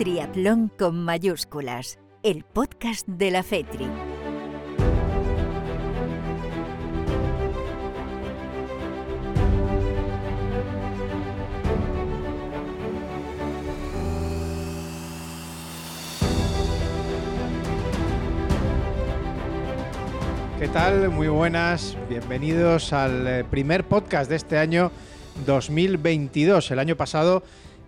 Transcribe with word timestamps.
Triatlón 0.00 0.72
con 0.78 1.04
mayúsculas, 1.04 1.98
el 2.22 2.42
podcast 2.42 3.06
de 3.06 3.30
la 3.30 3.42
FETRI. 3.42 3.84
¿Qué 20.58 20.68
tal? 20.68 21.10
Muy 21.10 21.28
buenas. 21.28 21.98
Bienvenidos 22.08 22.94
al 22.94 23.26
eh, 23.26 23.44
primer 23.44 23.84
podcast 23.84 24.30
de 24.30 24.36
este 24.36 24.56
año 24.56 24.90
2022. 25.44 26.70
El 26.70 26.78
año 26.78 26.96
pasado 26.96 27.42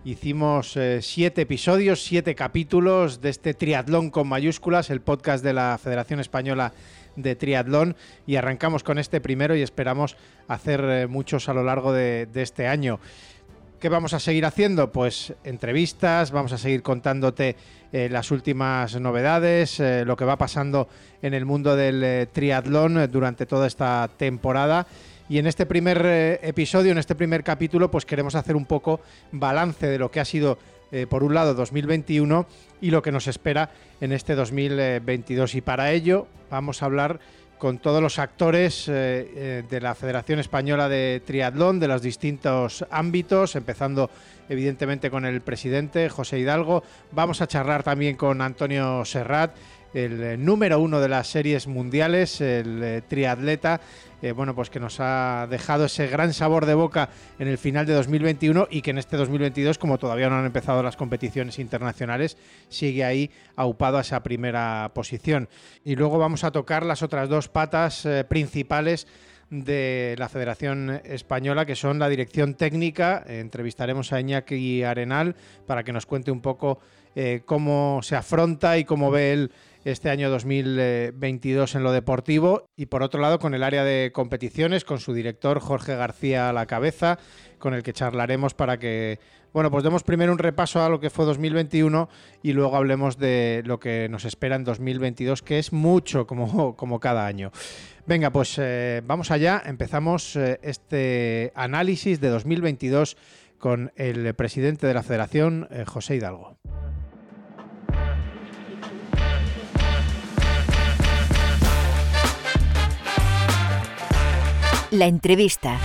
Hicimos 0.05 0.75
eh, 0.75 1.01
siete 1.01 1.43
episodios, 1.43 2.03
siete 2.03 2.35
capítulos 2.35 3.21
de 3.21 3.29
este 3.29 3.53
triatlón 3.53 4.09
con 4.09 4.27
mayúsculas, 4.27 4.89
el 4.89 4.99
podcast 4.99 5.41
de 5.45 5.53
la 5.53 5.79
Federación 5.81 6.19
Española 6.19 6.73
de 7.15 7.37
Triatlón, 7.37 7.95
y 8.27 8.35
arrancamos 8.35 8.83
con 8.83 8.99
este 8.99 9.21
primero 9.21 9.55
y 9.55 9.61
esperamos 9.61 10.17
hacer 10.49 10.83
eh, 10.83 11.07
muchos 11.07 11.47
a 11.47 11.53
lo 11.53 11.63
largo 11.63 11.93
de, 11.93 12.27
este 12.35 12.67
año. 12.67 12.99
¿Qué 13.79 13.87
vamos 13.87 14.13
a 14.13 14.19
seguir 14.19 14.45
haciendo? 14.45 14.91
Pues 14.91 15.35
entrevistas, 15.45 16.31
vamos 16.31 16.51
a 16.51 16.57
seguir 16.57 16.83
contándote 16.83 17.55
eh, 17.93 18.09
las 18.11 18.29
últimas 18.31 18.99
novedades, 18.99 19.79
lo 19.79 20.17
que 20.17 20.25
va 20.25 20.37
pasando 20.37 20.89
en 21.21 21.33
el 21.33 21.45
mundo 21.45 21.77
del 21.77 22.27
triatlón 22.27 23.09
durante 23.09 23.45
toda 23.45 23.67
esta 23.67 24.09
temporada 24.17 24.85
y 25.33 25.39
en 25.39 25.47
este 25.47 25.65
primer 25.65 25.99
eh, 26.05 26.39
episodio, 26.43 26.91
en 26.91 26.99
este 26.99 27.15
primer 27.15 27.43
capítulo, 27.43 27.89
pues 27.89 28.05
queremos 28.05 28.35
hacer 28.35 28.55
un 28.55 28.65
poco 28.65 29.01
balance 29.31 29.87
de 29.87 29.97
lo 29.97 30.11
que 30.11 30.19
ha 30.19 30.25
sido, 30.25 30.59
eh, 30.91 31.07
por 31.09 31.23
un 31.23 31.33
lado, 31.33 31.55
2021 31.55 32.45
y 32.81 32.91
lo 32.91 33.01
que 33.01 33.11
nos 33.11 33.25
espera 33.25 33.71
en 33.99 34.11
este 34.11 34.35
2022. 34.35 35.55
Y 35.55 35.61
para 35.61 35.91
ello 35.91 36.27
vamos 36.51 36.83
a 36.83 36.85
hablar 36.85 37.19
con 37.57 37.79
todos 37.79 37.99
los 37.99 38.19
actores 38.19 38.85
eh, 38.87 39.63
de 39.67 39.81
la 39.81 39.95
Federación 39.95 40.37
Española 40.37 40.87
de 40.87 41.23
Triatlón, 41.25 41.79
de 41.79 41.87
los 41.87 42.03
distintos 42.03 42.85
ámbitos, 42.91 43.55
empezando 43.55 44.11
evidentemente 44.49 45.09
con 45.09 45.25
el 45.25 45.41
presidente 45.41 46.09
José 46.09 46.37
Hidalgo. 46.37 46.83
Vamos 47.11 47.41
a 47.41 47.47
charlar 47.47 47.81
también 47.81 48.17
con 48.17 48.39
Antonio 48.39 49.03
Serrat, 49.03 49.55
el 49.95 50.43
número 50.45 50.79
uno 50.79 50.99
de 50.99 51.09
las 51.09 51.27
series 51.27 51.67
mundiales, 51.67 52.39
el 52.41 53.03
triatleta, 53.07 53.79
bueno, 54.31 54.55
pues 54.55 54.69
que 54.69 54.79
nos 54.79 54.99
ha 54.99 55.47
dejado 55.49 55.85
ese 55.85 56.07
gran 56.07 56.33
sabor 56.33 56.65
de 56.65 56.73
boca 56.73 57.09
en 57.39 57.47
el 57.49 57.57
final 57.57 57.85
de 57.85 57.93
2021 57.93 58.67
y 58.71 58.81
que 58.81 58.91
en 58.91 58.97
este 58.97 59.17
2022, 59.17 59.77
como 59.77 59.97
todavía 59.97 60.29
no 60.29 60.37
han 60.37 60.45
empezado 60.45 60.81
las 60.81 60.95
competiciones 60.95 61.59
internacionales, 61.59 62.37
sigue 62.69 63.03
ahí 63.03 63.31
aupado 63.55 63.97
a 63.97 64.01
esa 64.01 64.23
primera 64.23 64.91
posición. 64.93 65.49
Y 65.83 65.95
luego 65.95 66.17
vamos 66.17 66.43
a 66.43 66.51
tocar 66.51 66.85
las 66.85 67.03
otras 67.03 67.27
dos 67.27 67.49
patas 67.49 68.05
eh, 68.05 68.23
principales 68.23 69.07
de 69.49 70.15
la 70.17 70.29
Federación 70.29 71.01
Española, 71.03 71.65
que 71.65 71.75
son 71.75 71.99
la 71.99 72.09
dirección 72.09 72.55
técnica. 72.55 73.23
entrevistaremos 73.27 74.11
a 74.11 74.19
Iñaki 74.19 74.83
Arenal 74.83 75.35
para 75.67 75.83
que 75.83 75.93
nos 75.93 76.05
cuente 76.05 76.31
un 76.31 76.41
poco 76.41 76.79
eh, 77.15 77.43
cómo 77.45 77.99
se 78.01 78.15
afronta 78.15 78.77
y 78.77 78.85
cómo 78.85 79.11
ve 79.11 79.33
él 79.33 79.51
este 79.85 80.09
año 80.09 80.29
2022 80.29 81.75
en 81.75 81.83
lo 81.83 81.91
deportivo 81.91 82.65
y 82.75 82.87
por 82.87 83.03
otro 83.03 83.21
lado 83.21 83.39
con 83.39 83.53
el 83.53 83.63
área 83.63 83.83
de 83.83 84.11
competiciones, 84.13 84.85
con 84.85 84.99
su 84.99 85.13
director 85.13 85.59
Jorge 85.59 85.95
García 85.95 86.49
a 86.49 86.53
la 86.53 86.65
cabeza, 86.65 87.19
con 87.59 87.73
el 87.73 87.83
que 87.83 87.93
charlaremos 87.93 88.53
para 88.53 88.77
que, 88.79 89.19
bueno, 89.53 89.71
pues 89.71 89.83
demos 89.83 90.03
primero 90.03 90.31
un 90.31 90.39
repaso 90.39 90.81
a 90.81 90.89
lo 90.89 90.99
que 90.99 91.09
fue 91.09 91.25
2021 91.25 92.09
y 92.41 92.53
luego 92.53 92.75
hablemos 92.75 93.17
de 93.17 93.61
lo 93.65 93.79
que 93.79 94.07
nos 94.09 94.25
espera 94.25 94.55
en 94.55 94.63
2022, 94.63 95.41
que 95.41 95.59
es 95.59 95.73
mucho 95.73 96.25
como, 96.27 96.75
como 96.75 96.99
cada 96.99 97.25
año. 97.25 97.51
Venga, 98.05 98.31
pues 98.31 98.57
eh, 98.59 99.01
vamos 99.05 99.31
allá, 99.31 99.61
empezamos 99.65 100.35
eh, 100.35 100.59
este 100.61 101.51
análisis 101.55 102.19
de 102.19 102.29
2022 102.29 103.17
con 103.57 103.93
el 103.95 104.33
presidente 104.33 104.87
de 104.87 104.93
la 104.93 105.03
federación, 105.03 105.69
eh, 105.71 105.85
José 105.87 106.17
Hidalgo. 106.17 106.57
La 114.93 115.07
entrevista. 115.07 115.79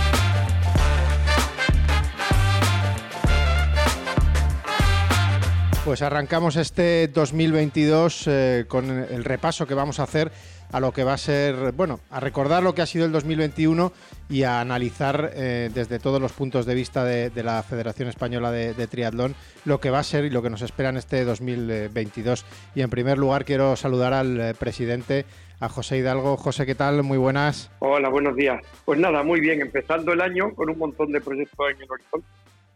Pues 5.83 6.03
arrancamos 6.03 6.57
este 6.57 7.07
2022 7.07 8.27
eh, 8.27 8.65
con 8.67 8.87
el 8.87 9.23
repaso 9.23 9.65
que 9.65 9.73
vamos 9.73 9.99
a 9.99 10.03
hacer 10.03 10.31
a 10.71 10.79
lo 10.79 10.91
que 10.91 11.03
va 11.03 11.13
a 11.13 11.17
ser, 11.17 11.71
bueno, 11.71 11.99
a 12.11 12.19
recordar 12.19 12.61
lo 12.61 12.75
que 12.75 12.83
ha 12.83 12.85
sido 12.85 13.05
el 13.05 13.11
2021 13.11 13.91
y 14.29 14.43
a 14.43 14.61
analizar 14.61 15.31
eh, 15.33 15.71
desde 15.73 15.97
todos 15.97 16.21
los 16.21 16.31
puntos 16.33 16.67
de 16.67 16.75
vista 16.75 17.03
de, 17.03 17.31
la 17.43 17.63
Federación 17.63 18.09
Española 18.09 18.51
de, 18.51 18.75
de, 18.75 18.85
Triatlón 18.85 19.33
lo 19.65 19.79
que 19.79 19.89
va 19.89 19.97
a 19.97 20.03
ser 20.03 20.25
y 20.25 20.29
lo 20.29 20.43
que 20.43 20.51
nos 20.51 20.61
espera 20.61 20.89
en 20.89 20.97
este 20.97 21.25
2022. 21.25 22.45
Y 22.75 22.81
en 22.81 22.91
primer 22.91 23.17
lugar 23.17 23.43
quiero 23.43 23.75
saludar 23.75 24.13
al 24.13 24.39
eh, 24.39 24.53
presidente 24.53 25.25
a 25.59 25.69
José 25.69 25.97
Hidalgo. 25.97 26.37
José, 26.37 26.65
¿qué 26.65 26.75
tal? 26.75 27.03
Muy 27.03 27.17
buenas. 27.17 27.71
Hola, 27.79 28.09
buenos 28.09 28.35
días. 28.35 28.61
Pues 28.85 28.99
nada, 28.99 29.23
muy 29.23 29.39
bien, 29.39 29.61
empezando 29.61 30.13
el 30.13 30.21
año 30.21 30.53
con 30.55 30.69
un 30.69 30.77
montón 30.77 31.11
de 31.11 31.21
proyectos 31.21 31.67
en 31.71 31.81
el 31.81 31.91
horizonte. 31.91 32.27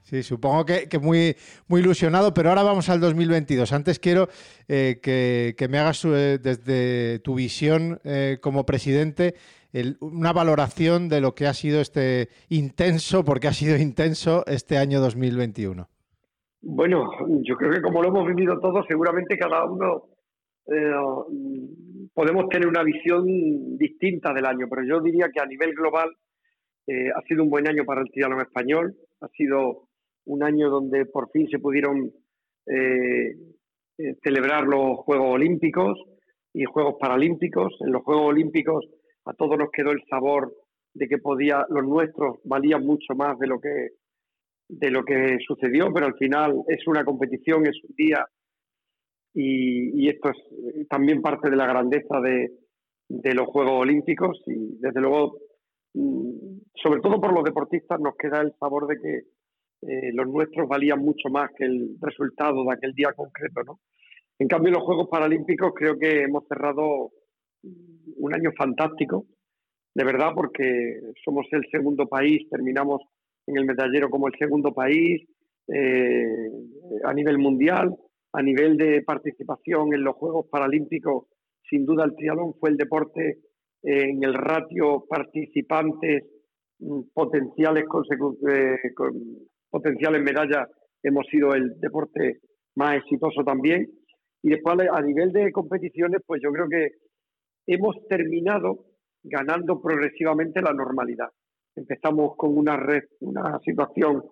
Sí, 0.03 0.21
supongo 0.21 0.65
que, 0.65 0.87
muy, 1.01 1.35
muy 1.67 1.79
ilusionado, 1.81 2.33
pero 2.33 2.49
ahora 2.49 2.63
vamos 2.63 2.89
al 2.89 2.99
2022. 2.99 3.71
Antes 3.71 3.99
quiero 3.99 4.27
eh, 4.67 4.99
que, 5.01 5.67
me 5.69 5.79
hagas 5.79 6.03
eh, 6.05 6.39
desde 6.41 7.19
tu 7.19 7.35
visión 7.35 7.99
eh, 8.03 8.37
como 8.41 8.65
presidente 8.65 9.35
una 10.01 10.31
valoración 10.33 11.09
de 11.09 11.19
lo 11.19 11.33
que 11.33 11.47
ha 11.47 11.53
sido 11.55 11.81
este 11.81 12.29
intenso, 12.49 13.23
porque 13.23 13.47
ha 13.47 13.53
sido 13.53 13.75
intenso 13.75 14.43
este 14.45 14.77
año 14.77 14.99
2021. 14.99 15.87
Bueno, 16.61 17.09
yo 17.41 17.55
creo 17.55 17.71
que 17.71 17.81
como 17.81 18.03
lo 18.03 18.09
hemos 18.09 18.27
vivido 18.27 18.59
todos, 18.59 18.85
seguramente 18.87 19.35
cada 19.35 19.65
uno 19.65 20.12
podemos 22.13 22.47
tener 22.49 22.67
una 22.67 22.83
visión 22.83 23.25
distinta 23.77 24.33
del 24.33 24.45
año, 24.45 24.67
pero 24.69 24.83
yo 24.87 25.01
diría 25.01 25.29
que 25.33 25.41
a 25.41 25.45
nivel 25.45 25.73
global 25.73 26.09
eh, 26.87 27.09
ha 27.15 27.21
sido 27.21 27.43
un 27.43 27.49
buen 27.49 27.67
año 27.67 27.85
para 27.85 28.01
el 28.01 28.11
triatlón 28.11 28.41
español, 28.41 28.95
ha 29.21 29.27
sido 29.29 29.87
un 30.25 30.43
año 30.43 30.69
donde 30.69 31.05
por 31.05 31.29
fin 31.31 31.47
se 31.49 31.59
pudieron 31.59 32.11
eh, 32.65 33.35
eh, 33.97 34.15
celebrar 34.21 34.65
los 34.65 34.97
Juegos 34.99 35.35
Olímpicos 35.35 35.97
y 36.53 36.65
Juegos 36.65 36.95
Paralímpicos. 36.99 37.73
En 37.81 37.91
los 37.91 38.03
Juegos 38.03 38.29
Olímpicos 38.29 38.85
a 39.25 39.33
todos 39.33 39.57
nos 39.57 39.69
quedó 39.71 39.91
el 39.91 40.01
sabor 40.09 40.53
de 40.93 41.07
que 41.07 41.17
podía 41.17 41.65
los 41.69 41.85
nuestros 41.85 42.37
valían 42.43 42.85
mucho 42.85 43.15
más 43.15 43.37
de 43.39 43.47
lo 43.47 43.59
que 43.59 43.89
de 44.69 44.89
lo 44.89 45.03
que 45.03 45.37
sucedió, 45.45 45.91
pero 45.93 46.07
al 46.07 46.15
final 46.15 46.63
es 46.67 46.87
una 46.87 47.03
competición, 47.03 47.67
es 47.67 47.77
un 47.83 47.95
día 47.95 48.25
y, 49.33 50.07
esto 50.09 50.29
es 50.29 50.37
eh, 50.37 50.85
también 50.89 51.21
parte 51.21 51.49
de 51.49 51.55
la 51.55 51.65
grandeza 51.65 52.19
de, 52.21 52.51
los 53.33 53.47
Juegos 53.47 53.81
Olímpicos 53.81 54.41
y 54.47 54.77
desde 54.79 55.01
luego, 55.01 55.37
mm, 55.93 56.59
sobre 56.75 57.01
todo 57.01 57.19
por 57.19 57.33
los 57.33 57.43
deportistas, 57.43 57.99
nos 57.99 58.15
queda 58.15 58.41
el 58.41 58.53
sabor 58.59 58.87
de 58.87 58.99
que 58.99 59.17
eh, 59.87 60.11
los 60.13 60.27
nuestros 60.27 60.67
valían 60.67 60.99
mucho 60.99 61.29
más 61.29 61.49
que 61.57 61.65
el 61.65 61.95
resultado 62.01 62.63
de 62.63 62.73
aquel 62.73 62.93
día 62.93 63.13
concreto. 63.13 63.63
¿no? 63.63 63.79
En 64.39 64.47
cambio, 64.47 64.71
los 64.71 64.83
Juegos 64.83 65.09
Paralímpicos 65.09 65.73
creo 65.75 65.97
que 65.97 66.23
hemos 66.23 66.47
cerrado 66.47 67.11
un 68.17 68.33
año 68.33 68.51
fantástico, 68.57 69.25
de 69.95 70.03
verdad, 70.03 70.31
porque 70.35 70.99
somos 71.23 71.45
el 71.51 71.65
segundo 71.71 72.07
país, 72.07 72.47
terminamos 72.49 73.01
en 73.47 73.57
el 73.57 73.65
medallero 73.65 74.09
como 74.09 74.27
el 74.27 74.33
segundo 74.37 74.73
país 74.73 75.21
eh, 75.67 76.49
a 77.03 77.13
nivel 77.13 77.37
mundial 77.37 77.95
a 78.33 78.41
nivel 78.41 78.77
de 78.77 79.01
participación 79.03 79.93
en 79.93 80.03
los 80.03 80.15
Juegos 80.15 80.47
Paralímpicos, 80.49 81.27
sin 81.69 81.85
duda 81.85 82.03
el 82.05 82.15
triatlón 82.15 82.55
fue 82.59 82.71
el 82.71 82.77
deporte 82.77 83.29
eh, 83.83 84.09
en 84.09 84.23
el 84.23 84.33
ratio 84.33 85.05
participantes 85.07 86.23
mm, 86.79 87.01
potenciales, 87.13 87.85
eh, 88.49 88.77
potenciales 89.69 90.21
medallas, 90.21 90.67
hemos 91.03 91.25
sido 91.27 91.53
el 91.53 91.79
deporte 91.79 92.39
más 92.75 92.97
exitoso 92.97 93.43
también. 93.43 93.87
Y 94.41 94.49
después 94.49 94.77
a 94.91 95.01
nivel 95.01 95.31
de 95.31 95.51
competiciones, 95.51 96.21
pues 96.25 96.41
yo 96.43 96.51
creo 96.51 96.67
que 96.67 96.89
hemos 97.67 97.95
terminado 98.09 98.85
ganando 99.23 99.81
progresivamente 99.81 100.61
la 100.61 100.73
normalidad. 100.73 101.29
Empezamos 101.75 102.35
con 102.35 102.57
una, 102.57 102.77
una 103.21 103.59
situación 103.59 104.23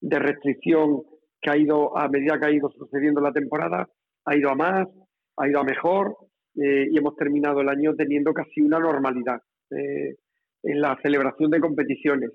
de 0.00 0.18
restricción 0.18 1.02
que 1.40 1.50
ha 1.50 1.56
ido, 1.56 1.96
a 1.96 2.08
medida 2.08 2.38
que 2.38 2.46
ha 2.46 2.52
ido 2.52 2.70
sucediendo 2.70 3.20
la 3.20 3.32
temporada, 3.32 3.88
ha 4.24 4.36
ido 4.36 4.50
a 4.50 4.54
más, 4.54 4.88
ha 5.36 5.48
ido 5.48 5.60
a 5.60 5.64
mejor 5.64 6.16
eh, 6.56 6.88
y 6.90 6.98
hemos 6.98 7.16
terminado 7.16 7.60
el 7.60 7.68
año 7.68 7.94
teniendo 7.94 8.32
casi 8.34 8.60
una 8.60 8.78
normalidad 8.78 9.40
eh, 9.70 10.16
en 10.62 10.80
la 10.80 10.98
celebración 11.02 11.50
de 11.50 11.60
competiciones. 11.60 12.30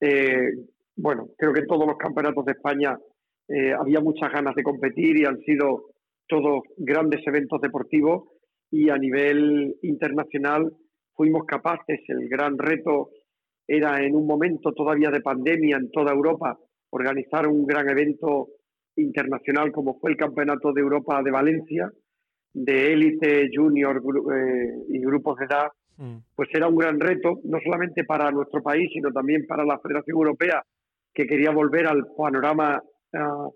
Eh, 0.00 0.50
bueno, 0.96 1.28
creo 1.36 1.52
que 1.52 1.62
todos 1.62 1.86
los 1.86 1.96
campeonatos 1.96 2.44
de 2.44 2.52
España 2.52 2.96
había 3.78 4.00
muchas 4.00 4.32
ganas 4.32 4.56
de 4.56 4.64
competir 4.64 5.20
y 5.20 5.24
han 5.24 5.38
sido 5.42 5.90
todos 6.26 6.64
grandes 6.78 7.24
eventos 7.28 7.60
deportivos 7.60 8.24
y 8.72 8.90
a 8.90 8.96
nivel 8.96 9.76
internacional 9.82 10.72
fuimos 11.14 11.44
capaces, 11.46 12.00
el 12.08 12.28
gran 12.28 12.58
reto 12.58 13.10
era 13.66 14.02
en 14.02 14.14
un 14.14 14.26
momento 14.26 14.72
todavía 14.72 15.10
de 15.10 15.20
pandemia 15.20 15.76
en 15.76 15.90
toda 15.90 16.12
Europa, 16.12 16.58
organizar 16.90 17.46
un 17.46 17.66
gran 17.66 17.88
evento 17.88 18.48
internacional 18.96 19.72
como 19.72 19.98
fue 19.98 20.10
el 20.12 20.16
Campeonato 20.16 20.72
de 20.72 20.80
Europa 20.80 21.22
de 21.22 21.30
Valencia, 21.30 21.90
de 22.52 22.92
élite, 22.92 23.50
junior 23.54 24.02
eh, 24.34 24.84
y 24.88 24.98
grupos 25.00 25.38
de 25.38 25.44
edad, 25.44 25.68
mm. 25.98 26.16
pues 26.34 26.48
era 26.54 26.68
un 26.68 26.76
gran 26.76 26.98
reto, 26.98 27.40
no 27.44 27.58
solamente 27.62 28.04
para 28.04 28.30
nuestro 28.30 28.62
país, 28.62 28.90
sino 28.92 29.12
también 29.12 29.46
para 29.46 29.64
la 29.64 29.78
Federación 29.78 30.16
Europea, 30.16 30.62
que 31.12 31.26
quería 31.26 31.50
volver 31.50 31.86
al 31.86 32.06
panorama 32.16 32.82
ah, 33.14 33.48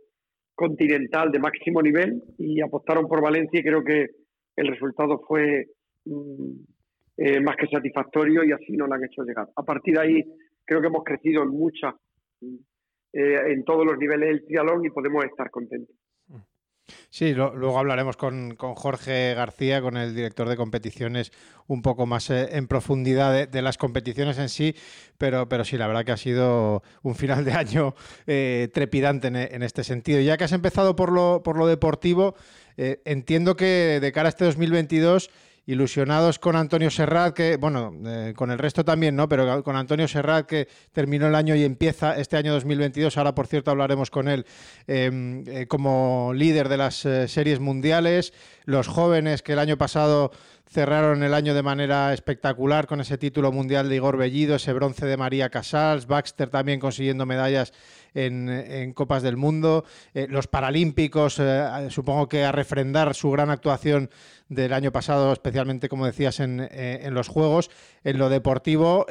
continental 0.54 1.30
de 1.30 1.38
máximo 1.38 1.80
nivel 1.80 2.22
y 2.36 2.60
apostaron 2.60 3.08
por 3.08 3.22
Valencia 3.22 3.60
y 3.60 3.62
creo 3.62 3.82
que 3.82 4.08
el 4.56 4.66
resultado 4.68 5.22
fue 5.26 5.66
mm, 6.04 6.52
eh, 7.16 7.40
más 7.40 7.56
que 7.56 7.66
satisfactorio 7.66 8.44
y 8.44 8.52
así 8.52 8.76
nos 8.76 8.88
lo 8.88 8.94
han 8.94 9.04
hecho 9.04 9.22
llegar. 9.22 9.48
A 9.56 9.62
partir 9.62 9.94
de 9.94 10.00
ahí 10.00 10.24
creo 10.64 10.82
que 10.82 10.88
hemos 10.88 11.04
crecido 11.04 11.42
en 11.42 11.48
muchas, 11.48 11.94
eh, 13.12 13.52
en 13.52 13.64
todos 13.64 13.84
los 13.84 13.98
niveles 13.98 14.28
del 14.28 14.46
triatlón 14.46 14.84
y 14.84 14.90
podemos 14.90 15.24
estar 15.24 15.50
contentos. 15.50 15.96
Sí, 17.08 17.34
luego 17.34 17.78
hablaremos 17.78 18.16
con, 18.16 18.56
Jorge 18.56 19.34
García, 19.34 19.80
con 19.80 19.96
el 19.96 20.14
director 20.14 20.48
de 20.48 20.56
competiciones, 20.56 21.32
un 21.68 21.82
poco 21.82 22.06
más 22.06 22.30
eh, 22.30 22.48
en 22.52 22.66
profundidad 22.66 23.48
de, 23.48 23.62
las 23.62 23.78
competiciones 23.78 24.38
en 24.38 24.48
sí, 24.48 24.74
pero, 25.18 25.48
pero 25.48 25.64
sí, 25.64 25.76
la 25.76 25.86
verdad 25.86 26.04
que 26.04 26.12
ha 26.12 26.16
sido 26.16 26.82
un 27.02 27.14
final 27.14 27.44
de 27.44 27.52
año 27.52 27.94
eh, 28.26 28.68
trepidante 28.72 29.28
en, 29.28 29.62
este 29.62 29.84
sentido. 29.84 30.20
Ya 30.20 30.36
que 30.36 30.44
has 30.44 30.52
empezado 30.52 30.96
por 30.96 31.12
lo, 31.12 31.42
por 31.44 31.56
lo 31.56 31.66
deportivo, 31.66 32.34
entiendo 32.76 33.56
que 33.56 33.98
de 34.00 34.12
cara 34.12 34.28
a 34.28 34.30
este 34.30 34.46
2022 34.46 35.30
ilusionados 35.70 36.40
con 36.40 36.56
Antonio 36.56 36.90
Serrat, 36.90 37.32
que, 37.32 37.56
bueno, 37.56 37.94
eh, 38.04 38.32
con 38.34 38.50
el 38.50 38.58
resto 38.58 38.84
también, 38.84 39.14
¿no? 39.14 39.28
Pero 39.28 39.62
con 39.62 39.76
Antonio 39.76 40.08
Serrat, 40.08 40.46
que 40.46 40.66
terminó 40.92 41.28
el 41.28 41.34
año 41.36 41.54
y 41.54 41.62
empieza 41.62 42.16
este 42.16 42.36
año 42.36 42.52
2022, 42.52 43.16
ahora 43.16 43.34
por 43.36 43.46
cierto 43.46 43.70
hablaremos 43.70 44.10
con 44.10 44.26
él 44.26 44.44
em, 44.88 45.44
eh, 45.46 45.66
como 45.68 46.32
líder 46.34 46.68
de 46.68 46.76
las 46.76 47.06
eh, 47.06 47.28
series 47.28 47.60
mundiales, 47.60 48.32
los 48.64 48.88
jóvenes 48.88 49.42
que 49.42 49.52
el 49.52 49.60
año 49.60 49.78
pasado 49.78 50.32
cerraron 50.70 51.24
el 51.24 51.34
año 51.34 51.52
de 51.52 51.64
manera 51.64 52.14
espectacular 52.14 52.86
con 52.86 53.00
ese 53.00 53.18
título 53.18 53.50
mundial 53.50 53.88
de 53.88 53.96
Igor 53.96 54.16
Bellido, 54.16 54.54
ese 54.54 54.72
bronce 54.72 55.04
de 55.04 55.16
María 55.16 55.50
Casals, 55.50 56.06
Baxter 56.06 56.48
también 56.48 56.78
consiguiendo 56.78 57.26
medallas 57.26 57.72
en, 58.14 58.92
Copas 58.94 59.24
del 59.24 59.36
Mundo, 59.36 59.84
eh, 60.14 60.28
los 60.30 60.46
Paralímpicos, 60.46 61.40
eh, 61.40 61.90
supongo 61.90 62.28
que 62.28 62.44
a 62.44 62.52
refrendar 62.52 63.14
su 63.14 63.32
gran 63.32 63.50
actuación 63.50 64.10
del 64.48 64.72
año 64.72 64.92
pasado, 64.92 65.32
especialmente 65.32 65.88
como 65.88 66.06
decías 66.06 66.38
en, 66.38 66.60
eh, 66.60 67.00
en 67.02 67.14
los 67.14 67.26
Juegos, 67.26 67.70
en 68.04 68.18
lo 68.18 68.28
deportivo, 68.28 69.06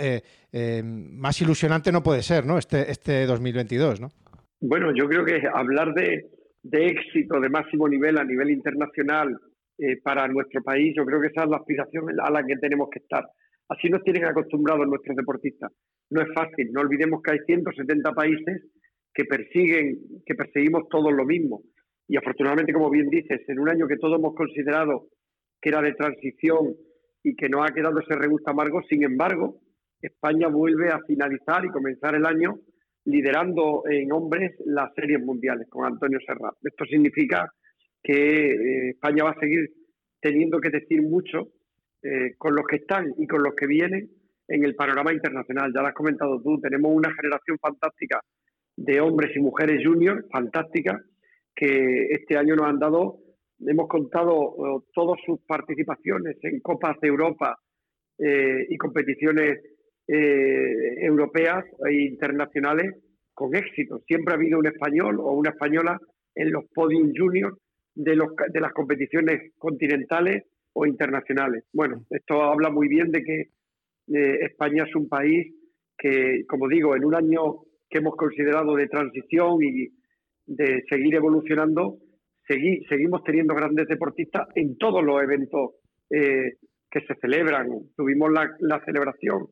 más 0.83 1.41
ilusionante 1.41 1.91
no 1.91 2.03
puede 2.03 2.23
ser, 2.23 2.45
¿no? 2.45 2.57
Este, 2.57 2.89
este 2.89 3.25
2022, 3.25 3.99
¿no? 3.99 4.09
Bueno, 4.61 4.93
yo 4.95 5.07
creo 5.07 5.25
que 5.25 5.41
hablar 5.53 5.93
de, 5.93 6.25
de 6.63 6.87
éxito 6.87 7.39
de 7.39 7.49
máximo 7.49 7.87
nivel 7.87 8.17
a 8.17 8.23
nivel 8.23 8.49
internacional 8.49 9.37
eh, 9.79 10.01
para 10.03 10.27
nuestro 10.27 10.61
país. 10.61 10.93
Yo 10.95 11.05
creo 11.05 11.21
que 11.21 11.27
esa 11.27 11.43
es 11.43 11.49
la 11.49 11.57
aspiración 11.57 12.05
a 12.19 12.29
la 12.29 12.45
que 12.45 12.55
tenemos 12.57 12.89
que 12.91 12.99
estar. 12.99 13.25
Así 13.69 13.89
nos 13.89 14.03
tienen 14.03 14.25
acostumbrados 14.25 14.87
nuestros 14.87 15.15
deportistas. 15.15 15.71
No 16.09 16.21
es 16.21 16.27
fácil, 16.33 16.71
no 16.71 16.81
olvidemos 16.81 17.21
que 17.21 17.31
hay 17.31 17.39
170 17.45 18.11
países 18.13 18.63
que 19.13 19.25
persiguen, 19.25 19.99
que 20.25 20.35
perseguimos 20.35 20.89
todos 20.89 21.13
lo 21.13 21.25
mismo. 21.25 21.61
Y 22.07 22.17
afortunadamente, 22.17 22.73
como 22.73 22.89
bien 22.89 23.09
dices, 23.09 23.41
en 23.47 23.59
un 23.59 23.69
año 23.69 23.87
que 23.87 23.97
todos 23.97 24.17
hemos 24.17 24.33
considerado 24.33 25.07
que 25.61 25.69
era 25.69 25.81
de 25.81 25.93
transición 25.93 26.75
y 27.23 27.35
que 27.35 27.49
no 27.49 27.63
ha 27.63 27.69
quedado 27.69 27.99
ese 27.99 28.15
regusto 28.15 28.49
amargo, 28.49 28.81
sin 28.89 29.03
embargo, 29.03 29.59
España 30.01 30.47
vuelve 30.47 30.89
a 30.89 30.99
finalizar 31.05 31.65
y 31.65 31.69
comenzar 31.69 32.15
el 32.15 32.25
año 32.25 32.59
liderando 33.05 33.83
en 33.89 34.11
hombres 34.11 34.55
las 34.65 34.93
series 34.95 35.23
mundiales 35.23 35.67
con 35.69 35.85
Antonio 35.85 36.19
Serrat. 36.25 36.55
Esto 36.63 36.85
significa 36.85 37.51
que 38.03 38.51
eh, 38.51 38.89
España 38.89 39.23
va 39.23 39.31
a 39.31 39.39
seguir 39.39 39.69
teniendo 40.21 40.59
que 40.59 40.69
decir 40.69 41.01
mucho 41.01 41.49
eh, 42.01 42.35
con 42.37 42.55
los 42.55 42.65
que 42.65 42.77
están 42.77 43.13
y 43.17 43.27
con 43.27 43.43
los 43.43 43.55
que 43.55 43.67
vienen 43.67 44.09
en 44.47 44.63
el 44.63 44.75
panorama 44.75 45.13
internacional. 45.13 45.71
Ya 45.73 45.81
lo 45.81 45.87
has 45.87 45.93
comentado 45.93 46.41
tú, 46.41 46.59
tenemos 46.59 46.91
una 46.93 47.13
generación 47.13 47.57
fantástica 47.59 48.21
de 48.75 49.01
hombres 49.01 49.35
y 49.35 49.39
mujeres 49.39 49.85
juniors, 49.85 50.25
fantástica, 50.31 50.99
que 51.55 52.07
este 52.11 52.37
año 52.37 52.55
nos 52.55 52.67
han 52.67 52.79
dado, 52.79 53.17
hemos 53.59 53.87
contado 53.87 54.53
eh, 54.53 54.83
todas 54.93 55.19
sus 55.25 55.41
participaciones 55.45 56.37
en 56.43 56.59
Copas 56.61 56.99
de 57.01 57.07
Europa 57.07 57.57
y 58.21 58.75
competiciones 58.75 59.59
europeas 60.05 61.63
e 61.89 61.93
internacionales 61.93 62.93
con 63.33 63.55
éxito. 63.55 63.99
Siempre 64.05 64.33
ha 64.33 64.35
habido 64.35 64.59
un 64.59 64.67
español 64.67 65.21
o 65.21 65.31
una 65.31 65.51
española 65.51 65.97
en 66.35 66.51
los 66.51 66.65
podiums 66.75 67.13
juniors 67.17 67.55
de, 67.99 68.15
los, 68.15 68.29
de 68.53 68.61
las 68.61 68.71
competiciones 68.71 69.51
continentales 69.57 70.45
o 70.73 70.85
internacionales. 70.85 71.65
Bueno, 71.73 72.05
esto 72.09 72.41
habla 72.41 72.69
muy 72.69 72.87
bien 72.87 73.11
de 73.11 73.23
que 73.23 73.39
eh, 73.41 74.45
España 74.45 74.85
es 74.87 74.95
un 74.95 75.09
país 75.09 75.53
que, 75.97 76.45
como 76.47 76.69
digo, 76.69 76.95
en 76.95 77.03
un 77.03 77.13
año 77.13 77.63
que 77.89 77.97
hemos 77.97 78.15
considerado 78.15 78.75
de 78.75 78.87
transición 78.87 79.61
y 79.61 79.89
de 80.45 80.83
seguir 80.89 81.15
evolucionando, 81.15 81.97
seguimos 82.47 83.23
teniendo 83.23 83.53
grandes 83.53 83.87
deportistas 83.87 84.47
en 84.55 84.77
todos 84.77 85.03
los 85.03 85.21
eventos 85.21 85.71
eh, 86.09 86.53
que 86.89 87.01
se 87.01 87.15
celebran. 87.15 87.67
Tuvimos 87.97 88.31
la, 88.31 88.49
la, 88.59 88.83
celebración 88.85 89.47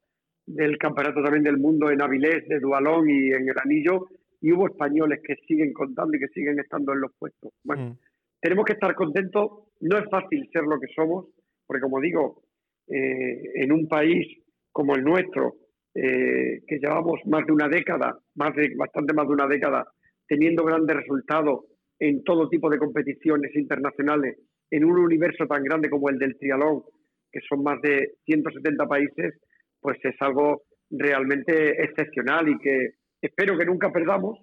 del 0.45 0.77
Campeonato 0.77 1.21
también 1.21 1.44
del 1.44 1.57
Mundo 1.57 1.91
en 1.91 2.01
Avilés, 2.01 2.47
de 2.47 2.59
Dualón 2.59 3.09
y 3.09 3.33
en 3.33 3.49
el 3.49 3.55
Anillo, 3.61 4.07
y 4.41 4.53
hubo 4.53 4.67
españoles 4.67 5.19
que 5.23 5.35
siguen 5.47 5.73
contando 5.73 6.15
y 6.15 6.19
que 6.19 6.29
siguen 6.29 6.59
estando 6.59 6.94
en 6.94 7.01
los 7.01 7.11
puestos. 7.19 7.51
Bueno, 7.63 7.89
mm 7.89 8.06
tenemos 8.41 8.65
que 8.65 8.73
estar 8.73 8.93
contentos. 8.95 9.65
No 9.81 9.97
es 9.97 10.05
fácil 10.09 10.49
ser 10.51 10.63
lo 10.63 10.79
que 10.79 10.87
somos, 10.95 11.27
porque 11.65 11.81
como 11.81 11.99
digo, 11.99 12.43
eh, 12.87 13.41
en 13.55 13.71
un 13.71 13.87
país 13.87 14.25
como 14.71 14.95
el 14.95 15.03
nuestro, 15.03 15.55
eh, 15.93 16.61
que 16.67 16.77
llevamos 16.77 17.19
más 17.25 17.45
de 17.45 17.51
una 17.51 17.67
década, 17.67 18.17
más 18.35 18.55
de, 18.55 18.73
bastante 18.75 19.13
más 19.13 19.27
de 19.27 19.33
una 19.33 19.47
década, 19.47 19.85
teniendo 20.27 20.63
grandes 20.63 20.95
resultados 20.95 21.65
en 21.99 22.23
todo 22.23 22.49
tipo 22.49 22.69
de 22.69 22.77
competiciones 22.77 23.56
internacionales, 23.56 24.37
en 24.69 24.85
un 24.85 24.99
universo 24.99 25.47
tan 25.47 25.63
grande 25.63 25.89
como 25.89 26.09
el 26.09 26.19
del 26.19 26.37
trialón, 26.37 26.83
que 27.31 27.39
son 27.47 27.63
más 27.63 27.81
de 27.81 28.15
170 28.25 28.85
países, 28.85 29.41
pues 29.79 29.97
es 30.03 30.15
algo 30.19 30.63
realmente 30.89 31.83
excepcional 31.83 32.47
y 32.49 32.57
que 32.59 32.91
espero 33.21 33.57
que 33.57 33.65
nunca 33.65 33.91
perdamos 33.91 34.39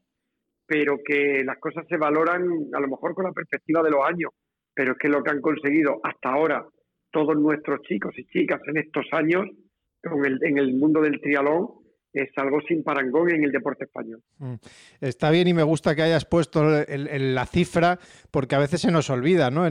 pero 0.67 0.99
que 1.05 1.43
las 1.45 1.59
cosas 1.59 1.85
se 1.89 1.97
valoran 1.97 2.43
a 2.73 2.81
lo 2.81 2.89
mejor 2.89 3.15
con 3.15 3.25
la 3.25 3.33
perspectiva 3.33 3.83
de 3.83 3.91
los 3.91 4.05
años, 4.05 4.31
pero 4.75 4.93
es 4.93 4.99
que 4.99 5.09
lo 5.09 5.23
que 5.23 5.31
han 5.31 5.41
conseguido 5.41 6.01
hasta 6.03 6.31
ahora 6.31 6.67
todos 7.11 7.37
nuestros 7.37 7.81
chicos 7.83 8.13
y 8.17 8.27
chicas 8.27 8.61
en 8.67 8.79
estos 8.79 9.07
años 9.13 9.47
en 10.03 10.59
el 10.59 10.75
mundo 10.75 11.01
del 11.01 11.21
trialón 11.21 11.84
es 12.15 12.31
algo 12.37 12.61
sin 12.67 12.83
parangón 12.83 13.31
en 13.31 13.45
el 13.45 13.51
deporte 13.51 13.85
español. 13.85 14.23
Mm. 14.39 14.55
Está 15.01 15.31
bien 15.31 15.49
y 15.49 15.55
me 15.55 15.65
gusta 15.65 15.95
que 15.95 16.03
hayas 16.03 16.25
puesto 16.25 16.65
la 16.65 17.47
cifra 17.47 17.99
porque 18.31 18.55
a 18.55 18.59
veces 18.59 18.83
se 18.83 18.91
nos 18.91 19.11
olvida, 19.11 19.51
¿no? 19.51 19.65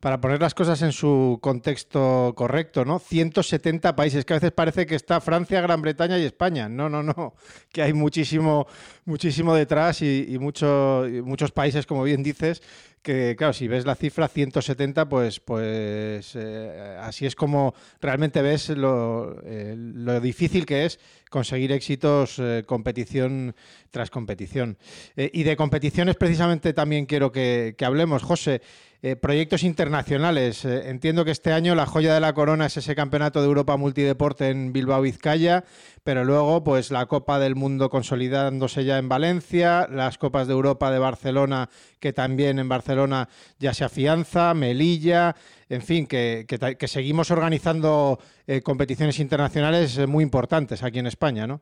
para 0.00 0.20
poner 0.20 0.40
las 0.40 0.54
cosas 0.54 0.82
en 0.82 0.92
su 0.92 1.38
contexto 1.40 2.34
correcto, 2.36 2.84
¿no? 2.84 2.98
170 2.98 3.94
países, 3.94 4.24
que 4.24 4.32
a 4.32 4.36
veces 4.36 4.52
parece 4.52 4.86
que 4.86 4.96
está 4.96 5.20
Francia, 5.20 5.60
Gran 5.60 5.82
Bretaña 5.82 6.18
y 6.18 6.24
España. 6.24 6.68
No, 6.68 6.88
no, 6.88 7.02
no, 7.02 7.34
que 7.72 7.82
hay 7.82 7.92
muchísimo, 7.92 8.66
muchísimo 9.04 9.54
detrás 9.54 10.02
y, 10.02 10.36
muchos 10.38 11.52
países, 11.52 11.86
como 11.86 12.02
bien 12.02 12.22
dices, 12.22 12.62
que 13.04 13.36
claro, 13.36 13.52
si 13.52 13.68
ves 13.68 13.84
la 13.84 13.94
cifra 13.94 14.26
170, 14.28 15.08
pues, 15.08 15.38
pues 15.38 16.32
eh, 16.34 16.96
así 17.00 17.26
es 17.26 17.36
como 17.36 17.74
realmente 18.00 18.40
ves 18.40 18.70
lo, 18.70 19.42
eh, 19.44 19.74
lo, 19.76 20.20
difícil 20.20 20.64
que 20.64 20.86
es 20.86 20.98
conseguir 21.28 21.70
éxitos 21.70 22.38
eh, 22.38 22.64
competición 22.66 23.54
tras 23.90 24.10
competición. 24.10 24.78
y 25.16 25.42
de 25.42 25.54
competiciones 25.54 26.16
precisamente 26.16 26.72
también 26.72 27.04
quiero 27.04 27.30
que, 27.30 27.74
que 27.76 27.84
hablemos, 27.84 28.22
José. 28.22 28.62
Eh, 29.06 29.16
proyectos 29.16 29.64
internacionales. 29.64 30.64
Eh, 30.64 30.88
entiendo 30.88 31.26
que 31.26 31.30
este 31.30 31.52
año 31.52 31.74
la 31.74 31.84
joya 31.84 32.14
de 32.14 32.20
la 32.20 32.32
corona 32.32 32.64
es 32.64 32.78
ese 32.78 32.94
campeonato 32.94 33.42
de 33.42 33.48
Europa 33.48 33.76
multideporte 33.76 34.48
en 34.48 34.72
Bilbao, 34.72 35.02
Vizcaya, 35.02 35.62
pero 36.02 36.24
luego 36.24 36.64
pues 36.64 36.90
la 36.90 37.04
Copa 37.04 37.38
del 37.38 37.54
Mundo 37.54 37.90
consolidándose 37.90 38.86
ya 38.86 38.96
en 38.96 39.10
Valencia, 39.10 39.86
las 39.90 40.16
Copas 40.16 40.46
de 40.46 40.54
Europa 40.54 40.90
de 40.90 41.00
Barcelona, 41.00 41.68
que 42.00 42.14
también 42.14 42.58
en 42.58 42.66
Barcelona 42.66 43.28
ya 43.58 43.74
se 43.74 43.84
afianza, 43.84 44.54
Melilla, 44.54 45.34
en 45.68 45.82
fin, 45.82 46.06
que, 46.06 46.46
seguimos 46.86 47.30
organizando 47.30 48.18
eh, 48.46 48.62
competiciones 48.62 49.20
internacionales 49.20 50.08
muy 50.08 50.24
importantes 50.24 50.82
aquí 50.82 51.00
en 51.00 51.08
España, 51.08 51.46
¿no? 51.46 51.60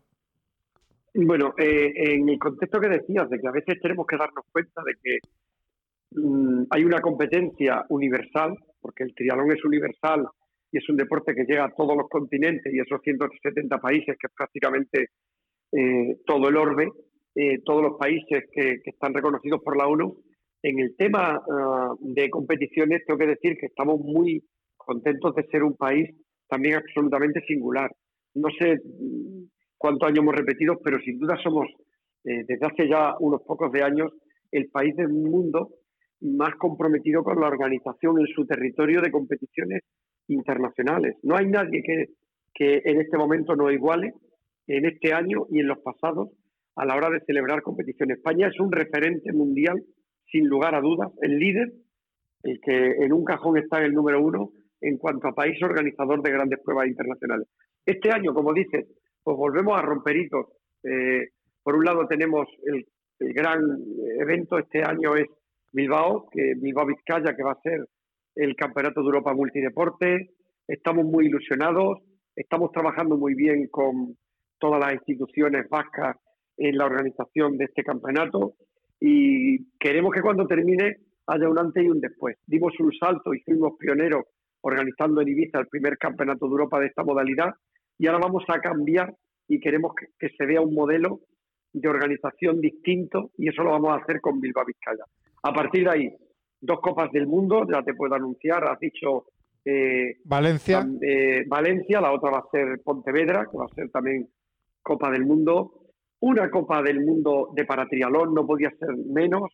Bueno, 1.13 1.55
en 1.59 2.29
el 2.29 2.39
contexto 2.39 2.79
que 2.79 2.89
decías, 2.89 3.29
de 3.29 3.41
que 3.41 3.49
a 3.49 3.51
veces 3.51 3.81
tenemos 3.83 4.07
que 4.07 4.17
darnos 4.17 4.45
cuenta 4.53 4.81
de 4.87 4.95
que 5.03 5.19
mm, 6.15 6.65
hay 6.71 6.85
una 6.85 7.01
competencia 7.01 7.85
universal, 7.89 8.57
porque 8.81 9.05
el 9.05 9.15
triatlón 9.15 9.53
es 9.53 9.65
universal 9.65 10.27
y 10.71 10.79
es 10.79 10.89
un 10.89 10.97
deporte 10.97 11.35
que 11.35 11.45
llega 11.45 11.65
a 11.65 11.75
todos 11.75 11.97
los 11.97 12.09
continentes 12.09 12.73
y 12.73 12.81
esos 12.81 13.01
170 13.03 13.79
países, 13.79 14.17
que 14.19 14.27
es 14.27 14.33
prácticamente 14.35 15.09
eh, 15.73 16.17
todo 16.27 16.49
el 16.49 16.57
orbe, 16.57 16.89
eh, 17.35 17.61
todos 17.65 17.83
los 17.83 17.99
países 17.99 18.45
que, 18.53 18.81
están 18.85 19.15
reconocidos 19.15 19.61
por 19.63 19.77
la 19.77 19.87
ONU. 19.87 20.17
En 20.63 20.79
el 20.79 20.95
tema 20.97 21.43
ah, 21.51 21.95
de 22.01 22.31
competiciones, 22.31 23.03
tengo 23.07 23.19
que 23.19 23.27
decir 23.27 23.57
que 23.59 23.67
estamos 23.67 24.01
muy 24.01 24.43
contentos 24.77 25.35
de 25.35 25.47
ser 25.49 25.63
un 25.63 25.77
país 25.77 26.11
también 26.49 26.77
absolutamente 26.77 27.41
singular. 27.47 27.91
No 28.35 28.49
sé 28.59 28.77
mm, 28.77 29.45
cuántos 29.79 30.09
años 30.09 30.21
hemos 30.21 30.35
repetido, 30.35 30.79
pero 30.83 30.99
sin 31.01 31.19
duda 31.19 31.37
somos, 31.43 31.67
eh, 32.25 32.45
desde 32.47 32.67
hace 32.67 32.89
ya 32.89 33.15
unos 33.21 33.43
pocos 33.43 33.73
de 33.73 33.83
años, 33.83 34.13
el 34.51 34.69
país 34.69 34.95
del 34.97 35.09
mundo 35.09 35.71
más 36.23 36.55
comprometido 36.57 37.23
con 37.23 37.41
la 37.41 37.49
organización 37.49 38.21
en 38.21 38.27
su 38.29 38.47
territorio 38.47 39.01
de 39.01 39.11
competiciones 39.11 39.83
internacionales. 40.29 41.17
No 41.23 41.37
hay 41.37 41.47
nadie 41.47 41.83
que, 41.83 42.07
que 42.55 42.83
en 42.85 43.01
este 43.01 43.19
momento 43.19 43.57
no 43.57 43.71
iguale 43.71 44.15
en 44.67 44.87
este 44.87 45.13
año 45.13 45.47
y 45.51 45.61
en 45.61 45.69
los 45.69 45.79
pasados 45.81 46.31
a 46.77 46.87
la 46.87 46.97
hora 46.97 47.11
de 47.11 47.21
celebrar 47.27 47.63
competiciones. 47.63 48.19
España 48.19 48.49
es 48.49 48.59
un 48.61 48.73
referente 48.73 49.33
mundial, 49.33 49.83
sin 50.31 50.49
lugar 50.49 50.75
a 50.75 50.81
dudas, 50.81 51.11
el 51.21 51.39
líder, 51.39 51.73
el 52.45 52.61
que 52.61 53.05
en 53.05 53.13
un 53.13 53.25
cajón 53.25 53.59
está 53.59 53.85
el 53.85 53.93
número 53.93 54.21
uno 54.23 54.51
en 54.81 54.97
cuanto 54.97 55.29
a 55.29 55.35
país 55.35 55.63
organizador 55.63 56.23
de 56.23 56.33
grandes 56.33 56.61
pruebas 56.65 56.89
internacionales. 56.89 57.49
Este 57.85 58.11
año, 58.11 58.33
como 58.33 58.53
dices, 58.53 58.87
pues 59.23 59.37
volvemos 59.37 59.79
a 59.79 59.83
romper 59.83 60.17
hitos. 60.17 60.47
Eh, 60.83 61.29
por 61.63 61.77
un 61.77 61.85
lado 61.85 62.07
tenemos 62.09 62.49
el, 62.65 62.85
el, 63.21 63.33
gran 63.33 63.61
evento 64.19 64.59
este 64.59 64.83
año 64.83 65.15
es 65.15 65.27
Bilbao, 65.73 66.29
Bilbao 66.33 66.87
Vizcaya, 66.87 67.35
que 67.35 67.43
va 67.43 67.53
a 67.53 67.61
ser 67.63 67.87
el 68.35 68.55
Campeonato 68.57 69.01
de 69.01 69.07
Europa 69.07 69.35
Multideporte. 69.35 70.31
Estamos 70.69 71.05
muy 71.05 71.27
ilusionados, 71.27 71.99
estamos 72.37 72.71
trabajando 72.73 73.17
muy 73.17 73.35
bien 73.35 73.69
con 73.71 74.17
todas 74.59 74.81
las 74.81 74.95
instituciones 74.95 75.69
vascas 75.69 76.17
en 76.57 76.77
la 76.77 76.85
organización 76.85 77.57
de 77.57 77.65
este 77.65 77.83
campeonato 77.83 78.55
y 79.01 79.71
queremos 79.79 80.13
que 80.13 80.23
cuando 80.23 80.47
termine 80.47 80.99
haya 81.27 81.49
un 81.49 81.59
antes 81.59 81.83
y 81.83 81.89
un 81.89 82.01
después. 82.01 82.37
Dimos 82.47 82.73
un 82.79 82.93
salto 82.93 83.35
y 83.35 83.41
fuimos 83.41 83.73
pioneros 83.79 84.25
organizando 84.61 85.21
en 85.21 85.29
Ibiza 85.29 85.59
el 85.59 85.67
primer 85.67 85.99
campeonato 85.99 86.47
de 86.47 86.53
Europa 86.53 86.79
de 86.79 86.87
esta 86.87 87.03
modalidad 87.03 87.55
y 87.99 88.07
ahora 88.07 88.21
vamos 88.23 88.45
a 88.49 88.61
cambiar 88.61 89.13
y 89.49 89.59
queremos 89.59 89.93
que, 89.95 90.07
que 90.19 90.35
se 90.37 90.47
vea 90.47 90.61
un 90.61 90.75
modelo 90.75 91.21
de 91.73 91.89
organización 91.89 92.61
distinto 92.61 93.31
y 93.39 93.49
eso 93.49 93.63
lo 93.63 93.71
vamos 93.71 93.91
a 93.91 94.03
hacer 94.03 94.21
con 94.21 94.41
Bilbao 94.41 94.65
Vizcaya. 94.65 95.05
A 95.43 95.53
partir 95.53 95.85
de 95.85 95.91
ahí, 95.91 96.17
dos 96.61 96.81
copas 96.81 97.11
del 97.13 97.27
mundo, 97.27 97.67
ya 97.71 97.83
te 97.83 97.95
puedo 97.95 98.15
anunciar, 98.15 98.65
has 98.65 98.79
dicho 98.79 99.27
eh, 99.65 100.19
Valencia. 100.25 100.87
Eh, 101.01 101.45
Valencia, 101.47 102.01
la 102.01 102.13
otra 102.13 102.31
va 102.31 102.39
a 102.39 102.51
ser 102.51 102.81
Pontevedra, 102.83 103.47
que 103.51 103.57
va 103.57 103.67
a 103.67 103.75
ser 103.75 103.91
también 103.91 104.29
Copa 104.83 105.11
del 105.11 105.25
Mundo. 105.25 105.73
Una 106.21 106.51
Copa 106.51 106.83
del 106.83 107.01
Mundo 107.05 107.51
de 107.55 107.65
paratrialón, 107.65 108.35
no 108.35 108.47
podía 108.47 108.71
ser 108.71 108.97
menos, 108.97 109.51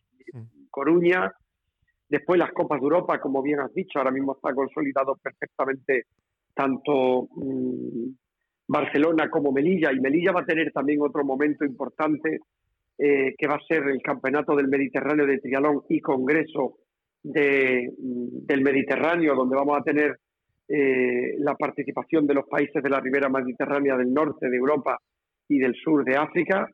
Coruña. 0.69 1.31
Después 2.07 2.39
las 2.39 2.51
Copas 2.51 2.79
de 2.79 2.85
Europa, 2.85 3.19
como 3.19 3.41
bien 3.41 3.59
has 3.59 3.73
dicho, 3.73 3.99
ahora 3.99 4.11
mismo 4.11 4.33
está 4.33 4.53
consolidado 4.53 5.15
perfectamente 5.21 6.05
tanto 6.53 7.27
mm, 7.35 8.09
Barcelona 8.67 9.29
como 9.29 9.51
Melilla. 9.51 9.91
Y 9.91 9.99
Melilla 9.99 10.31
va 10.31 10.41
a 10.41 10.45
tener 10.45 10.71
también 10.71 11.01
otro 11.01 11.23
momento 11.23 11.65
importante, 11.65 12.39
eh, 13.01 13.33
que 13.37 13.47
va 13.47 13.55
a 13.55 13.65
ser 13.65 13.87
el 13.87 14.01
Campeonato 14.01 14.53
del 14.57 14.67
Mediterráneo 14.67 15.25
de 15.25 15.39
Trialón 15.39 15.83
y 15.87 16.01
Congreso 16.01 16.79
de, 17.23 17.93
del 17.97 18.61
Mediterráneo, 18.61 19.35
donde 19.35 19.55
vamos 19.55 19.77
a 19.79 19.83
tener 19.83 20.17
eh, 20.67 21.35
la 21.37 21.55
participación 21.55 22.27
de 22.27 22.33
los 22.33 22.45
países 22.45 22.83
de 22.83 22.89
la 22.89 22.99
ribera 22.99 23.29
mediterránea 23.29 23.95
del 23.95 24.13
norte 24.13 24.49
de 24.49 24.57
Europa 24.57 24.97
y 25.47 25.59
del 25.59 25.75
sur 25.75 26.03
de 26.03 26.17
África. 26.17 26.67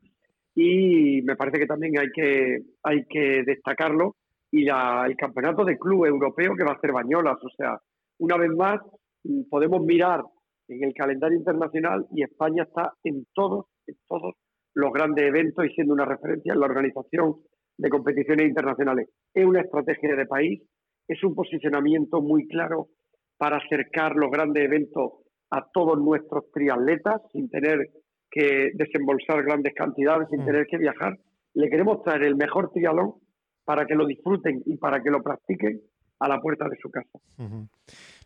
Y 0.52 1.22
me 1.22 1.36
parece 1.36 1.60
que 1.60 1.66
también 1.66 1.96
hay 1.96 2.08
que, 2.12 2.58
hay 2.82 3.04
que 3.08 3.44
destacarlo. 3.46 4.16
Y 4.50 4.66
el 4.68 5.16
campeonato 5.16 5.64
de 5.64 5.78
club 5.78 6.06
europeo 6.06 6.56
que 6.56 6.64
va 6.64 6.72
a 6.72 6.80
ser 6.80 6.90
Bañolas. 6.90 7.38
O 7.40 7.50
sea, 7.56 7.78
una 8.18 8.36
vez 8.36 8.50
más, 8.50 8.80
mm, 9.22 9.42
podemos 9.48 9.80
mirar 9.84 10.24
en 10.66 10.82
el 10.82 10.92
calendario 10.92 11.38
internacional 11.38 12.04
y 12.12 12.24
España 12.24 12.64
está 12.64 12.94
en 13.04 13.26
todos, 13.32 13.66
en 13.86 13.94
todos 14.08 14.34
los 14.76 14.92
grandes 14.92 15.24
eventos 15.24 15.64
y 15.64 15.70
siendo 15.70 15.94
una 15.94 16.04
referencia 16.04 16.52
en 16.52 16.60
la 16.60 16.66
organización 16.66 17.36
de 17.78 17.88
competiciones 17.88 18.46
internacionales. 18.46 19.08
Es 19.32 19.44
una 19.44 19.62
estrategia 19.62 20.14
de 20.14 20.26
país, 20.26 20.62
es 21.08 21.24
un 21.24 21.34
posicionamiento 21.34 22.20
muy 22.20 22.46
claro 22.46 22.88
para 23.38 23.56
acercar 23.56 24.14
los 24.16 24.30
grandes 24.30 24.64
eventos 24.64 25.12
a 25.50 25.66
todos 25.72 25.98
nuestros 25.98 26.50
triatletas 26.52 27.22
sin 27.32 27.48
tener 27.48 27.78
que 28.30 28.72
desembolsar 28.74 29.42
grandes 29.44 29.72
cantidades, 29.74 30.28
sin 30.30 30.42
mm. 30.42 30.44
tener 30.44 30.66
que 30.66 30.76
viajar. 30.76 31.16
Le 31.54 31.70
queremos 31.70 32.02
traer 32.02 32.24
el 32.24 32.36
mejor 32.36 32.70
triatlón 32.70 33.14
para 33.64 33.86
que 33.86 33.94
lo 33.94 34.06
disfruten 34.06 34.62
y 34.66 34.76
para 34.76 35.02
que 35.02 35.10
lo 35.10 35.22
practiquen 35.22 35.80
a 36.20 36.28
la 36.28 36.38
puerta 36.38 36.68
de 36.68 36.76
su 36.76 36.90
casa. 36.90 37.18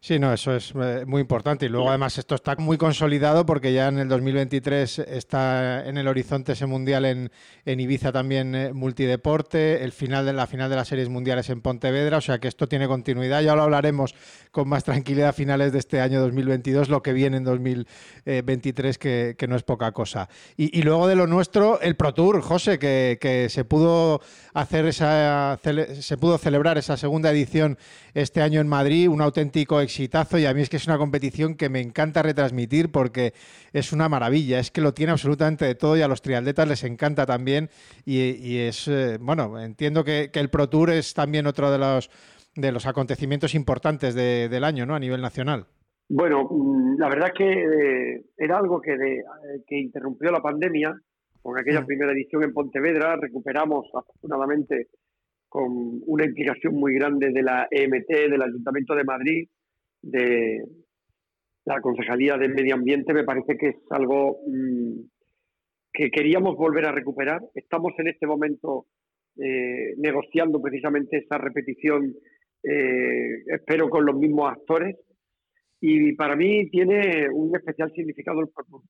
Sí, 0.03 0.19
no, 0.19 0.33
eso 0.33 0.57
es 0.57 0.73
eh, 0.75 1.05
muy 1.07 1.21
importante. 1.21 1.67
Y 1.67 1.69
luego 1.69 1.91
además 1.91 2.17
esto 2.17 2.35
está 2.35 2.57
muy 2.57 2.79
consolidado 2.79 3.45
porque 3.45 3.75
ya 3.75 3.89
en 3.89 3.99
el 3.99 4.09
2023 4.09 4.99
está 5.01 5.87
en 5.87 5.99
el 5.99 6.09
horizonte 6.09 6.53
ese 6.53 6.65
mundial 6.65 7.05
en, 7.05 7.31
Ibiza 7.67 8.11
también 8.11 8.55
eh, 8.55 8.73
multideporte, 8.73 9.85
el 9.85 9.93
final 9.93 10.25
de 10.25 10.33
la 10.33 10.47
final 10.47 10.71
de 10.71 10.77
las 10.77 10.89
series 10.89 11.11
mundiales 11.11 11.51
en 11.51 11.61
Pontevedra, 11.61 12.17
o 12.17 12.21
sea 12.23 12.39
que 12.39 12.49
esto 12.49 12.67
tiene 12.67 12.89
continuidad. 12.89 13.43
Ya 13.43 13.55
lo 13.55 13.63
hablaremos 13.63 14.15
con 14.51 14.71
más 14.71 14.85
tranquilidad 14.85 15.29
a 15.29 15.33
finales 15.35 15.71
de 15.73 15.81
este 15.81 16.01
año 16.01 16.23
2022, 16.23 16.89
lo 16.89 17.03
que 17.03 17.13
viene 17.13 17.37
en 17.37 17.45
2023, 17.45 18.97
que, 18.97 19.47
no 19.49 19.55
es 19.55 19.65
poca 19.65 19.93
cosa. 19.93 20.31
Y, 20.57 20.79
y, 20.79 20.83
luego 20.83 21.09
de 21.09 21.17
lo 21.17 21.27
nuestro, 21.27 21.79
el 21.83 21.95
Pro 21.97 22.15
Tour, 22.15 22.41
José, 22.41 22.79
que, 22.79 23.19
que 23.21 23.51
se 23.51 23.67
pudo 23.67 24.23
hacer 24.55 24.87
esa 24.87 25.59
se 26.01 26.17
pudo 26.17 26.39
celebrar 26.39 26.79
esa 26.79 26.97
segunda 26.97 27.31
edición 27.31 27.79
este 28.15 28.43
año 28.43 28.61
en 28.61 28.69
Madrid, 28.69 29.09
un 29.09 29.21
auténtico 29.21 29.81
exitazo 29.91 30.39
y 30.39 30.47
a 30.47 30.55
mí 30.55 30.63
es 30.63 30.71
que 30.71 30.77
es 30.77 30.87
una 30.87 30.99
competición 30.99 31.57
que 31.57 31.69
me 31.69 31.81
encanta 31.81 32.23
retransmitir 32.23 32.91
porque 32.91 33.33
es 33.73 33.93
una 33.93 34.09
maravilla, 34.09 34.61
es 34.61 34.71
que 34.71 34.81
lo 34.81 34.95
tiene 34.95 35.13
absolutamente 35.13 35.65
de 35.65 35.75
todo 35.75 35.97
y 35.97 36.03
a 36.03 36.09
los 36.09 36.23
triatletas 36.23 36.69
les 36.69 36.85
encanta 36.85 37.27
también 37.27 37.69
y, 38.05 38.59
es, 38.59 38.89
eh, 38.89 39.19
bueno, 39.21 39.61
entiendo 39.61 40.05
que, 40.05 40.31
el 40.33 40.49
Pro 40.49 40.69
Tour 40.69 40.91
es 40.91 41.13
también 41.13 41.47
otro 41.47 41.71
de 41.71 41.79
los, 41.79 42.11
de 42.55 42.73
los 42.73 42.87
acontecimientos 42.87 43.55
importantes 43.55 44.15
del 44.15 44.65
año, 44.65 44.87
¿no? 44.87 44.95
A 44.95 45.01
nivel 45.01 45.21
nacional. 45.21 45.67
Bueno, 46.09 46.49
mm, 46.51 46.99
la 46.99 47.09
verdad 47.09 47.29
es 47.29 47.35
que 47.35 47.53
eh, 47.53 48.25
era 48.37 48.59
algo 48.59 48.81
que, 48.81 48.93
eh, 48.93 49.23
que 49.67 49.79
interrumpió 49.79 50.31
la 50.31 50.41
pandemia, 50.41 50.95
con 51.43 51.59
aquella 51.59 51.83
mm. 51.83 51.87
primera 51.87 52.13
edición 52.13 52.43
en 52.43 52.53
Pontevedra, 52.53 53.17
recuperamos 53.17 53.87
afortunadamente 53.95 54.89
con 55.51 56.01
una 56.07 56.25
implicación 56.25 56.75
muy 56.75 56.95
grande 56.95 57.31
de 57.31 57.43
la 57.43 57.67
EMT, 57.71 58.31
del 58.31 58.43
Ayuntamiento 58.43 58.95
de 58.95 59.05
Madrid, 59.05 59.49
de 60.03 60.65
la 61.65 61.81
Concejalía 61.81 62.37
de 62.37 62.49
Medio 62.49 62.75
Ambiente, 62.75 63.13
me 63.13 63.25
parece 63.25 63.57
que 63.57 63.69
es 63.69 63.77
algo 63.91 64.41
mm, 64.47 65.01
que 65.93 66.11
queríamos 66.11 66.57
volver 66.57 66.87
a 66.87 66.93
recuperar. 66.93 67.41
Estamos 67.55 67.93
en 67.99 68.09
este 68.09 68.27
momento 68.27 68.87
eh, 69.37 69.95
negociando 69.97 70.61
precisamente 70.61 71.19
esa 71.19 71.39
repetición, 71.39 72.15
eh, 72.63 73.43
espero 73.47 73.89
con 73.89 74.05
los 74.05 74.17
mismos 74.17 74.51
actores. 74.51 74.97
Y 75.81 76.15
para 76.15 76.37
mí 76.37 76.69
tiene 76.71 77.29
un 77.31 77.55
especial 77.57 77.91
significado, 77.95 78.41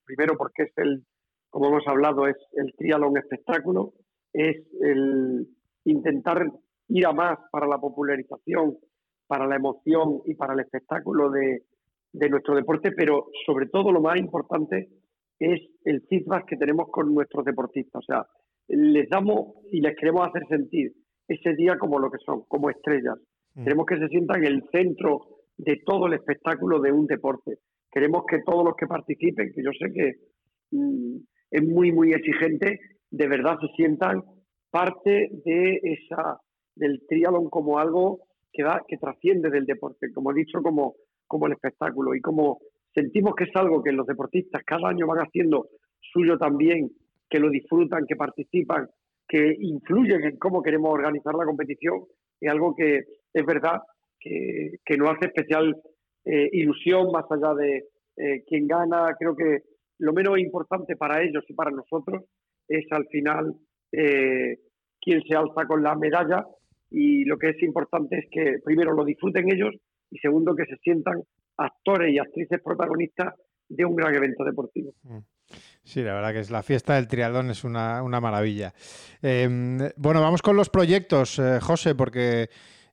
primero 0.04 0.36
porque 0.36 0.64
es 0.64 0.72
el, 0.76 1.04
como 1.48 1.68
hemos 1.68 1.86
hablado, 1.86 2.26
es 2.26 2.36
el 2.54 2.72
triatlón 2.76 3.16
espectáculo, 3.16 3.92
es 4.32 4.56
el 4.80 5.46
intentar 5.84 6.46
ir 6.88 7.06
a 7.06 7.12
más 7.12 7.38
para 7.52 7.68
la 7.68 7.78
popularización, 7.78 8.76
para 9.30 9.46
la 9.46 9.54
emoción 9.54 10.22
y 10.26 10.34
para 10.34 10.54
el 10.54 10.60
espectáculo 10.60 11.30
de, 11.30 11.62
nuestro 12.28 12.56
deporte, 12.56 12.90
pero 12.90 13.28
sobre 13.46 13.66
todo 13.66 13.92
lo 13.92 14.00
más 14.00 14.18
importante 14.18 14.88
es 15.38 15.60
el 15.84 16.02
feedback 16.08 16.46
que 16.49 16.56
tenemos 16.56 16.88
con 16.90 17.14
nuestros 17.14 17.44
deportistas. 17.44 18.02
O 18.02 18.04
sea, 18.04 18.26
les 18.66 19.08
damos 19.08 19.54
y 19.70 19.80
les 19.80 19.94
queremos 19.94 20.26
hacer 20.26 20.42
sentir 20.49 20.90
ese 21.28 21.54
día 21.54 21.78
como 21.78 22.00
lo 22.00 22.10
que 22.10 22.18
son, 22.26 22.42
como 22.49 22.70
estrellas. 22.70 23.18
Mm. 23.54 23.62
Queremos 23.62 23.87
que 23.87 23.99
se 23.99 24.08
sientan 24.08 24.44
en 24.44 24.52
el 24.52 24.64
centro 24.72 25.20
de 25.56 25.80
todo 25.87 26.08
el 26.08 26.14
espectáculo 26.14 26.80
de 26.80 26.90
un 26.90 27.06
deporte. 27.06 27.58
Queremos 27.92 28.25
que 28.28 28.40
todos 28.44 28.64
los 28.64 28.75
que 28.75 28.88
participen, 28.88 29.52
que 29.54 29.62
yo 29.62 29.70
sé 29.78 29.92
que 29.92 30.14
mm, 30.72 31.18
es 31.52 31.62
muy, 31.62 31.92
muy 31.92 32.12
exigente, 32.12 32.80
de 33.12 33.28
verdad 33.28 33.58
se 33.60 33.68
sientan 33.76 34.25
parte 34.72 35.28
de 35.44 35.78
esa 35.84 36.40
del 36.75 37.00
triatlón 37.08 37.49
como 37.49 37.78
algo 37.78 38.29
que 38.52 38.62
da 38.62 38.83
que 38.87 38.97
trasciende 38.97 39.50
del 39.50 39.66
deporte, 39.66 40.12
como 40.12 40.30
he 40.30 40.35
dicho, 40.35 40.61
como, 40.62 40.95
como 41.26 41.47
el 41.47 41.52
espectáculo 41.52 42.14
y 42.14 42.21
como 42.21 42.61
sentimos 42.95 43.35
que 43.35 43.45
es 43.45 43.54
algo 43.54 43.83
que 43.83 43.92
los 43.92 44.07
deportistas 44.07 44.62
cada 44.64 44.88
año 44.88 45.07
van 45.07 45.21
haciendo 45.21 45.69
suyo 46.00 46.37
también 46.38 46.90
que 47.28 47.38
lo 47.38 47.49
disfrutan, 47.49 48.07
que 48.07 48.16
participan, 48.16 48.88
que 49.28 49.57
influyen 49.61 50.25
en 50.25 50.37
cómo 50.38 50.62
queremos 50.62 50.92
organizar 50.92 51.35
la 51.35 51.45
competición, 51.45 52.00
es 52.40 52.50
algo 52.50 52.75
que 52.75 53.04
es 53.33 53.47
verdad 53.47 53.80
que, 54.19 54.78
que 54.85 54.97
nos 54.97 55.11
hace 55.11 55.26
especial 55.26 55.76
eh, 56.25 56.49
ilusión 56.52 57.11
más 57.12 57.25
allá 57.30 57.54
de 57.54 57.85
eh, 58.16 58.45
quien 58.47 58.66
gana. 58.66 59.14
Creo 59.19 59.37
que 59.37 59.62
lo 59.99 60.12
menos 60.12 60.38
importante 60.38 60.97
para 60.97 61.23
ellos 61.23 61.45
y 61.49 61.54
para 61.54 61.71
nosotros 61.71 62.25
es 62.69 62.85
al 62.90 63.07
final 63.07 63.54
eh, 63.92 64.59
quien 65.00 65.23
se 65.23 65.37
alza 65.37 65.66
con 65.66 65.83
la 65.83 65.95
medalla 65.95 66.45
y 66.90 67.25
lo 67.25 67.38
que 67.38 67.50
es 67.50 67.62
importante 67.62 68.18
es 68.18 68.26
que 68.30 68.59
primero 68.64 68.92
lo 68.92 69.04
disfruten 69.04 69.50
ellos 69.50 69.75
y 70.11 70.18
segundo 70.18 70.54
que 70.54 70.66
se 70.66 70.76
sientan 70.78 71.23
actores 71.56 72.12
y 72.12 72.18
actrices 72.18 72.61
protagonistas 72.62 73.35
de 73.68 73.85
un 73.85 73.94
gran 73.94 74.14
evento 74.14 74.44
deportivo. 74.44 74.92
Mm. 75.04 75.18
Sí, 75.82 76.02
la 76.02 76.14
verdad 76.14 76.32
que 76.32 76.40
es 76.40 76.50
la 76.50 76.62
fiesta 76.62 76.94
del 76.94 77.09
triatlón 77.09 77.50
es 77.50 77.64
una, 77.64 78.02
maravilla. 78.02 78.73
Em, 79.23 79.78
bueno, 79.97 80.20
vamos 80.20 80.42
con 80.42 80.56
los 80.56 80.68
proyectos, 80.68 81.38
eh, 81.38 81.59
José, 81.61 81.94
porque 81.94 82.49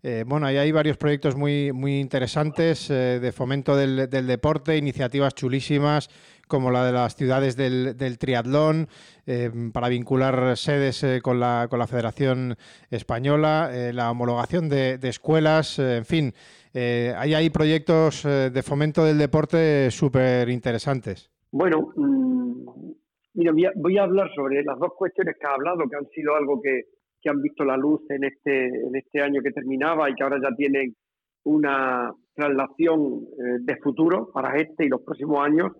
eh, 0.09 0.23
bueno, 0.25 0.45
ahí 0.45 0.55
hay 0.55 0.71
varios 0.71 0.95
proyectos 0.95 1.35
muy, 1.35 1.73
muy 1.73 1.99
interesantes 1.99 2.89
eh, 2.89 3.19
de 3.19 3.31
fomento 3.33 3.75
del, 3.75 4.09
deporte, 4.09 4.77
iniciativas 4.77 5.35
chulísimas 5.35 6.07
como 6.47 6.71
la 6.71 6.85
de 6.85 6.93
las 6.93 7.13
ciudades 7.17 7.57
del, 7.57 8.17
triatlón, 8.17 8.87
em, 9.25 9.73
para 9.73 9.89
vincular 9.89 10.55
sedes 10.55 11.21
con, 11.21 11.41
la, 11.41 11.67
con 11.69 11.77
la 11.77 11.87
Federación 11.87 12.55
Española, 12.89 13.69
la 13.91 14.09
homologación 14.09 14.69
de, 14.69 14.97
escuelas, 15.03 15.77
en 15.77 16.05
fin, 16.05 16.33
ahí 16.73 17.33
hay 17.33 17.49
proyectos 17.49 18.23
de 18.23 18.63
fomento 18.63 19.03
del 19.03 19.17
deporte 19.17 19.91
súper 19.91 20.47
interesantes. 20.47 21.29
Bueno, 21.51 21.91
mm, 21.97 22.91
mira, 23.33 23.51
voy 23.75 23.97
a 23.97 24.03
hablar 24.03 24.29
sobre 24.33 24.63
las 24.63 24.79
dos 24.79 24.93
cuestiones 24.97 25.35
que 25.37 25.45
ha 25.45 25.53
hablado, 25.53 25.79
que 25.89 25.97
han 25.97 26.07
sido 26.11 26.33
algo 26.33 26.61
que, 26.61 26.96
han 27.29 27.41
visto 27.41 27.63
la 27.63 27.77
luz 27.77 28.01
en 28.09 28.23
este, 28.23 28.65
en 28.67 28.95
este 28.95 29.21
año 29.21 29.41
que 29.41 29.51
terminaba 29.51 30.09
y 30.09 30.15
que 30.15 30.23
ahora 30.23 30.39
ya 30.41 30.55
tienen 30.55 30.95
una 31.43 32.11
traslación 32.33 33.25
eh, 33.39 33.57
de 33.61 33.77
futuro 33.77 34.29
para 34.33 34.55
este 34.57 34.85
y 34.85 34.89
los 34.89 35.01
próximos 35.01 35.45
años. 35.45 35.71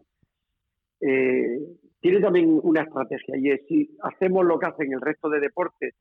Eh, 1.01 1.59
tiene 1.99 2.19
también 2.19 2.59
una 2.63 2.81
estrategia 2.81 3.35
y 3.37 3.51
es 3.51 3.61
si 3.67 3.89
hacemos 4.01 4.45
lo 4.45 4.57
que 4.57 4.67
hacen 4.67 4.93
el 4.93 5.01
resto 5.01 5.29
de 5.29 5.39
deportes, 5.39 5.93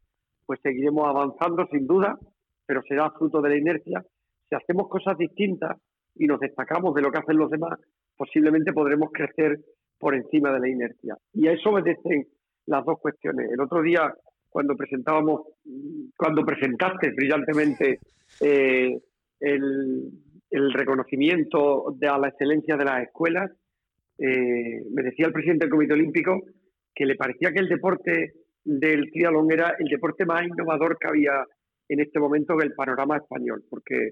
pues 0.45 0.61
seguiremos 0.63 1.07
avanzando 1.07 1.67
sin 1.71 1.87
duda, 1.87 2.19
pero 2.65 2.83
será 2.89 3.11
fruto 3.11 3.41
de 3.43 3.51
la 3.51 3.57
inercia. 3.57 4.05
Si 4.49 4.55
hacemos 4.55 4.89
cosas 4.89 5.19
distintas 5.19 5.77
y 6.15 6.27
nos 6.27 6.41
destacamos 6.41 6.95
de 6.95 7.03
lo 7.03 7.11
que 7.11 7.19
hacen 7.19 7.37
los 7.37 7.51
demás, 7.51 7.79
posiblemente 8.17 8.73
podremos 8.73 9.11
crecer 9.13 9.59
por 9.99 10.15
encima 10.15 10.53
de 10.53 10.61
la 10.61 10.69
inercia. 10.69 11.17
Y 11.33 11.49
a 11.49 11.53
eso 11.53 11.71
obedecen 11.71 12.27
las 12.67 12.85
dos 12.85 12.99
cuestiones. 13.01 13.51
El 13.51 13.61
otro 13.61 13.83
día, 13.83 14.13
cuando 14.49 14.77
presentábamos, 14.77 15.43
cuando 16.17 16.45
presentaste 16.45 17.11
brillantemente 17.11 18.01
eh, 18.41 18.99
el, 19.41 20.13
reconocimiento 20.73 21.95
de 21.99 22.09
a 22.09 22.19
la 22.19 22.29
excelencia 22.29 22.77
de 22.77 22.85
las 22.85 23.03
escuelas, 23.03 23.51
eh, 24.19 24.83
me 24.91 25.03
decía 25.03 25.27
el 25.27 25.33
presidente 25.33 25.67
del 25.67 25.73
Comité 25.73 25.93
Olímpico 25.93 26.41
que 26.95 27.05
le 27.05 27.17
parecía 27.17 27.53
que 27.53 27.61
el 27.61 27.69
deporte 27.69 28.33
del 28.65 29.11
triatlón 29.13 29.53
era 29.53 29.75
el 29.79 29.87
deporte 29.89 30.25
más 30.25 30.43
innovador 30.45 30.97
que 30.99 31.09
había 31.09 31.45
en 31.89 32.01
este 32.01 32.19
momento 32.19 32.55
en 32.55 32.63
el 32.63 32.75
panorama 32.75 33.19
español, 33.19 33.63
porque 33.69 34.11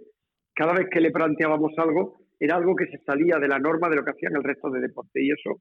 cada 0.54 0.74
vez 0.74 0.86
que 0.90 1.00
le 1.00 1.10
planteábamos 1.10 1.72
algo, 1.78 2.18
era 2.38 2.56
algo 2.56 2.76
que 2.76 2.86
se 2.86 2.98
salía 3.04 3.38
de 3.38 3.48
la 3.48 3.58
norma 3.58 3.88
de 3.88 3.96
lo 3.96 4.04
que 4.04 4.10
hacían 4.10 4.36
el 4.36 4.44
resto 4.44 4.70
de 4.70 4.80
deporte 4.80 5.22
y 5.22 5.30
eso 5.30 5.60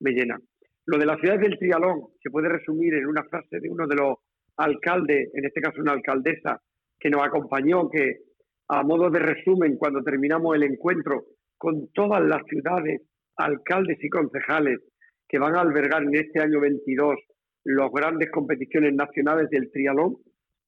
me 0.00 0.12
llena. 0.12 0.38
Lo 0.86 0.98
de 0.98 1.06
las 1.06 1.18
ciudades 1.20 1.42
del 1.42 1.58
trialón 1.58 2.08
se 2.22 2.30
puede 2.30 2.48
resumir 2.48 2.94
en 2.94 3.06
una 3.06 3.24
frase 3.24 3.60
de 3.60 3.70
uno 3.70 3.86
de 3.86 3.96
los 3.96 4.16
alcaldes, 4.56 5.30
en 5.34 5.44
este 5.44 5.60
caso 5.60 5.80
una 5.80 5.92
alcaldesa 5.92 6.60
que 6.98 7.10
nos 7.10 7.22
acompañó, 7.22 7.88
que 7.88 8.18
a 8.68 8.82
modo 8.82 9.10
de 9.10 9.18
resumen, 9.18 9.76
cuando 9.76 10.02
terminamos 10.02 10.56
el 10.56 10.64
encuentro 10.64 11.24
con 11.56 11.88
todas 11.92 12.22
las 12.22 12.42
ciudades, 12.46 13.02
alcaldes 13.36 13.98
y 14.02 14.08
concejales 14.08 14.80
que 15.28 15.38
van 15.38 15.54
a 15.56 15.60
albergar 15.60 16.02
en 16.02 16.14
este 16.14 16.40
año 16.40 16.60
22 16.60 17.16
las 17.64 17.90
grandes 17.92 18.30
competiciones 18.30 18.92
nacionales 18.94 19.48
del 19.50 19.70
trialón, 19.70 20.16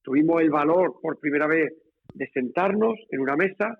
tuvimos 0.03 0.41
el 0.41 0.51
valor 0.51 0.95
por 1.03 1.19
primera 1.19 1.47
vez 1.47 1.73
de 2.15 2.29
sentarnos 2.33 2.95
en 3.11 3.21
una 3.21 3.37
mesa 3.37 3.79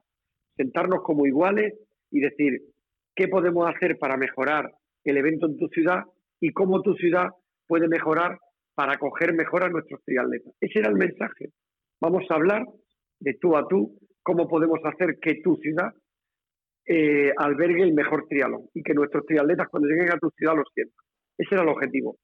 sentarnos 0.57 1.03
como 1.03 1.27
iguales 1.27 1.75
y 2.11 2.21
decir 2.21 2.61
qué 3.15 3.29
podemos 3.29 3.69
hacer 3.69 3.99
para 3.99 4.17
mejorar 4.17 4.71
el 5.05 5.17
evento 5.17 5.47
en 5.47 5.57
tu 5.57 5.69
ciudad 5.69 6.03
y 6.45 6.53
cómo 6.53 6.83
tu 6.83 6.93
ciudad 6.97 7.29
puede 7.67 7.89
mejorar 7.89 8.37
para 8.75 8.93
acoger 8.93 9.33
mejor 9.33 9.65
a 9.65 9.71
nuestros 9.71 10.05
triatletas. 10.05 10.53
Ese 10.61 10.81
era 10.81 10.91
el 10.91 10.97
mensaje. 10.97 11.47
Vamos 12.03 12.25
a 12.29 12.35
hablar 12.35 12.67
de 13.19 13.33
tú 13.41 13.57
a 13.57 13.67
tú 13.67 13.99
cómo 14.23 14.47
podemos 14.47 14.79
hacer 14.85 15.17
que 15.23 15.41
tu 15.43 15.57
ciudad 15.57 15.91
eh, 16.87 17.33
albergue 17.39 17.83
el 17.83 17.95
mejor 17.95 18.27
triatlón 18.29 18.69
y 18.75 18.83
que 18.83 18.93
nuestros 18.93 19.25
triatletas 19.25 19.69
cuando 19.71 19.89
lleguen 19.89 20.13
a 20.13 20.19
tu 20.19 20.29
ciudad 20.37 20.55
lo 20.55 20.65
sientan. 20.75 21.05
Ese 21.39 21.55
era 21.55 21.63
el 21.63 21.71
objetivo. 21.71 22.19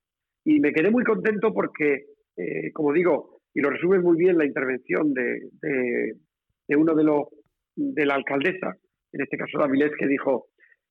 Y 0.45 0.61
me 0.61 0.73
quedé 0.75 0.91
muy 0.91 1.03
contento 1.03 1.55
porque, 1.55 2.05
eh, 2.37 2.73
como 2.75 2.93
digo, 2.93 3.41
y 3.55 3.63
lo 3.63 3.71
resume 3.71 4.01
muy 4.01 4.19
bien 4.19 4.37
la 4.37 4.45
intervención 4.45 5.15
de, 5.15 5.49
de 6.69 6.77
uno 6.77 6.95
de 6.95 7.05
los 7.05 7.23
de 7.75 8.05
la 8.05 8.17
alcaldesa, 8.17 8.77
en 9.13 9.23
este 9.23 9.39
caso 9.39 9.59
Davilés, 9.59 9.93
que 9.99 10.07
dijo, 10.07 10.49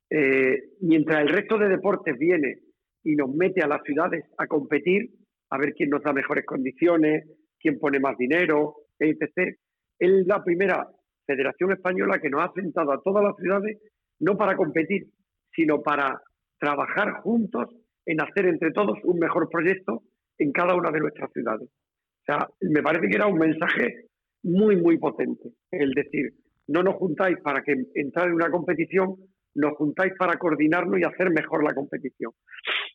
eh, 0.10 0.64
mientras 0.82 1.22
el 1.22 1.30
resto 1.30 1.60
de 1.60 1.70
deportes 1.70 2.18
viene 2.18 2.58
y 3.04 3.16
nos 3.16 3.34
mete 3.34 3.62
a 3.62 3.68
las 3.68 3.82
ciudades 3.84 4.26
a 4.38 4.48
competir, 4.48 5.10
a 5.50 5.58
ver 5.58 5.74
quién 5.74 5.90
nos 5.90 6.04
da 6.04 6.14
mejores 6.14 6.46
condiciones, 6.46 7.28
quién 7.60 7.80
pone 7.80 8.00
más 8.00 8.18
dinero, 8.18 8.76
etc. 9.00 9.56
Es 9.98 10.28
la 10.28 10.44
primera 10.44 10.88
federación 11.26 11.72
española 11.72 12.20
que 12.20 12.30
nos 12.30 12.44
ha 12.44 12.52
sentado 12.54 12.92
a 12.92 13.02
todas 13.02 13.24
las 13.24 13.36
ciudades, 13.38 13.78
no 14.20 14.38
para 14.38 14.56
competir, 14.56 15.08
sino 15.54 15.82
para 15.82 16.22
trabajar 16.60 17.22
juntos 17.22 17.70
en 18.06 18.22
hacer 18.22 18.48
entre 18.48 18.72
todos 18.72 18.98
un 19.04 19.20
mejor 19.20 19.50
proyecto 19.50 20.04
en 20.38 20.52
cada 20.52 20.76
una 20.76 20.92
de 20.92 21.00
nuestras 21.00 21.32
ciudades. 21.32 21.70
O 21.70 22.26
sea, 22.26 22.48
me 22.62 22.82
parece 22.82 23.08
que 23.08 23.16
era 23.16 23.28
un 23.28 23.38
mensaje 23.38 24.06
muy, 24.44 24.78
muy 24.78 24.98
potente, 24.98 25.50
el 25.72 25.92
decir, 25.92 26.34
no 26.68 26.84
nos 26.84 26.96
juntáis 26.96 27.38
para 27.44 27.62
que 27.62 27.76
entrar 27.96 28.28
en 28.28 28.36
una 28.36 28.50
competición, 28.50 29.16
nos 29.56 29.74
juntáis 29.74 30.14
para 30.18 30.38
coordinarnos 30.38 31.00
y 31.00 31.04
hacer 31.04 31.30
mejor 31.32 31.64
la 31.64 31.74
competición. 31.74 32.32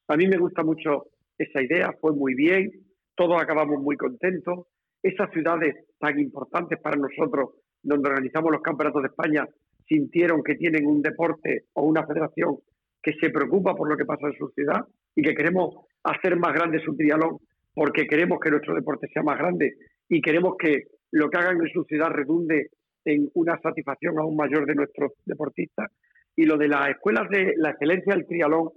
A 0.08 0.16
mí 0.16 0.26
me 0.26 0.36
gusta 0.36 0.62
mucho 0.62 1.06
esa 1.38 1.62
idea, 1.62 1.92
fue 2.00 2.12
muy 2.12 2.34
bien, 2.34 2.70
todos 3.14 3.40
acabamos 3.40 3.80
muy 3.80 3.96
contentos. 3.96 4.66
Esas 5.02 5.30
ciudades 5.32 5.74
tan 5.98 6.18
importantes 6.18 6.78
para 6.80 6.96
nosotros, 6.96 7.50
donde 7.82 8.08
organizamos 8.08 8.52
los 8.52 8.62
campeonatos 8.62 9.02
de 9.02 9.08
España, 9.08 9.46
sintieron 9.86 10.42
que 10.42 10.54
tienen 10.54 10.86
un 10.86 11.02
deporte 11.02 11.64
o 11.74 11.82
una 11.82 12.06
federación 12.06 12.58
que 13.02 13.12
se 13.20 13.30
preocupa 13.30 13.74
por 13.74 13.88
lo 13.88 13.96
que 13.96 14.06
pasa 14.06 14.26
en 14.28 14.38
su 14.38 14.48
ciudad 14.48 14.86
y 15.14 15.22
que 15.22 15.34
queremos 15.34 15.74
hacer 16.02 16.36
más 16.36 16.54
grande 16.54 16.80
su 16.80 16.96
trialón 16.96 17.38
porque 17.74 18.06
queremos 18.06 18.38
que 18.40 18.50
nuestro 18.50 18.74
deporte 18.74 19.08
sea 19.12 19.22
más 19.22 19.36
grande 19.36 19.74
y 20.08 20.22
queremos 20.22 20.54
que 20.58 20.84
lo 21.10 21.28
que 21.28 21.38
hagan 21.38 21.60
en 21.60 21.72
su 21.72 21.84
ciudad 21.84 22.08
redunde 22.08 22.70
en 23.04 23.28
una 23.34 23.58
satisfacción 23.60 24.18
aún 24.18 24.36
mayor 24.36 24.64
de 24.66 24.74
nuestros 24.74 25.12
deportistas. 25.26 25.90
Y 26.36 26.44
lo 26.44 26.56
de 26.56 26.68
las 26.68 26.88
escuelas 26.88 27.28
de 27.28 27.54
la 27.56 27.70
excelencia 27.70 28.14
del 28.14 28.26
trialón, 28.26 28.70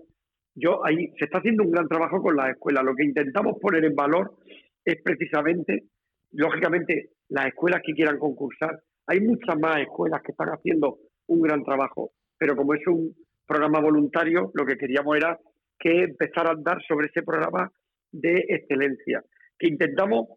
yo 0.60 0.84
ahí 0.84 1.12
se 1.20 1.26
está 1.26 1.38
haciendo 1.38 1.64
un 1.64 1.72
gran 1.72 1.88
trabajo 1.88 2.22
con 2.22 2.36
las 2.36 2.50
escuelas. 2.50 2.84
Lo 2.84 2.96
que 2.96 3.06
intentamos 3.06 3.58
poner 3.62 3.86
en 3.86 3.96
valor 3.96 4.38
es 4.84 5.02
precisamente, 5.04 5.84
lógicamente, 6.32 7.12
las 7.30 7.48
escuelas 7.48 7.82
que 7.86 7.94
quieran 7.94 8.18
concursar. 8.18 8.80
Hay 9.06 9.22
muchas 9.22 9.58
más 9.60 9.80
escuelas 9.82 10.22
que 10.24 10.32
están 10.32 10.50
haciendo 10.50 10.98
un 11.28 11.42
gran 11.42 11.64
trabajo, 11.64 12.12
pero 12.38 12.56
como 12.56 12.74
es 12.74 12.86
un 12.88 13.14
programa 13.46 13.80
voluntario, 13.80 14.52
lo 14.56 14.66
que 14.66 14.78
queríamos 14.78 15.16
era 15.16 15.40
que 15.80 16.04
empezar 16.04 16.48
a 16.48 16.52
andar 16.52 16.82
sobre 16.88 17.08
ese 17.08 17.22
programa 17.22 17.72
de 18.12 18.46
excelencia, 18.50 19.24
que 19.60 19.68
intentamos 19.68 20.28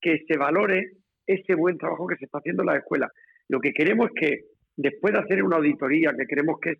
que 0.00 0.24
se 0.28 0.36
valore 0.36 0.92
ese 1.26 1.54
buen 1.54 1.78
trabajo 1.78 2.06
que 2.06 2.16
se 2.16 2.26
está 2.26 2.38
haciendo 2.38 2.62
en 2.62 2.66
las 2.66 2.78
escuelas. 2.78 3.10
Lo 3.48 3.60
que 3.60 3.72
queremos 3.72 4.10
es 4.10 4.20
que 4.20 4.40
después 4.76 5.14
de 5.14 5.20
hacer 5.20 5.42
una 5.42 5.56
auditoría 5.56 6.12
que 6.16 6.26
creemos 6.26 6.60
que 6.60 6.70
es 6.70 6.78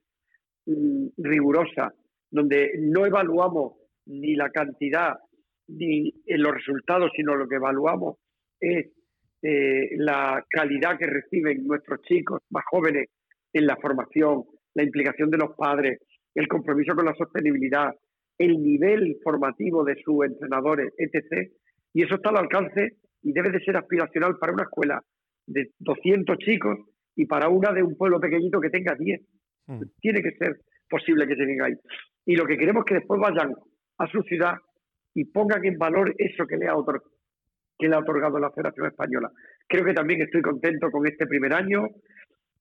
mm, 0.66 1.08
rigurosa, 1.18 1.94
donde 2.30 2.72
no 2.78 3.06
evaluamos 3.06 3.74
ni 4.06 4.34
la 4.34 4.50
cantidad 4.50 5.14
ni 5.68 6.12
en 6.26 6.42
los 6.42 6.54
resultados, 6.54 7.10
sino 7.14 7.36
lo 7.36 7.48
que 7.48 7.56
evaluamos 7.56 8.16
es 8.58 8.88
eh, 9.42 9.90
la 9.96 10.44
calidad 10.48 10.98
que 10.98 11.06
reciben 11.06 11.66
nuestros 11.66 12.02
chicos 12.02 12.42
más 12.50 12.64
jóvenes 12.70 13.08
en 13.52 13.66
la 13.66 13.76
formación, 13.76 14.44
la 14.74 14.82
implicación 14.82 15.30
de 15.30 15.38
los 15.38 15.56
padres, 15.56 16.00
el 16.34 16.46
compromiso 16.46 16.94
con 16.94 17.06
la 17.06 17.14
sostenibilidad, 17.14 17.92
el 18.38 18.62
nivel 18.62 19.16
formativo 19.22 19.84
de 19.84 19.96
sus 20.02 20.24
entrenadores, 20.24 20.92
etc. 20.98 21.50
Y 21.92 22.02
eso 22.04 22.16
está 22.16 22.30
al 22.30 22.38
alcance 22.38 22.96
y 23.22 23.32
debe 23.32 23.50
de 23.50 23.60
ser 23.60 23.76
aspiracional 23.76 24.36
para 24.38 24.52
una 24.52 24.64
escuela 24.64 25.02
de 25.46 25.70
200 25.78 26.38
chicos 26.38 26.78
y 27.16 27.26
para 27.26 27.48
una 27.48 27.72
de 27.72 27.82
un 27.82 27.96
pueblo 27.96 28.20
pequeñito 28.20 28.60
que 28.60 28.70
tenga 28.70 28.94
10. 28.94 29.20
Mm. 29.66 29.82
Tiene 30.00 30.22
que 30.22 30.32
ser 30.32 30.60
posible 30.88 31.26
que 31.26 31.36
se 31.36 31.44
venga 31.44 31.66
ahí. 31.66 31.74
Y 32.24 32.36
lo 32.36 32.44
que 32.44 32.56
queremos 32.56 32.82
es 32.82 32.88
que 32.88 32.94
después 32.96 33.20
vayan 33.20 33.54
a 33.98 34.06
su 34.08 34.22
ciudad 34.22 34.54
y 35.14 35.24
pongan 35.24 35.64
en 35.64 35.78
valor 35.78 36.14
eso 36.16 36.46
que 36.46 36.56
le 36.56 36.68
ha, 36.68 36.74
que 37.78 37.88
le 37.88 37.94
ha 37.94 37.98
otorgado 37.98 38.38
la 38.38 38.50
Federación 38.50 38.86
Española. 38.86 39.30
Creo 39.68 39.84
que 39.84 39.94
también 39.94 40.22
estoy 40.22 40.42
contento 40.42 40.90
con 40.90 41.06
este 41.06 41.26
primer 41.26 41.52
año. 41.54 41.86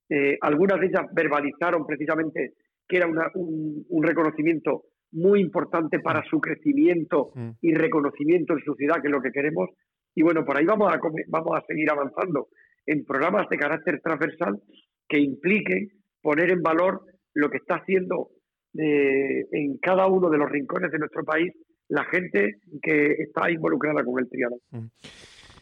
Eh, 0.10 0.38
algunas 0.42 0.80
de 0.80 0.88
ellas 0.88 1.06
verbalizaron 1.14 1.86
precisamente 1.86 2.54
que 2.88 2.98
era 2.98 3.08
un, 3.08 4.04
reconocimiento 4.04 4.86
muy 5.12 5.42
importante 5.42 6.00
para 6.00 6.24
su 6.28 6.40
crecimiento 6.40 7.32
mm. 7.36 7.50
y 7.62 7.74
reconocimiento 7.76 8.54
en 8.54 8.64
su 8.64 8.74
ciudad, 8.74 9.02
que 9.02 9.08
es 9.08 9.12
lo 9.12 9.22
que 9.22 9.32
queremos. 9.32 9.70
Y 10.16 10.24
bueno, 10.24 10.44
por 10.44 10.58
ahí 10.58 10.66
vamos 10.66 10.92
a, 10.92 11.00
vamos 11.28 11.56
a 11.56 11.66
seguir 11.68 11.90
avanzando 11.92 12.48
en 12.88 13.06
programas 13.06 13.48
de 13.50 13.58
carácter 13.58 14.02
transversal 14.02 14.60
que 15.08 15.20
impliquen 15.20 15.90
poner 16.22 16.52
en 16.52 16.62
valor 16.62 17.02
lo 17.36 17.50
que 17.50 17.58
está 17.58 17.76
haciendo 17.76 18.30
eh, 18.78 19.46
en 19.52 19.78
cada 19.78 20.08
uno 20.08 20.30
de 20.30 20.38
los 20.38 20.50
rincones 20.50 20.92
de 20.92 21.00
nuestro 21.00 21.24
país 21.24 21.52
la 21.88 22.04
gente 22.06 22.60
que 22.82 23.14
está 23.14 23.50
involucrada 23.50 24.04
con 24.04 24.20
el 24.20 24.30
triatlón. 24.30 24.60
Mm. 24.72 24.88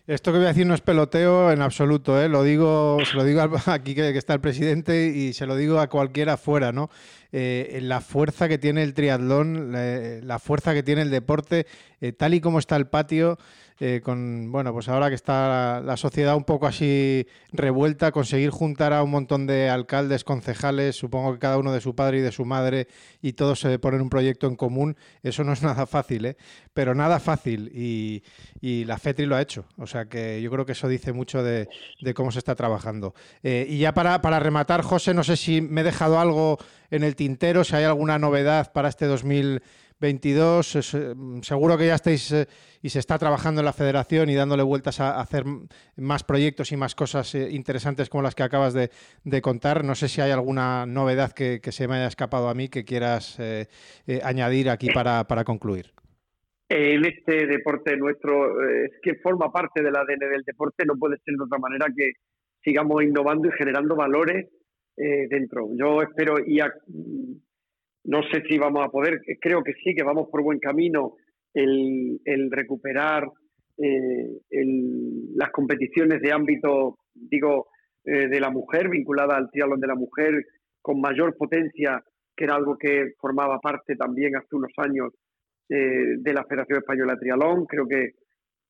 Esto 0.07 0.31
que 0.31 0.37
voy 0.37 0.45
a 0.45 0.49
decir 0.49 0.65
no 0.65 0.73
es 0.73 0.79
peloteo 0.79 1.51
en 1.51 1.61
absoluto, 1.61 2.21
¿eh? 2.21 2.29
lo 2.29 2.41
digo, 2.41 2.97
se 3.03 3.17
lo 3.17 3.25
digo 3.25 3.41
aquí 3.67 3.93
que, 3.93 4.09
está 4.17 4.33
el 4.33 4.39
presidente 4.39 5.07
y 5.07 5.33
se 5.33 5.45
lo 5.45 5.57
digo 5.57 5.79
a 5.79 5.89
cualquiera 5.89 6.37
fuera, 6.37 6.71
¿no? 6.71 6.89
Eh, 7.31 7.79
la 7.81 8.01
fuerza 8.01 8.47
que 8.47 8.57
tiene 8.57 8.83
el 8.83 8.93
triatlón, 8.93 9.71
la, 9.71 10.39
fuerza 10.39 10.73
que 10.73 10.83
tiene 10.83 11.01
el 11.01 11.11
deporte, 11.11 11.65
eh, 12.01 12.11
tal 12.13 12.33
y 12.33 12.41
como 12.41 12.59
está 12.59 12.75
el 12.75 12.87
patio, 12.87 13.37
eh, 13.79 14.01
con, 14.03 14.51
bueno, 14.51 14.73
pues 14.73 14.89
ahora 14.89 15.09
que 15.09 15.15
está 15.15 15.81
la, 15.81 15.97
sociedad 15.97 16.35
un 16.35 16.45
poco 16.45 16.65
así 16.65 17.27
revuelta, 17.51 18.11
conseguir 18.11 18.49
juntar 18.49 18.91
a 18.91 19.03
un 19.03 19.11
montón 19.11 19.45
de 19.45 19.69
alcaldes, 19.69 20.23
concejales, 20.23 20.95
supongo 20.95 21.33
que 21.33 21.39
cada 21.39 21.59
uno 21.59 21.71
de 21.71 21.79
su 21.79 21.93
padre 21.93 22.17
y 22.17 22.21
de 22.21 22.31
su 22.31 22.43
madre, 22.43 22.87
y 23.21 23.33
todos 23.33 23.59
se 23.59 23.77
ponen 23.77 24.01
un 24.01 24.09
proyecto 24.09 24.47
en 24.47 24.55
común, 24.55 24.97
eso 25.21 25.43
no 25.43 25.53
es 25.53 25.61
nada 25.61 25.85
fácil, 25.85 26.25
¿eh? 26.25 26.37
pero 26.73 26.95
nada 26.95 27.19
fácil, 27.19 27.69
y, 27.71 28.23
la 28.85 28.97
FETRI 28.97 29.25
lo 29.25 29.35
ha 29.35 29.41
hecho, 29.41 29.65
o 29.77 29.85
sea 29.85 30.05
que 30.05 30.41
yo 30.41 30.49
creo 30.49 30.65
que 30.65 30.71
eso 30.71 30.87
dice 30.87 31.13
mucho 31.13 31.43
de, 31.43 31.67
cómo 32.15 32.31
se 32.31 32.39
está 32.39 32.55
trabajando. 32.55 33.13
Eh, 33.43 33.65
y 33.69 33.79
ya 33.79 33.93
para, 33.93 34.21
para 34.21 34.39
rematar, 34.39 34.81
José, 34.81 35.13
no 35.13 35.23
sé 35.23 35.37
si 35.37 35.61
me 35.61 35.81
he 35.81 35.83
dejado 35.83 36.19
algo 36.19 36.57
en 36.91 37.03
el 37.03 37.15
tintero, 37.15 37.63
si 37.63 37.75
hay 37.75 37.83
alguna 37.83 38.19
novedad 38.19 38.71
para 38.71 38.89
este 38.89 39.05
2000 39.05 39.61
22. 39.99 40.75
Eh, 40.75 41.15
seguro 41.41 41.77
que 41.77 41.87
ya 41.87 41.95
estáis 41.95 42.31
eh, 42.31 42.47
y 42.81 42.89
se 42.89 42.99
está 42.99 43.17
trabajando 43.17 43.61
en 43.61 43.65
la 43.65 43.73
federación 43.73 44.29
y 44.29 44.35
dándole 44.35 44.63
vueltas 44.63 44.99
a, 44.99 45.19
hacer 45.19 45.43
más 45.95 46.23
proyectos 46.23 46.71
y 46.71 46.77
más 46.77 46.95
cosas 46.95 47.33
eh, 47.35 47.49
interesantes 47.51 48.09
como 48.09 48.23
las 48.23 48.35
que 48.35 48.43
acabas 48.43 48.73
de, 48.73 48.89
contar. 49.41 49.83
No 49.83 49.95
sé 49.95 50.07
si 50.07 50.21
hay 50.21 50.31
alguna 50.31 50.85
novedad 50.85 51.31
que, 51.31 51.59
se 51.63 51.87
me 51.87 51.95
haya 51.95 52.07
escapado 52.07 52.49
a 52.49 52.55
mí 52.55 52.69
que 52.69 52.83
quieras 52.83 53.39
añadir 54.23 54.69
aquí 54.69 54.89
para, 54.91 55.25
concluir. 55.45 55.91
En 56.69 57.05
este 57.05 57.45
deporte 57.45 57.95
nuestro, 57.97 58.61
es 58.67 58.91
que 59.01 59.15
forma 59.15 59.51
parte 59.51 59.83
del 59.83 59.95
ADN 59.95 60.31
del 60.31 60.43
deporte, 60.43 60.85
no 60.85 60.95
puede 60.95 61.17
ser 61.23 61.35
de 61.35 61.43
otra 61.43 61.59
manera 61.59 61.85
que 61.95 62.13
sigamos 62.63 63.03
innovando 63.03 63.47
y 63.47 63.51
generando 63.51 63.95
valores 63.95 64.47
dentro. 64.97 65.69
Yo 65.75 66.01
espero 66.01 66.39
y 66.39 66.59
no 68.05 68.23
sé 68.31 68.41
si 68.49 68.57
vamos 68.57 68.83
a 68.83 68.89
poder, 68.89 69.21
creo 69.39 69.61
que 69.63 69.73
sí, 69.83 69.93
que 69.93 70.03
vamos 70.03 70.27
por 70.31 70.41
buen 70.41 70.59
camino 70.59 71.15
el, 71.53 72.49
recuperar 72.51 73.27
eh, 73.77 74.41
las 75.35 75.51
competiciones 75.51 76.21
de 76.21 76.31
ámbito, 76.31 76.99
digo, 77.13 77.67
eh, 78.05 78.27
de 78.27 78.39
la 78.39 78.49
mujer, 78.49 78.89
vinculada 78.89 79.35
al 79.35 79.49
triatlón 79.51 79.79
de 79.79 79.87
la 79.87 79.95
mujer, 79.95 80.45
con 80.81 81.01
mayor 81.01 81.35
potencia, 81.35 82.01
que 82.35 82.45
era 82.45 82.55
algo 82.55 82.77
que 82.77 83.13
formaba 83.19 83.59
parte 83.59 83.95
también 83.95 84.35
hace 84.35 84.55
unos 84.55 84.71
años 84.77 85.13
eh, 85.69 86.15
de 86.17 86.33
la 86.33 86.45
Federación 86.45 86.79
Española 86.79 87.13
de 87.13 87.19
Triatlón. 87.19 87.65
Creo 87.65 87.87
que 87.87 88.11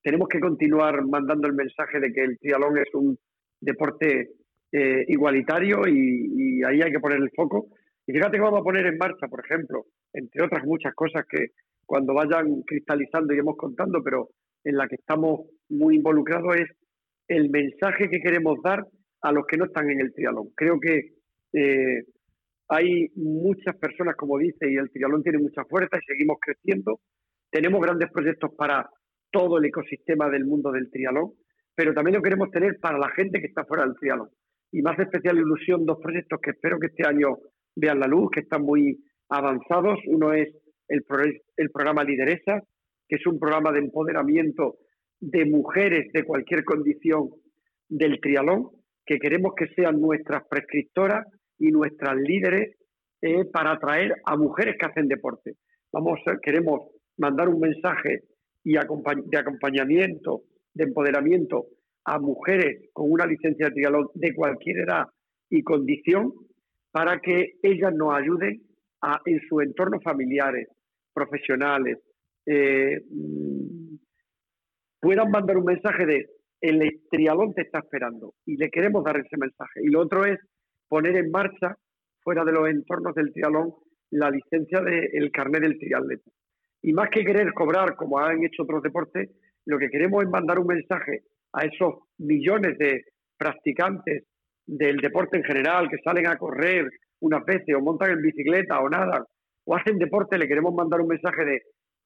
tenemos 0.02 0.28
que 0.28 0.40
continuar 0.40 1.06
mandando 1.06 1.46
el 1.46 1.54
mensaje 1.54 2.00
de 2.00 2.12
que 2.12 2.22
el 2.22 2.38
triatlón 2.38 2.78
es 2.78 2.92
un 2.94 3.16
deporte 3.60 4.30
igualitario 4.72 5.86
y, 5.86 6.60
y 6.60 6.64
ahí 6.64 6.82
hay 6.82 6.92
que 6.92 7.00
poner 7.00 7.18
el 7.18 7.30
foco 7.30 7.68
y 8.08 8.12
fíjate 8.12 8.38
que 8.38 8.42
vamos 8.42 8.60
a 8.60 8.64
poner 8.64 8.86
en 8.86 8.96
marcha, 8.96 9.28
por 9.28 9.44
ejemplo, 9.44 9.84
entre 10.14 10.42
otras 10.42 10.64
muchas 10.64 10.94
cosas 10.94 11.26
que 11.28 11.48
cuando 11.84 12.14
vayan 12.14 12.62
cristalizando 12.62 13.34
iremos 13.34 13.54
contando, 13.58 14.02
pero 14.02 14.30
en 14.64 14.78
la 14.78 14.88
que 14.88 14.94
estamos 14.94 15.40
muy 15.68 15.96
involucrados 15.96 16.56
es 16.56 16.70
el 17.28 17.50
mensaje 17.50 18.08
que 18.08 18.20
queremos 18.20 18.62
dar 18.62 18.86
a 19.20 19.30
los 19.30 19.44
que 19.46 19.58
no 19.58 19.66
están 19.66 19.90
en 19.90 20.00
el 20.00 20.14
trialón. 20.14 20.48
Creo 20.56 20.80
que 20.80 21.16
eh, 21.52 22.04
hay 22.68 23.08
muchas 23.14 23.76
personas, 23.76 24.16
como 24.16 24.38
dice, 24.38 24.70
y 24.70 24.76
el 24.76 24.90
trialón 24.90 25.22
tiene 25.22 25.38
mucha 25.38 25.66
fuerza 25.66 25.98
y 25.98 26.06
seguimos 26.06 26.38
creciendo. 26.40 27.00
Tenemos 27.50 27.78
grandes 27.82 28.10
proyectos 28.10 28.54
para 28.56 28.88
todo 29.30 29.58
el 29.58 29.66
ecosistema 29.66 30.30
del 30.30 30.46
mundo 30.46 30.72
del 30.72 30.90
trialón, 30.90 31.32
pero 31.74 31.92
también 31.92 32.16
lo 32.16 32.22
queremos 32.22 32.50
tener 32.50 32.78
para 32.80 32.98
la 32.98 33.10
gente 33.10 33.38
que 33.38 33.48
está 33.48 33.66
fuera 33.66 33.84
del 33.84 33.96
trialón. 33.96 34.30
Y 34.72 34.82
más 34.82 34.98
especial 34.98 35.38
ilusión, 35.38 35.84
dos 35.84 35.98
proyectos 36.02 36.40
que 36.42 36.50
espero 36.50 36.78
que 36.78 36.88
este 36.88 37.06
año 37.06 37.38
vean 37.74 38.00
la 38.00 38.06
luz, 38.06 38.30
que 38.30 38.40
están 38.40 38.62
muy 38.62 38.98
avanzados. 39.28 39.98
Uno 40.06 40.32
es 40.32 40.48
el, 40.88 41.04
el 41.56 41.70
programa 41.70 42.04
Lideresa, 42.04 42.62
que 43.08 43.16
es 43.16 43.26
un 43.26 43.38
programa 43.38 43.72
de 43.72 43.78
empoderamiento 43.80 44.76
de 45.20 45.46
mujeres 45.46 46.12
de 46.12 46.24
cualquier 46.24 46.64
condición 46.64 47.30
del 47.88 48.20
trialón, 48.20 48.68
que 49.04 49.18
queremos 49.18 49.52
que 49.56 49.68
sean 49.74 50.00
nuestras 50.00 50.42
prescriptoras 50.48 51.26
y 51.58 51.70
nuestras 51.70 52.16
líderes 52.16 52.76
eh, 53.22 53.44
para 53.46 53.72
atraer 53.72 54.14
a 54.24 54.36
mujeres 54.36 54.76
que 54.78 54.86
hacen 54.86 55.08
deporte. 55.08 55.54
Vamos, 55.92 56.20
queremos 56.42 56.90
mandar 57.16 57.48
un 57.48 57.58
mensaje 57.58 58.20
y 58.62 58.74
de 58.74 59.38
acompañamiento, 59.38 60.42
de 60.74 60.84
empoderamiento 60.84 61.66
a 62.08 62.18
mujeres 62.18 62.88
con 62.92 63.10
una 63.10 63.26
licencia 63.26 63.66
de 63.66 63.72
trialón 63.72 64.08
de 64.14 64.34
cualquier 64.34 64.78
edad 64.78 65.04
y 65.50 65.62
condición 65.62 66.32
para 66.90 67.20
que 67.20 67.54
ellas 67.62 67.92
nos 67.94 68.14
ayuden 68.14 68.62
a, 69.02 69.20
en 69.26 69.40
sus 69.48 69.62
entornos 69.62 70.02
familiares, 70.02 70.68
profesionales, 71.12 71.98
eh, 72.46 73.00
mm, 73.10 73.96
puedan 75.00 75.30
mandar 75.30 75.58
un 75.58 75.64
mensaje 75.64 76.06
de 76.06 76.26
el 76.60 77.02
trialón 77.10 77.54
te 77.54 77.62
está 77.62 77.78
esperando 77.78 78.34
y 78.44 78.56
le 78.56 78.70
queremos 78.70 79.04
dar 79.04 79.16
ese 79.16 79.36
mensaje. 79.36 79.80
Y 79.82 79.90
lo 79.90 80.00
otro 80.00 80.24
es 80.24 80.38
poner 80.88 81.16
en 81.16 81.30
marcha, 81.30 81.76
fuera 82.20 82.44
de 82.44 82.52
los 82.52 82.68
entornos 82.68 83.14
del 83.14 83.32
trialón, 83.32 83.74
la 84.10 84.30
licencia 84.30 84.80
del 84.80 85.30
carnet 85.30 85.62
del 85.62 85.78
triatleta. 85.78 86.30
Y 86.82 86.92
más 86.92 87.10
que 87.10 87.24
querer 87.24 87.52
cobrar, 87.52 87.94
como 87.94 88.18
han 88.18 88.42
hecho 88.44 88.62
otros 88.62 88.82
deportes, 88.82 89.30
lo 89.66 89.78
que 89.78 89.88
queremos 89.88 90.24
es 90.24 90.30
mandar 90.30 90.58
un 90.58 90.66
mensaje 90.66 91.22
a 91.52 91.64
esos 91.64 91.94
millones 92.18 92.76
de 92.78 93.04
practicantes 93.36 94.24
del 94.66 94.96
deporte 94.98 95.38
en 95.38 95.44
general, 95.44 95.88
que 95.88 95.98
salen 96.04 96.26
a 96.26 96.36
correr 96.36 96.88
unas 97.20 97.44
veces 97.44 97.74
o 97.74 97.80
montan 97.80 98.12
en 98.12 98.22
bicicleta 98.22 98.80
o 98.80 98.88
nada, 98.88 99.24
o 99.64 99.76
hacen 99.76 99.98
deporte, 99.98 100.38
le 100.38 100.48
queremos 100.48 100.74
mandar 100.74 101.00
un 101.00 101.08
mensaje 101.08 101.44
de 101.44 101.62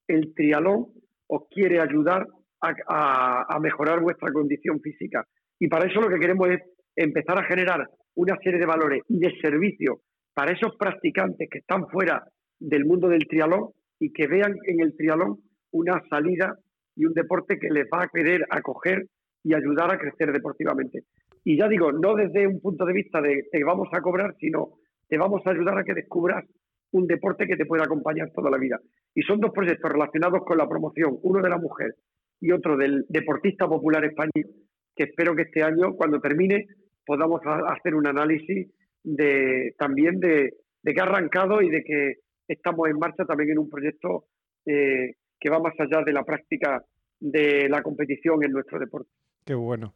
el 0.09 0.35
trialón 0.35 0.87
os 1.29 1.43
quiere 1.51 1.81
ayudar 1.81 2.27
a, 2.61 3.59
mejorar 3.61 4.01
vuestra 4.01 4.31
condición 4.33 4.81
física. 4.81 5.25
Y 5.59 5.69
para 5.69 5.89
eso 5.89 6.01
lo 6.01 6.09
que 6.09 6.19
queremos 6.19 6.49
es 6.51 6.61
empezar 6.95 7.39
a 7.39 7.45
generar 7.45 7.89
una 8.15 8.37
serie 8.43 8.61
de 8.61 8.67
valores 8.67 9.03
y 9.09 9.19
de 9.19 9.33
servicios 9.41 9.99
para 10.35 10.53
esos 10.53 10.77
practicantes 10.77 11.49
que 11.51 11.59
están 11.59 11.89
fuera 11.89 12.23
del 12.59 12.85
mundo 12.85 13.09
del 13.09 13.27
trialón 13.27 13.71
y 13.99 14.13
que 14.13 14.27
vean 14.27 14.55
en 14.67 14.81
el 14.81 14.95
trialón 14.97 15.39
una 15.73 16.03
salida 16.09 16.55
y 16.95 17.07
un 17.07 17.15
deporte 17.15 17.59
que 17.59 17.71
les 17.71 17.85
va 17.85 18.05
a 18.05 18.09
querer 18.13 18.45
acoger 18.51 19.07
y 19.45 19.55
ayudar 19.55 19.93
a 19.93 19.99
crecer 19.99 20.33
deportivamente. 20.33 21.05
Y 21.45 21.59
ya 21.59 21.69
digo, 21.69 21.93
no 21.93 22.15
desde 22.15 22.47
un 22.47 22.61
punto 22.61 22.85
de 22.85 22.93
vista 22.93 23.21
de 23.21 23.49
te 23.51 23.65
vamos 23.65 23.89
a 23.93 24.01
cobrar, 24.01 24.35
sino 24.39 24.79
te 25.09 25.19
vamos 25.19 25.43
a 25.45 25.51
ayudar 25.51 25.79
a 25.79 25.85
que 25.85 25.95
descubras 25.95 26.45
un 26.93 27.07
deporte 27.07 27.47
que 27.47 27.57
te 27.57 27.67
pueda 27.67 27.85
acompañar 27.85 28.31
toda 28.33 28.51
la 28.51 28.59
vida. 28.59 28.81
Y 29.15 29.23
son 29.23 29.41
dos 29.41 29.51
proyectos 29.53 29.91
relacionados 29.91 30.43
con 30.45 30.59
la 30.59 30.69
promoción, 30.69 31.19
uno 31.23 31.43
de 31.43 31.51
la 31.51 31.59
mujer 31.59 31.95
y 32.41 32.53
otro 32.53 32.77
del 32.77 33.05
deportista 33.09 33.67
popular 33.67 34.05
español, 34.05 34.51
que 34.95 35.05
espero 35.05 35.35
que 35.35 35.43
este 35.43 35.63
año, 35.63 35.95
cuando 35.95 36.21
termine, 36.21 36.67
podamos 37.05 37.41
hacer 37.45 37.95
un 37.95 38.07
análisis 38.07 38.69
de 39.03 39.75
también 39.79 40.21
de, 40.21 40.55
que 40.85 41.01
ha 41.01 41.05
arrancado 41.05 41.63
y 41.63 41.71
de 41.71 41.83
que 41.83 42.15
estamos 42.47 42.89
en 42.89 42.99
marcha 42.99 43.25
también 43.25 43.51
en 43.51 43.59
un 43.59 43.71
proyecto 43.71 44.27
eh, 44.67 45.15
que 45.41 45.51
va 45.51 45.59
más 45.59 45.75
allá 45.79 46.03
de 46.05 46.13
la 46.13 46.25
práctica 46.25 46.85
de 47.19 47.69
la 47.69 47.83
competición 47.83 48.43
en 48.45 48.53
nuestro 48.53 48.79
deporte. 48.79 49.11
Qué 49.45 49.55
bueno. 49.55 49.95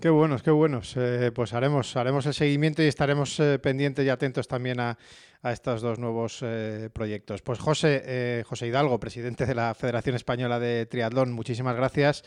Qué 0.00 0.08
buenos, 0.08 0.42
qué 0.42 0.50
buenos. 0.50 0.96
Eh, 0.96 1.30
pues 1.34 1.52
haremos, 1.52 1.94
haremos 1.94 2.24
el 2.24 2.32
seguimiento 2.32 2.82
y 2.82 2.86
estaremos 2.86 3.38
eh, 3.38 3.58
pendientes 3.58 4.06
y 4.06 4.08
atentos 4.08 4.48
también 4.48 4.80
a, 4.80 4.96
estos 5.44 5.82
dos 5.82 5.98
nuevos 5.98 6.40
eh, 6.42 6.88
proyectos. 6.92 7.42
Pues 7.42 7.58
José, 7.58 8.42
José 8.46 8.66
Hidalgo, 8.66 8.98
presidente 8.98 9.44
de 9.44 9.54
la 9.54 9.74
Federación 9.74 10.16
Española 10.16 10.58
de 10.58 10.86
Triatlón, 10.86 11.32
muchísimas 11.32 11.76
gracias 11.76 12.24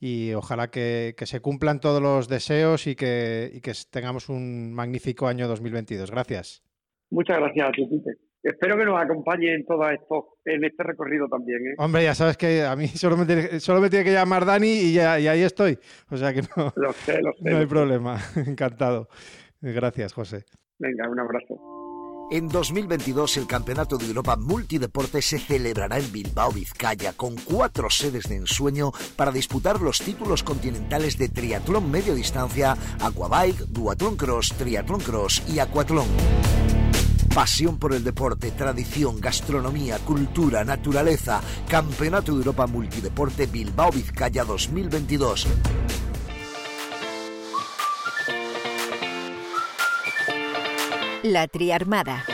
y 0.00 0.34
ojalá 0.34 0.70
que, 0.70 1.14
se 1.18 1.40
cumplan 1.40 1.80
todos 1.80 2.02
los 2.02 2.28
deseos 2.28 2.86
y 2.86 2.94
que, 2.94 3.60
tengamos 3.90 4.28
un 4.28 4.74
magnífico 4.74 5.26
año 5.26 5.48
2022. 5.48 6.10
Gracias. 6.10 6.62
Muchas 7.10 7.38
gracias 7.38 7.68
a 7.68 7.72
espero 8.44 8.76
que 8.76 8.84
nos 8.84 9.02
acompañe 9.02 9.54
en 9.54 9.64
todo 9.64 9.88
esto, 9.90 10.36
en 10.44 10.64
este 10.64 10.82
recorrido 10.82 11.26
también. 11.28 11.58
¿eh? 11.66 11.74
Hombre, 11.78 12.04
ya 12.04 12.14
sabes 12.14 12.36
que 12.36 12.62
a 12.62 12.76
mí 12.76 12.88
solo 12.88 13.16
me 13.16 13.26
tiene, 13.26 13.60
solo 13.60 13.80
me 13.80 13.90
tiene 13.90 14.04
que 14.04 14.12
llamar 14.12 14.44
Dani 14.44 14.68
y, 14.68 14.92
ya, 14.92 15.18
y 15.18 15.26
ahí 15.26 15.42
estoy. 15.42 15.78
O 16.10 16.16
sea 16.16 16.32
que 16.32 16.42
no, 16.56 16.72
no 17.40 17.58
hay 17.58 17.66
problema. 17.66 18.18
Encantado. 18.46 19.08
Gracias, 19.60 20.12
José. 20.12 20.44
Venga, 20.78 21.08
un 21.08 21.18
abrazo. 21.18 21.74
En 22.30 22.48
2022 22.48 23.36
el 23.36 23.46
Campeonato 23.46 23.98
de 23.98 24.06
Europa 24.06 24.36
Multideporte 24.36 25.20
se 25.20 25.38
celebrará 25.38 25.98
en 25.98 26.10
Bilbao, 26.10 26.52
Vizcaya, 26.52 27.12
con 27.12 27.36
cuatro 27.36 27.90
sedes 27.90 28.28
de 28.28 28.36
ensueño 28.36 28.92
para 29.16 29.30
disputar 29.30 29.80
los 29.80 29.98
títulos 29.98 30.42
continentales 30.42 31.18
de 31.18 31.28
triatlón 31.28 31.90
medio 31.90 32.14
distancia, 32.14 32.76
aquabike, 33.00 33.66
duatlón 33.68 34.16
cross, 34.16 34.54
triatlón 34.56 35.00
cross 35.00 35.42
y 35.48 35.58
aquatlón. 35.58 36.08
Pasión 37.34 37.80
por 37.80 37.92
el 37.92 38.04
deporte, 38.04 38.52
tradición, 38.52 39.20
gastronomía, 39.20 39.98
cultura, 39.98 40.62
naturaleza. 40.62 41.40
Campeonato 41.68 42.30
de 42.30 42.38
Europa 42.38 42.68
Multideporte 42.68 43.46
Bilbao 43.46 43.90
Vizcaya 43.90 44.44
2022. 44.44 45.48
La 51.24 51.48
Triarmada. 51.48 52.24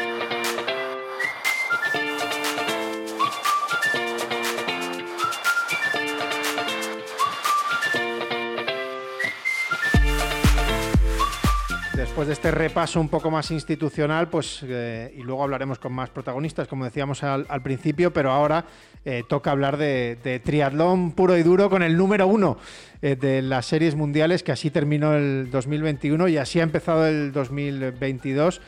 Después 12.20 12.28
de 12.42 12.48
este 12.48 12.50
repaso 12.50 13.00
un 13.00 13.08
poco 13.08 13.30
más 13.30 13.50
institucional, 13.50 14.28
pues 14.28 14.62
eh, 14.62 15.10
y 15.16 15.22
luego 15.22 15.42
hablaremos 15.42 15.78
con 15.78 15.94
más 15.94 16.10
protagonistas, 16.10 16.68
como 16.68 16.84
decíamos 16.84 17.22
al, 17.22 17.62
principio, 17.62 18.12
pero 18.12 18.30
ahora 18.30 18.66
eh, 19.06 19.22
toca 19.26 19.52
hablar 19.52 19.78
de, 19.78 20.42
triatlón 20.44 21.12
puro 21.12 21.38
y 21.38 21.42
duro 21.42 21.70
con 21.70 21.82
el 21.82 21.96
número 21.96 22.26
uno 22.26 22.58
eh, 23.00 23.16
de 23.16 23.40
las 23.40 23.64
series 23.64 23.94
mundiales, 23.94 24.42
que 24.42 24.52
así 24.52 24.70
terminó 24.70 25.14
el 25.14 25.50
2021 25.50 26.28
y 26.28 26.36
así 26.36 26.60
ha 26.60 26.62
empezado 26.62 27.06
el 27.06 27.32
2022. 27.32 28.60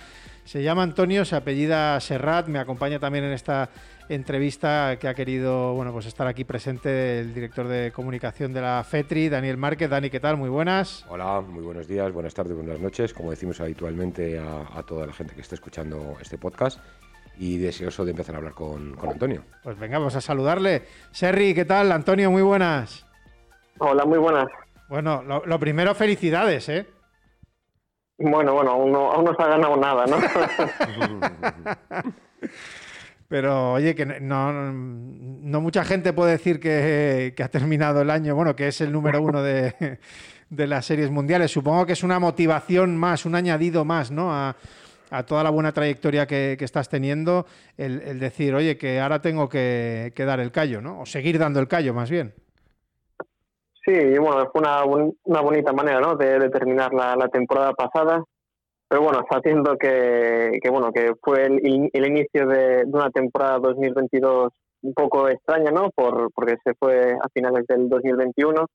Se 0.46 0.62
llama 0.62 0.82
Antonio, 0.82 1.26
se 1.26 1.36
apellida 1.36 2.00
Serrat, 2.00 2.48
me 2.48 2.58
acompaña 2.58 2.98
también 3.00 3.26
en 3.26 3.32
esta 3.32 3.68
entrevista 4.08 4.96
que 4.98 5.08
ha 5.08 5.14
querido 5.14 5.74
bueno, 5.74 5.92
pues 5.92 6.06
estar 6.06 6.26
aquí 6.26 6.44
presente 6.44 7.20
el 7.20 7.34
director 7.34 7.68
de 7.68 7.92
comunicación 7.92 8.52
de 8.52 8.60
la 8.60 8.84
FETRI, 8.84 9.28
Daniel 9.28 9.56
Márquez. 9.56 9.90
Dani, 9.90 10.10
¿qué 10.10 10.20
tal? 10.20 10.36
Muy 10.36 10.48
buenas. 10.48 11.04
Hola, 11.08 11.40
muy 11.40 11.62
buenos 11.62 11.86
días, 11.86 12.12
buenas 12.12 12.34
tardes, 12.34 12.54
buenas 12.54 12.80
noches, 12.80 13.14
como 13.14 13.30
decimos 13.30 13.60
habitualmente 13.60 14.38
a, 14.38 14.82
toda 14.82 15.06
la 15.06 15.12
gente 15.12 15.34
que 15.34 15.40
esté 15.40 15.54
escuchando 15.54 16.16
este 16.20 16.38
podcast 16.38 16.80
y 17.38 17.58
deseoso 17.58 18.04
de 18.04 18.10
empezar 18.10 18.34
a 18.34 18.38
hablar 18.38 18.54
con, 18.54 18.96
Antonio. 19.02 19.44
Pues 19.62 19.78
venga, 19.78 19.98
vamos 19.98 20.16
a 20.16 20.20
saludarle. 20.20 20.82
Serri, 21.10 21.54
¿qué 21.54 21.64
tal? 21.64 21.92
Antonio, 21.92 22.30
muy 22.30 22.42
buenas. 22.42 23.06
Hola, 23.78 24.04
muy 24.04 24.18
buenas. 24.18 24.46
Bueno, 24.88 25.22
lo, 25.22 25.58
primero, 25.58 25.94
felicidades, 25.94 26.68
¿eh? 26.68 26.86
Bueno, 28.18 28.52
bueno, 28.52 28.72
aún 28.72 28.92
no, 28.92 29.10
aún 29.10 29.24
no 29.24 29.34
se 29.34 29.42
ha 29.42 29.46
ganado 29.46 29.76
nada, 29.76 30.04
¿no? 30.06 30.18
Pero 33.32 33.72
oye, 33.72 33.94
que 33.94 34.04
no, 34.04 34.52
mucha 35.62 35.84
gente 35.84 36.12
puede 36.12 36.32
decir 36.32 36.60
que, 36.60 37.34
ha 37.42 37.48
terminado 37.48 38.02
el 38.02 38.10
año, 38.10 38.34
bueno, 38.34 38.54
que 38.54 38.68
es 38.68 38.82
el 38.82 38.92
número 38.92 39.22
uno 39.22 39.42
de, 39.42 39.98
las 40.50 40.84
series 40.84 41.10
mundiales. 41.10 41.50
Supongo 41.50 41.86
que 41.86 41.94
es 41.94 42.02
una 42.02 42.18
motivación 42.18 42.94
más, 42.94 43.24
un 43.24 43.34
añadido 43.34 43.86
más, 43.86 44.10
¿no? 44.10 44.34
A, 44.34 44.54
toda 45.26 45.42
la 45.42 45.48
buena 45.48 45.72
trayectoria 45.72 46.26
que, 46.26 46.58
estás 46.60 46.90
teniendo, 46.90 47.46
el, 47.78 48.20
decir, 48.20 48.54
oye, 48.54 48.76
que 48.76 49.00
ahora 49.00 49.22
tengo 49.22 49.48
que, 49.48 50.12
dar 50.14 50.38
el 50.38 50.52
callo, 50.52 50.82
¿no? 50.82 51.00
O 51.00 51.06
seguir 51.06 51.38
dando 51.38 51.58
el 51.58 51.68
callo, 51.68 51.94
más 51.94 52.10
bien. 52.10 52.34
Sí, 53.82 54.18
bueno, 54.18 54.50
fue 54.52 54.60
una, 54.60 54.84
una 54.84 55.40
bonita 55.40 55.72
manera, 55.72 56.00
¿no? 56.00 56.16
De, 56.16 56.50
terminar 56.50 56.92
la 56.92 57.28
temporada 57.28 57.72
pasada 57.72 58.22
pero 58.92 59.04
bueno, 59.04 59.20
está 59.20 59.38
haciendo 59.38 59.78
que, 59.78 60.58
que, 60.62 60.68
bueno, 60.68 60.92
que 60.92 61.14
fue 61.22 61.46
el, 61.46 61.88
el 61.90 62.06
inicio 62.06 62.46
de, 62.46 62.84
una 62.84 63.08
temporada 63.08 63.58
2022 63.58 64.52
un 64.82 64.92
poco 64.92 65.30
extraña, 65.30 65.70
¿no? 65.70 65.88
Por, 65.94 66.30
porque 66.34 66.56
se 66.62 66.74
fue 66.74 67.14
a 67.14 67.26
finales 67.32 67.66
del 67.66 67.88
2021 67.88 68.66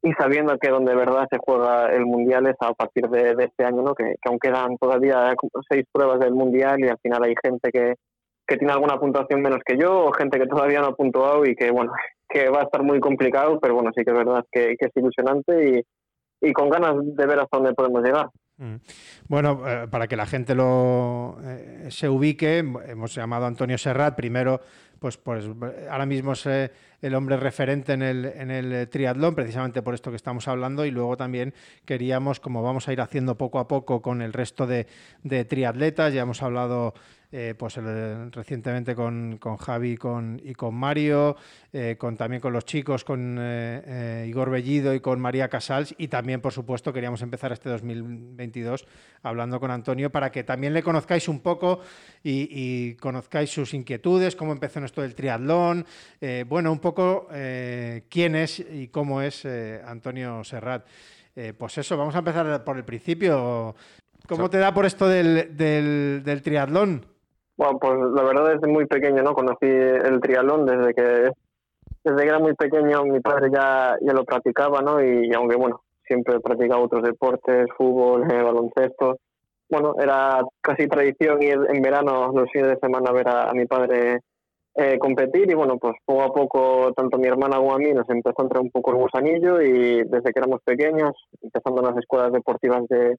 y 0.00 0.12
sabiendo 0.12 0.56
que 0.56 0.70
donde 0.70 0.92
de 0.92 0.96
verdad 0.96 1.28
se 1.30 1.36
juega 1.44 1.92
el 1.92 2.06
Mundial 2.06 2.46
es 2.46 2.56
a 2.60 2.72
partir 2.72 3.06
de, 3.10 3.34
este 3.44 3.66
año, 3.66 3.82
¿no? 3.82 3.94
Que, 3.94 4.04
que, 4.04 4.30
aún 4.30 4.38
quedan 4.38 4.78
todavía 4.78 5.34
seis 5.68 5.84
pruebas 5.92 6.20
del 6.20 6.32
Mundial 6.32 6.80
y 6.80 6.88
al 6.88 6.98
final 7.02 7.22
hay 7.24 7.34
gente 7.44 7.70
que, 7.70 7.96
que 8.46 8.56
tiene 8.56 8.72
alguna 8.72 8.98
puntuación 8.98 9.42
menos 9.42 9.58
que 9.62 9.76
yo 9.76 10.06
o 10.06 10.12
gente 10.12 10.38
que 10.38 10.46
todavía 10.46 10.80
no 10.80 10.86
ha 10.86 10.96
puntuado 10.96 11.44
y 11.44 11.54
que, 11.54 11.70
bueno, 11.70 11.92
que 12.30 12.48
va 12.48 12.60
a 12.60 12.64
estar 12.64 12.82
muy 12.82 12.98
complicado, 12.98 13.60
pero 13.60 13.74
bueno, 13.74 13.90
sí 13.94 14.04
que 14.06 14.10
es 14.10 14.16
verdad 14.16 14.42
que, 14.50 14.74
que 14.78 14.86
es 14.86 14.92
ilusionante 14.96 15.68
y, 15.68 16.48
y 16.48 16.52
con 16.54 16.70
ganas 16.70 16.94
de 16.96 17.26
ver 17.26 17.40
hasta 17.40 17.58
dónde 17.58 17.74
podemos 17.74 18.02
llegar. 18.02 18.30
Mm. 18.60 18.74
Bueno, 19.26 19.62
eh, 19.66 19.88
para 19.88 20.06
que 20.06 20.16
la 20.16 20.26
gente 20.26 20.54
lo 20.54 21.38
eh, 21.42 21.86
se 21.90 22.10
ubique, 22.10 22.58
hemos 22.58 23.14
llamado 23.14 23.46
a 23.46 23.48
Antonio 23.48 23.78
Serrat, 23.78 24.14
primero, 24.14 24.60
pues, 25.00 25.16
pues 25.16 25.46
ahora 25.90 26.06
mismo 26.06 26.32
es 26.32 26.46
eh, 26.46 26.70
el 27.02 27.14
hombre 27.14 27.36
referente 27.36 27.94
en 27.94 28.02
el, 28.02 28.26
en 28.26 28.50
el 28.50 28.88
triatlón, 28.88 29.34
precisamente 29.34 29.82
por 29.82 29.94
esto 29.94 30.10
que 30.10 30.16
estamos 30.16 30.46
hablando, 30.46 30.84
y 30.84 30.90
luego 30.90 31.16
también 31.16 31.54
queríamos, 31.84 32.38
como 32.38 32.62
vamos 32.62 32.86
a 32.86 32.92
ir 32.92 33.00
haciendo 33.00 33.36
poco 33.36 33.58
a 33.58 33.66
poco 33.66 34.02
con 34.02 34.22
el 34.22 34.32
resto 34.32 34.66
de, 34.66 34.86
de 35.24 35.44
triatletas, 35.44 36.12
ya 36.12 36.22
hemos 36.22 36.42
hablado 36.42 36.94
eh, 37.32 37.54
pues 37.56 37.76
recientemente 37.76 38.96
con, 38.96 39.38
con 39.38 39.56
Javi 39.56 39.96
con, 39.96 40.40
y 40.42 40.52
con 40.52 40.74
Mario, 40.74 41.36
eh, 41.72 41.94
con, 41.96 42.16
también 42.16 42.40
con 42.42 42.52
los 42.52 42.64
chicos, 42.64 43.04
con 43.04 43.36
eh, 43.38 44.26
Igor 44.28 44.50
Bellido 44.50 44.92
y 44.94 44.98
con 44.98 45.20
María 45.20 45.48
Casals, 45.48 45.94
y 45.96 46.08
también, 46.08 46.40
por 46.40 46.52
supuesto, 46.52 46.92
queríamos 46.92 47.22
empezar 47.22 47.52
este 47.52 47.68
2022 47.68 48.84
hablando 49.22 49.60
con 49.60 49.70
Antonio 49.70 50.10
para 50.10 50.32
que 50.32 50.42
también 50.42 50.74
le 50.74 50.82
conozcáis 50.82 51.28
un 51.28 51.38
poco 51.38 51.78
y, 52.24 52.94
conozcáis 52.94 53.50
sus 53.50 53.74
inquietudes, 53.74 54.34
cómo 54.34 54.50
empezó 54.50 54.80
en 54.80 54.86
esto 54.90 55.02
del 55.02 55.14
triatlón, 55.14 55.84
bueno, 56.46 56.72
un 56.72 56.80
poco 56.80 57.28
quién 57.28 58.34
es 58.34 58.60
y 58.60 58.88
cómo 58.88 59.22
es 59.22 59.46
Antonio 59.84 60.44
Serrat. 60.44 60.86
pues 61.56 61.78
eso, 61.78 61.96
vamos 61.96 62.14
a 62.14 62.18
empezar 62.18 62.64
por 62.64 62.76
el 62.76 62.84
principio. 62.84 63.74
¿Cómo 64.28 64.50
te 64.50 64.58
da 64.58 64.74
por 64.74 64.86
esto 64.86 65.08
del, 65.08 65.56
del, 65.56 66.22
del 66.24 66.42
triatlón? 66.42 67.06
Bueno, 67.56 67.78
pues 67.78 67.94
la 68.14 68.22
verdad 68.22 68.54
desde 68.54 68.66
muy 68.66 68.86
pequeño, 68.86 69.22
¿no? 69.22 69.34
Conocí 69.34 69.66
el 69.66 70.20
triatlón 70.20 70.66
desde 70.66 70.94
que 70.94 71.30
desde 72.04 72.22
que 72.22 72.28
era 72.28 72.38
muy 72.38 72.54
pequeño, 72.54 73.04
mi 73.04 73.20
padre 73.20 73.50
ya, 73.52 73.96
ya 74.00 74.12
lo 74.12 74.24
practicaba, 74.24 74.80
¿no? 74.80 75.02
Y, 75.02 75.32
aunque, 75.34 75.56
bueno, 75.56 75.82
siempre 76.06 76.36
he 76.36 76.40
practicado 76.40 76.82
otros 76.82 77.02
deportes, 77.02 77.66
fútbol, 77.76 78.30
eh, 78.30 78.42
baloncesto, 78.42 79.18
bueno, 79.68 79.94
era 80.00 80.42
casi 80.60 80.88
tradición 80.88 81.42
ir 81.42 81.58
en 81.68 81.82
verano, 81.82 82.32
los 82.34 82.50
fines 82.50 82.68
de 82.68 82.78
semana, 82.78 83.10
a 83.10 83.12
ver 83.12 83.28
a, 83.28 83.52
mi 83.52 83.66
padre 83.66 84.20
eh, 84.74 84.98
competir 84.98 85.50
y, 85.50 85.54
bueno, 85.54 85.78
pues 85.78 85.94
poco 86.04 86.22
a 86.22 86.32
poco, 86.32 86.92
tanto 86.94 87.18
mi 87.18 87.26
hermana 87.26 87.56
como 87.56 87.74
a 87.74 87.78
mí, 87.78 87.92
nos 87.92 88.08
empezó 88.08 88.36
a 88.38 88.44
entrar 88.44 88.62
un 88.62 88.70
poco 88.70 88.92
el 88.92 88.98
gusanillo 88.98 89.60
y 89.60 90.04
desde 90.04 90.32
que 90.32 90.38
éramos 90.38 90.60
pequeños, 90.64 91.12
empezando 91.42 91.80
en 91.80 91.88
las 91.88 91.98
escuelas 91.98 92.32
deportivas 92.32 92.86
de, 92.88 93.16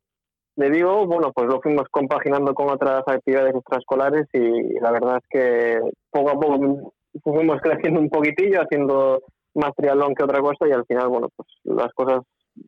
de 0.56 0.70
Vigo, 0.70 1.06
bueno, 1.08 1.32
pues 1.34 1.48
lo 1.48 1.62
fuimos 1.62 1.88
compaginando 1.92 2.54
con 2.54 2.70
otras 2.70 3.04
actividades 3.06 3.56
extraescolares 3.56 4.28
y 4.34 4.80
la 4.80 4.92
verdad 4.92 5.18
es 5.18 5.28
que 5.30 5.80
poco 6.10 6.30
a 6.30 6.40
poco 6.40 6.94
fuimos 7.24 7.62
creciendo 7.62 8.00
un 8.00 8.10
poquitillo, 8.10 8.62
haciendo 8.62 9.22
más 9.54 9.72
triatlón 9.76 10.16
que 10.16 10.24
otra 10.24 10.40
cosa 10.40 10.68
y 10.68 10.72
al 10.72 10.86
final, 10.86 11.10
bueno, 11.10 11.28
pues 11.36 11.48
las 11.64 11.92
cosas 11.94 12.22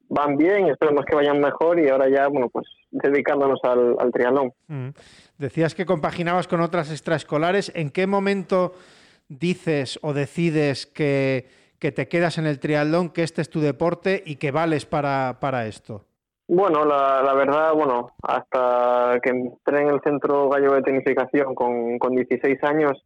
van 0.10 0.38
bien, 0.38 0.68
esperemos 0.68 1.06
que 1.06 1.16
vayan 1.16 1.40
mejor 1.40 1.80
y 1.80 1.90
ahora 1.90 2.10
ya, 2.10 2.28
bueno, 2.28 2.50
pues 2.50 2.66
dedicándonos 2.92 3.60
al, 3.64 3.96
al 4.00 4.12
triatlón. 4.12 4.54
Mm. 4.68 4.90
Decías 5.38 5.76
que 5.76 5.86
compaginabas 5.86 6.48
con 6.48 6.62
otras 6.62 6.92
extraescolares. 6.92 7.72
¿En 7.76 7.90
qué 7.90 8.08
momento 8.08 8.74
dices 9.28 10.00
o 10.02 10.14
decides 10.14 10.86
que, 10.86 11.48
que 11.80 11.92
te 11.92 12.08
quedas 12.08 12.38
en 12.38 12.46
el 12.46 12.60
triatlón, 12.60 13.10
que 13.10 13.24
este 13.24 13.42
es 13.42 13.50
tu 13.50 13.60
deporte 13.60 14.22
y 14.26 14.36
que 14.36 14.52
vales 14.52 14.86
para, 14.86 15.38
para 15.40 15.66
esto? 15.66 16.06
Bueno, 16.48 16.86
la, 16.86 17.22
la, 17.24 17.34
verdad, 17.34 17.74
bueno, 17.74 18.12
hasta 18.22 19.20
que 19.24 19.30
entré 19.30 19.82
en 19.82 19.88
el 19.88 20.02
Centro 20.02 20.50
Gallo 20.50 20.74
de 20.74 20.82
Tenificación 20.82 21.56
con, 21.56 21.98
con 21.98 22.16
16 22.16 22.62
años, 22.64 23.04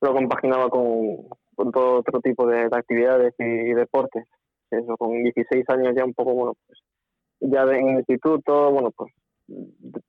lo 0.00 0.12
compaginaba 0.12 0.68
con, 0.68 1.28
con 1.54 1.70
todo 1.72 1.98
otro 1.98 2.20
tipo 2.20 2.46
de, 2.46 2.68
actividades 2.72 3.34
y, 3.38 3.74
deportes. 3.74 4.26
Eso, 4.70 4.96
con 4.96 5.22
16 5.22 5.64
años 5.68 5.94
ya 5.96 6.04
un 6.04 6.14
poco, 6.14 6.34
bueno, 6.34 6.54
pues 6.66 6.78
ya 7.40 7.62
en 7.62 7.88
el 7.88 7.96
instituto, 7.98 8.70
bueno, 8.70 8.90
pues 8.90 9.12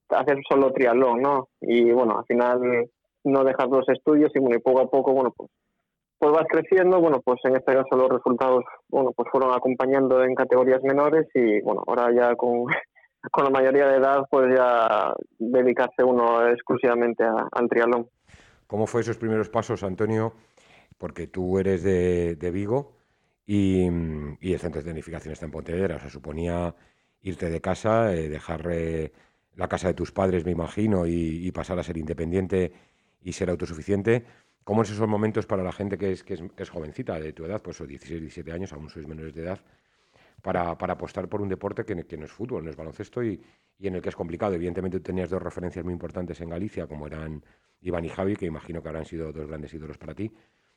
hacer 0.09 0.37
solo 0.49 0.71
triatlón, 0.71 1.21
¿no? 1.21 1.49
Y 1.61 1.91
bueno, 1.91 2.19
al 2.19 2.25
final 2.25 2.89
no 3.23 3.43
dejar 3.43 3.67
los 3.69 3.87
estudios 3.89 4.31
y 4.35 4.39
bueno, 4.39 4.57
y 4.57 4.59
poco 4.59 4.81
a 4.81 4.89
poco, 4.89 5.13
bueno, 5.13 5.33
pues 5.35 5.49
pues 6.21 6.33
vas 6.33 6.45
creciendo, 6.47 7.01
bueno, 7.01 7.19
pues 7.25 7.39
en 7.45 7.55
este 7.55 7.73
caso 7.73 7.95
los 7.95 8.07
resultados, 8.07 8.63
bueno, 8.89 9.11
pues 9.11 9.27
fueron 9.31 9.55
acompañando 9.55 10.23
en 10.23 10.35
categorías 10.35 10.83
menores 10.83 11.27
y 11.33 11.59
bueno, 11.61 11.83
ahora 11.87 12.13
ya 12.13 12.35
con, 12.35 12.65
la 13.43 13.49
mayoría 13.49 13.87
de 13.87 13.97
edad, 13.97 14.23
pues 14.29 14.55
ya 14.55 15.15
dedicarse 15.39 16.03
uno 16.03 16.47
exclusivamente 16.47 17.23
al 17.23 17.67
triatlón. 17.67 18.07
¿Cómo 18.67 18.85
fue 18.85 19.01
esos 19.01 19.17
primeros 19.17 19.49
pasos, 19.49 19.81
Antonio? 19.81 20.33
Porque 20.99 21.25
tú 21.25 21.57
eres 21.57 21.81
de, 21.81 22.51
Vigo 22.53 22.91
y, 23.53 24.53
el 24.53 24.59
centro 24.59 24.81
de 24.81 24.85
tecnificación 24.85 25.33
está 25.33 25.45
en 25.45 25.51
Pontevedra. 25.51 25.97
O 25.97 25.99
sea, 25.99 26.09
suponía 26.09 26.73
irte 27.21 27.49
de 27.49 27.59
casa, 27.59 28.05
dejar 28.07 28.65
eh, 28.71 29.11
la 29.55 29.67
casa 29.67 29.89
de 29.89 29.93
tus 29.93 30.13
padres, 30.13 30.45
me 30.45 30.51
imagino, 30.51 31.05
y, 31.05 31.51
pasar 31.51 31.77
a 31.77 31.83
ser 31.83 31.97
independiente 31.97 32.71
y 33.21 33.33
ser 33.33 33.49
autosuficiente. 33.49 34.23
¿Cómo 34.63 34.83
es 34.83 34.91
esos 34.91 35.07
momentos 35.07 35.45
para 35.47 35.63
la 35.63 35.73
gente 35.73 35.97
que 35.97 36.11
es, 36.13 36.69
jovencita 36.69 37.19
de 37.19 37.33
tu 37.33 37.43
edad, 37.43 37.61
pues 37.61 37.81
o 37.81 37.85
16, 37.85 38.21
17 38.21 38.53
años, 38.53 38.71
aún 38.71 38.89
sois 38.89 39.05
menores 39.05 39.33
de 39.33 39.41
edad, 39.41 39.59
para, 40.41 40.71
apostar 40.71 41.27
por 41.27 41.41
un 41.41 41.49
deporte 41.49 41.83
que, 41.83 41.93
no 41.93 42.25
es 42.25 42.31
fútbol, 42.31 42.63
no 42.63 42.69
es 42.69 42.77
baloncesto 42.77 43.21
y, 43.21 43.41
en 43.81 43.95
el 43.95 44.01
que 44.01 44.09
es 44.09 44.15
complicado? 44.15 44.53
Evidentemente 44.53 45.01
tenías 45.01 45.29
dos 45.29 45.43
referencias 45.43 45.83
muy 45.83 45.93
importantes 45.93 46.39
en 46.39 46.49
Galicia, 46.49 46.87
como 46.87 47.05
eran 47.05 47.43
Iván 47.81 48.05
y 48.05 48.09
Javi, 48.09 48.37
que 48.37 48.45
imagino 48.45 48.81
que 48.81 48.87
habrán 48.87 49.05
sido 49.05 49.33
dos 49.33 49.47
grandes 49.47 49.73
ídolos 49.73 49.97
para 49.97 50.15
ti, 50.15 50.31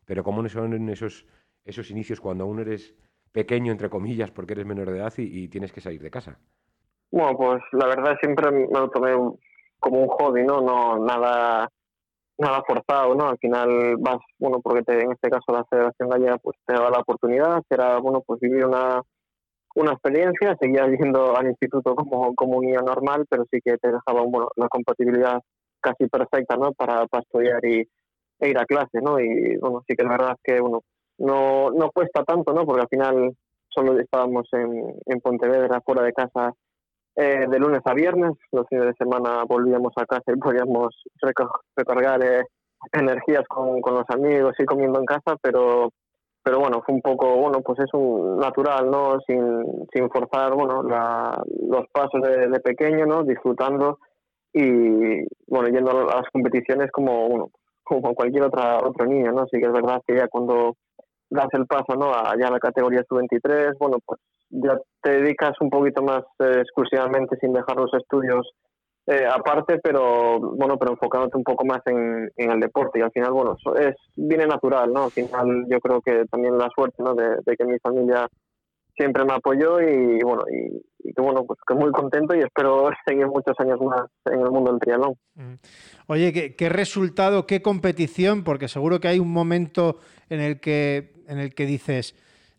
pero 0.04 0.24
¿cómo 0.24 0.46
son 0.48 0.88
esos, 0.88 1.24
esos 1.64 1.90
inicios 1.90 2.20
cuando 2.20 2.44
aún 2.44 2.60
eres 2.60 2.94
pequeño, 3.32 3.72
entre 3.72 3.90
comillas, 3.90 4.30
porque 4.30 4.52
eres 4.52 4.66
menor 4.66 4.90
de 4.90 4.98
edad 4.98 5.12
y, 5.16 5.48
tienes 5.48 5.72
que 5.72 5.80
salir 5.80 6.00
de 6.00 6.10
casa? 6.10 6.38
Bueno, 7.10 7.36
pues 7.36 7.62
la 7.72 7.86
verdad 7.86 8.16
siempre 8.20 8.50
me 8.50 8.66
lo 8.68 8.88
tomé 8.90 9.12
como 9.78 10.02
un 10.02 10.08
hobby, 10.08 10.44
¿no? 10.44 10.60
No, 10.60 10.98
nada 11.04 11.68
nada 12.38 12.62
forzado, 12.66 13.14
¿no? 13.14 13.28
Al 13.28 13.38
final 13.38 13.96
vas, 13.98 14.18
bueno, 14.38 14.60
porque 14.60 14.82
te, 14.82 15.00
en 15.00 15.12
este 15.12 15.30
caso 15.30 15.52
la 15.52 15.64
Federación 15.64 16.08
Gallega 16.08 16.38
pues 16.38 16.56
te 16.66 16.74
daba 16.74 16.90
la 16.90 16.98
oportunidad, 16.98 17.62
era, 17.70 17.98
bueno, 17.98 18.22
pues 18.26 18.40
vivir 18.40 18.66
una, 18.66 19.02
una 19.76 19.92
experiencia, 19.92 20.56
seguías 20.60 20.88
yendo 20.98 21.36
al 21.36 21.46
instituto 21.46 21.94
como, 21.94 22.34
un 22.36 22.64
niño 22.64 22.80
normal, 22.80 23.24
pero 23.28 23.44
sí 23.50 23.60
que 23.64 23.76
te 23.78 23.92
dejaba, 23.92 24.22
bueno, 24.22 24.48
la 24.56 24.68
compatibilidad 24.68 25.40
casi 25.80 26.08
perfecta, 26.08 26.56
¿no? 26.56 26.72
Para, 26.72 27.06
para 27.06 27.22
estudiar 27.22 27.64
y, 27.64 27.86
e 28.40 28.48
ir 28.48 28.58
a 28.58 28.64
clase, 28.64 29.00
¿no? 29.00 29.20
Y, 29.20 29.56
bueno, 29.58 29.82
sí 29.86 29.94
que 29.96 30.02
la 30.02 30.10
verdad 30.10 30.32
es 30.32 30.40
que, 30.42 30.60
bueno, 30.60 30.82
no, 31.18 31.70
no 31.70 31.90
cuesta 31.90 32.24
tanto, 32.24 32.52
¿no? 32.52 32.64
Porque 32.64 32.82
al 32.82 32.88
final 32.88 33.36
solo 33.68 33.98
estábamos 33.98 34.46
en, 34.52 34.94
en 35.06 35.20
Pontevedra, 35.20 35.80
fuera 35.84 36.02
de 36.02 36.12
casa, 36.12 36.52
eh, 37.16 37.46
de 37.48 37.58
lunes 37.58 37.80
a 37.84 37.94
viernes. 37.94 38.32
Los 38.52 38.66
fines 38.68 38.86
de 38.86 38.94
semana 38.94 39.44
volvíamos 39.44 39.92
a 39.96 40.06
casa 40.06 40.32
y 40.32 40.38
podíamos 40.38 40.88
recargar 41.76 42.24
eh, 42.24 42.42
energías 42.92 43.44
con, 43.48 43.80
con, 43.80 43.94
los 43.94 44.08
amigos 44.08 44.54
y 44.58 44.64
comiendo 44.64 44.98
en 44.98 45.06
casa, 45.06 45.36
pero 45.42 45.90
pero 46.44 46.60
bueno, 46.60 46.82
fue 46.84 46.94
un 46.94 47.00
poco, 47.00 47.36
bueno, 47.36 47.62
pues 47.62 47.78
es 47.78 47.94
un 47.94 48.36
natural, 48.36 48.90
¿no? 48.90 49.18
Sin, 49.26 49.64
sin 49.90 50.10
forzar, 50.10 50.52
bueno, 50.52 50.82
los 50.82 51.86
pasos 51.90 52.20
de, 52.20 52.60
pequeño, 52.60 53.06
¿no? 53.06 53.24
Disfrutando 53.24 53.98
y, 54.52 55.24
bueno, 55.46 55.68
yendo 55.68 55.90
a 55.92 56.16
las 56.16 56.30
competiciones 56.30 56.90
como, 56.92 57.50
como 57.82 58.14
cualquier 58.14 58.44
otra 58.44 58.78
otro 58.78 59.06
niño, 59.06 59.32
¿no? 59.32 59.46
Sí 59.46 59.58
que 59.58 59.66
es 59.66 59.72
verdad 59.72 60.02
que 60.06 60.16
ya 60.16 60.28
cuando 60.28 60.76
das 61.34 61.48
el 61.52 61.66
paso, 61.66 61.96
¿no? 61.98 62.12
A 62.14 62.34
ya 62.38 62.50
la 62.50 62.58
categoría 62.58 63.04
sub-23, 63.08 63.76
bueno, 63.78 63.98
pues 64.04 64.20
ya 64.50 64.78
te 65.02 65.20
dedicas 65.20 65.52
un 65.60 65.70
poquito 65.70 66.02
más 66.02 66.22
eh, 66.38 66.60
exclusivamente 66.60 67.36
sin 67.40 67.52
dejar 67.52 67.76
los 67.76 67.92
estudios 67.94 68.48
eh, 69.06 69.26
aparte, 69.26 69.78
pero 69.82 70.40
bueno, 70.40 70.78
pero 70.78 70.92
enfocándote 70.92 71.36
un 71.36 71.44
poco 71.44 71.66
más 71.66 71.80
en, 71.86 72.30
el 72.36 72.60
deporte 72.60 72.98
y 72.98 73.02
al 73.02 73.10
final, 73.10 73.32
bueno, 73.32 73.56
es 73.78 73.94
viene 74.16 74.46
natural, 74.46 74.92
¿no? 74.92 75.04
Al 75.04 75.10
final 75.10 75.66
yo 75.68 75.78
creo 75.80 76.00
que 76.00 76.24
también 76.30 76.56
la 76.56 76.70
suerte, 76.74 77.02
¿no? 77.02 77.14
De, 77.14 77.56
que 77.56 77.64
mi 77.66 77.78
familia 77.80 78.26
siempre 78.96 79.24
me 79.24 79.34
apoyó 79.34 79.80
y, 79.80 80.22
bueno, 80.22 80.42
y, 80.50 81.12
que 81.12 81.20
bueno, 81.20 81.44
pues 81.44 81.58
que 81.66 81.74
muy 81.74 81.90
contento 81.92 82.34
y 82.34 82.40
espero 82.40 82.90
seguir 83.06 83.26
muchos 83.26 83.54
años 83.58 83.80
más 83.80 84.02
en 84.26 84.40
el 84.40 84.50
mundo 84.50 84.72
del 84.72 84.80
triatlón. 84.80 85.14
Mm. 85.34 85.54
Oye, 86.06 86.32
¿qué, 86.32 86.56
¿qué, 86.56 86.68
resultado, 86.68 87.46
qué 87.46 87.62
competición? 87.62 88.44
Porque 88.44 88.68
seguro 88.68 89.00
que 89.00 89.08
hay 89.08 89.18
un 89.18 89.32
momento 89.32 89.98
en 90.28 90.40
el 90.40 90.60
que, 90.60 91.12
en 91.28 91.38
el 91.38 91.54
que 91.54 91.66
dices, 91.66 92.14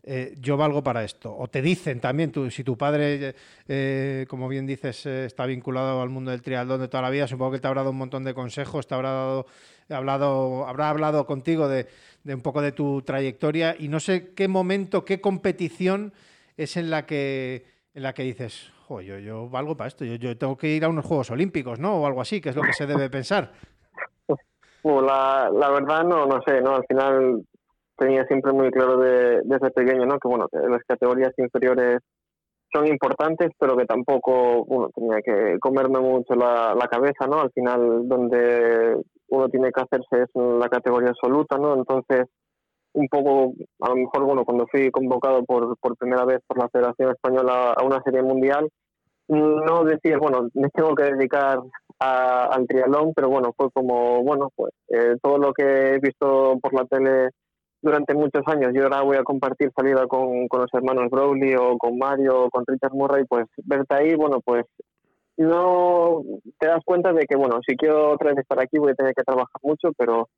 eh, 0.08 0.36
yo 0.38 0.56
valgo 0.56 0.84
para 0.84 1.02
esto. 1.02 1.36
O 1.36 1.48
te 1.48 1.60
dicen 1.60 1.98
también, 1.98 2.30
tú, 2.30 2.48
si 2.48 2.62
tu 2.62 2.78
padre, 2.78 3.34
eh, 3.66 4.24
como 4.28 4.46
bien 4.46 4.64
dices, 4.64 5.04
eh, 5.04 5.24
está 5.24 5.46
vinculado 5.46 6.00
al 6.00 6.10
mundo 6.10 6.30
del 6.30 6.42
triatlón 6.42 6.80
de 6.80 6.86
toda 6.86 7.02
la 7.02 7.10
vida, 7.10 7.26
supongo 7.26 7.50
que 7.50 7.58
te 7.58 7.66
habrá 7.66 7.80
dado 7.80 7.90
un 7.90 7.98
montón 7.98 8.22
de 8.22 8.32
consejos, 8.32 8.86
te 8.86 8.94
habrá 8.94 9.10
dado, 9.10 9.46
hablado, 9.90 10.68
habrá 10.68 10.90
hablado 10.90 11.26
contigo 11.26 11.66
de, 11.66 11.88
un 12.24 12.40
poco 12.40 12.62
de 12.62 12.70
tu 12.70 13.02
trayectoria 13.02 13.74
y 13.76 13.88
no 13.88 13.98
sé 13.98 14.32
qué 14.34 14.46
momento, 14.46 15.04
qué 15.04 15.20
competición 15.20 16.12
es 16.56 16.76
en 16.76 16.88
la 16.88 17.04
que, 17.04 17.66
en 17.92 18.04
la 18.04 18.14
que 18.14 18.22
dices, 18.22 18.70
yo, 18.88 19.18
yo 19.18 19.48
valgo 19.48 19.76
para 19.76 19.88
esto, 19.88 20.04
yo, 20.04 20.14
yo 20.14 20.38
tengo 20.38 20.56
que 20.56 20.68
ir 20.68 20.84
a 20.84 20.88
unos 20.88 21.04
Juegos 21.04 21.32
Olímpicos, 21.32 21.80
¿no? 21.80 21.96
O 21.96 22.06
algo 22.06 22.20
así, 22.20 22.40
que 22.40 22.50
es 22.50 22.56
lo 22.56 22.62
que 22.62 22.72
se 22.72 22.86
debe 22.86 23.10
pensar. 23.10 23.52
Pues 24.82 25.04
la, 25.04 25.50
la 25.52 25.68
verdad 25.70 26.04
no, 26.04 26.26
no 26.26 26.40
sé, 26.42 26.60
¿no? 26.60 26.76
Al 26.76 26.84
final 26.86 27.42
tenía 27.96 28.24
siempre 28.26 28.52
muy 28.52 28.70
claro 28.70 28.98
de, 28.98 29.42
desde 29.44 29.70
pequeño, 29.70 30.06
¿no? 30.06 30.18
Que 30.18 30.28
bueno, 30.28 30.48
que 30.48 30.58
las 30.58 30.82
categorías 30.86 31.32
inferiores 31.38 32.00
son 32.72 32.86
importantes, 32.86 33.50
pero 33.58 33.76
que 33.76 33.86
tampoco, 33.86 34.64
bueno, 34.64 34.90
tenía 34.94 35.20
que 35.22 35.58
comerme 35.60 36.00
mucho 36.00 36.34
la, 36.34 36.88
cabeza, 36.90 37.26
¿no? 37.26 37.40
Al 37.40 37.50
final, 37.52 38.08
donde 38.08 39.00
uno 39.28 39.48
tiene 39.48 39.70
que 39.72 39.82
hacerse 39.82 40.24
es 40.24 40.30
la 40.34 40.68
categoría 40.68 41.10
absoluta, 41.10 41.58
¿no? 41.58 41.74
Entonces, 41.74 42.26
un 42.92 43.08
poco, 43.08 43.52
a 43.80 43.88
lo 43.90 43.96
mejor, 43.96 44.24
bueno, 44.24 44.44
cuando 44.44 44.66
fui 44.70 44.90
convocado 44.90 45.44
por, 45.44 45.76
por 45.78 45.96
primera 45.96 46.24
vez 46.24 46.40
por 46.46 46.58
la 46.58 46.68
Federación 46.68 47.10
Española 47.10 47.72
a 47.76 47.84
una 47.84 48.02
serie 48.02 48.22
mundial, 48.22 48.68
no 49.28 49.84
decir, 49.84 50.18
bueno, 50.18 50.48
me 50.54 50.68
tengo 50.70 50.94
que 50.94 51.04
dedicar 51.04 51.58
al 51.98 52.66
triatlón, 52.66 53.12
pero 53.14 53.28
bueno, 53.28 53.52
fue 53.56 53.70
como, 53.72 54.22
bueno, 54.22 54.50
pues 54.54 54.72
eh, 54.88 55.16
todo 55.22 55.38
lo 55.38 55.52
que 55.52 55.94
he 55.94 55.98
visto 55.98 56.58
por 56.60 56.74
la 56.74 56.84
tele 56.84 57.30
durante 57.86 58.14
muchos 58.14 58.42
años. 58.46 58.72
Yo 58.74 58.82
ahora 58.82 59.02
voy 59.02 59.16
a 59.16 59.22
compartir 59.22 59.70
salida 59.74 60.06
con, 60.06 60.48
con 60.48 60.60
los 60.62 60.74
hermanos 60.74 61.08
Browley 61.10 61.54
o 61.54 61.78
con 61.78 61.96
Mario 61.96 62.44
o 62.44 62.50
con 62.50 62.64
Richard 62.66 62.92
Murray, 62.92 63.24
pues 63.24 63.46
verte 63.64 63.94
ahí, 63.94 64.14
bueno, 64.14 64.40
pues 64.44 64.64
no 65.36 66.22
te 66.58 66.66
das 66.66 66.82
cuenta 66.84 67.12
de 67.12 67.26
que, 67.26 67.36
bueno, 67.36 67.60
si 67.66 67.76
quiero 67.76 68.10
otra 68.10 68.30
vez 68.30 68.38
estar 68.38 68.58
aquí 68.60 68.78
voy 68.78 68.92
a 68.92 68.94
tener 68.94 69.14
que 69.14 69.22
trabajar 69.22 69.60
mucho, 69.62 69.92
pero 69.96 70.28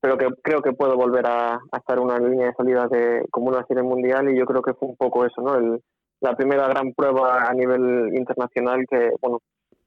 pero 0.00 0.16
que 0.16 0.28
creo 0.42 0.62
que 0.62 0.72
puedo 0.72 0.96
volver 0.96 1.26
a, 1.26 1.58
estar 1.76 1.98
en 1.98 2.04
una 2.04 2.18
línea 2.20 2.46
de 2.46 2.54
salida 2.54 2.86
de 2.86 3.26
como 3.32 3.48
una 3.48 3.66
serie 3.66 3.82
mundial 3.82 4.30
y 4.30 4.38
yo 4.38 4.46
creo 4.46 4.62
que 4.62 4.74
fue 4.74 4.88
un 4.88 4.96
poco 4.96 5.24
eso, 5.24 5.42
¿no? 5.42 5.56
El, 5.56 5.80
la 6.20 6.36
primera 6.36 6.68
gran 6.68 6.92
prueba 6.92 7.48
a 7.48 7.52
nivel 7.52 8.16
internacional 8.16 8.84
que, 8.88 9.10
bueno, 9.20 9.40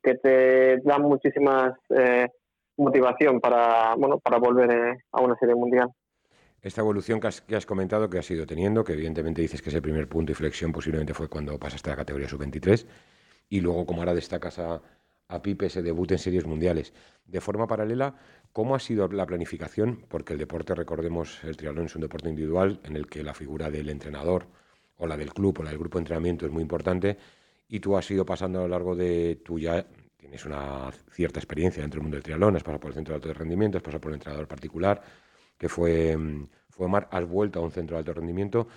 que 0.03 0.15
te 0.15 0.77
da 0.83 0.97
muchísimas 0.97 1.73
eh, 1.89 2.27
motivación 2.77 3.39
para, 3.39 3.95
bueno, 3.95 4.19
para 4.19 4.37
volver 4.37 4.71
eh, 4.73 4.97
a 5.13 5.21
una 5.21 5.35
serie 5.37 5.55
mundial 5.55 5.89
esta 6.61 6.81
evolución 6.81 7.19
que 7.19 7.27
has, 7.55 7.65
comentado, 7.65 8.09
que 8.09 8.19
has 8.19 8.29
ido 8.29 8.45
teniendo, 8.45 8.83
que 8.83 8.93
evidentemente 8.93 9.41
dices 9.41 9.61
que 9.61 9.69
ese 9.69 9.81
primer 9.81 10.07
punto 10.07 10.31
de 10.31 10.35
flexión 10.35 10.71
posiblemente 10.71 11.13
fue 11.13 11.27
cuando 11.27 11.57
pasaste 11.57 11.89
a 11.89 11.93
la 11.93 11.97
categoría 11.97 12.29
sub-23, 12.29 12.85
y 13.49 13.61
luego 13.61 13.85
como 13.85 14.01
ahora 14.01 14.13
destacas 14.13 14.59
a, 14.59 14.81
a 15.27 15.41
Pipe 15.41 15.65
ese 15.65 15.81
debut 15.81 16.11
en 16.11 16.19
series 16.19 16.45
mundiales. 16.45 16.93
De 17.25 17.41
forma 17.41 17.65
paralela, 17.67 18.15
¿cómo 18.53 18.75
ha 18.75 18.79
sido 18.79 19.07
la 19.07 19.25
planificación? 19.25 20.05
Porque 20.07 20.33
el 20.33 20.39
deporte, 20.39 20.75
recordemos, 20.75 21.43
el 21.43 21.57
triatlón 21.57 21.85
es 21.85 21.95
un 21.95 22.01
deporte 22.01 22.29
individual 22.29 22.79
en 22.83 22.95
el 22.95 23.07
que 23.07 23.23
la 23.23 23.33
figura 23.33 23.71
del 23.71 23.89
entrenador 23.89 24.47
o 24.97 25.07
la 25.07 25.17
del 25.17 25.33
club 25.33 25.59
o 25.59 25.63
la 25.63 25.71
del 25.71 25.79
grupo 25.79 25.97
de 25.97 26.01
entrenamiento 26.01 26.45
es 26.45 26.51
muy 26.51 26.61
importante 26.61 27.17
y 27.67 27.79
tú 27.79 27.97
has 27.97 28.09
ido 28.11 28.25
pasando 28.25 28.59
a 28.59 28.61
lo 28.63 28.67
largo 28.67 28.95
de 28.95 29.41
tu 29.43 29.57
ya 29.57 29.85
tienes 30.17 30.45
una 30.45 30.91
cierta 31.09 31.39
experiencia 31.39 31.81
dentro 31.81 31.97
del 31.97 32.03
mundo 32.03 32.17
del 32.17 32.23
triatlón, 32.23 32.55
has 32.55 32.63
pasado 32.63 32.79
por 32.79 32.89
el 32.89 32.95
centro 32.95 33.13
de 33.13 33.15
alto 33.15 33.33
rendimiento, 33.33 33.77
has 33.77 33.83
pasado 33.83 34.01
por 34.01 34.11
el 34.11 34.15
entrenador 34.15 34.47
particular, 34.47 35.01
que 35.61 35.69
fue, 35.69 36.17
mm, 36.17 36.47
fue 36.69 36.87
Mar, 36.87 37.07
has 37.11 37.29
vuelto 37.29 37.59
a 37.59 37.61
un 37.61 37.69
centro 37.69 37.95
de 37.95 37.99
alto 37.99 38.13
rendimiento. 38.13 38.67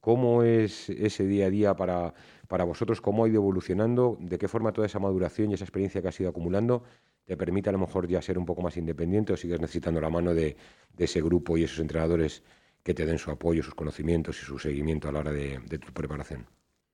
¿Cómo 0.00 0.42
es 0.42 0.90
ese 0.90 1.24
día 1.24 1.46
a 1.46 1.50
día 1.50 1.76
para, 1.76 2.12
para 2.48 2.64
vosotros? 2.64 3.00
¿Cómo 3.00 3.24
ha 3.24 3.28
ido 3.28 3.36
evolucionando? 3.36 4.16
¿De 4.18 4.38
qué 4.38 4.48
forma 4.48 4.72
toda 4.72 4.88
esa 4.88 4.98
maduración 4.98 5.52
y 5.52 5.54
esa 5.54 5.62
experiencia 5.62 6.02
que 6.02 6.08
has 6.08 6.18
ido 6.18 6.30
acumulando 6.30 6.82
te 7.24 7.36
permite 7.36 7.68
a 7.68 7.72
lo 7.72 7.78
mejor 7.78 8.08
ya 8.08 8.20
ser 8.20 8.38
un 8.38 8.44
poco 8.44 8.60
más 8.60 8.76
independiente 8.76 9.32
o 9.32 9.36
sigues 9.36 9.60
necesitando 9.60 10.00
la 10.00 10.10
mano 10.10 10.34
de, 10.34 10.56
ese 10.98 11.22
grupo 11.22 11.56
y 11.56 11.62
esos 11.62 11.78
entrenadores 11.78 12.42
que 12.82 12.92
te 12.92 13.06
den 13.06 13.18
su 13.18 13.30
apoyo, 13.30 13.62
sus 13.62 13.76
conocimientos 13.76 14.42
y 14.42 14.44
su 14.44 14.58
seguimiento 14.58 15.08
a 15.08 15.12
la 15.12 15.20
hora 15.20 15.30
de, 15.30 15.60
tu 15.78 15.92
preparación? 15.92 16.44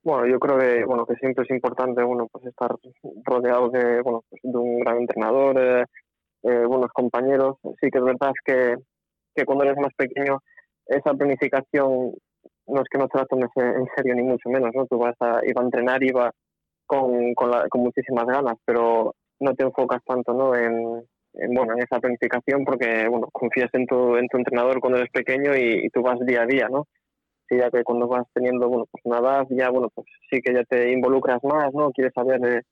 Bueno, 0.03 0.27
yo 0.27 0.39
creo 0.39 0.59
que 0.59 0.85
bueno 0.85 1.07
que 1.07 1.15
siempre 1.15 1.45
es 1.45 1.51
importante 1.51 2.03
bueno 2.03 2.29
pues 2.31 2.45
estar 2.45 2.77
rodeado 3.25 3.71
de 3.71 4.03
bueno 4.03 4.25
pues 4.29 4.43
de 4.43 4.59
un 4.59 4.81
gran 4.81 4.99
entrenador, 4.99 5.59
eh, 5.59 5.85
eh, 6.43 6.65
buenos 6.67 6.93
compañeros. 6.93 7.57
Sí 7.81 7.91
que 7.91 7.99
es 7.99 8.05
verdad 8.05 8.33
que 8.45 8.77
que 9.39 9.45
cuando 9.45 9.65
eres 9.65 9.77
más 9.79 9.95
pequeño 9.97 10.41
esa 10.87 11.15
planificación 11.15 12.13
no 12.67 12.81
es 12.83 12.89
que 12.91 12.99
no 12.99 13.09
te 13.09 13.19
la 13.19 13.27
tomes 13.27 13.51
en 13.57 13.87
serio 13.97 14.15
ni 14.15 14.23
mucho 14.23 14.49
menos, 14.49 14.71
¿no? 14.75 14.87
Tú 14.87 14.99
vas 14.99 15.15
a, 15.21 15.41
ir 15.45 15.55
a 15.57 15.63
entrenar 15.63 16.01
vas 16.13 16.33
con, 16.87 17.35
con, 17.35 17.51
con 17.69 17.81
muchísimas 17.81 18.27
ganas, 18.27 18.55
pero 18.65 19.15
no 19.41 19.55
te 19.55 19.65
enfocas 19.65 20.03
tanto, 20.05 20.35
¿no? 20.35 20.55
En, 20.55 21.05
bueno, 21.55 21.75
en 21.75 21.83
esa 21.83 22.01
planificación 22.01 22.65
porque, 22.65 23.07
bueno, 23.09 23.29
confías 23.33 23.71
en 23.75 23.87
tu, 23.87 24.17
en 24.17 24.27
tu 24.29 24.39
entrenador 24.39 24.81
cuando 24.81 24.99
eres 24.99 25.11
pequeño 25.11 25.57
y, 25.57 25.89
tú 25.91 26.03
vas 26.03 26.19
día 26.21 26.43
a 26.43 26.47
día, 26.47 26.69
¿no? 26.71 26.87
Sí, 27.49 27.57
ya 27.57 27.71
que 27.71 27.85
cuando 27.85 28.09
vas 28.09 28.27
teniendo, 28.35 28.69
bueno, 28.69 28.85
pues 28.91 29.03
una 29.05 29.19
edad, 29.19 29.47
ya, 29.51 29.71
bueno, 29.71 29.89
pues 29.95 30.07
sí 30.31 30.41
que 30.43 30.53
ya 30.53 30.65
te 30.65 30.93
involucras 30.93 31.43
más, 31.45 31.73
¿no? 31.73 31.91
Quieres 31.93 32.13
saber 32.15 32.41
eh, 32.45 32.63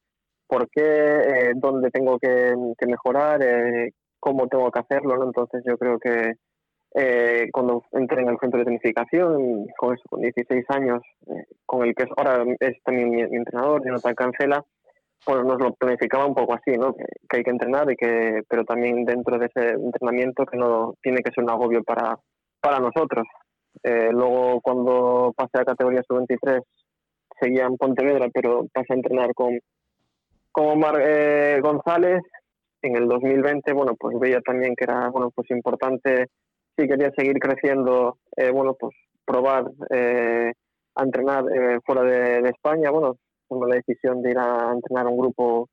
por 0.47 0.69
qué, 0.71 0.83
eh, 0.83 1.53
dónde 1.55 1.91
tengo 1.91 2.19
que, 2.19 2.55
que 2.79 2.87
mejorar, 2.87 3.43
eh, 3.43 3.93
cómo 4.21 4.49
tengo 4.49 4.71
que 4.71 4.81
hacerlo, 4.81 5.17
¿no? 5.17 5.25
Entonces 5.25 5.62
yo 5.67 5.79
creo 5.79 5.99
que 5.99 6.35
eh, 6.95 7.49
cuando 7.53 7.84
entré 7.93 8.22
en 8.22 8.28
el 8.28 8.39
centro 8.39 8.59
de 8.59 8.64
tecnificación, 8.64 9.66
con 9.76 9.95
eso, 9.95 10.05
con 10.09 10.20
16 10.20 10.64
años, 10.68 11.03
eh, 11.26 11.45
con 11.66 11.87
el 11.87 11.95
que 11.95 12.05
es, 12.05 12.11
ahora 12.16 12.45
es 12.61 12.82
también 12.84 13.11
mi, 13.11 13.20
entrenador, 13.20 13.84
Jonathan 13.84 14.14
Cancela, 14.14 14.64
pues 15.24 15.45
nos 15.45 15.59
lo 15.59 15.74
planificaba 15.74 16.26
un 16.26 16.34
poco 16.34 16.55
así, 16.55 16.72
¿no? 16.78 16.95
Que, 16.95 17.05
hay 17.37 17.43
que 17.43 17.51
entrenar 17.51 17.91
y 17.91 17.97
que, 17.97 18.43
pero 18.49 18.64
también 18.64 19.05
dentro 19.05 19.39
de 19.39 19.47
ese 19.47 19.70
entrenamiento 19.70 20.47
que 20.47 20.57
no 20.57 20.95
tiene 21.03 21.22
que 21.22 21.32
ser 21.32 21.45
un 21.45 21.51
agobio 21.51 21.82
para, 21.82 22.18
para 22.61 22.78
nosotros. 22.78 23.26
Eh, 23.82 24.11
luego 24.11 24.61
cuando 24.62 25.34
pasé 25.37 25.61
a 25.61 25.64
categoría 25.64 26.03
sub-23 26.09 26.62
seguía 27.41 27.66
en 27.66 27.76
Pontevedra, 27.76 28.28
pero 28.32 28.66
pasé 28.72 28.93
a 28.93 28.97
entrenar 28.97 29.34
con, 29.34 29.59
con 30.51 30.66
Omar 30.66 31.01
eh, 31.03 31.61
González. 31.61 32.22
En 32.82 32.97
el 32.97 33.09
2020, 33.09 33.72
bueno, 33.72 33.95
pues 33.99 34.18
veía 34.18 34.41
también 34.41 34.74
que 34.76 34.84
era, 34.84 35.09
bueno, 35.11 35.30
pues 35.34 35.51
importante 35.51 36.26
si 36.77 36.87
quería 36.87 37.11
seguir 37.16 37.39
creciendo, 37.39 38.18
eh, 38.37 38.51
bueno, 38.51 38.74
pues 38.79 38.95
probar 39.24 39.64
eh, 39.91 40.53
a 40.95 41.03
entrenar 41.03 41.45
eh, 41.53 41.81
fuera 41.85 42.03
de, 42.03 42.49
España. 42.49 42.91
Bueno, 42.91 43.16
tomé 43.49 43.66
la 43.68 43.77
decisión 43.77 44.22
de 44.22 44.31
ir 44.31 44.39
a 44.39 44.72
entrenar 44.72 45.07
a 45.07 45.11
un 45.11 45.18
grupo 45.18 45.68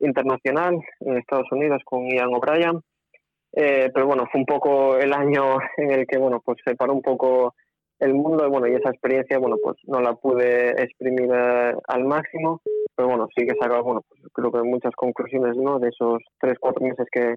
internacional 0.00 0.78
en 1.00 1.16
Estados 1.18 1.50
Unidos 1.50 1.82
con 1.84 2.08
Ian 2.08 2.34
O'Brien. 2.34 2.80
pero 3.52 4.06
bueno, 4.06 4.26
fue 4.30 4.40
un 4.40 4.46
poco 4.46 4.96
el 4.96 5.12
año 5.12 5.58
en 5.76 5.90
el 5.90 6.06
que, 6.06 6.18
bueno, 6.18 6.40
pues 6.44 6.58
se 6.64 6.74
paró 6.76 6.92
un 6.92 7.02
poco 7.02 7.54
el 8.00 8.14
mundo 8.14 8.46
y 8.46 8.50
bueno, 8.50 8.66
y 8.66 8.74
esa 8.74 8.90
experiencia, 8.90 9.38
bueno, 9.38 9.56
pues 9.62 9.76
no 9.84 10.00
la 10.00 10.14
pude 10.14 10.70
exprimir 10.82 11.32
al 11.32 12.04
máximo, 12.04 12.60
pero 12.96 13.08
bueno, 13.08 13.28
sí 13.36 13.46
que 13.46 13.54
sacaba, 13.60 13.82
bueno, 13.82 14.02
pues 14.08 14.20
creo 14.32 14.50
que 14.50 14.62
muchas 14.62 14.94
conclusiones, 14.96 15.56
¿no? 15.56 15.78
De 15.78 15.88
esos 15.88 16.18
tres, 16.40 16.58
cuatro 16.60 16.84
meses 16.84 17.06
que, 17.10 17.36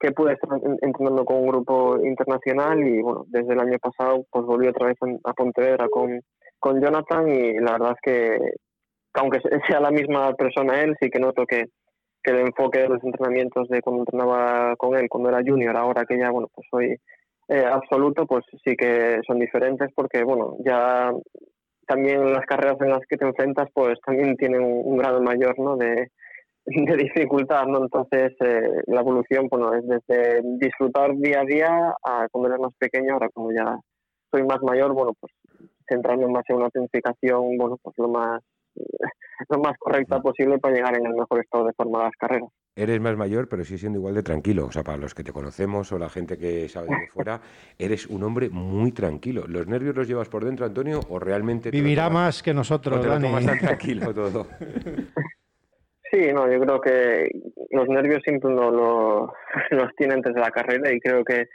que 0.00 0.12
pude 0.12 0.32
estar 0.32 0.58
entrenando 0.80 1.26
con 1.26 1.36
un 1.36 1.46
grupo 1.48 1.98
internacional 2.02 2.82
y 2.82 3.02
bueno, 3.02 3.26
desde 3.28 3.52
el 3.52 3.60
año 3.60 3.78
pasado 3.78 4.24
pues 4.30 4.46
volví 4.46 4.66
otra 4.66 4.86
vez 4.86 4.96
a 5.24 5.32
Pontevedra 5.34 5.88
con, 5.90 6.22
con 6.58 6.80
Jonathan 6.80 7.28
y 7.28 7.58
la 7.58 7.72
verdad 7.72 7.92
es 7.92 8.00
que, 8.02 8.38
aunque 9.14 9.40
sea 9.68 9.80
la 9.80 9.90
misma 9.90 10.32
persona 10.34 10.80
él, 10.80 10.96
sí 11.00 11.10
que 11.10 11.20
noto 11.20 11.44
que, 11.46 11.66
el 12.22 12.38
enfoque 12.38 12.80
de 12.80 12.88
los 12.88 13.02
entrenamientos 13.02 13.66
de 13.68 13.80
cuando 13.80 14.02
entrenaba 14.02 14.76
con 14.76 14.94
él, 14.94 15.08
cuando 15.08 15.30
era 15.30 15.40
junior, 15.44 15.74
ahora 15.74 16.04
que 16.04 16.18
ya 16.18 16.30
bueno 16.30 16.48
pues 16.54 16.66
soy 16.70 16.96
eh, 17.48 17.64
absoluto, 17.64 18.26
pues 18.26 18.44
sí 18.62 18.76
que 18.76 19.20
son 19.26 19.38
diferentes 19.38 19.88
porque 19.94 20.22
bueno, 20.22 20.56
ya 20.64 21.12
también 21.86 22.32
las 22.32 22.44
carreras 22.44 22.76
en 22.80 22.90
las 22.90 23.00
que 23.08 23.16
te 23.16 23.24
enfrentas 23.24 23.68
pues 23.74 23.98
también 24.04 24.36
tienen 24.36 24.62
un 24.62 24.96
grado 24.98 25.20
mayor 25.22 25.58
¿no? 25.58 25.76
de, 25.76 26.10
de 26.66 26.96
dificultad, 26.96 27.66
¿no? 27.66 27.82
Entonces, 27.82 28.32
eh, 28.40 28.82
la 28.86 29.00
evolución, 29.00 29.48
bueno, 29.50 29.72
es 29.74 29.86
desde 29.86 30.40
disfrutar 30.58 31.16
día 31.16 31.40
a 31.40 31.44
día 31.44 31.94
a 32.04 32.28
cuando 32.30 32.48
eres 32.48 32.60
más 32.60 32.74
pequeño, 32.78 33.14
ahora 33.14 33.28
como 33.30 33.52
ya 33.52 33.78
soy 34.30 34.44
más 34.44 34.62
mayor, 34.62 34.92
bueno, 34.92 35.12
pues 35.18 35.32
centrarme 35.88 36.26
más 36.28 36.44
en 36.48 36.56
una 36.56 36.70
planificación, 36.70 37.56
bueno, 37.56 37.76
pues 37.82 37.96
lo 37.98 38.08
más 38.08 38.42
lo 39.48 39.58
más 39.58 39.76
correcta 39.78 40.20
posible 40.20 40.58
para 40.58 40.74
llegar 40.74 40.96
en 40.96 41.06
el 41.06 41.14
mejor 41.14 41.40
estado 41.40 41.66
de 41.66 41.72
forma 41.72 42.00
a 42.00 42.04
las 42.04 42.16
carreras. 42.16 42.48
Eres 42.76 43.00
más 43.00 43.16
mayor, 43.16 43.48
pero 43.48 43.64
sigue 43.64 43.78
siendo 43.78 43.98
igual 43.98 44.14
de 44.14 44.22
tranquilo. 44.22 44.66
O 44.66 44.72
sea, 44.72 44.84
para 44.84 44.96
los 44.96 45.14
que 45.14 45.24
te 45.24 45.32
conocemos 45.32 45.90
o 45.92 45.98
la 45.98 46.08
gente 46.08 46.38
que 46.38 46.68
sabe 46.68 46.88
de 46.88 47.08
fuera, 47.12 47.40
eres 47.78 48.06
un 48.06 48.22
hombre 48.22 48.48
muy 48.48 48.92
tranquilo. 48.92 49.46
¿Los 49.48 49.66
nervios 49.66 49.96
los 49.96 50.06
llevas 50.06 50.28
por 50.28 50.44
dentro, 50.44 50.66
Antonio, 50.66 51.00
o 51.08 51.18
realmente... 51.18 51.70
Vivirá 51.70 52.08
más 52.10 52.42
que 52.42 52.54
nosotros, 52.54 53.00
te 53.00 53.08
Dani. 53.08 53.44
tan 53.44 53.58
tranquilo 53.58 54.14
todo? 54.14 54.46
Sí, 56.10 56.32
no, 56.32 56.50
yo 56.50 56.60
creo 56.60 56.80
que 56.80 57.30
los 57.70 57.88
nervios 57.88 58.20
siempre 58.24 58.50
uno 58.50 58.70
lo, 58.70 59.32
los 59.70 59.94
tiene 59.96 60.14
antes 60.14 60.34
de 60.34 60.40
la 60.40 60.50
carrera 60.50 60.92
y 60.92 60.98
creo 60.98 61.24
que, 61.24 61.46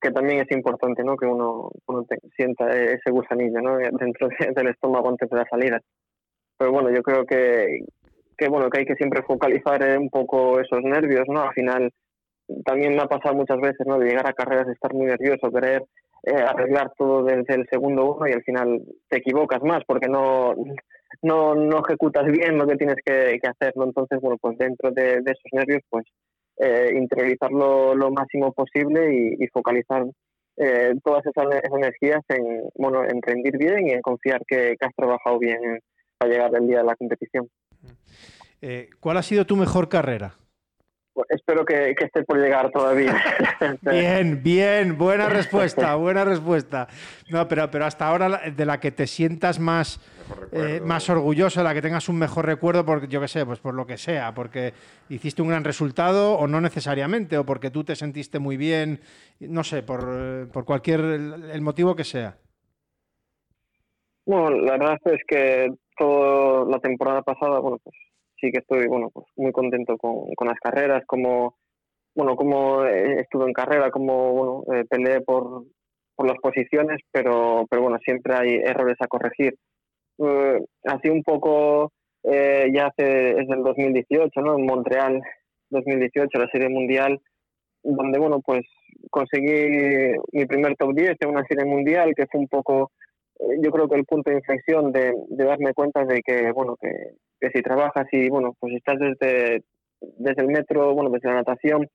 que 0.00 0.10
también 0.10 0.40
es 0.40 0.50
importante 0.50 1.04
¿no? 1.04 1.16
que 1.16 1.26
uno, 1.26 1.70
uno 1.86 2.06
sienta 2.34 2.70
ese 2.70 3.10
gusanillo 3.10 3.60
¿no? 3.60 3.76
dentro 3.98 4.28
del 4.28 4.68
estómago 4.68 5.10
antes 5.10 5.28
de 5.28 5.36
la 5.36 5.46
salida. 5.50 5.80
Pero 6.56 6.72
bueno, 6.72 6.90
yo 6.90 7.02
creo 7.02 7.24
que, 7.24 7.84
que, 8.36 8.48
bueno, 8.48 8.70
que 8.70 8.80
hay 8.80 8.86
que 8.86 8.96
siempre 8.96 9.22
focalizar 9.22 9.98
un 9.98 10.08
poco 10.08 10.58
esos 10.58 10.80
nervios, 10.82 11.24
¿no? 11.28 11.42
Al 11.42 11.52
final 11.52 11.92
también 12.64 12.94
me 12.94 13.02
ha 13.02 13.06
pasado 13.06 13.34
muchas 13.34 13.60
veces 13.60 13.86
¿no? 13.86 13.98
de 13.98 14.06
llegar 14.06 14.26
a 14.26 14.32
carreras 14.32 14.68
estar 14.68 14.92
muy 14.94 15.06
nervioso, 15.06 15.52
querer 15.52 15.84
eh, 16.24 16.34
arreglar 16.34 16.92
todo 16.96 17.22
desde 17.22 17.54
el 17.54 17.68
segundo 17.70 18.14
uno 18.14 18.26
y 18.26 18.32
al 18.32 18.42
final 18.42 18.80
te 19.08 19.18
equivocas 19.18 19.62
más 19.62 19.82
porque 19.86 20.08
no 20.08 20.54
no, 21.22 21.54
no 21.54 21.82
ejecutas 21.84 22.26
bien 22.26 22.58
lo 22.58 22.66
que 22.66 22.76
tienes 22.76 22.96
que, 23.04 23.38
que 23.40 23.48
hacer, 23.48 23.72
¿no? 23.76 23.84
Entonces, 23.84 24.20
bueno, 24.20 24.36
pues 24.40 24.58
dentro 24.58 24.90
de, 24.90 25.22
esos 25.24 25.52
nervios, 25.52 25.82
pues 25.88 26.06
eh, 26.58 26.92
interiorizarlo 26.94 27.94
lo 27.94 28.10
máximo 28.10 28.52
posible 28.52 29.36
y, 29.38 29.46
focalizar 29.48 30.04
eh, 30.56 30.94
todas 31.04 31.24
esas, 31.26 31.46
energías 31.72 32.22
en, 32.28 32.68
bueno, 32.74 33.04
en 33.04 33.22
rendir 33.22 33.56
bien 33.56 33.88
y 33.88 33.92
en 33.92 34.02
confiar 34.02 34.42
que, 34.46 34.76
has 34.80 34.94
trabajado 34.94 35.38
bien 35.38 35.80
para 36.18 36.32
llegar 36.32 36.50
el 36.54 36.66
día 36.66 36.78
de 36.78 36.84
la 36.84 36.96
competición. 36.96 37.48
Eh, 38.60 38.90
¿Cuál 38.98 39.18
ha 39.18 39.22
sido 39.22 39.46
tu 39.46 39.56
mejor 39.56 39.88
carrera? 39.88 40.34
Pues 41.12 41.28
espero 41.30 41.64
que, 41.64 41.94
esté 41.98 42.24
por 42.24 42.38
llegar 42.38 42.70
todavía. 42.70 43.16
bien, 43.82 44.42
bien, 44.42 44.98
buena 44.98 45.28
respuesta, 45.28 45.94
buena 45.94 46.24
respuesta. 46.24 46.88
No, 47.30 47.46
pero, 47.48 47.70
pero 47.70 47.86
hasta 47.86 48.06
ahora 48.06 48.40
de 48.50 48.66
la 48.66 48.78
que 48.78 48.90
te 48.90 49.06
sientas 49.06 49.58
más 49.58 50.00
eh, 50.52 50.80
más 50.84 51.08
orgulloso, 51.10 51.62
la 51.62 51.74
que 51.74 51.82
tengas 51.82 52.08
un 52.08 52.18
mejor 52.18 52.46
recuerdo, 52.46 52.84
porque 52.84 53.08
yo 53.08 53.20
qué 53.20 53.28
sé, 53.28 53.44
pues 53.44 53.58
por 53.60 53.74
lo 53.74 53.86
que 53.86 53.96
sea, 53.96 54.34
porque 54.34 54.72
hiciste 55.08 55.42
un 55.42 55.48
gran 55.48 55.64
resultado 55.64 56.34
o 56.34 56.46
no 56.46 56.60
necesariamente, 56.60 57.38
o 57.38 57.44
porque 57.44 57.70
tú 57.70 57.84
te 57.84 57.96
sentiste 57.96 58.38
muy 58.38 58.56
bien, 58.56 59.00
no 59.40 59.64
sé, 59.64 59.82
por, 59.82 60.00
eh, 60.10 60.46
por 60.52 60.64
cualquier 60.64 61.00
el, 61.00 61.60
motivo 61.60 61.94
que 61.94 62.04
sea. 62.04 62.38
Bueno, 64.26 64.50
la 64.50 64.72
verdad 64.72 64.98
es 65.06 65.22
que 65.26 65.68
toda 65.96 66.64
la 66.70 66.78
temporada 66.80 67.22
pasada, 67.22 67.60
bueno, 67.60 67.78
pues 67.82 67.96
sí 68.40 68.50
que 68.50 68.58
estoy, 68.58 68.86
bueno, 68.86 69.10
pues 69.12 69.26
muy 69.36 69.52
contento 69.52 69.96
con, 69.96 70.34
con 70.34 70.48
las 70.48 70.58
carreras, 70.60 71.02
como, 71.06 71.56
bueno, 72.14 72.36
como 72.36 72.84
estuve 72.84 73.46
en 73.46 73.52
carrera, 73.52 73.90
como, 73.90 74.32
bueno, 74.32 74.74
eh, 74.74 74.84
peleé 74.88 75.20
por, 75.20 75.64
por 76.18 76.26
las 76.26 76.38
posiciones, 76.38 76.98
pero, 77.12 77.64
pero 77.70 77.82
bueno, 77.82 77.98
siempre 78.04 78.34
hay 78.34 78.54
errores 78.56 78.96
a 79.00 79.06
corregir 79.06 79.54
eh, 80.18 80.60
así 80.84 81.08
un 81.08 81.22
poco 81.22 81.92
eh, 82.24 82.70
ya 82.74 82.86
hace, 82.86 83.40
es 83.40 83.48
del 83.48 83.62
2018, 83.62 84.40
¿no? 84.40 84.58
En 84.58 84.66
Montreal, 84.66 85.20
2018, 85.70 86.38
la 86.38 86.48
Serie 86.50 86.68
Mundial, 86.68 87.20
donde, 87.82 88.18
bueno, 88.18 88.40
pues 88.40 88.62
conseguí 89.10 90.14
mi 90.32 90.46
primer 90.46 90.76
top 90.76 90.94
10 90.94 91.16
en 91.20 91.28
una 91.28 91.44
Serie 91.44 91.64
Mundial, 91.64 92.14
que 92.16 92.26
fue 92.26 92.40
un 92.40 92.48
poco, 92.48 92.90
eh, 93.38 93.58
yo 93.62 93.70
creo 93.70 93.88
que 93.88 93.96
el 93.96 94.04
punto 94.04 94.30
de 94.30 94.38
inflexión 94.38 94.92
de, 94.92 95.12
de 95.28 95.44
darme 95.44 95.72
cuenta 95.74 96.04
de 96.04 96.20
que, 96.22 96.50
bueno, 96.52 96.76
que, 96.80 96.90
que, 97.40 97.50
si 97.50 97.62
trabajas 97.62 98.06
y, 98.12 98.28
bueno, 98.28 98.54
pues 98.58 98.74
estás 98.74 98.98
desde, 98.98 99.62
desde 100.00 100.42
el 100.42 100.48
metro, 100.48 100.94
bueno, 100.94 101.10
desde 101.10 101.28
la 101.28 101.36
natación, 101.36 101.86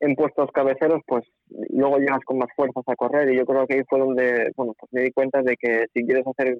en 0.00 0.14
puestos 0.16 0.50
cabeceros, 0.52 1.00
pues 1.06 1.24
luego 1.70 1.98
llegas 1.98 2.20
con 2.24 2.38
más 2.38 2.48
fuerzas 2.54 2.84
a 2.86 2.96
correr 2.96 3.32
y 3.32 3.36
yo 3.36 3.44
creo 3.46 3.66
que 3.66 3.74
ahí 3.74 3.82
fue 3.88 4.00
donde, 4.00 4.50
bueno, 4.56 4.74
pues 4.78 4.92
me 4.92 5.02
di 5.02 5.12
cuenta 5.12 5.42
de 5.42 5.56
que 5.56 5.86
si 5.94 6.04
quieres 6.04 6.26
hacer 6.26 6.58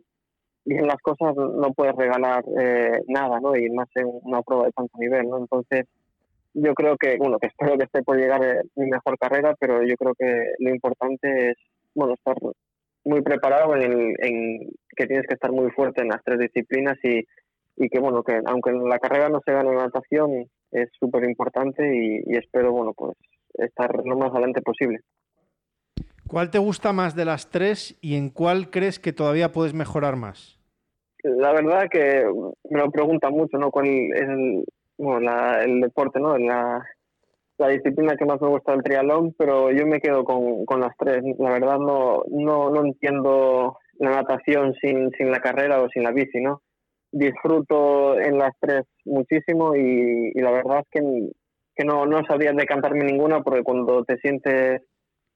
bien 0.65 0.87
las 0.87 1.01
cosas 1.03 1.35
no 1.37 1.73
puedes 1.75 1.95
regalar 1.95 2.45
eh, 2.59 3.03
nada, 3.09 3.41
¿no? 3.41 3.57
Y 3.57 3.71
más 3.71 3.89
en 3.95 4.07
una 4.23 4.43
prueba 4.43 4.67
de 4.67 4.73
tanto 4.73 4.99
nivel, 4.99 5.29
¿no? 5.29 5.39
Entonces, 5.39 5.87
yo 6.55 6.75
creo 6.75 6.97
que, 6.97 7.17
bueno, 7.17 7.39
que 7.39 7.49
espero 7.49 7.77
que 7.77 7.85
esté 7.85 8.03
por 8.03 8.17
llegar 8.17 8.43
eh, 8.45 8.63
mi 8.77 8.87
mejor 8.87 9.19
carrera, 9.19 9.55
pero 9.59 9.83
yo 9.83 9.97
creo 9.97 10.15
que 10.15 10.53
lo 10.59 10.71
importante 10.71 11.51
es, 11.51 11.57
bueno, 11.95 12.15
estar 12.15 12.37
muy 13.05 13.23
preparado 13.23 13.77
en, 13.77 13.83
el, 13.83 14.15
en 14.19 14.71
que 14.97 15.07
tienes 15.07 15.27
que 15.27 15.35
estar 15.35 15.53
muy 15.53 15.71
fuerte 15.73 16.03
en 16.03 16.09
las 16.09 16.23
tres 16.25 16.39
disciplinas 16.39 16.97
y, 17.03 17.25
y 17.77 17.89
que, 17.89 18.01
bueno, 18.01 18.23
que 18.23 18.41
aunque 18.47 18.71
en 18.71 18.89
la 18.89 18.99
carrera 18.99 19.29
no 19.29 19.41
se 19.45 19.53
gane 19.53 19.75
natación, 19.75 20.47
es 20.71 20.89
súper 20.99 21.25
importante 21.25 21.83
y 21.95 22.37
espero, 22.37 22.73
bueno, 22.73 22.93
pues 22.95 23.17
estar 23.55 24.05
lo 24.05 24.17
más 24.17 24.33
adelante 24.33 24.63
posible. 24.63 25.01
¿Cuál 26.27 26.51
te 26.51 26.59
gusta 26.59 26.93
más 26.93 27.15
de 27.15 27.25
las 27.25 27.51
tres 27.51 27.97
y 28.01 28.17
en 28.17 28.31
cuál 28.31 28.71
crees 28.71 28.99
que 28.99 29.13
todavía 29.13 29.53
puedes 29.53 29.75
mejorar 29.75 30.17
más? 30.17 30.54
La 31.25 31.53
verdad 31.53 31.89
que 31.91 32.27
me 32.69 32.81
lo 32.81 32.91
pregunta 32.91 33.31
mucho, 33.31 33.57
¿no? 33.57 33.71
¿Cuál 33.71 33.87
es 33.87 34.29
el, 34.29 34.65
bueno, 34.99 35.33
el 35.59 35.81
deporte, 35.81 36.21
¿no? 36.21 36.37
La, 36.37 36.85
la 37.57 37.69
disciplina 37.69 38.17
que 38.17 38.27
más 38.27 38.41
me 38.43 38.49
gusta 38.49 38.73
del 38.73 38.83
triatlón, 38.83 39.35
pero 39.39 39.71
yo 39.71 39.87
me 39.87 40.01
quedo 40.01 40.23
con, 40.25 40.67
con 40.67 40.81
las 40.81 40.95
tres. 40.99 41.23
La 41.39 41.51
verdad 41.51 41.79
no, 41.79 42.25
no, 42.29 42.69
no 42.71 42.85
entiendo 42.85 43.79
la 43.99 44.11
natación 44.11 44.75
sin, 44.83 45.11
sin 45.13 45.31
la 45.31 45.41
carrera 45.41 45.81
o 45.81 45.89
sin 45.89 46.03
la 46.03 46.11
bici, 46.11 46.41
¿no? 46.43 46.61
Disfruto 47.11 48.19
en 48.21 48.37
las 48.37 48.53
tres 48.61 48.83
muchísimo 49.07 49.75
y, 49.75 50.33
la 50.35 50.51
verdad 50.51 50.81
es 50.81 50.89
que, 50.91 51.31
que 51.75 51.85
no, 51.87 52.05
no 52.05 52.23
sabría 52.27 52.53
decantarme 52.53 53.05
ninguna 53.05 53.43
porque 53.43 53.63
cuando 53.63 54.05
te 54.05 54.19
sientes 54.19 54.83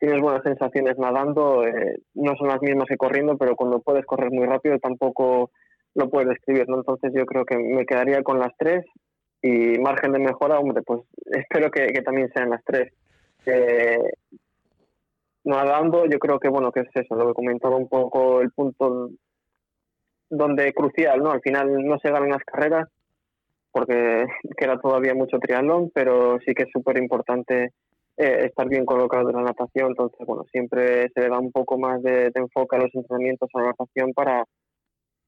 tienes 0.00 0.20
buenas 0.20 0.42
sensaciones 0.44 0.98
nadando, 0.98 1.66
eh, 1.66 1.96
no 2.14 2.36
son 2.36 2.48
las 2.48 2.60
mismas 2.60 2.86
que 2.88 2.96
corriendo, 2.96 3.36
pero 3.36 3.56
cuando 3.56 3.80
puedes 3.80 4.04
correr 4.06 4.30
muy 4.30 4.46
rápido 4.46 4.78
tampoco 4.78 5.50
lo 5.94 6.08
puedes 6.10 6.28
describir, 6.28 6.68
¿no? 6.68 6.76
Entonces 6.76 7.12
yo 7.14 7.26
creo 7.26 7.44
que 7.44 7.56
me 7.56 7.86
quedaría 7.86 8.22
con 8.22 8.38
las 8.38 8.52
tres 8.56 8.84
y 9.42 9.78
margen 9.78 10.12
de 10.12 10.18
mejora, 10.18 10.58
hombre, 10.58 10.82
pues 10.82 11.02
espero 11.26 11.70
que, 11.70 11.90
también 12.02 12.30
sean 12.34 12.50
las 12.50 12.62
tres. 12.64 12.92
Eh, 13.46 14.10
nadando, 15.44 16.06
yo 16.06 16.18
creo 16.18 16.38
que 16.38 16.48
bueno, 16.48 16.70
que 16.72 16.80
es 16.80 16.88
eso, 16.94 17.14
lo 17.14 17.28
que 17.28 17.34
comentaba 17.34 17.76
un 17.76 17.88
poco 17.88 18.40
el 18.40 18.50
punto 18.50 19.10
donde 20.30 20.72
crucial, 20.72 21.22
¿no? 21.22 21.30
Al 21.30 21.40
final 21.40 21.84
no 21.84 21.98
se 21.98 22.10
ganan 22.10 22.30
las 22.30 22.44
carreras 22.44 22.88
porque 23.70 24.26
queda 24.56 24.78
todavía 24.78 25.14
mucho 25.14 25.38
triatlón, 25.38 25.90
pero 25.94 26.38
sí 26.44 26.54
que 26.54 26.64
es 26.64 26.70
súper 26.72 26.98
importante 26.98 27.72
eh, 28.16 28.46
estar 28.46 28.68
bien 28.68 28.84
colocado 28.84 29.30
en 29.30 29.36
la 29.36 29.42
natación, 29.42 29.90
entonces 29.90 30.26
bueno, 30.26 30.44
siempre 30.50 31.08
se 31.14 31.20
le 31.20 31.28
da 31.28 31.38
un 31.38 31.52
poco 31.52 31.78
más 31.78 32.02
de, 32.02 32.32
enfoque 32.34 32.76
a 32.76 32.80
los 32.80 32.94
entrenamientos 32.94 33.48
a 33.54 33.60
la 33.60 33.66
natación 33.68 34.12
para 34.12 34.44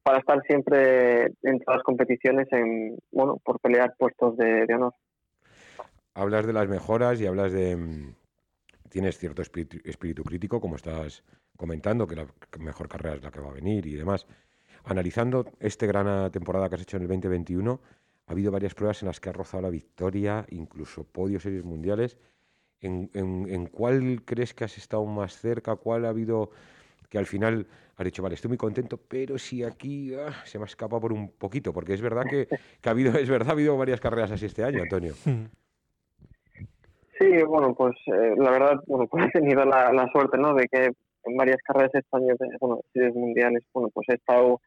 para 0.03 0.19
estar 0.19 0.43
siempre 0.43 1.27
en 1.43 1.59
todas 1.61 1.79
las 1.79 1.83
competiciones 1.85 2.49
en 2.53 2.99
bueno 3.11 3.39
por 3.45 3.61
pelear 3.61 3.95
puestos 3.99 4.37
de 4.37 4.67
honor. 4.75 4.95
Hablas 6.15 6.47
de 6.47 6.53
las 6.53 6.69
mejoras 6.69 7.21
y 7.21 7.27
hablas 7.27 7.53
de 7.53 7.77
mm, 7.77 8.15
tienes 8.91 9.17
cierto 9.17 9.41
espíritu, 9.41 10.23
crítico, 10.25 10.61
como 10.61 10.77
estás 10.77 11.25
comentando, 11.57 12.07
que 12.07 12.17
la 12.17 12.27
mejor 12.59 12.89
carrera 12.89 13.17
es 13.17 13.23
la 13.23 13.31
que 13.31 13.41
va 13.41 13.49
a 13.49 13.55
venir 13.55 13.87
y 13.87 13.95
demás. 13.95 14.27
Analizando 14.85 15.47
esta 15.61 15.87
gran 15.87 16.31
temporada 16.31 16.69
que 16.69 16.75
has 16.75 16.83
hecho 16.83 16.97
en 16.97 17.05
el 17.05 17.09
2021, 17.09 17.81
ha 18.27 18.33
habido 18.33 18.53
varias 18.53 18.75
pruebas 18.75 19.03
en 19.03 19.07
las 19.07 19.21
que 19.21 19.31
has 19.31 19.37
rozado 19.37 19.63
la 19.63 19.71
victoria, 19.71 20.45
incluso 20.51 21.05
podios 21.05 21.43
series 21.43 21.65
mundiales. 21.65 22.19
¿En, 22.83 23.67
cuál 23.67 24.23
crees 24.25 24.55
que 24.55 24.65
has 24.65 24.79
estado 24.79 25.05
más 25.05 25.37
cerca? 25.37 25.77
¿Cuál 25.77 26.07
ha 26.07 26.09
habido 26.09 26.51
que 27.11 27.19
al 27.19 27.27
final 27.27 27.67
has 27.97 28.05
dicho, 28.05 28.23
vale, 28.23 28.37
estoy 28.37 28.49
muy 28.49 28.57
contento, 28.57 28.97
pero 28.97 29.37
si 29.37 29.65
aquí 29.65 30.15
ah, 30.15 30.33
se 30.45 30.59
me 30.59 30.65
escapa 30.65 30.99
por 31.01 31.13
un 31.13 31.33
poquito? 31.33 31.73
Porque 31.73 31.93
es 31.93 32.01
verdad 32.01 32.25
que, 32.31 32.47
ha 32.85 32.91
habido, 32.91 33.13
es 33.19 33.29
verdad, 33.29 33.51
ha 33.51 33.53
habido 33.53 33.77
varias 33.77 34.01
carreras 34.01 34.31
así 34.31 34.47
este 34.47 34.65
año, 34.65 34.83
Antonio. 34.83 35.13
Sí, 37.19 37.43
bueno, 37.47 37.75
pues 37.75 37.97
eh, 38.07 38.35
la 38.39 38.51
verdad, 38.53 38.81
bueno, 38.87 39.07
pues 39.11 39.27
he 39.27 39.31
tenido 39.31 39.65
la, 39.65 40.09
suerte, 40.13 40.39
¿no? 40.39 40.55
De 40.55 40.69
que 40.69 40.93
en 41.25 41.37
varias 41.37 41.59
carreras 41.63 41.91
este 41.93 42.17
año, 42.17 42.35
bueno, 42.61 42.81
series 42.95 43.15
mundiales, 43.15 43.65
bueno, 43.75 43.91
pues 43.93 44.09
he 44.09 44.15
estado 44.15 44.61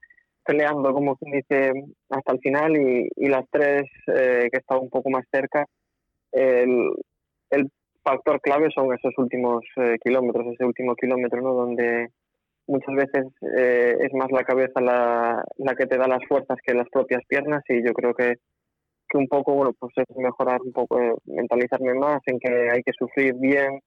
peleando, 0.46 0.94
como 0.94 1.16
quien 1.16 1.32
dice, 1.32 1.72
hasta 2.10 2.34
el 2.34 2.40
final 2.40 2.76
y, 2.76 3.10
las 3.28 3.46
tres 3.50 3.84
eh, 4.08 4.50
que 4.52 4.58
he 4.58 4.60
estado 4.60 4.82
un 4.82 4.90
poco 4.90 5.10
más 5.10 5.26
cerca, 5.32 5.66
el, 6.34 6.92
el 7.50 7.72
factor 8.04 8.42
clave 8.42 8.70
son 8.76 8.94
esos 8.94 9.14
últimos 9.18 9.64
eh, 9.78 9.98
kilómetros, 10.04 10.48
ese 10.54 10.66
último 10.66 10.96
kilómetro, 10.96 11.42
¿no? 11.42 11.54
Donde 11.54 12.10
muchas 12.68 12.96
veces 12.96 13.26
eh, 13.58 13.98
es 14.00 14.14
más 14.14 14.32
la 14.32 14.44
cabeza 14.44 14.82
la, 14.82 15.44
la 15.58 15.76
que 15.76 15.86
te 15.86 15.98
da 15.98 16.08
las 16.08 16.26
fuerzas 16.28 16.58
que 16.66 16.74
las 16.74 16.90
propias 16.90 17.22
piernas 17.28 17.64
y 17.70 17.86
yo 17.86 17.94
creo 17.94 18.14
que 18.14 18.36
un 19.14 19.28
poco, 19.28 19.54
bueno, 19.54 19.72
pues 19.80 19.94
es 19.98 20.18
mejorar 20.18 20.62
un 20.62 20.72
poco, 20.72 21.00
eh, 21.00 21.14
mentalizarme 21.26 21.94
más 21.94 22.20
en 22.26 22.40
que 22.40 22.50
hay 22.72 22.82
que 22.84 22.94
sufrir 22.98 23.36
bien, 23.36 23.80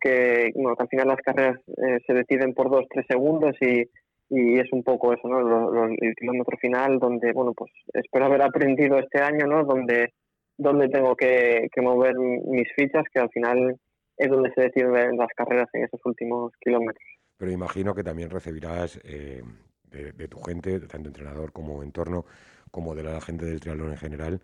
que, 0.00 0.50
bueno, 0.54 0.76
que 0.76 0.82
al 0.82 0.88
final 0.88 1.08
las 1.08 1.20
carreras 1.22 1.58
eh, 1.68 1.98
se 2.06 2.14
deciden 2.14 2.54
por 2.54 2.70
dos, 2.70 2.84
tres 2.90 3.06
segundos 3.08 3.56
y, 3.60 3.84
y 4.30 4.58
es 4.58 4.72
un 4.72 4.82
poco 4.82 5.12
eso, 5.12 5.28
¿no? 5.28 5.86
el 5.86 6.14
kilómetro 6.16 6.56
final 6.58 6.98
donde, 6.98 7.32
bueno, 7.32 7.52
pues 7.56 7.70
espero 7.92 8.26
haber 8.26 8.42
aprendido 8.42 8.98
este 8.98 9.20
año, 9.20 9.46
¿no? 9.46 9.64
Donde, 9.64 10.12
donde 10.58 10.88
tengo 10.88 11.16
que, 11.16 11.68
que 11.72 11.80
mover 11.80 12.16
mis 12.16 12.68
fichas, 12.76 13.04
que 13.12 13.20
al 13.20 13.30
final 13.30 13.76
es 14.16 14.28
donde 14.28 14.52
se 14.54 14.62
deciden 14.62 15.16
las 15.16 15.28
carreras 15.34 15.68
en 15.72 15.84
esos 15.84 16.00
últimos 16.04 16.52
kilómetros. 16.60 17.04
Pero 17.36 17.50
imagino 17.50 17.94
que 17.94 18.04
también 18.04 18.30
recibirás 18.30 19.00
eh, 19.04 19.42
de, 19.90 20.28
tu 20.28 20.40
gente, 20.40 20.80
tanto 20.80 21.08
entrenador 21.08 21.52
como 21.52 21.82
entorno, 21.82 22.24
como 22.70 22.94
de 22.94 23.02
la 23.02 23.20
gente 23.20 23.44
del 23.46 23.60
triatlón 23.60 23.90
en 23.90 23.96
general, 23.96 24.40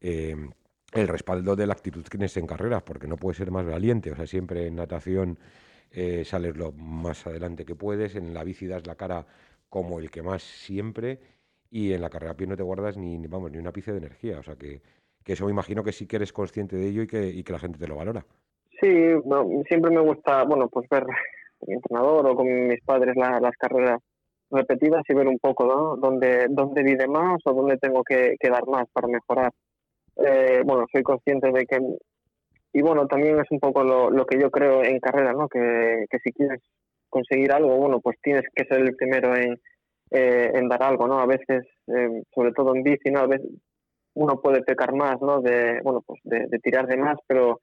eh, 0.00 0.36
el 0.92 1.08
respaldo 1.08 1.54
de 1.54 1.66
la 1.66 1.74
actitud 1.74 2.02
que 2.02 2.10
tienes 2.10 2.36
en 2.36 2.46
carreras, 2.46 2.82
porque 2.82 3.06
no 3.06 3.16
puedes 3.16 3.36
ser 3.36 3.50
más 3.50 3.66
valiente. 3.66 4.10
O 4.10 4.16
sea, 4.16 4.26
siempre 4.26 4.66
en 4.66 4.76
natación 4.76 5.38
eh, 5.90 6.24
sales 6.24 6.56
lo 6.56 6.72
más 6.72 7.26
adelante 7.26 7.64
que 7.64 7.74
puedes, 7.74 8.14
en 8.14 8.34
la 8.34 8.44
bici 8.44 8.66
das 8.66 8.86
la 8.86 8.94
cara 8.94 9.26
como 9.68 9.98
el 9.98 10.10
que 10.10 10.22
más 10.22 10.42
siempre, 10.42 11.20
y 11.70 11.92
en 11.92 12.00
la 12.00 12.08
carrera 12.08 12.32
a 12.32 12.36
pie 12.36 12.46
no 12.46 12.56
te 12.56 12.62
guardas 12.62 12.96
ni, 12.96 13.18
vamos, 13.26 13.52
ni 13.52 13.58
una 13.58 13.72
pizca 13.72 13.92
de 13.92 13.98
energía. 13.98 14.38
O 14.38 14.42
sea, 14.42 14.56
que, 14.56 14.80
eso 15.26 15.44
me 15.44 15.50
imagino 15.50 15.84
que 15.84 15.92
sí 15.92 16.06
que 16.06 16.16
eres 16.16 16.32
consciente 16.32 16.76
de 16.76 16.88
ello 16.88 17.02
y 17.02 17.06
que, 17.06 17.44
que 17.44 17.52
la 17.52 17.58
gente 17.58 17.78
te 17.78 17.86
lo 17.86 17.96
valora. 17.96 18.24
Sí, 18.80 18.88
siempre 19.68 19.90
me 19.90 20.00
gusta, 20.00 20.44
bueno, 20.44 20.68
pues 20.68 20.88
ver 20.88 21.04
mi 21.66 21.74
entrenador 21.74 22.26
o 22.26 22.34
con 22.36 22.68
mis 22.68 22.80
padres 22.82 23.16
las 23.16 23.56
carreras 23.58 24.00
repetidas 24.50 25.02
y 25.08 25.14
ver 25.14 25.28
un 25.28 25.38
poco, 25.38 25.66
¿no? 25.66 25.96
Dónde, 25.96 26.46
dónde 26.48 26.82
vive 26.82 27.06
más 27.06 27.40
o 27.44 27.52
dónde 27.52 27.76
tengo 27.76 28.02
que, 28.02 28.36
que 28.40 28.48
dar 28.48 28.66
más 28.66 28.86
para 28.92 29.08
mejorar 29.08 29.52
eh, 30.18 30.62
bueno, 30.64 30.86
soy 30.92 31.02
consciente 31.02 31.50
de 31.52 31.64
que, 31.64 31.78
y 32.72 32.82
bueno, 32.82 33.06
también 33.06 33.38
es 33.38 33.46
un 33.50 33.60
poco 33.60 33.84
lo, 33.84 34.10
lo 34.10 34.26
que 34.26 34.38
yo 34.40 34.50
creo 34.50 34.82
en 34.82 34.98
carrera, 34.98 35.32
¿no? 35.32 35.48
Que, 35.48 36.06
que, 36.10 36.18
si 36.18 36.32
quieres 36.32 36.60
conseguir 37.08 37.52
algo, 37.52 37.76
bueno, 37.76 38.00
pues 38.00 38.16
tienes 38.20 38.42
que 38.54 38.64
ser 38.64 38.80
el 38.80 38.96
primero 38.96 39.36
en, 39.36 39.54
eh, 40.10 40.50
en 40.54 40.68
dar 40.68 40.82
algo, 40.82 41.06
¿no? 41.06 41.20
A 41.20 41.26
veces, 41.26 41.64
eh, 41.86 42.22
sobre 42.34 42.52
todo 42.52 42.74
en 42.74 42.82
bici, 42.82 43.10
¿no? 43.10 43.20
A 43.20 43.26
veces 43.26 43.48
uno 44.14 44.40
puede 44.40 44.62
pecar 44.62 44.92
más, 44.92 45.20
¿no? 45.20 45.40
De, 45.40 45.80
bueno, 45.84 46.02
pues 46.04 46.20
de, 46.24 46.58
tirar 46.58 46.86
de 46.88 46.96
más, 46.96 47.16
pero, 47.28 47.60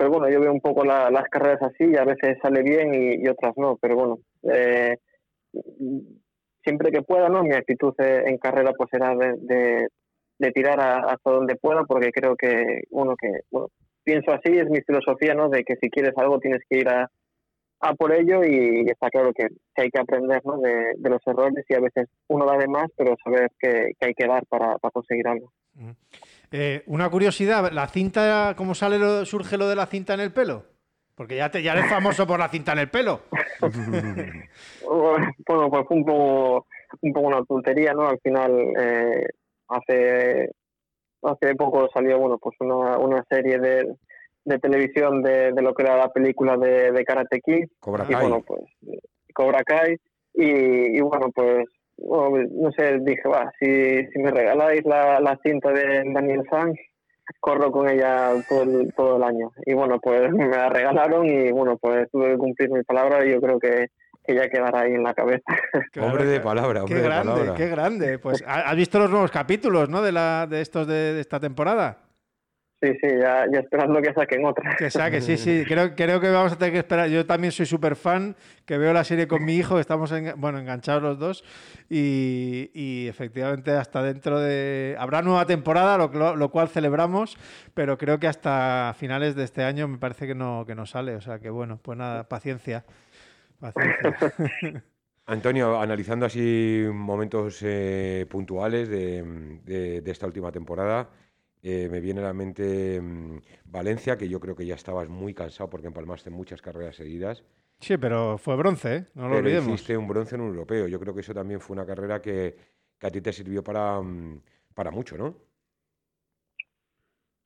pero 0.00 0.12
bueno, 0.12 0.30
yo 0.30 0.40
veo 0.40 0.50
un 0.50 0.62
poco 0.62 0.82
las 0.82 1.28
carreras 1.30 1.60
así 1.60 1.84
y 1.84 1.96
a 1.98 2.04
veces 2.04 2.38
sale 2.40 2.62
bien 2.62 2.94
y, 2.94 3.28
otras 3.28 3.52
no, 3.58 3.76
pero 3.76 3.96
bueno, 3.96 4.18
eh, 4.50 4.96
siempre 6.64 6.90
que 6.90 7.02
pueda, 7.02 7.28
¿no? 7.28 7.42
Mi 7.42 7.52
actitud 7.52 7.92
en 7.98 8.38
carrera 8.38 8.72
pues 8.72 8.88
será 8.90 9.14
de, 9.14 9.88
de 10.38 10.52
tirar 10.52 10.80
hasta 10.80 11.30
donde 11.30 11.56
pueda, 11.56 11.84
porque 11.84 12.12
creo 12.12 12.34
que, 12.34 12.84
uno 12.88 13.14
que, 13.14 13.40
bueno, 13.50 13.68
pienso 14.02 14.32
así, 14.32 14.56
es 14.56 14.70
mi 14.70 14.80
filosofía, 14.80 15.34
¿no? 15.34 15.50
De 15.50 15.64
que 15.64 15.76
si 15.76 15.90
quieres 15.90 16.14
algo 16.16 16.38
tienes 16.38 16.62
que 16.66 16.78
ir 16.78 16.88
a, 16.88 17.06
a 17.80 17.94
por 17.94 18.14
ello 18.14 18.42
y 18.42 18.88
está 18.88 19.10
claro 19.10 19.34
que, 19.34 19.48
hay 19.76 19.90
que 19.90 20.00
aprender 20.00 20.40
¿no? 20.46 20.56
de, 20.60 20.94
los 21.10 21.20
errores 21.26 21.62
y 21.68 21.74
a 21.74 21.80
veces 21.80 22.08
uno 22.28 22.46
da 22.46 22.56
de 22.56 22.68
más, 22.68 22.86
pero 22.96 23.16
saber 23.22 23.50
que, 23.58 23.92
hay 24.00 24.14
que 24.14 24.26
dar 24.26 24.46
para, 24.46 24.78
conseguir 24.78 25.28
algo. 25.28 25.52
Eh, 26.52 26.82
una 26.86 27.08
curiosidad, 27.10 27.70
¿la 27.72 27.86
cinta, 27.86 28.54
cómo 28.56 28.74
sale 28.74 28.98
lo, 28.98 29.24
surge 29.24 29.56
lo 29.56 29.68
de 29.68 29.76
la 29.76 29.86
cinta 29.86 30.14
en 30.14 30.20
el 30.20 30.32
pelo? 30.32 30.64
Porque 31.14 31.36
ya, 31.36 31.50
te, 31.50 31.62
ya 31.62 31.72
eres 31.72 31.88
famoso 31.88 32.26
por 32.26 32.38
la 32.38 32.48
cinta 32.48 32.72
en 32.72 32.78
el 32.78 32.90
pelo. 32.90 33.20
bueno, 33.60 35.30
pues 35.70 35.86
fue 35.86 35.96
un 35.96 36.04
poco, 36.04 36.66
un 37.02 37.12
poco 37.12 37.26
una 37.26 37.44
tontería, 37.44 37.92
¿no? 37.92 38.08
Al 38.08 38.18
final, 38.20 38.52
eh, 38.78 39.26
hace 39.68 40.50
hace 41.22 41.54
poco 41.54 41.88
salió 41.92 42.18
bueno 42.18 42.38
pues 42.38 42.56
una, 42.60 42.98
una 42.98 43.24
serie 43.28 43.58
de, 43.58 43.94
de 44.44 44.58
televisión 44.58 45.22
de, 45.22 45.52
de, 45.52 45.62
lo 45.62 45.74
que 45.74 45.82
era 45.82 45.96
la 45.96 46.10
película 46.10 46.56
de, 46.56 46.92
de 46.92 47.04
Karate 47.04 47.40
Kid 47.40 47.68
Cobra 47.78 48.06
Kai. 48.06 48.16
y 48.16 48.20
bueno 48.20 48.42
pues 48.46 48.62
Cobra 49.34 49.62
Kai 49.62 49.96
y, 50.34 50.96
y 50.96 51.00
bueno 51.00 51.30
pues 51.34 51.66
no 52.02 52.72
sé 52.72 52.98
dije 53.00 53.28
va 53.28 53.52
si, 53.58 54.06
si 54.06 54.18
me 54.18 54.30
regaláis 54.30 54.84
la, 54.84 55.20
la 55.20 55.38
cinta 55.42 55.70
de 55.72 56.04
Daniel 56.12 56.42
San 56.50 56.74
corro 57.38 57.70
con 57.70 57.88
ella 57.88 58.32
todo 58.48 58.62
el, 58.62 58.92
todo 58.94 59.16
el 59.16 59.22
año 59.22 59.50
y 59.64 59.74
bueno 59.74 59.98
pues 60.00 60.30
me 60.32 60.48
la 60.48 60.68
regalaron 60.68 61.26
y 61.26 61.50
bueno 61.52 61.76
pues 61.76 62.10
tuve 62.10 62.32
que 62.32 62.38
cumplir 62.38 62.70
mi 62.70 62.82
palabra 62.82 63.24
y 63.24 63.32
yo 63.32 63.40
creo 63.40 63.58
que 63.58 63.88
que 64.22 64.34
ya 64.34 64.48
quedará 64.48 64.80
ahí 64.80 64.92
en 64.92 65.02
la 65.02 65.14
cabeza. 65.14 65.42
hombre 66.00 66.24
de 66.24 66.40
palabra, 66.40 66.82
hombre 66.84 67.00
qué 67.00 67.02
grande, 67.02 67.32
de 67.32 67.38
palabra. 67.38 67.54
Qué 67.54 67.68
grande. 67.68 68.18
Pues 68.18 68.44
has 68.46 68.76
visto 68.76 68.98
los 68.98 69.10
nuevos 69.10 69.30
capítulos, 69.30 69.88
¿no? 69.88 70.02
De 70.02 70.12
la 70.12 70.46
de 70.48 70.60
estos 70.60 70.86
de, 70.86 71.18
esta 71.20 71.40
temporada. 71.40 71.98
Sí, 72.82 72.92
sí, 73.00 73.08
ya, 73.20 73.44
esperando 73.44 74.00
que 74.00 74.14
saquen 74.14 74.44
otra. 74.44 74.74
Que 74.76 74.90
saque, 74.90 75.20
sí, 75.20 75.36
sí. 75.36 75.64
Creo, 75.68 75.94
creo 75.94 76.20
que 76.20 76.30
vamos 76.30 76.52
a 76.52 76.56
tener 76.56 76.72
que 76.72 76.78
esperar. 76.78 77.10
Yo 77.10 77.26
también 77.26 77.52
soy 77.52 77.66
súper 77.66 77.94
fan, 77.94 78.36
que 78.64 78.78
veo 78.78 78.92
la 78.94 79.04
serie 79.04 79.28
con 79.28 79.44
mi 79.44 79.56
hijo, 79.56 79.78
estamos 79.78 80.12
bueno, 80.36 80.58
enganchados 80.58 81.02
los 81.02 81.18
dos. 81.18 81.44
Y, 81.90 82.70
y, 82.72 83.06
efectivamente, 83.08 83.72
hasta 83.72 84.02
dentro 84.02 84.40
de. 84.40 84.96
Habrá 84.98 85.20
nueva 85.20 85.44
temporada, 85.44 85.98
lo, 85.98 86.36
lo, 86.36 86.50
cual 86.50 86.68
celebramos, 86.68 87.36
pero 87.74 87.98
creo 87.98 88.18
que 88.18 88.28
hasta 88.28 88.94
finales 88.96 89.34
de 89.34 89.44
este 89.44 89.62
año 89.62 89.86
me 89.86 89.98
parece 89.98 90.26
que 90.26 90.34
no, 90.34 90.64
que 90.66 90.74
no 90.74 90.86
sale. 90.86 91.16
O 91.16 91.20
sea 91.20 91.38
que 91.38 91.50
bueno, 91.50 91.78
pues 91.82 91.98
nada, 91.98 92.28
paciencia. 92.28 92.84
Antonio, 95.26 95.80
analizando 95.80 96.26
así 96.26 96.84
momentos 96.92 97.60
eh, 97.62 98.26
puntuales 98.28 98.88
de, 98.88 100.02
esta 100.04 100.26
última 100.26 100.50
temporada, 100.50 101.08
eh, 101.62 101.88
me 101.90 102.00
viene 102.00 102.20
a 102.20 102.24
la 102.24 102.32
mente 102.32 103.00
mm, 103.00 103.40
Valencia, 103.66 104.16
que 104.16 104.28
yo 104.28 104.40
creo 104.40 104.56
que 104.56 104.66
ya 104.66 104.74
estabas 104.74 105.08
muy 105.08 105.34
cansado 105.34 105.68
porque 105.68 105.88
empalmaste 105.88 106.30
muchas 106.30 106.62
carreras 106.62 106.96
seguidas. 106.96 107.44
Sí, 107.80 107.96
pero 107.96 108.38
fue 108.38 108.56
bronce, 108.56 108.96
¿eh? 108.96 109.04
no 109.14 109.24
lo 109.24 109.28
pero 109.28 109.40
olvidemos. 109.40 109.68
Hiciste 109.74 109.96
un 109.96 110.08
bronce 110.08 110.34
en 110.34 110.42
un 110.42 110.48
europeo. 110.48 110.86
Yo 110.86 111.00
creo 111.00 111.14
que 111.14 111.20
eso 111.20 111.34
también 111.34 111.60
fue 111.60 111.74
una 111.74 111.86
carrera 111.86 112.20
que, 112.20 112.54
que 112.98 113.06
a 113.06 113.10
ti 113.10 113.20
te 113.20 113.32
sirvió 113.32 113.62
para, 113.62 114.00
mm, 114.00 114.42
para 114.74 114.90
mucho, 114.90 115.16
¿no? 115.16 115.34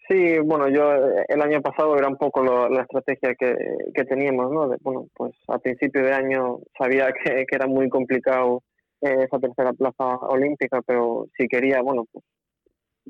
Sí, 0.08 0.38
bueno, 0.40 0.68
yo 0.68 0.94
eh, 0.94 1.24
el 1.28 1.40
año 1.40 1.62
pasado 1.62 1.96
era 1.96 2.08
un 2.08 2.16
poco 2.16 2.42
la 2.42 2.82
estrategia 2.82 3.34
que, 3.34 3.56
que 3.94 4.04
teníamos, 4.04 4.52
¿no? 4.52 4.76
bueno, 4.82 5.08
pues 5.14 5.32
a 5.48 5.58
principio 5.58 6.02
de 6.02 6.12
año 6.12 6.58
sabía 6.76 7.10
que, 7.12 7.46
que 7.46 7.56
era 7.56 7.66
muy 7.66 7.88
complicado 7.88 8.62
eh, 9.00 9.24
esa 9.24 9.38
tercera 9.38 9.72
plaza 9.72 10.16
olímpica, 10.16 10.82
pero 10.82 11.26
si 11.36 11.48
quería, 11.48 11.80
bueno, 11.80 12.04
pues 12.12 12.22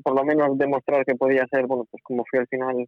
por 0.03 0.15
lo 0.15 0.23
menos 0.23 0.57
demostrar 0.57 1.05
que 1.05 1.15
podía 1.15 1.45
ser, 1.51 1.65
bueno, 1.67 1.85
pues 1.89 2.01
como 2.03 2.23
fui 2.29 2.39
al 2.39 2.47
final 2.47 2.87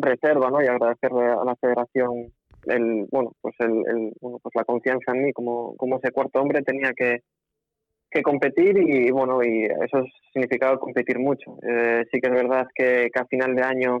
reserva, 0.00 0.50
¿no? 0.50 0.62
Y 0.62 0.66
agradecerle 0.66 1.26
a 1.26 1.44
la 1.44 1.56
Federación 1.56 2.32
el, 2.66 3.06
bueno, 3.10 3.32
pues 3.40 3.54
el, 3.60 4.12
bueno, 4.20 4.38
pues 4.42 4.54
la 4.54 4.64
confianza 4.64 5.12
en 5.12 5.24
mí 5.24 5.32
como, 5.32 5.74
como 5.76 5.96
ese 5.96 6.12
cuarto 6.12 6.40
hombre 6.40 6.62
tenía 6.62 6.92
que, 6.92 7.22
que 8.10 8.22
competir 8.22 8.76
y 8.78 9.10
bueno, 9.10 9.42
y 9.42 9.64
eso 9.64 10.04
significaba 10.32 10.78
competir 10.78 11.18
mucho. 11.18 11.56
Eh, 11.62 12.04
sí 12.12 12.20
que 12.20 12.28
es 12.28 12.34
verdad 12.34 12.66
que, 12.74 13.08
que, 13.12 13.20
a 13.20 13.26
final 13.26 13.54
de 13.54 13.62
año 13.62 14.00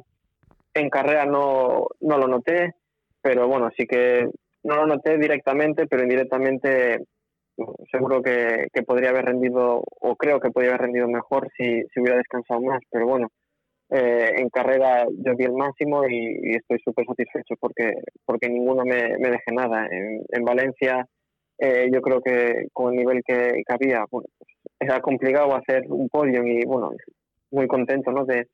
en 0.74 0.90
carrera 0.90 1.24
no, 1.24 1.86
no 2.00 2.18
lo 2.18 2.28
noté, 2.28 2.74
pero 3.22 3.48
bueno, 3.48 3.70
sí 3.76 3.86
que 3.86 4.28
no 4.62 4.76
lo 4.76 4.86
noté 4.86 5.18
directamente, 5.18 5.86
pero 5.86 6.02
indirectamente 6.02 7.04
seguro 7.90 8.22
que, 8.22 8.68
que 8.72 8.82
podría 8.82 9.10
haber 9.10 9.26
rendido, 9.26 9.82
o 10.00 10.16
creo 10.16 10.40
que 10.40 10.50
podría 10.50 10.70
haber 10.72 10.82
rendido 10.82 11.08
mejor 11.08 11.48
si, 11.56 11.82
hubiera 12.00 12.18
descansado 12.18 12.60
más, 12.60 12.80
pero 12.90 13.06
bueno, 13.06 13.28
eh, 13.90 14.34
en 14.36 14.48
carrera 14.50 15.06
yo 15.08 15.34
di 15.34 15.44
el 15.44 15.52
máximo 15.52 16.06
y, 16.08 16.56
estoy 16.56 16.78
súper 16.84 17.06
satisfecho 17.06 17.54
porque, 17.58 17.94
porque 18.24 18.48
ninguno 18.48 18.84
me, 18.84 19.16
me 19.18 19.30
deje 19.30 19.52
nada. 19.52 19.86
En, 19.90 20.22
en 20.28 20.44
Valencia 20.44 21.06
eh, 21.58 21.90
yo 21.92 22.00
creo 22.00 22.22
que 22.22 22.68
con 22.72 22.92
el 22.92 23.00
nivel 23.00 23.22
que, 23.24 23.62
había, 23.68 24.06
bueno, 24.10 24.28
pues 24.38 24.50
era 24.80 25.00
complicado 25.00 25.54
hacer 25.54 25.84
un 25.88 26.08
podio 26.08 26.42
y 26.46 26.64
bueno, 26.64 26.92
muy 27.50 27.66
contento 27.66 28.12
¿no? 28.12 28.24
de, 28.24 28.48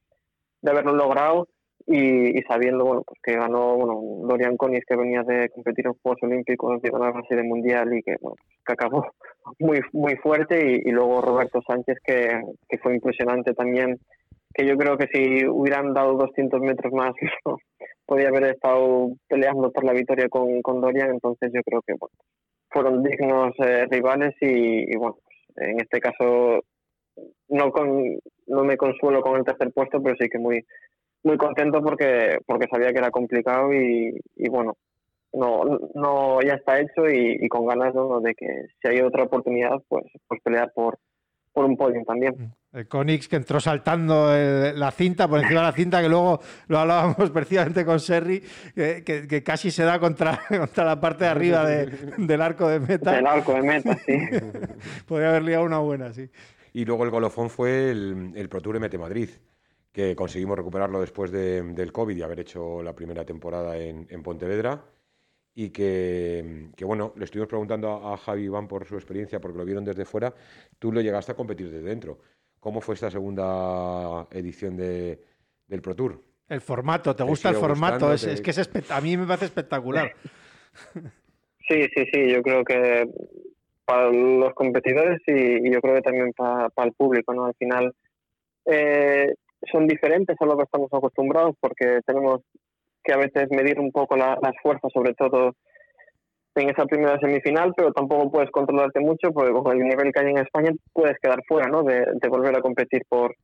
de 0.61 0.71
haberlo 0.71 0.93
logrado 0.93 1.47
y, 1.87 2.41
sabiendo 2.43 2.85
bueno, 2.85 3.03
pues 3.07 3.21
que 3.23 3.35
ganó 3.35 3.77
bueno, 3.77 4.27
Dorian 4.29 4.57
Conis 4.57 4.85
que 4.87 4.97
venía 4.97 5.23
de 5.23 5.49
competir 5.51 5.87
en 5.87 5.95
Juegos 5.95 6.23
Olímpicos, 6.23 6.83
de 6.83 6.91
ganar 6.91 7.15
la 7.15 7.23
serie 7.29 7.45
mundial 7.45 7.93
y 7.95 8.03
que, 8.03 8.17
bueno, 8.21 8.37
que 8.65 8.73
acabó 8.73 9.07
muy, 9.59 9.81
muy 9.93 10.17
fuerte 10.17 10.59
y, 10.73 10.89
y 10.89 10.93
luego 10.93 11.21
Roberto 11.21 11.61
Sánchez 11.67 11.99
que, 12.05 12.41
que 12.69 12.79
fue 12.79 12.95
impresionante 12.95 13.55
también 13.55 13.99
que 14.57 14.67
yo 14.67 14.77
creo 14.79 14.97
que 14.97 15.07
si 15.13 15.47
hubieran 15.47 15.93
dado 15.93 16.15
200 16.15 16.61
metros 16.63 16.91
más, 16.93 17.13
podía 18.07 18.29
haber 18.29 18.45
estado 18.45 19.11
peleando 19.29 19.71
por 19.71 19.85
la 19.85 19.93
victoria 19.93 20.29
con, 20.31 20.63
con 20.63 20.81
Dorian, 20.81 21.11
entonces 21.11 21.51
yo 21.53 21.61
creo 21.63 21.83
que 21.83 21.93
bueno, 21.93 22.15
fueron 22.71 23.03
dignos 23.03 23.53
eh, 23.59 23.87
rivales 23.91 24.35
y, 24.41 24.97
bueno, 24.97 25.19
pues, 25.23 25.69
en 25.69 25.81
este 25.81 26.01
caso 26.01 26.61
no, 27.49 27.71
con, 27.71 28.19
no 28.47 28.65
me 28.65 28.79
consuelo 28.79 29.21
con 29.21 29.37
el 29.37 29.45
tercer 29.45 29.71
puesto, 29.73 30.03
pero 30.03 30.17
sí 30.19 30.29
que 30.29 30.39
muy 30.39 30.65
muy 31.27 31.37
contento 31.37 31.83
porque 31.83 32.39
porque 32.47 32.69
sabía 32.71 32.93
que 32.93 32.99
era 32.99 33.11
complicado 33.11 33.73
y, 33.75 34.19
y 34.37 34.49
bueno, 34.49 34.77
no, 35.33 35.63
no 35.95 36.41
ya 36.41 36.55
está 36.55 36.81
hecho 36.81 37.09
y, 37.09 37.39
y 37.41 37.49
con 37.49 37.67
ganas 37.67 37.93
de 38.23 38.35
que 38.35 38.47
si 38.81 38.89
hay 38.89 39.01
otra 39.01 39.25
oportunidad, 39.25 39.83
pues, 39.89 40.05
pues 40.27 40.41
pelear 40.43 40.73
por, 40.73 40.99
por 41.53 41.65
un 41.65 41.77
podio 41.77 42.03
también. 42.05 42.35
Mm. 42.39 42.79
El 42.79 42.89
Conix 42.89 43.29
que 43.29 43.37
entró 43.37 43.59
saltando 43.59 44.31
la 44.75 44.91
cinta, 44.91 45.27
por 45.27 45.41
encima 45.41 45.61
de 45.61 45.67
la 45.67 45.73
cinta, 45.73 46.03
que 46.03 46.11
luego 46.11 46.41
lo 46.69 46.79
hablábamos 46.79 47.31
precisamente 47.33 47.87
con 47.87 47.99
Serri, 47.99 48.43
que, 48.75 49.03
que, 49.03 49.43
casi 49.43 49.71
se 49.71 49.83
da 49.83 49.99
contra, 49.99 50.41
contra 50.49 50.85
la 50.85 51.01
parte 51.01 51.25
de 51.25 51.31
arriba 51.31 51.65
de, 51.65 51.87
del 52.19 52.43
arco 52.43 52.69
de 52.69 52.81
meta. 52.81 53.13
Del 53.13 53.27
arco 53.27 53.55
de 53.55 53.63
meta, 53.63 53.97
sí. 54.05 54.19
Podría 55.07 55.31
haber 55.31 55.45
liado 55.45 55.65
una 55.65 55.79
buena, 55.79 56.13
sí. 56.13 56.29
Y 56.75 56.85
luego 56.85 57.05
el 57.05 57.11
golofón 57.11 57.49
fue 57.49 57.91
el, 57.91 58.33
el 58.37 58.49
Pro 58.51 58.61
Tour 58.61 58.79
MT 58.79 58.99
Madrid, 58.99 59.31
que 59.97 60.15
conseguimos 60.15 60.59
recuperarlo 60.59 61.01
después 61.01 61.31
de, 61.31 61.63
del 61.63 61.91
COVID 61.91 62.15
y 62.15 62.21
haber 62.21 62.41
hecho 62.41 62.83
la 62.83 62.95
primera 62.95 63.25
temporada 63.25 63.79
en, 63.79 64.07
en 64.11 64.23
Pontevedra 64.23 64.85
y 65.55 65.71
que, 65.71 66.69
que, 66.77 66.85
bueno, 66.85 67.15
le 67.17 67.25
estuvimos 67.25 67.49
preguntando 67.49 67.89
a, 67.89 68.13
a, 68.13 68.17
Javi 68.19 68.43
Iván 68.43 68.69
por 68.69 68.85
su 68.85 68.97
experiencia, 68.97 69.41
porque 69.41 69.57
lo 69.57 69.65
vieron 69.65 69.87
desde 69.87 70.05
fuera, 70.05 70.35
tú 70.79 70.93
lo 70.93 71.01
llegaste 71.01 71.33
a 71.33 71.35
competir 71.35 71.71
desde 71.71 71.89
dentro. 71.89 72.19
¿Cómo 72.61 72.83
fue 72.83 72.95
esta 72.95 73.11
segunda 73.11 74.27
edición 74.33 74.77
de, 74.77 75.19
del 75.67 75.81
Pro 75.81 75.97
Tour? 75.97 76.23
El 76.47 76.61
formato, 76.61 77.17
¿te, 77.17 77.23
¿Te 77.23 77.31
gusta 77.31 77.49
el 77.49 77.57
formato? 77.57 78.13
Es, 78.13 78.25
es, 78.25 78.43
que 78.43 78.51
es 78.51 78.91
a 78.91 79.01
mí 79.01 79.17
me 79.17 79.27
parece 79.27 79.47
espectacular. 79.47 80.13
Sí, 81.69 81.83
sí, 81.97 82.05
sí, 82.13 82.31
yo 82.31 82.43
creo 82.43 82.63
que 82.63 83.09
para 83.85 84.09
los 84.13 84.55
competidores 84.55 85.21
y, 85.27 85.67
y 85.67 85.73
yo 85.73 85.81
creo 85.81 85.97
que 85.97 86.03
también 86.03 86.33
para, 86.33 86.69
para, 86.69 86.87
el 86.87 86.95
público, 86.95 87.35
¿no? 87.35 87.47
Al 87.47 87.57
final 87.57 87.93
eh, 88.67 89.35
son 89.71 89.87
diferentes 89.87 90.37
a 90.41 90.47
lo 90.47 90.57
que 90.57 90.65
estamos 90.65 90.93
acostumbrados 90.93 91.55
porque 91.61 92.01
tenemos 92.07 92.41
que 93.03 93.13
a 93.13 93.19
veces 93.19 93.49
medir 93.51 93.79
un 93.79 93.93
poco 93.93 94.17
la, 94.17 94.39
las 94.43 94.55
fuerzas, 94.63 94.91
sobre 94.93 95.15
todo 95.15 95.55
en 96.57 96.71
esa 96.71 96.87
primera 96.87 97.19
semifinal, 97.21 97.73
pero 97.77 97.93
tampoco 97.93 98.31
puedes 98.31 98.51
controlarte 98.51 99.01
mucho 99.01 99.31
porque 99.33 99.53
con 99.53 99.77
el 99.77 99.87
nivel 99.87 100.13
que 100.13 100.21
hay 100.21 100.31
en 100.31 100.39
España 100.39 100.73
puedes 100.93 101.19
quedar 101.21 101.43
fuera, 101.47 101.69
¿no? 101.69 101.83
De, 101.83 102.07
volver 102.29 102.57
a 102.57 102.63
competir 102.63 103.03
por 103.09 103.35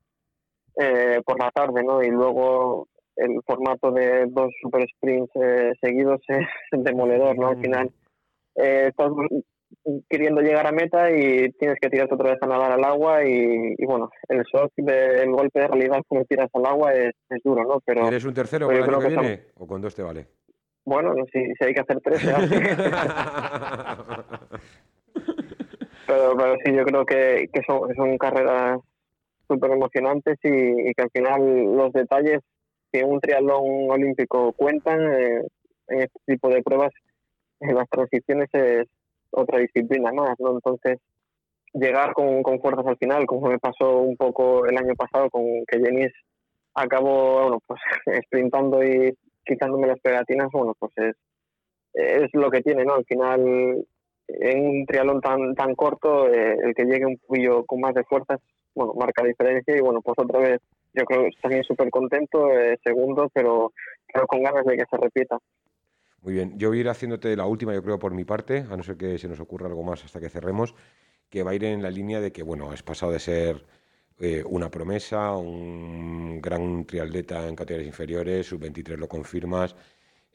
eh, 0.75 1.21
por 1.23 1.39
la 1.39 1.51
tarde, 1.51 1.83
¿no? 1.83 2.01
Y 2.01 2.09
luego 2.09 2.87
el 3.15 3.39
formato 3.45 3.91
de 3.91 4.25
dos 4.27 4.51
super 4.61 4.83
sprints 4.95 5.31
eh, 5.35 5.71
seguidos 5.79 6.21
es 6.27 6.47
demoledor, 6.71 7.37
¿no? 7.37 7.49
Al 7.49 7.57
final 7.59 7.91
eh, 8.55 8.91
queriendo 10.09 10.41
llegar 10.41 10.67
a 10.67 10.71
meta 10.71 11.11
y 11.11 11.51
tienes 11.53 11.77
que 11.81 11.89
tirarte 11.89 12.15
otra 12.15 12.31
vez 12.31 12.39
a 12.41 12.47
nadar 12.47 12.71
al 12.71 12.83
agua 12.83 13.25
y, 13.25 13.75
y 13.77 13.85
bueno, 13.85 14.09
el 14.29 14.43
shock 14.43 14.71
del 14.77 15.31
golpe 15.31 15.59
de 15.59 15.67
realidad 15.67 16.01
cuando 16.07 16.25
tiras 16.25 16.49
al 16.53 16.65
agua 16.65 16.93
es, 16.93 17.13
es 17.29 17.43
duro, 17.43 17.63
¿no? 17.63 17.79
Pero 17.85 18.07
¿Eres 18.07 18.25
un 18.25 18.33
tercero 18.33 18.67
para 18.67 18.79
el 18.79 18.83
año 18.83 18.99
que, 18.99 19.03
que 19.03 19.09
viene 19.09 19.33
estamos... 19.33 19.53
o 19.57 19.67
con 19.67 19.81
dos 19.81 19.95
te 19.95 20.03
vale? 20.03 20.27
Bueno, 20.85 21.13
si, 21.31 21.39
si 21.39 21.65
hay 21.65 21.73
que 21.73 21.81
hacer 21.81 21.99
tres, 22.01 22.19
se 22.21 22.31
hace. 22.33 22.59
pero, 26.07 26.37
pero 26.37 26.55
sí, 26.63 26.73
yo 26.73 26.83
creo 26.83 27.05
que, 27.05 27.49
que 27.53 27.61
son, 27.65 27.93
son 27.95 28.17
carreras 28.17 28.79
súper 29.47 29.71
emocionantes 29.71 30.37
y, 30.43 30.89
y, 30.89 30.93
que 30.93 31.03
al 31.03 31.11
final 31.11 31.75
los 31.75 31.93
detalles 31.93 32.39
que 32.91 33.03
un 33.03 33.19
triatlón 33.19 33.89
olímpico 33.89 34.53
cuentan 34.53 35.01
eh, 35.13 35.41
en 35.87 36.01
este 36.01 36.19
tipo 36.25 36.49
de 36.49 36.61
pruebas, 36.61 36.91
en 37.59 37.75
las 37.75 37.89
transiciones 37.89 38.49
es 38.53 38.87
otra 39.33 39.59
disciplina 39.59 40.11
más, 40.11 40.35
¿no? 40.39 40.51
Entonces, 40.51 40.99
llegar 41.73 42.13
con, 42.13 42.43
con 42.43 42.59
fuerzas 42.59 42.85
al 42.85 42.97
final, 42.97 43.25
como 43.25 43.49
me 43.49 43.59
pasó 43.59 43.99
un 43.99 44.15
poco 44.15 44.65
el 44.65 44.77
año 44.77 44.95
pasado 44.95 45.29
con 45.29 45.43
que 45.67 45.79
Jenis 45.79 46.11
acabó, 46.75 47.41
bueno, 47.41 47.59
pues 47.65 47.79
sprintando 48.25 48.83
y 48.83 49.15
quitándome 49.45 49.87
las 49.87 49.99
pegatinas, 49.99 50.49
bueno, 50.51 50.73
pues 50.79 50.91
es, 50.97 51.15
es 51.93 52.29
lo 52.33 52.49
que 52.49 52.61
tiene, 52.61 52.85
¿no? 52.85 52.95
Al 52.95 53.05
final, 53.05 53.85
en 54.27 54.65
un 54.65 54.85
triatlón 54.85 55.21
tan, 55.21 55.55
tan 55.55 55.75
corto, 55.75 56.27
eh, 56.27 56.57
el 56.63 56.73
que 56.73 56.85
llegue 56.85 57.05
un 57.05 57.17
poquillo 57.17 57.65
con 57.65 57.81
más 57.81 57.93
de 57.93 58.03
fuerzas, 58.03 58.39
bueno, 58.75 58.93
marca 58.93 59.23
diferencia 59.23 59.75
y 59.75 59.81
bueno, 59.81 60.01
pues 60.01 60.15
otra 60.17 60.39
vez 60.39 60.61
yo 60.93 61.05
creo 61.05 61.23
que 61.23 61.31
también 61.41 61.63
súper 61.63 61.89
contento, 61.89 62.51
eh, 62.51 62.77
segundo, 62.83 63.29
pero, 63.33 63.71
pero 64.11 64.27
con 64.27 64.43
ganas 64.43 64.65
de 64.65 64.77
que 64.77 64.85
se 64.89 64.97
repita. 64.97 65.37
Muy 66.23 66.33
bien, 66.33 66.57
yo 66.57 66.69
voy 66.69 66.77
a 66.77 66.81
ir 66.81 66.89
haciéndote 66.89 67.35
la 67.35 67.45
última, 67.45 67.73
yo 67.73 67.83
creo, 67.83 67.99
por 67.99 68.13
mi 68.13 68.23
parte, 68.23 68.65
a 68.69 68.77
no 68.77 68.83
ser 68.83 68.95
que 68.97 69.17
se 69.17 69.27
nos 69.27 69.39
ocurra 69.41 69.67
algo 69.67 69.83
más 69.83 70.03
hasta 70.05 70.21
que 70.21 70.29
cerremos, 70.29 70.73
que 71.29 71.43
va 71.43 71.51
a 71.51 71.55
ir 71.55 71.65
en 71.65 71.83
la 71.83 71.91
línea 71.91 72.21
de 72.21 72.31
que, 72.31 72.43
bueno, 72.43 72.71
has 72.71 72.81
pasado 72.83 73.11
de 73.11 73.19
ser 73.19 73.65
eh, 74.19 74.41
una 74.45 74.71
promesa, 74.71 75.33
un 75.35 76.41
gran 76.41 76.85
triatleta 76.85 77.47
en 77.47 77.55
categorías 77.55 77.87
inferiores, 77.87 78.47
sub-23 78.47 78.97
lo 78.97 79.09
confirmas, 79.09 79.75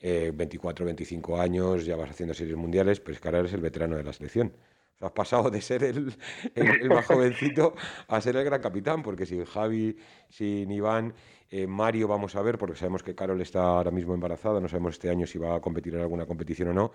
eh, 0.00 0.30
24, 0.34 0.84
25 0.86 1.40
años, 1.40 1.86
ya 1.86 1.96
vas 1.96 2.10
haciendo 2.10 2.34
series 2.34 2.56
mundiales, 2.56 3.00
pero 3.00 3.14
es 3.14 3.20
que 3.20 3.28
ahora 3.28 3.40
eres 3.40 3.54
el 3.54 3.62
veterano 3.62 3.96
de 3.96 4.04
la 4.04 4.12
selección. 4.12 4.52
O 4.98 5.00
sea, 5.00 5.08
has 5.08 5.12
pasado 5.12 5.48
de 5.48 5.60
ser 5.60 5.84
el, 5.84 6.12
el, 6.56 6.68
el, 6.82 6.88
más 6.88 7.06
jovencito 7.06 7.74
a 8.08 8.20
ser 8.20 8.36
el 8.36 8.44
gran 8.44 8.60
capitán, 8.60 9.02
porque 9.02 9.26
sin 9.26 9.44
Javi, 9.44 9.96
sin 10.28 10.68
Iván, 10.72 11.14
eh, 11.50 11.68
Mario 11.68 12.08
vamos 12.08 12.34
a 12.34 12.42
ver, 12.42 12.58
porque 12.58 12.76
sabemos 12.76 13.04
que 13.04 13.14
Carol 13.14 13.40
está 13.40 13.62
ahora 13.62 13.92
mismo 13.92 14.12
embarazada, 14.12 14.60
no 14.60 14.68
sabemos 14.68 14.94
este 14.94 15.08
año 15.08 15.24
si 15.24 15.38
va 15.38 15.54
a 15.54 15.60
competir 15.60 15.94
en 15.94 16.00
alguna 16.00 16.26
competición 16.26 16.70
o 16.70 16.72
no. 16.72 16.92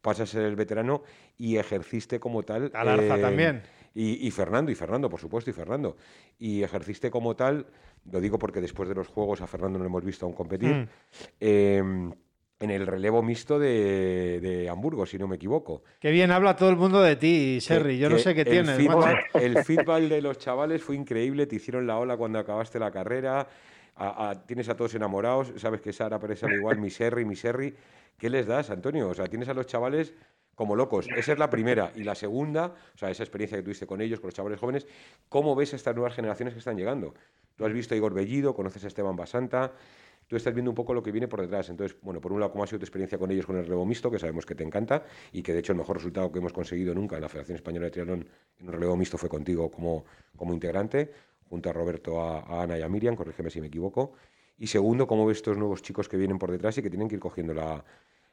Pasas 0.00 0.30
a 0.30 0.32
ser 0.32 0.44
el 0.44 0.54
veterano 0.54 1.02
y 1.36 1.56
ejerciste 1.56 2.20
como 2.20 2.44
tal. 2.44 2.70
Alarza 2.72 3.18
eh, 3.18 3.20
también. 3.20 3.62
Y, 3.94 4.26
y, 4.26 4.30
Fernando, 4.30 4.70
y 4.70 4.76
Fernando, 4.76 5.10
por 5.10 5.18
supuesto, 5.18 5.50
y 5.50 5.52
Fernando. 5.52 5.96
Y 6.38 6.62
ejerciste 6.62 7.10
como 7.10 7.34
tal, 7.34 7.66
lo 8.10 8.20
digo 8.20 8.38
porque 8.38 8.60
después 8.60 8.88
de 8.88 8.94
los 8.94 9.08
juegos 9.08 9.40
a 9.40 9.48
Fernando 9.48 9.78
no 9.78 9.84
lo 9.84 9.88
hemos 9.88 10.04
visto 10.04 10.24
aún 10.24 10.34
competir. 10.34 10.72
Mm. 10.72 10.88
Eh, 11.40 12.10
en 12.60 12.70
el 12.70 12.86
relevo 12.86 13.22
mixto 13.22 13.58
de, 13.58 14.38
de, 14.40 14.68
Hamburgo, 14.68 15.06
si 15.06 15.18
no 15.18 15.26
me 15.26 15.36
equivoco. 15.36 15.82
Qué 15.98 16.10
bien 16.10 16.30
habla 16.30 16.56
todo 16.56 16.68
el 16.68 16.76
mundo 16.76 17.00
de 17.00 17.16
ti, 17.16 17.58
Serri. 17.60 17.98
Yo 17.98 18.08
que 18.08 18.14
no 18.14 18.20
sé 18.20 18.34
qué 18.34 18.42
el 18.42 18.48
tienes. 18.48 18.76
Feedback, 18.76 19.30
el 19.34 19.64
feedback 19.64 20.02
de 20.02 20.20
los 20.20 20.38
chavales 20.38 20.82
fue 20.82 20.94
increíble. 20.94 21.46
Te 21.46 21.56
hicieron 21.56 21.86
la 21.86 21.98
ola 21.98 22.18
cuando 22.18 22.38
acabaste 22.38 22.78
la 22.78 22.90
carrera. 22.90 23.48
A, 23.96 24.30
a, 24.30 24.46
tienes 24.46 24.68
a 24.68 24.76
todos 24.76 24.94
enamorados. 24.94 25.52
Sabes 25.56 25.80
que 25.80 25.92
Sara 25.92 26.20
Pérez 26.20 26.44
al 26.44 26.52
igual, 26.52 26.78
mi 26.78 26.90
Serri, 26.90 27.24
mi 27.24 27.34
Serri. 27.34 27.74
¿Qué 28.18 28.28
les 28.28 28.46
das, 28.46 28.68
Antonio? 28.68 29.08
O 29.08 29.14
sea, 29.14 29.26
tienes 29.26 29.48
a 29.48 29.54
los 29.54 29.66
chavales 29.66 30.12
como 30.60 30.76
locos. 30.76 31.06
Esa 31.16 31.32
es 31.32 31.38
la 31.38 31.48
primera. 31.48 31.90
Y 31.96 32.04
la 32.04 32.14
segunda, 32.14 32.74
o 32.94 32.98
sea, 32.98 33.08
esa 33.08 33.22
experiencia 33.22 33.56
que 33.56 33.64
tuviste 33.64 33.86
con 33.86 34.02
ellos, 34.02 34.20
con 34.20 34.28
los 34.28 34.34
chavales 34.34 34.60
jóvenes, 34.60 34.86
¿cómo 35.30 35.56
ves 35.56 35.72
estas 35.72 35.94
nuevas 35.94 36.14
generaciones 36.14 36.52
que 36.52 36.58
están 36.58 36.76
llegando? 36.76 37.14
Tú 37.56 37.64
has 37.64 37.72
visto 37.72 37.94
a 37.94 37.96
Igor 37.96 38.12
Bellido, 38.12 38.54
conoces 38.54 38.84
a 38.84 38.88
Esteban 38.88 39.16
Basanta, 39.16 39.72
tú 40.30 40.36
estás 40.36 40.54
viendo 40.54 40.70
un 40.70 40.76
poco 40.76 40.94
lo 40.94 41.02
que 41.02 41.10
viene 41.10 41.26
por 41.26 41.40
detrás. 41.40 41.68
Entonces, 41.70 41.98
bueno, 42.02 42.20
por 42.20 42.32
un 42.32 42.38
lado, 42.38 42.52
¿cómo 42.52 42.62
ha 42.62 42.66
sido 42.68 42.78
tu 42.78 42.84
experiencia 42.84 43.18
con 43.18 43.32
ellos 43.32 43.46
con 43.46 43.56
el 43.56 43.64
relevo 43.64 43.84
mixto, 43.84 44.12
que 44.12 44.18
sabemos 44.20 44.46
que 44.46 44.54
te 44.54 44.62
encanta 44.62 45.02
y 45.32 45.42
que 45.42 45.52
de 45.52 45.58
hecho 45.58 45.72
el 45.72 45.78
mejor 45.78 45.96
resultado 45.96 46.30
que 46.30 46.38
hemos 46.38 46.52
conseguido 46.52 46.94
nunca 46.94 47.16
en 47.16 47.22
la 47.22 47.28
Federación 47.28 47.56
Española 47.56 47.86
de 47.86 47.90
Triatlón 47.90 48.28
en 48.60 48.66
un 48.68 48.72
relevo 48.72 48.96
mixto 48.96 49.18
fue 49.18 49.28
contigo 49.28 49.72
como, 49.72 50.04
como 50.36 50.54
integrante, 50.54 51.10
junto 51.48 51.68
a 51.68 51.72
Roberto, 51.72 52.22
a, 52.22 52.42
a 52.42 52.62
Ana 52.62 52.78
y 52.78 52.82
a 52.82 52.88
Miriam, 52.88 53.16
corrígeme 53.16 53.50
si 53.50 53.60
me 53.60 53.66
equivoco. 53.66 54.12
Y 54.56 54.68
segundo, 54.68 55.08
cómo 55.08 55.26
ves 55.26 55.38
estos 55.38 55.58
nuevos 55.58 55.82
chicos 55.82 56.08
que 56.08 56.16
vienen 56.16 56.38
por 56.38 56.52
detrás 56.52 56.78
y 56.78 56.82
que 56.82 56.90
tienen 56.90 57.08
que 57.08 57.16
ir 57.16 57.20
cogiendo 57.20 57.52
la, 57.52 57.84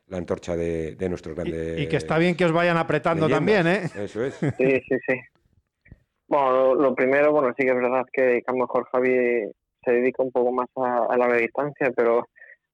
la 0.05 0.17
antorcha 0.17 0.55
de, 0.55 0.93
de 0.93 1.09
nuestros 1.09 1.33
grandes. 1.33 1.79
Y, 1.79 1.81
y, 1.81 1.87
que 1.87 1.97
está 1.97 2.19
bien 2.19 2.35
que 2.35 2.45
os 2.45 2.51
vayan 2.51 2.77
apretando 2.77 3.27
leyendas. 3.27 3.63
también, 3.63 3.91
¿eh? 3.97 4.03
Eso 4.05 4.23
es. 4.23 4.35
Sí, 4.35 4.81
sí, 4.87 4.95
sí. 5.07 5.15
Bueno, 6.27 6.51
lo, 6.51 6.75
lo 6.75 6.93
primero, 6.93 7.31
bueno, 7.31 7.55
sí 7.57 7.63
que 7.63 7.71
es 7.71 7.75
verdad 7.75 8.05
que, 8.13 8.21
que 8.21 8.43
a 8.45 8.51
lo 8.51 8.59
mejor 8.59 8.85
Javi 8.91 9.49
se 9.87 9.93
dedica 9.93 10.23
un 10.23 10.31
poco 10.31 10.51
más 10.51 10.67
a, 10.75 11.07
a 11.09 11.17
la 11.17 11.33
distancia, 11.37 11.91
pero 11.95 12.27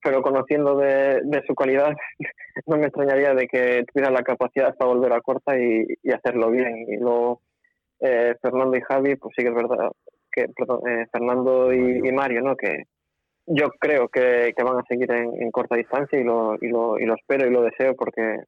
pero 0.04 0.22
conociendo 0.22 0.76
de, 0.76 1.22
de, 1.24 1.42
su 1.48 1.56
calidad, 1.56 1.94
no 2.68 2.76
me 2.78 2.88
extrañaría 2.88 3.34
de 3.34 3.48
que 3.48 3.86
tuviera 3.86 4.12
la 4.12 4.22
capacidad 4.22 4.76
para 4.76 4.92
volver 4.92 5.14
a 5.14 5.22
corta 5.22 5.58
y, 5.58 5.86
y 6.04 6.12
hacerlo 6.12 6.52
bien. 6.52 6.86
Y 6.90 6.98
luego 6.98 7.40
eh, 8.02 8.36
Fernando 8.42 8.76
y 8.76 8.82
Javi, 8.82 9.16
pues 9.16 9.34
sí 9.38 9.44
que 9.44 9.50
es 9.50 9.56
verdad 9.56 9.90
que 10.34 10.48
perdón, 10.50 10.82
eh, 10.90 11.06
Fernando 11.12 11.72
y, 11.72 12.08
y, 12.08 12.12
Mario, 12.12 12.42
¿no? 12.42 12.56
Que 12.56 12.84
yo 13.46 13.70
creo 13.80 14.10
que, 14.10 14.54
que 14.56 14.64
van 14.64 14.80
a 14.80 14.86
seguir 14.88 15.12
en, 15.12 15.42
en, 15.42 15.52
corta 15.52 15.76
distancia 15.76 16.20
y 16.20 16.24
lo, 16.24 16.56
y, 16.60 16.68
lo, 16.68 16.98
y 17.00 17.06
lo 17.06 17.16
espero 17.16 17.48
y 17.48 17.52
lo 17.52 17.62
deseo 17.62 17.96
porque 17.96 18.40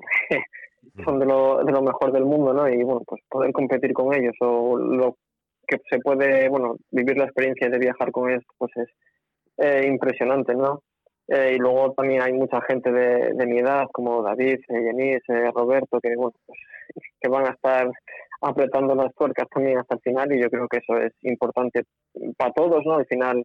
son 1.04 1.18
de 1.18 1.26
lo, 1.26 1.62
de 1.64 1.72
lo 1.72 1.82
mejor 1.82 2.12
del 2.12 2.24
mundo, 2.24 2.54
¿no? 2.54 2.68
Y 2.68 2.82
bueno, 2.82 3.02
pues 3.06 3.22
poder 3.28 3.52
competir 3.52 3.92
con 3.92 4.14
ellos 4.14 4.34
o 4.40 4.78
lo 4.78 5.16
que 5.66 5.78
se 5.90 5.98
puede, 5.98 6.48
bueno, 6.48 6.76
vivir 6.90 7.16
la 7.16 7.24
experiencia 7.24 7.68
de 7.68 7.78
viajar 7.78 8.10
con 8.10 8.30
ellos, 8.30 8.44
pues 8.58 8.72
es 8.76 8.88
eh, 9.58 9.86
impresionante, 9.86 10.54
¿no? 10.54 10.82
Eh, 11.28 11.54
y 11.56 11.58
luego 11.58 11.92
también 11.94 12.20
hay 12.20 12.32
mucha 12.32 12.60
gente 12.62 12.92
de, 12.92 13.32
de 13.32 13.46
mi 13.46 13.58
edad, 13.58 13.86
como 13.92 14.22
David, 14.22 14.58
eh, 14.68 14.80
Denis, 14.80 15.22
eh, 15.28 15.50
Roberto, 15.54 15.98
que, 16.00 16.14
bueno, 16.16 16.34
pues, 16.46 16.58
que 17.20 17.28
van 17.28 17.46
a 17.46 17.52
estar 17.54 17.90
apretando 18.42 18.94
las 18.94 19.14
tuercas 19.14 19.48
también 19.48 19.78
hasta 19.78 19.94
el 19.94 20.00
final 20.02 20.32
y 20.32 20.42
yo 20.42 20.50
creo 20.50 20.68
que 20.68 20.78
eso 20.78 20.98
es 20.98 21.12
importante 21.22 21.84
para 22.36 22.52
todos, 22.52 22.84
¿no? 22.84 22.96
Al 22.96 23.06
final 23.06 23.42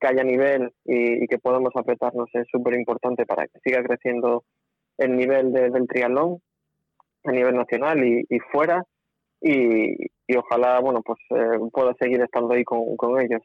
que 0.00 0.08
haya 0.08 0.24
nivel 0.24 0.72
y, 0.84 1.24
y 1.24 1.26
que 1.28 1.38
podamos 1.38 1.70
apretarnos 1.76 2.28
es 2.32 2.48
súper 2.50 2.74
importante 2.74 3.26
para 3.26 3.46
que 3.46 3.60
siga 3.62 3.82
creciendo 3.84 4.42
el 4.98 5.16
nivel 5.16 5.52
de, 5.52 5.70
del 5.70 5.86
triatlón 5.86 6.38
a 7.24 7.32
nivel 7.32 7.54
nacional 7.54 8.02
y, 8.04 8.24
y 8.28 8.38
fuera 8.50 8.82
y, 9.40 9.94
y, 10.30 10.36
ojalá, 10.36 10.80
bueno, 10.80 11.02
pues 11.02 11.18
eh, 11.30 11.58
pueda 11.72 11.94
seguir 11.98 12.20
estando 12.20 12.54
ahí 12.54 12.64
con, 12.64 12.96
con 12.96 13.20
ellos. 13.20 13.42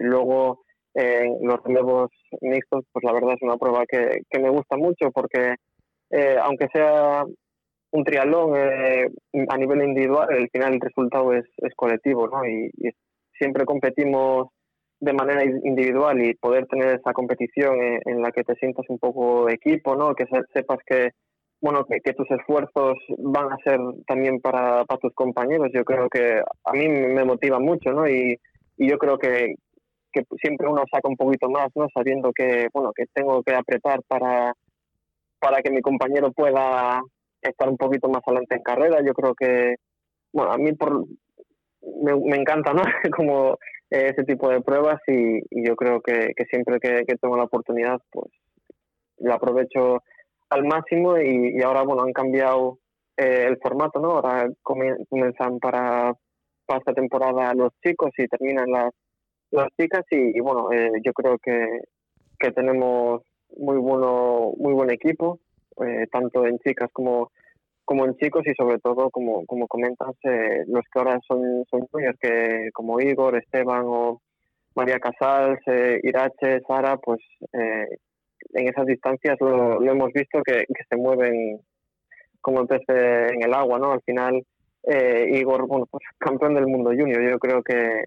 luego 0.00 0.60
en 0.94 1.46
los 1.46 1.62
relevos 1.62 2.10
mixtos, 2.40 2.84
pues 2.92 3.04
la 3.04 3.12
verdad 3.12 3.34
es 3.34 3.42
una 3.42 3.56
prueba 3.56 3.84
que, 3.86 4.22
que 4.28 4.38
me 4.38 4.50
gusta 4.50 4.76
mucho 4.76 5.10
porque 5.12 5.54
eh, 6.10 6.36
aunque 6.42 6.68
sea 6.72 7.24
un 7.90 8.04
triatlón 8.04 8.56
eh, 8.56 9.08
a 9.48 9.56
nivel 9.56 9.82
individual, 9.82 10.28
al 10.30 10.48
final 10.50 10.74
el 10.74 10.80
resultado 10.80 11.32
es, 11.32 11.44
colectivo, 11.76 12.28
¿no? 12.28 12.44
Y, 12.44 12.70
y, 12.76 12.90
siempre 13.38 13.64
competimos 13.64 14.48
de 14.98 15.12
manera 15.12 15.44
individual 15.44 16.20
y 16.20 16.34
poder 16.34 16.66
tener 16.66 16.96
esa 16.96 17.12
competición 17.12 17.80
en, 17.80 18.00
en, 18.04 18.20
la 18.20 18.32
que 18.32 18.42
te 18.42 18.56
sientas 18.56 18.84
un 18.88 18.98
poco 18.98 19.48
equipo, 19.48 19.94
¿no? 19.94 20.12
Que 20.16 20.26
sepas 20.52 20.78
que 20.84 21.10
bueno 21.60 21.84
que, 21.84 22.00
que 22.00 22.12
tus 22.12 22.30
esfuerzos 22.30 22.94
van 23.18 23.52
a 23.52 23.56
ser 23.64 23.78
también 24.06 24.40
para, 24.40 24.84
para 24.84 25.00
tus 25.00 25.12
compañeros, 25.14 25.68
yo 25.72 25.84
creo 25.84 26.08
que 26.08 26.40
a 26.64 26.72
mí 26.72 26.88
me 26.88 27.24
motiva 27.24 27.58
mucho, 27.58 27.90
¿no? 27.92 28.08
Y, 28.08 28.38
yo 28.80 28.96
creo 28.96 29.18
que, 29.18 29.56
que 30.12 30.22
siempre 30.40 30.68
uno 30.68 30.84
saca 30.88 31.08
un 31.08 31.16
poquito 31.16 31.50
más, 31.50 31.66
¿no? 31.74 31.88
Sabiendo 31.92 32.30
que, 32.32 32.68
bueno, 32.72 32.92
que 32.94 33.06
tengo 33.12 33.42
que 33.42 33.52
apretar 33.52 34.00
para, 34.06 34.54
para 35.40 35.60
que 35.62 35.72
mi 35.72 35.80
compañero 35.80 36.30
pueda 36.30 37.00
estar 37.42 37.68
un 37.68 37.76
poquito 37.76 38.08
más 38.08 38.22
adelante 38.24 38.54
en 38.54 38.62
carrera. 38.62 39.00
Yo 39.04 39.14
creo 39.14 39.34
que, 39.34 39.74
bueno, 40.32 40.52
a 40.52 40.58
mí 40.58 40.72
por, 40.74 41.06
me, 42.02 42.36
encanta, 42.36 42.72
¿no? 42.72 42.82
Como 43.16 43.54
eh, 43.90 44.12
ese 44.12 44.22
tipo 44.24 44.48
de 44.48 44.60
pruebas 44.60 45.00
y, 45.08 45.38
y 45.50 45.66
yo 45.66 45.74
creo 45.74 46.00
que, 46.00 46.32
que 46.36 46.44
siempre 46.44 46.78
que, 46.80 47.04
que, 47.04 47.16
tengo 47.16 47.36
la 47.36 47.44
oportunidad, 47.44 47.98
pues 48.12 48.30
la 49.16 49.34
aprovecho 49.34 50.02
al 50.50 50.64
máximo 50.64 51.18
y, 51.18 51.56
y 51.58 51.62
ahora, 51.62 51.82
bueno, 51.82 52.02
han 52.02 52.12
cambiado 52.12 52.78
eh, 53.16 53.46
el 53.48 53.58
formato, 53.58 54.00
¿no? 54.00 54.12
Ahora 54.12 54.48
comienzan 54.62 55.58
para, 55.58 56.14
para 56.66 56.78
esta 56.78 56.94
temporada 56.94 57.54
los 57.54 57.72
chicos 57.84 58.10
y 58.16 58.26
terminan 58.28 58.70
las 58.70 58.90
las 59.50 59.68
chicas 59.80 60.04
y, 60.10 60.38
bueno, 60.40 60.70
eh, 60.72 60.90
yo 61.02 61.12
creo 61.14 61.38
que, 61.38 61.80
que 62.38 62.52
tenemos 62.52 63.22
muy 63.56 63.78
bueno 63.78 64.52
muy 64.58 64.74
buen 64.74 64.90
equipo, 64.90 65.40
eh, 65.84 66.06
tanto 66.12 66.44
en 66.46 66.58
chicas 66.58 66.90
como 66.92 67.30
como 67.88 68.04
en 68.04 68.14
chicos 68.18 68.42
y 68.46 68.52
sobre 68.54 68.78
todo, 68.80 69.08
como, 69.08 69.46
como 69.46 69.66
comentas, 69.66 70.14
eh, 70.24 70.62
los 70.66 70.82
que 70.92 70.98
ahora 70.98 71.18
son, 71.26 71.64
son 71.70 71.86
juniors, 71.90 72.18
que 72.20 72.68
como 72.74 73.00
Igor, 73.00 73.34
Esteban 73.38 73.84
o 73.86 74.20
María 74.74 74.98
Casals, 75.00 75.58
eh, 75.66 75.98
Irache, 76.02 76.60
Sara, 76.68 76.98
pues 76.98 77.18
eh, 77.54 77.86
en 78.54 78.68
esas 78.68 78.86
distancias 78.86 79.36
lo, 79.40 79.80
lo 79.80 79.92
hemos 79.92 80.12
visto 80.12 80.42
que, 80.42 80.64
que, 80.66 80.84
se 80.88 80.96
mueven 80.96 81.60
como 82.40 82.60
el 82.62 82.66
pez 82.66 82.82
en 82.88 83.42
el 83.42 83.54
agua, 83.54 83.78
¿no? 83.78 83.92
Al 83.92 84.02
final, 84.02 84.42
Igor, 84.84 85.66
bueno, 85.66 85.86
pues 85.90 86.02
campeón 86.18 86.54
del 86.54 86.66
mundo 86.66 86.90
junior, 86.90 87.22
yo 87.22 87.38
creo 87.38 87.62
que, 87.62 88.04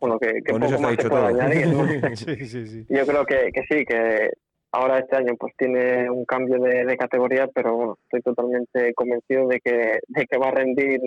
bueno, 0.00 0.18
que, 0.18 0.42
que 0.42 0.52
poco 0.52 0.80
más 0.80 0.96
se 0.96 1.08
puede 1.08 1.26
añadir. 1.26 1.68
¿no? 1.68 1.86
sí, 2.16 2.46
sí, 2.46 2.66
sí. 2.66 2.86
Yo 2.88 3.06
creo 3.06 3.24
que, 3.24 3.50
que, 3.52 3.62
sí, 3.68 3.84
que 3.84 4.30
ahora 4.72 4.98
este 4.98 5.16
año 5.16 5.34
pues 5.38 5.54
tiene 5.56 6.10
un 6.10 6.24
cambio 6.24 6.58
de, 6.58 6.84
de, 6.84 6.96
categoría, 6.96 7.48
pero 7.48 7.74
bueno, 7.74 7.98
estoy 8.04 8.22
totalmente 8.22 8.92
convencido 8.94 9.48
de 9.48 9.60
que, 9.60 9.98
de 10.06 10.26
que 10.26 10.38
va 10.38 10.48
a 10.48 10.52
rendir 10.52 11.00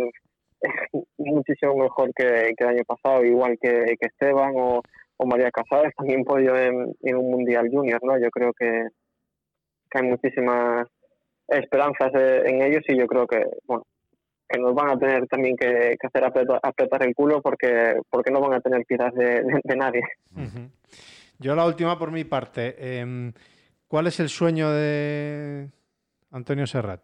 muchísimo 1.18 1.76
mejor 1.76 2.12
que, 2.16 2.54
que 2.58 2.64
el 2.64 2.70
año 2.70 2.84
pasado, 2.86 3.24
igual 3.24 3.58
que, 3.62 3.96
que 4.00 4.08
Esteban 4.08 4.54
o, 4.56 4.82
o 5.22 5.26
María 5.26 5.52
Casares, 5.52 5.94
también 5.96 6.24
podio 6.24 6.56
en, 6.56 6.96
en 7.02 7.16
un 7.18 7.30
Mundial 7.30 7.68
Junior, 7.70 8.00
¿no? 8.04 8.18
Yo 8.18 8.30
creo 8.30 8.54
que, 8.54 8.88
que 9.90 10.00
hay 10.00 10.08
muchísimas 10.08 10.88
esperanzas 11.48 12.12
en 12.14 12.62
ellos 12.62 12.84
y 12.88 12.98
yo 12.98 13.06
creo 13.06 13.28
que, 13.28 13.44
bueno, 13.66 13.84
que 14.48 14.60
nos 14.60 14.74
van 14.74 14.90
a 14.92 14.98
tener 14.98 15.28
también 15.28 15.56
que, 15.58 15.96
que 16.00 16.08
hacer 16.08 16.24
apretar, 16.24 16.60
apretar, 16.64 17.04
el 17.04 17.14
culo 17.14 17.42
porque, 17.42 18.00
porque 18.10 18.32
no 18.32 18.40
van 18.40 18.54
a 18.54 18.62
tener 18.62 18.86
piedad 18.86 19.12
de, 19.14 19.44
de, 19.44 19.60
de 19.64 19.76
nadie. 19.76 20.02
Uh 20.36 20.40
-huh. 20.40 20.70
Yo 21.40 21.56
la 21.56 21.66
última 21.66 21.98
por 22.00 22.12
mi 22.12 22.24
parte. 22.24 22.76
Eh, 22.78 23.32
¿Cuál 23.90 24.08
es 24.08 24.20
el 24.20 24.30
sueño 24.30 24.72
de 24.72 25.68
Antonio 26.32 26.68
Serrat? 26.68 27.02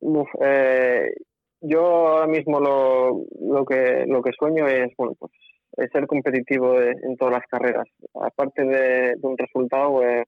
Uf, 0.00 0.28
eh, 0.40 1.12
yo 1.60 1.80
ahora 2.08 2.26
mismo 2.26 2.60
lo, 2.60 3.24
lo, 3.40 3.64
que, 3.64 4.04
lo 4.06 4.22
que 4.22 4.30
sueño 4.38 4.66
es, 4.66 4.90
bueno, 4.96 5.14
pues, 5.18 5.32
es 5.32 5.55
ser 5.92 6.06
competitivo 6.06 6.80
en 6.80 7.16
todas 7.16 7.34
las 7.34 7.46
carreras. 7.46 7.86
Aparte 8.14 8.64
de, 8.64 9.16
un 9.22 9.36
resultado, 9.36 10.02
eh, 10.02 10.24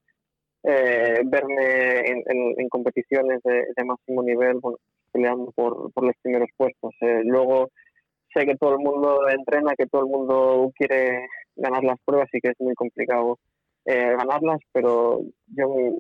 eh 0.65 1.23
verme 1.25 2.01
en, 2.07 2.69
competiciones 2.69 3.41
de, 3.43 3.85
máximo 3.85 4.23
nivel, 4.23 4.59
bueno, 4.61 4.79
peleando 5.13 5.51
por, 5.53 5.91
los 6.05 6.17
primeros 6.23 6.49
puestos. 6.57 6.95
Eh, 7.01 7.23
luego 7.25 7.71
sé 8.35 8.45
que 8.45 8.57
todo 8.57 8.73
el 8.73 8.81
mundo 8.81 9.29
entrena, 9.29 9.75
que 9.77 9.87
todo 9.87 10.03
el 10.03 10.09
mundo 10.09 10.71
quiere 10.77 11.27
ganar 11.57 11.83
las 11.85 11.99
pruebas 12.05 12.29
y 12.33 12.41
que 12.41 12.49
es 12.51 12.61
muy 12.61 12.75
complicado 12.75 13.39
eh, 13.85 14.15
ganarlas, 14.17 14.61
pero 14.73 15.23
yo 15.57 15.69
me, 15.75 15.93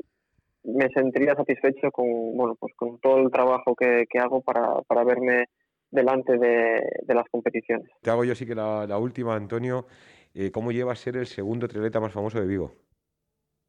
me, 0.64 0.88
sentiría 0.90 1.34
satisfecho 1.34 1.90
con 1.90 2.36
bueno 2.36 2.55
pues 2.61 2.74
con 2.76 2.99
todo 2.99 3.18
el 3.18 3.30
trabajo 3.30 3.74
que, 3.74 4.05
que 4.11 4.18
hago 4.18 4.42
para, 4.42 4.82
para, 4.82 5.05
verme 5.05 5.46
delante 5.91 6.39
de, 6.39 6.82
de, 7.03 7.14
las 7.14 7.28
competiciones. 7.30 7.89
Te 8.03 8.11
hago 8.11 8.24
yo 8.24 8.34
sí 8.34 8.47
que 8.47 8.55
la, 8.55 8.86
la 8.86 8.99
última, 8.99 9.34
Antonio. 9.34 9.86
Eh, 10.34 10.51
¿Cómo 10.51 10.72
lleva 10.72 10.93
a 10.93 10.97
ser 10.97 11.16
el 11.16 11.26
segundo 11.26 11.68
triatleta 11.68 12.01
más 12.01 12.12
famoso 12.12 12.41
de 12.41 12.47
Vigo? 12.47 12.74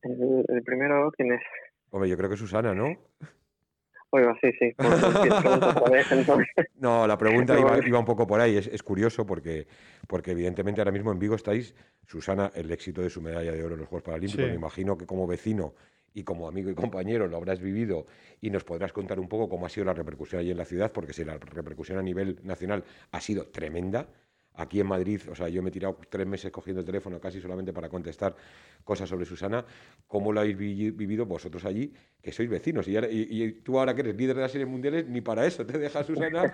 El, 0.02 0.46
el 0.48 0.64
primero, 0.64 1.12
¿quién 1.16 1.34
es? 1.34 1.42
Hombre, 1.92 2.10
yo 2.10 2.18
creo 2.18 2.30
que 2.30 2.38
Susana, 2.38 2.74
¿no? 2.74 2.96
Oiga, 4.12 4.36
sí, 4.42 4.52
sí. 4.58 4.74
no, 6.80 7.06
la 7.06 7.18
pregunta 7.18 7.60
iba, 7.60 7.78
iba, 7.86 8.00
un 8.00 8.06
poco 8.06 8.26
por 8.26 8.42
ahí. 8.42 8.58
Es, 8.58 8.66
es, 8.68 8.82
curioso 8.82 9.26
porque, 9.26 9.68
porque 10.08 10.32
evidentemente 10.32 10.82
ahora 10.82 10.92
mismo 10.92 11.12
en 11.12 11.20
Vigo 11.20 11.36
estáis, 11.36 11.76
Susana, 12.08 12.52
el 12.56 12.72
éxito 12.72 13.04
de 13.04 13.12
su 13.12 13.22
medalla 13.22 13.52
de 13.52 13.64
oro 13.64 13.76
en 13.76 13.82
los 13.82 13.90
Juegos 13.90 14.04
Paralímpicos. 14.04 14.46
Sí. 14.46 14.50
Me 14.50 14.56
imagino 14.56 14.98
que 14.98 15.06
como 15.06 15.28
vecino 15.28 15.76
y 16.14 16.24
como 16.24 16.47
amigo 16.47 16.70
y 16.70 16.76
compañero 16.76 17.28
lo 17.28 17.38
habrás 17.38 17.60
vivido 17.60 18.05
y 18.41 18.49
nos 18.49 18.64
podrás 18.64 18.93
contar 18.93 19.20
un 19.20 19.28
poco 19.28 19.49
cómo 19.49 19.66
ha 19.66 19.70
sido 19.70 19.86
la 19.86 19.93
repercusión 19.93 20.41
allí 20.41 20.51
en 20.51 20.57
la 20.57 20.66
ciudad, 20.66 20.91
porque 20.91 21.14
si 21.14 21.24
la 21.24 21.38
repercusión 21.38 21.97
a 21.97 22.01
nivel 22.01 22.39
nacional 22.43 22.84
ha 23.12 23.22
sido 23.22 23.47
tremenda, 23.47 24.07
aquí 24.60 24.80
en 24.80 24.88
Madrid, 24.88 25.22
o 25.30 25.36
sea, 25.36 25.47
yo 25.47 25.64
me 25.64 25.70
he 25.70 25.72
tirado 25.72 25.97
tres 26.10 26.28
meses 26.28 26.51
cogiendo 26.51 26.82
el 26.82 26.86
teléfono 26.86 27.20
casi 27.20 27.39
solamente 27.39 27.72
para 27.72 27.89
contestar 27.89 28.36
cosas 28.84 29.07
sobre 29.10 29.26
Susana. 29.26 29.66
¿Cómo 30.07 30.34
lo 30.34 30.41
habéis 30.41 30.57
vi 30.57 30.91
vivido 30.91 31.26
vosotros 31.26 31.64
allí, 31.66 31.93
que 32.22 32.32
sois 32.32 32.49
vecinos? 32.49 32.88
Y, 32.88 32.95
ahora, 32.95 33.10
y, 33.10 33.28
y, 33.30 33.51
tú 33.62 33.80
ahora 33.80 33.95
que 33.95 34.01
eres 34.01 34.16
líder 34.16 34.36
de 34.36 34.41
las 34.41 34.51
series 34.51 34.70
mundiales, 34.70 35.07
ni 35.07 35.22
para 35.22 35.45
eso 35.45 35.66
te 35.66 35.78
deja 35.78 36.03
Susana 36.03 36.53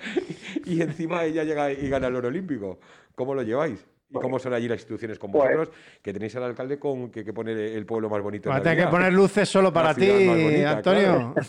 y, 0.65 0.73
y, 0.77 0.81
encima 0.81 1.25
ella 1.25 1.43
llega 1.43 1.71
y 1.71 1.89
gana 1.89 2.07
el 2.07 2.15
oro 2.15 2.27
olímpico. 2.27 2.79
¿Cómo 3.15 3.33
lo 3.33 3.41
lleváis? 3.41 3.83
¿Y 4.09 4.19
cómo 4.19 4.39
son 4.39 4.53
allí 4.53 4.67
las 4.67 4.77
instituciones 4.77 5.19
con 5.19 5.31
vosotros? 5.31 5.71
Que 6.01 6.13
tenéis 6.13 6.35
al 6.35 6.43
alcalde 6.43 6.79
con 6.79 7.09
que, 7.09 7.25
que 7.25 7.33
pone 7.33 7.51
el 7.51 7.85
pueblo 7.85 8.09
más 8.09 8.21
bonito. 8.21 8.49
Va 8.49 8.57
a 8.57 8.61
tener 8.61 8.85
que 8.85 8.91
poner 8.91 9.11
luces 9.11 9.49
solo 9.49 9.73
para 9.73 9.93
ti, 9.93 10.27
bonita, 10.27 10.71
Antonio. 10.71 11.33
Claro. 11.33 11.33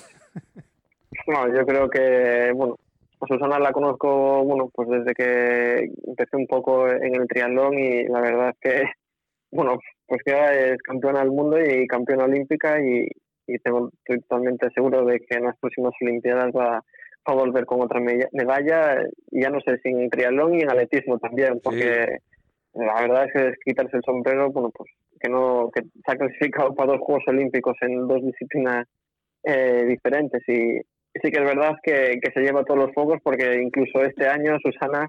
No, 1.29 1.49
yo 1.53 1.65
creo 1.65 1.89
que, 1.89 2.53
bueno, 2.55 2.77
a 3.21 3.27
Susana 3.27 3.59
la 3.59 3.73
conozco, 3.73 4.45
bueno, 4.45 4.71
pues 4.73 4.89
desde 4.89 5.15
que 5.15 5.91
empecé 6.07 6.37
un 6.37 6.47
poco 6.47 6.89
en 6.89 7.17
el 7.17 7.27
triatlón 7.27 7.77
y 7.79 8.05
la 8.05 8.21
verdad 8.21 8.51
es 8.51 8.57
que 8.61 8.83
bueno, 9.51 9.79
pues 10.07 10.23
que 10.25 10.73
es 10.73 10.83
campeona 10.83 11.21
del 11.21 11.31
mundo 11.31 11.59
y 11.61 11.87
campeona 11.87 12.25
olímpica 12.25 12.79
y, 12.81 13.09
tengo, 13.63 13.91
estoy 13.99 14.21
totalmente 14.23 14.69
seguro 14.75 15.05
de 15.05 15.21
que 15.21 15.37
en 15.37 15.45
las 15.45 15.57
próximas 15.59 15.93
Olimpiadas 16.01 16.53
va, 16.53 16.83
a 17.29 17.33
volver 17.33 17.65
con 17.67 17.81
otra 17.81 18.01
medalla, 18.01 19.03
y 19.33 19.43
ya 19.43 19.51
no 19.51 19.61
sé 19.61 19.79
si 19.83 19.89
en 19.89 20.09
triatlón 20.11 20.55
y 20.55 20.61
en 20.61 20.71
atletismo 20.71 21.19
también, 21.19 21.61
porque 21.61 22.19
la 22.77 23.01
verdad 23.01 23.25
es 23.27 23.33
que 23.33 23.49
es 23.49 23.55
quitarse 23.65 23.97
el 23.97 24.03
sombrero, 24.05 24.51
bueno, 24.51 24.71
pues 24.71 24.91
que 25.19 25.31
no 25.31 25.71
que 25.75 25.83
se 25.83 26.13
ha 26.13 26.17
clasificado 26.17 26.75
para 26.75 26.93
dos 26.93 27.01
Juegos 27.01 27.25
Olímpicos 27.27 27.77
en 27.81 28.07
dos 28.07 28.23
disciplinas 28.23 28.87
eh, 29.43 29.85
diferentes. 29.87 30.43
Y 30.49 30.81
sí 31.23 31.31
que 31.31 31.43
es 31.43 31.45
verdad 31.45 31.77
que, 31.83 32.19
que 32.23 32.33
se 32.33 32.41
lleva 32.41 32.65
todos 32.65 32.87
los 32.87 32.95
focos 32.95 33.19
porque 33.23 33.61
incluso 33.63 34.03
este 34.03 34.27
año 34.27 34.59
Susana 34.63 35.09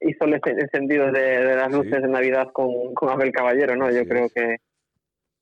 hizo 0.00 0.24
el 0.24 0.40
encendido 0.44 1.12
de, 1.12 1.56
las 1.56 1.72
luces 1.72 2.02
de 2.02 2.08
Navidad 2.08 2.48
con, 2.52 2.94
con, 2.94 3.10
Abel 3.10 3.32
Caballero, 3.32 3.76
¿no? 3.76 3.90
Yo 3.90 4.04
creo 4.06 4.28
que, 4.34 4.56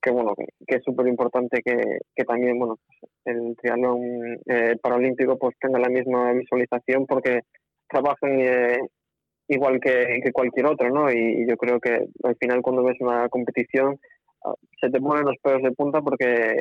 que 0.02 0.10
bueno, 0.10 0.34
que, 0.34 0.76
es 0.76 0.82
súper 0.84 1.06
importante 1.06 1.62
que, 1.64 1.98
que, 2.14 2.24
también, 2.24 2.58
bueno, 2.58 2.76
pues, 2.86 3.36
el 3.36 3.56
triatlón 3.56 4.40
eh, 4.46 4.76
paralímpico 4.82 5.38
pues 5.38 5.56
tenga 5.60 5.78
la 5.78 5.88
misma 5.88 6.32
visualización 6.32 7.06
porque 7.06 7.40
trabajan 7.88 8.40
eh, 8.40 8.78
igual 9.48 9.80
que, 9.80 10.20
que, 10.22 10.32
cualquier 10.32 10.66
otro, 10.66 10.90
¿no? 10.90 11.10
Y, 11.10 11.46
yo 11.48 11.56
creo 11.56 11.80
que 11.80 12.06
al 12.24 12.36
final 12.36 12.62
cuando 12.62 12.82
ves 12.84 12.96
una 13.00 13.28
competición 13.28 13.98
ah, 14.44 14.54
se 14.80 14.90
te 14.90 15.00
ponen 15.00 15.24
los 15.24 15.36
pelos 15.42 15.62
de 15.62 15.72
punta 15.72 16.00
porque 16.00 16.60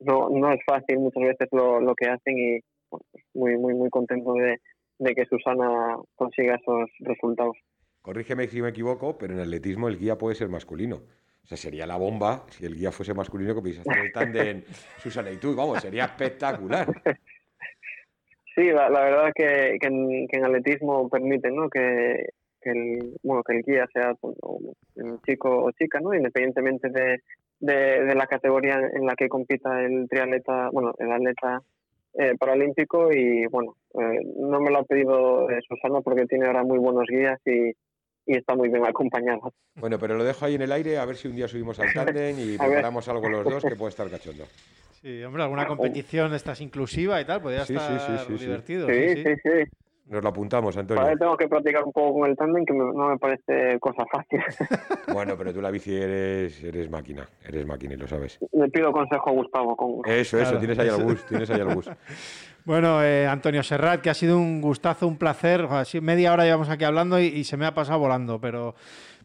no, 0.00 0.28
no 0.30 0.52
es 0.52 0.60
fácil 0.66 0.98
muchas 0.98 1.22
veces 1.22 1.48
lo, 1.52 1.80
lo 1.80 1.94
que 1.94 2.06
hacen 2.06 2.38
y 2.38 2.60
bueno, 2.90 3.04
pues, 3.12 3.24
muy, 3.34 3.56
muy, 3.56 3.74
muy 3.74 3.90
contento 3.90 4.32
de, 4.34 4.58
de 4.98 5.14
que 5.14 5.24
Susana 5.26 5.96
consiga 6.14 6.56
esos 6.56 6.90
resultados. 7.00 7.56
Corrígeme 8.02 8.48
si 8.48 8.62
me 8.62 8.70
equivoco, 8.70 9.18
pero 9.18 9.34
en 9.34 9.40
atletismo 9.40 9.88
el 9.88 9.98
guía 9.98 10.16
puede 10.16 10.34
ser 10.34 10.48
masculino. 10.48 11.02
O 11.42 11.46
sea, 11.46 11.56
sería 11.56 11.86
la 11.86 11.96
bomba 11.96 12.44
si 12.50 12.64
el 12.66 12.76
guía 12.76 12.92
fuese 12.92 13.14
masculino 13.14 13.54
que 13.54 13.60
pudiese 13.60 13.80
hacer 13.80 13.98
el 13.98 14.12
tándem 14.12 14.62
Susana 14.98 15.30
y 15.30 15.36
tú. 15.36 15.54
Vamos, 15.54 15.80
sería 15.80 16.04
espectacular. 16.04 16.86
Sí, 18.54 18.70
la, 18.70 18.88
verdad 18.88 19.32
que, 19.34 19.78
que, 19.80 19.86
en, 19.86 20.44
atletismo 20.44 21.08
permite 21.08 21.50
¿no? 21.50 21.68
que, 21.68 22.30
el, 22.62 23.14
bueno, 23.22 23.42
que 23.42 23.56
el 23.56 23.62
guía 23.62 23.86
sea 23.92 24.14
pues, 24.20 24.36
un 24.42 25.20
chico 25.22 25.64
o 25.64 25.70
chica, 25.72 26.00
¿no? 26.00 26.14
independientemente 26.14 26.88
de, 26.90 27.20
de, 27.60 28.14
la 28.14 28.26
categoría 28.26 28.80
en 28.92 29.06
la 29.06 29.14
que 29.14 29.28
compita 29.28 29.82
el 29.82 30.08
triatleta, 30.08 30.70
bueno, 30.72 30.94
el 30.98 31.12
atleta 31.12 31.62
eh, 32.14 32.34
paralímpico 32.38 33.12
y 33.12 33.46
bueno, 33.46 33.76
eh, 33.94 34.20
no 34.36 34.60
me 34.60 34.70
lo 34.70 34.80
ha 34.80 34.84
pedido 34.84 35.48
eh, 35.48 35.60
Susana 35.68 36.00
porque 36.00 36.26
tiene 36.26 36.46
ahora 36.46 36.64
muy 36.64 36.78
buenos 36.78 37.06
guías 37.08 37.40
y, 37.46 37.72
está 38.26 38.54
muy 38.54 38.68
bien 38.68 38.86
acompañado. 38.86 39.52
Bueno, 39.74 39.98
pero 39.98 40.16
lo 40.16 40.22
dejo 40.22 40.44
ahí 40.44 40.54
en 40.54 40.62
el 40.62 40.70
aire 40.70 40.98
a 40.98 41.04
ver 41.04 41.16
si 41.16 41.26
un 41.26 41.34
día 41.34 41.48
subimos 41.48 41.80
al 41.80 41.92
tándem 41.94 42.38
y 42.38 42.56
preparamos 42.56 43.08
algo 43.08 43.28
los 43.28 43.44
dos 43.44 43.64
que 43.64 43.74
puede 43.74 43.90
estar 43.90 44.08
cachondo. 44.08 44.44
Sí, 45.02 45.22
hombre, 45.22 45.42
alguna 45.42 45.66
competición 45.66 46.34
estás 46.34 46.60
inclusiva 46.60 47.20
y 47.20 47.24
tal, 47.24 47.40
podría 47.40 47.62
estar 47.62 48.28
divertido. 48.28 48.88
sí, 48.88 49.24
sí. 49.24 49.34
sí. 49.42 49.80
Nos 50.10 50.24
lo 50.24 50.30
apuntamos, 50.30 50.76
Antonio. 50.76 51.04
Para 51.04 51.16
tengo 51.16 51.36
que 51.36 51.46
practicar 51.46 51.84
un 51.84 51.92
poco 51.92 52.18
con 52.18 52.28
el 52.28 52.36
tándem, 52.36 52.64
que 52.64 52.74
no 52.74 53.08
me 53.10 53.16
parece 53.16 53.78
cosa 53.78 54.04
fácil. 54.10 54.40
bueno, 55.14 55.36
pero 55.38 55.54
tú 55.54 55.62
la 55.62 55.70
bici 55.70 55.94
eres, 55.94 56.64
eres 56.64 56.90
máquina, 56.90 57.28
eres 57.46 57.64
máquina 57.64 57.94
y 57.94 57.96
lo 57.96 58.08
sabes. 58.08 58.36
Le 58.50 58.68
pido 58.70 58.90
consejo 58.90 59.30
a 59.30 59.32
Gustavo. 59.32 59.76
Con... 59.76 60.00
Eso, 60.10 60.40
eso, 60.40 60.58
tienes 60.58 60.76
ahí 60.80 60.88
al 60.88 61.04
bus, 61.04 61.24
tienes 61.26 61.48
ahí 61.50 61.60
al 61.60 61.74
bus. 61.74 61.88
Bueno, 62.62 63.02
eh, 63.02 63.26
Antonio 63.26 63.62
Serrat, 63.62 64.02
que 64.02 64.10
ha 64.10 64.14
sido 64.14 64.36
un 64.36 64.60
gustazo, 64.60 65.08
un 65.08 65.16
placer. 65.16 65.66
Así, 65.70 66.02
media 66.02 66.30
hora 66.30 66.44
llevamos 66.44 66.68
aquí 66.68 66.84
hablando 66.84 67.18
y 67.18 67.42
se 67.44 67.56
me 67.56 67.64
ha 67.64 67.72
pasado 67.72 67.98
volando, 67.98 68.38
pero 68.38 68.74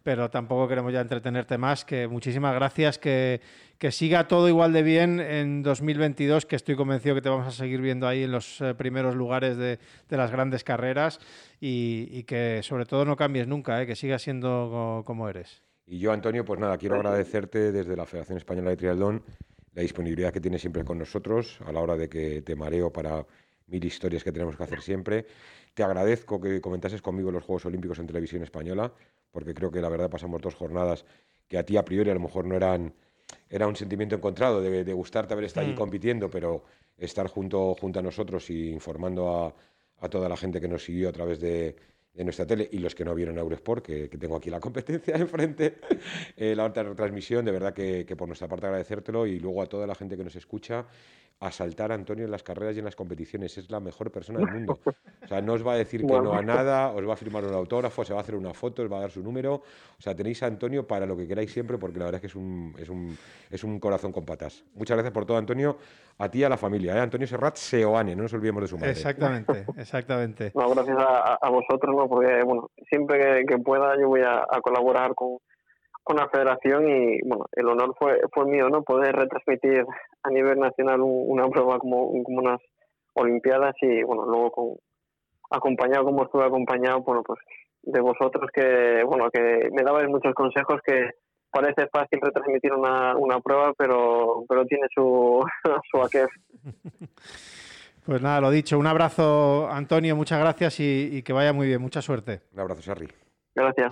pero 0.06 0.30
tampoco 0.30 0.68
queremos 0.68 0.94
ya 0.94 1.02
entretenerte 1.02 1.58
más. 1.58 1.84
Que 1.84 2.08
muchísimas 2.08 2.54
gracias, 2.54 3.00
que, 3.00 3.42
que 3.80 3.92
siga 3.92 4.28
todo 4.28 4.48
igual 4.48 4.72
de 4.72 4.84
bien 4.84 5.20
en 5.20 5.64
2022, 5.64 6.46
que 6.46 6.56
estoy 6.56 6.76
convencido 6.76 7.16
que 7.16 7.24
te 7.24 7.30
vamos 7.30 7.48
a 7.48 7.52
seguir 7.52 7.82
viendo 7.82 8.08
ahí 8.08 8.22
en 8.22 8.32
los 8.32 8.62
eh, 8.62 8.76
primeros 8.76 9.16
lugares 9.16 9.58
de, 9.58 9.80
de, 10.08 10.18
las 10.18 10.30
grandes 10.30 10.64
carreras 10.64 11.20
y, 11.60 12.22
que 12.26 12.62
sobre 12.62 12.86
todo 12.86 13.04
no 13.04 13.16
cambies 13.16 13.48
nunca, 13.48 13.82
eh, 13.82 13.88
que 13.88 13.96
sigas 13.96 14.22
siendo 14.22 15.02
como, 15.08 15.28
eres. 15.28 15.64
Y 15.88 15.98
yo, 15.98 16.12
Antonio, 16.12 16.46
pues 16.46 16.60
nada, 16.60 16.78
quiero 16.78 16.98
agradecerte 16.98 17.72
desde 17.72 17.98
la 17.98 18.06
Federación 18.06 18.38
Española 18.38 18.70
de 18.70 18.78
Triatlón 18.78 19.24
la 19.74 19.82
disponibilidad 19.82 20.32
que 20.32 20.40
tienes 20.40 20.62
siempre 20.62 20.84
con 20.84 21.00
nosotros 21.00 21.58
a 21.66 21.72
la 21.72 21.80
hora 21.80 21.98
de 21.98 22.10
que 22.10 22.44
te 22.44 22.56
mareo 22.56 22.94
para 22.94 23.26
mil 23.66 23.84
historias 23.84 24.24
que 24.24 24.32
tenemos 24.32 24.56
que 24.56 24.64
hacer 24.64 24.82
siempre. 24.82 25.26
Te 25.74 25.82
agradezco 25.82 26.40
que 26.40 26.62
comentases 26.62 27.02
conmigo 27.02 27.32
los 27.32 27.44
Juegos 27.44 27.66
Olímpicos 27.66 27.98
en 27.98 28.06
televisión 28.06 28.44
española 28.44 28.94
porque 29.36 29.54
creo 29.54 29.70
que 29.70 29.82
la 29.82 29.90
verdad 29.90 30.10
pasamos 30.10 30.42
dos 30.42 30.56
jornadas 30.56 31.04
que 31.50 31.58
a 31.58 31.66
ti 31.66 31.76
a 31.76 31.84
priori 31.84 32.10
a 32.10 32.14
lo 32.14 32.22
mejor 32.22 32.46
no 32.46 32.56
eran, 32.56 32.94
era 33.50 33.68
un 33.68 33.76
sentimiento 33.76 34.16
encontrado 34.16 34.62
de, 34.62 34.94
gustarte 34.94 35.34
haber 35.34 35.44
estado 35.44 35.66
allí 35.66 35.76
mm. 35.76 35.78
compitiendo, 35.78 36.30
pero 36.30 36.64
estar 36.98 37.28
junto, 37.28 37.76
junto 37.76 38.00
a 38.00 38.02
nosotros 38.02 38.50
y 38.50 38.70
informando 38.70 39.30
a, 39.30 39.54
a 40.00 40.10
toda 40.10 40.30
la 40.30 40.38
gente 40.38 40.62
que 40.62 40.70
nos 40.70 40.86
siguió 40.86 41.10
a 41.10 41.12
través 41.12 41.42
de, 41.42 41.76
de 42.14 42.24
nuestra 42.24 42.48
tele 42.48 42.70
y 42.72 42.78
los 42.78 42.96
que 42.96 43.04
no 43.04 43.14
vieron 43.14 43.38
Eurosport, 43.38 43.86
que, 43.86 44.10
que 44.10 44.18
tengo 44.18 44.38
aquí 44.38 44.50
la 44.50 44.62
competencia 44.62 45.16
enfrente, 45.18 45.80
eh, 46.38 46.56
la 46.56 46.64
otra 46.64 46.84
retransmisión, 46.84 47.44
de 47.44 47.52
verdad 47.52 47.74
que, 47.74 48.06
que, 48.06 48.16
por 48.16 48.30
nuestra 48.30 48.48
parte 48.48 48.68
agradecértelo 48.68 49.28
y 49.28 49.38
luego 49.38 49.62
a 49.62 49.66
toda 49.66 49.86
la 49.86 49.96
gente 49.96 50.16
que 50.16 50.24
nos 50.24 50.36
escucha 50.38 50.86
a 51.40 51.52
saltar 51.52 51.92
a 51.92 51.96
Antonio 51.96 52.26
en 52.26 52.32
las 52.32 52.44
carreras 52.44 52.76
y 52.76 52.80
en 52.80 52.86
las 52.86 52.96
competiciones. 52.96 53.58
Es 53.58 53.70
la 53.70 53.80
mejor 53.80 54.12
persona 54.12 54.40
del 54.40 54.52
mundo. 54.52 54.80
O 55.24 55.28
sea, 55.28 55.42
no 55.42 55.54
os 55.54 55.66
va 55.66 55.74
a 55.74 55.78
decir 55.78 56.02
que 56.02 56.08
no 56.08 56.34
a 56.34 56.42
nada, 56.42 56.92
os 56.92 57.08
va 57.08 57.14
a 57.14 57.18
firmar 57.18 57.44
un 57.44 57.54
autógrafo, 57.54 58.06
se 58.06 58.14
va 58.14 58.20
a 58.20 58.24
hacer 58.24 58.36
una 58.36 58.54
foto, 58.54 58.84
os 58.84 58.92
va 58.92 58.98
a 58.98 59.02
dar 59.02 59.12
su 59.12 59.22
número. 59.22 59.56
O 59.56 60.02
sea, 60.02 60.16
tenéis 60.16 60.42
a 60.44 60.48
Antonio 60.48 60.88
para 60.88 61.06
lo 61.06 61.18
que 61.18 61.28
queráis 61.28 61.52
siempre, 61.52 61.78
porque 61.78 62.00
la 62.00 62.06
verdad 62.06 62.20
es 62.20 62.22
que 62.22 62.28
es 62.28 62.36
un, 62.36 62.74
es 62.78 62.90
un, 62.90 63.18
es 63.50 63.64
un 63.64 63.80
corazón 63.80 64.12
con 64.12 64.26
patas. 64.26 64.64
Muchas 64.76 64.96
gracias 64.96 65.14
por 65.14 65.26
todo, 65.26 65.38
Antonio. 65.38 65.78
A 66.18 66.30
ti 66.30 66.40
y 66.40 66.44
a 66.44 66.50
la 66.50 66.58
familia. 66.58 66.96
¿eh? 66.96 67.00
Antonio 67.00 67.28
Serrat 67.28 67.58
Seoane, 67.58 68.16
no 68.16 68.24
nos 68.24 68.34
olvidemos 68.34 68.62
de 68.62 68.68
su 68.68 68.78
madre. 68.78 68.92
Exactamente, 68.92 69.66
exactamente. 69.78 70.52
gracias 70.54 70.98
a, 71.00 71.50
vosotros, 71.50 71.96
¿no? 71.96 72.08
porque 72.08 72.44
bueno, 72.44 72.70
siempre 72.90 73.46
que, 73.46 73.58
pueda 73.58 74.00
yo 74.00 74.08
voy 74.08 74.22
a 74.22 74.46
colaborar 74.62 75.14
con 75.16 75.40
con 76.06 76.18
la 76.18 76.30
federación 76.30 76.88
y 76.88 77.20
bueno, 77.28 77.46
el 77.52 77.68
honor 77.68 77.96
fue, 77.98 78.22
fue 78.32 78.46
mío, 78.46 78.70
¿no? 78.70 78.84
Poder 78.84 79.16
retransmitir 79.16 79.84
a 80.22 80.30
nivel 80.30 80.60
nacional 80.60 81.02
una 81.02 81.50
prueba 81.50 81.80
como, 81.80 82.12
como 82.24 82.40
unas 82.40 82.62
Olimpiadas 83.16 83.74
y 83.82 84.04
bueno, 84.04 84.26
luego 84.26 84.52
con, 84.52 84.76
acompañado 85.50 86.06
como 86.06 86.26
estuve 86.26 86.44
acompañado, 86.46 87.02
bueno, 87.02 87.24
pues 87.24 87.40
de 87.82 88.02
vosotros 88.02 88.52
que, 88.54 89.04
bueno, 89.04 89.32
que 89.32 89.70
me 89.72 89.84
dabais 89.84 90.08
muchos 90.10 90.34
consejos 90.36 90.80
que 90.86 91.10
parece 91.50 91.88
fácil 91.88 92.20
retransmitir 92.22 92.74
una, 92.74 93.16
una 93.16 93.40
prueba, 93.40 93.74
pero, 93.78 94.44
pero 94.48 94.66
tiene 94.66 94.86
su, 94.94 95.44
su 95.92 96.02
aquel. 96.02 96.28
Pues 98.06 98.22
nada, 98.22 98.40
lo 98.40 98.52
dicho, 98.52 98.78
un 98.78 98.86
abrazo 98.86 99.68
Antonio, 99.68 100.16
muchas 100.16 100.40
gracias 100.40 100.80
y, 100.80 101.10
y 101.12 101.24
que 101.24 101.34
vaya 101.34 101.54
muy 101.54 101.66
bien, 101.66 101.82
mucha 101.82 102.04
suerte. 102.04 102.42
Un 102.54 102.60
abrazo, 102.60 102.84
Sarri. 102.84 103.08
Gracias 103.56 103.92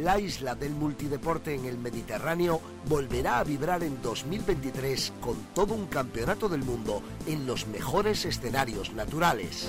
la 0.00 0.18
isla 0.18 0.54
del 0.54 0.72
multideporte 0.72 1.54
en 1.54 1.66
el 1.66 1.78
Mediterráneo 1.78 2.60
volverá 2.88 3.38
a 3.38 3.44
vibrar 3.44 3.82
en 3.84 4.00
2023 4.02 5.12
con 5.20 5.36
todo 5.54 5.74
un 5.74 5.86
campeonato 5.86 6.48
del 6.48 6.62
mundo 6.62 7.02
en 7.26 7.46
los 7.46 7.66
mejores 7.68 8.24
escenarios 8.24 8.92
naturales. 8.92 9.68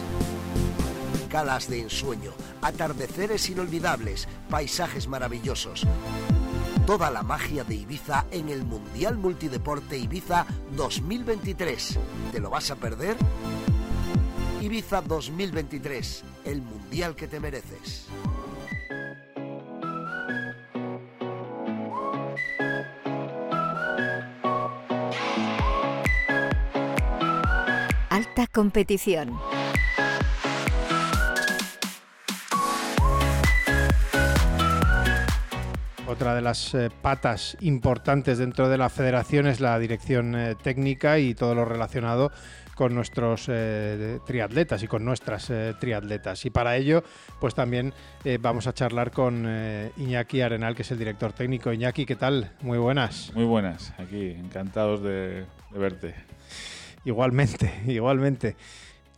Calas 1.29 1.69
de 1.69 1.81
ensueño, 1.81 2.31
atardeceres 2.61 3.49
inolvidables, 3.49 4.27
paisajes 4.49 5.07
maravillosos. 5.07 5.85
Toda 6.87 7.11
la 7.11 7.23
magia 7.23 7.63
de 7.63 7.75
Ibiza 7.75 8.25
en 8.31 8.49
el 8.49 8.63
Mundial 8.63 9.17
Multideporte 9.17 9.97
Ibiza 9.97 10.45
2023. 10.75 11.99
¿Te 12.31 12.39
lo 12.39 12.49
vas 12.49 12.71
a 12.71 12.75
perder? 12.75 13.17
Ibiza 14.61 15.01
2023, 15.01 16.23
el 16.45 16.61
Mundial 16.61 17.15
que 17.15 17.27
te 17.27 17.39
mereces. 17.39 18.07
Competición. 28.51 29.37
Otra 36.07 36.35
de 36.35 36.41
las 36.41 36.73
eh, 36.75 36.89
patas 37.01 37.57
importantes 37.61 38.37
dentro 38.37 38.69
de 38.69 38.77
la 38.77 38.89
federación 38.89 39.47
es 39.47 39.59
la 39.59 39.77
dirección 39.79 40.35
eh, 40.35 40.55
técnica 40.61 41.19
y 41.19 41.33
todo 41.33 41.55
lo 41.55 41.65
relacionado 41.65 42.31
con 42.75 42.93
nuestros 42.93 43.47
eh, 43.49 44.19
triatletas 44.25 44.83
y 44.83 44.87
con 44.87 45.03
nuestras 45.03 45.51
triatletas. 45.79 46.45
Y 46.45 46.49
para 46.49 46.75
ello, 46.77 47.03
pues 47.39 47.55
también 47.55 47.93
vamos 48.41 48.67
a 48.67 48.73
charlar 48.73 49.11
con 49.11 49.47
Iñaki 49.95 50.41
Arenal, 50.41 50.75
que 50.75 50.81
es 50.81 50.91
el 50.91 50.99
director 50.99 51.31
técnico. 51.31 51.71
Iñaki, 51.71 52.05
¿qué 52.05 52.17
tal? 52.17 52.51
Muy 52.61 52.77
buenas. 52.77 53.31
Muy 53.33 53.45
buenas, 53.45 53.93
aquí, 53.97 54.31
encantados 54.31 55.01
de 55.03 55.45
verte. 55.71 56.15
Igualmente, 57.05 57.71
igualmente. 57.87 58.55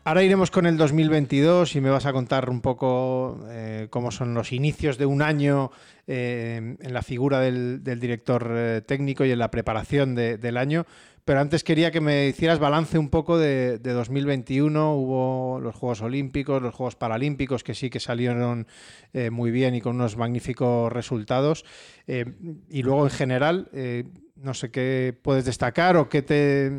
Ahora 0.04 0.24
iremos 0.24 0.52
con 0.52 0.66
el 0.66 0.78
2022 0.78 1.76
y 1.76 1.82
me 1.82 1.90
vas 1.90 2.06
a 2.06 2.14
contar 2.14 2.50
un 2.50 2.62
poco 2.62 3.40
eh, 3.50 3.88
cómo 3.90 4.10
son 4.12 4.34
los 4.34 4.54
inicios 4.54 4.98
de 4.98 5.06
un 5.06 5.22
año 5.22 5.70
eh, 6.06 6.78
en 6.80 6.94
la 6.94 7.02
figura 7.02 7.42
del, 7.42 7.84
director 7.84 8.50
eh, 8.56 8.82
técnico 8.86 9.26
y 9.26 9.32
en 9.32 9.40
la 9.40 9.52
preparación 9.52 10.16
del 10.16 10.56
año. 10.56 10.86
Pero 11.26 11.42
antes 11.42 11.66
quería 11.66 11.92
que 11.92 12.00
me 12.00 12.28
hicieras 12.28 12.58
balance 12.60 12.98
un 12.98 13.10
poco 13.10 13.38
de, 13.38 13.80
2021. 13.80 14.96
Hubo 14.96 15.60
los 15.60 15.76
Juegos 15.76 16.02
Olímpicos, 16.02 16.62
los 16.62 16.74
Juegos 16.74 16.96
Paralímpicos, 16.96 17.66
que 17.66 17.76
sí 17.76 17.90
que 17.90 18.00
salieron 18.00 18.66
muy 19.30 19.52
bien 19.52 19.76
y 19.76 19.82
con 19.82 19.96
unos 19.98 20.16
magníficos 20.16 20.90
resultados. 20.90 21.66
y 22.08 22.82
luego, 22.82 23.04
en 23.04 23.12
general, 23.12 23.70
no 24.42 24.54
sé 24.54 24.72
qué 24.72 25.18
puedes 25.22 25.46
destacar 25.46 25.98
o 25.98 26.10
qué, 26.10 26.22
te, 26.22 26.72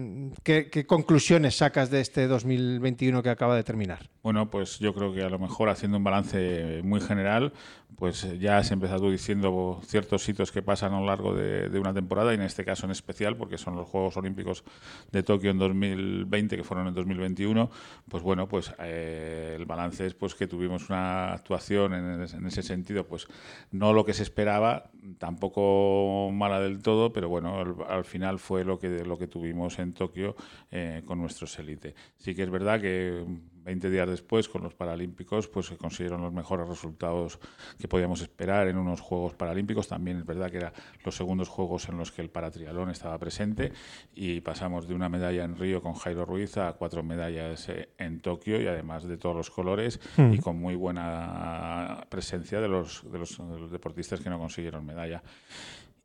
qué, 0.43 0.87
conclusiones 0.87 1.57
sacas 1.57 1.91
de 1.91 2.01
este 2.01 2.27
2021 2.27 3.23
que 3.23 3.31
acaba 3.31 3.57
de 3.57 3.65
terminar. 3.65 4.11
Bueno, 4.23 4.51
pues 4.51 4.79
yo 4.79 4.95
creo 4.95 5.13
que 5.13 5.23
a 5.23 5.29
lo 5.29 5.39
mejor 5.39 5.69
haciendo 5.69 5.99
un 5.99 6.05
balance 6.05 6.81
muy 6.85 7.01
general, 7.01 7.53
pues 7.99 8.39
ya 8.39 8.59
has 8.59 8.71
empezado 8.71 9.11
diciendo 9.11 9.81
ciertos 9.85 10.29
hitos 10.29 10.53
que 10.53 10.63
pasan 10.63 10.95
a 10.95 11.01
lo 11.01 11.07
largo 11.07 11.35
de, 11.35 11.79
una 11.79 11.93
temporada 11.93 12.33
y 12.33 12.37
en 12.37 12.43
este 12.43 12.65
caso 12.65 12.87
en 12.87 12.93
especial, 12.93 13.37
porque 13.37 13.59
son 13.59 13.75
los 13.75 13.89
Juegos 13.89 14.17
Olímpicos 14.17 14.65
de 15.11 15.23
Tokio 15.23 15.51
en 15.51 15.59
2020 15.59 16.57
que 16.57 16.65
fueron 16.65 16.87
en 16.87 16.95
2021, 16.95 17.71
pues 18.09 18.23
bueno, 18.23 18.49
pues 18.49 18.73
eh, 18.79 19.55
el 19.57 19.67
balance 19.67 20.07
es 20.07 20.15
pues 20.15 20.35
que 20.35 20.47
tuvimos 20.47 20.89
una 20.89 21.33
actuación 21.33 21.95
en, 21.95 22.23
en 22.23 22.47
ese 22.47 22.63
sentido, 22.63 23.07
pues 23.07 23.27
no 23.73 23.93
lo 23.93 24.05
que 24.05 24.15
se 24.15 24.23
esperaba, 24.23 24.91
tampoco 25.19 26.31
mala 26.33 26.61
del 26.61 26.83
todo, 26.83 27.13
pero 27.13 27.29
bueno, 27.29 27.59
al, 27.89 28.05
final 28.05 28.39
fue 28.39 28.65
lo 28.65 28.79
que, 28.79 29.05
lo 29.05 29.19
que 29.19 29.27
tuvimos 29.27 29.79
en 29.79 29.93
Tokio 29.93 30.37
eh, 30.71 31.03
con 31.05 31.21
nuestros 31.21 31.59
élite. 31.59 31.95
Sí 32.17 32.35
que 32.35 32.43
es 32.43 32.51
verdad 32.51 32.81
que 32.81 33.25
20 33.69 33.91
días 33.91 34.09
después, 34.09 34.49
con 34.49 34.63
los 34.63 34.73
Paralímpicos, 34.73 35.47
pues 35.47 35.67
se 35.67 35.77
consiguieron 35.77 36.23
los 36.23 36.33
mejores 36.33 36.67
resultados 36.67 37.39
que 37.79 37.87
podíamos 37.87 38.23
esperar 38.23 38.67
en 38.67 38.79
unos 38.79 39.03
Juegos 39.03 39.35
Paralímpicos. 39.35 39.89
También 39.89 40.17
es 40.17 40.25
verdad 40.25 40.51
que 40.51 40.57
eran 40.57 40.73
los 41.05 41.15
segundos 41.15 41.51
Juegos 41.51 41.87
en 41.91 41.99
los 41.99 42.11
que 42.11 42.23
el 42.23 42.31
paratrialón 42.31 42.89
estaba 42.89 43.19
presente 43.19 43.73
y 44.15 44.41
pasamos 44.41 44.89
de 44.89 44.95
una 44.95 45.11
medalla 45.11 45.45
en 45.45 45.55
Río 45.55 45.83
con 45.83 45.93
Jairo 45.93 46.25
Ruiz 46.25 46.57
a 46.57 46.73
cuatro 46.73 47.03
medallas 47.03 47.69
eh, 47.69 47.91
en 47.99 48.21
Tokio 48.21 48.59
y 48.59 48.67
además 48.67 49.05
de 49.05 49.19
todos 49.19 49.37
los 49.37 49.51
colores 49.51 50.01
mm. 50.17 50.33
y 50.33 50.39
con 50.39 50.59
muy 50.59 50.75
buena 50.75 52.07
presencia 52.09 52.63
de 52.63 52.69
los, 52.69 53.05
de 53.13 53.19
los 53.19 53.71
deportistas 53.71 54.21
que 54.21 54.31
no 54.31 54.39
consiguieron 54.39 54.87
medalla. 54.87 55.23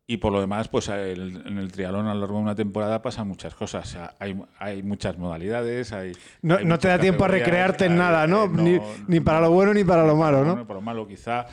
Y 0.05 0.17
por 0.17 0.33
lo 0.33 0.41
demás, 0.41 0.67
pues 0.67 0.89
en 0.89 1.57
el 1.57 1.71
triatlón 1.71 2.07
a 2.07 2.13
lo 2.13 2.19
largo 2.19 2.35
de 2.35 2.43
una 2.43 2.55
temporada 2.55 3.01
pasan 3.01 3.27
muchas 3.27 3.55
cosas. 3.55 3.97
hay, 4.19 4.37
hay, 4.59 4.83
muchas 4.83 5.17
modalidades. 5.17 5.93
Hay, 5.93 6.11
no, 6.41 6.59
no 6.59 6.77
te 6.77 6.89
da 6.89 6.99
tiempo 6.99 7.23
a 7.23 7.29
recrearte 7.29 7.85
en 7.85 7.97
nada, 7.97 8.27
¿no? 8.27 8.47
Ni, 8.47 8.79
ni, 9.07 9.21
para 9.21 9.39
lo 9.39 9.51
bueno 9.51 9.73
ni 9.73 9.85
para 9.85 10.05
lo 10.05 10.17
malo, 10.17 10.43
¿no? 10.43 10.67
Para 10.67 10.79
lo 10.79 10.81
malo, 10.81 11.07
quizá. 11.07 11.45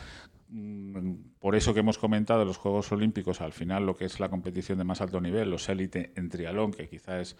Mm, 0.48 1.14
por 1.38 1.55
eso 1.55 1.72
que 1.72 1.80
hemos 1.80 1.96
comentado 1.96 2.44
los 2.44 2.57
Juegos 2.57 2.90
Olímpicos, 2.90 3.40
al 3.40 3.53
final 3.53 3.86
lo 3.86 3.96
que 3.96 4.05
es 4.05 4.18
la 4.18 4.28
competición 4.28 4.78
de 4.78 4.84
más 4.84 5.01
alto 5.01 5.20
nivel, 5.20 5.48
los 5.48 5.68
élite 5.68 6.12
en 6.16 6.28
triatlón, 6.28 6.72
que 6.72 6.88
quizá 6.88 7.20
es 7.20 7.36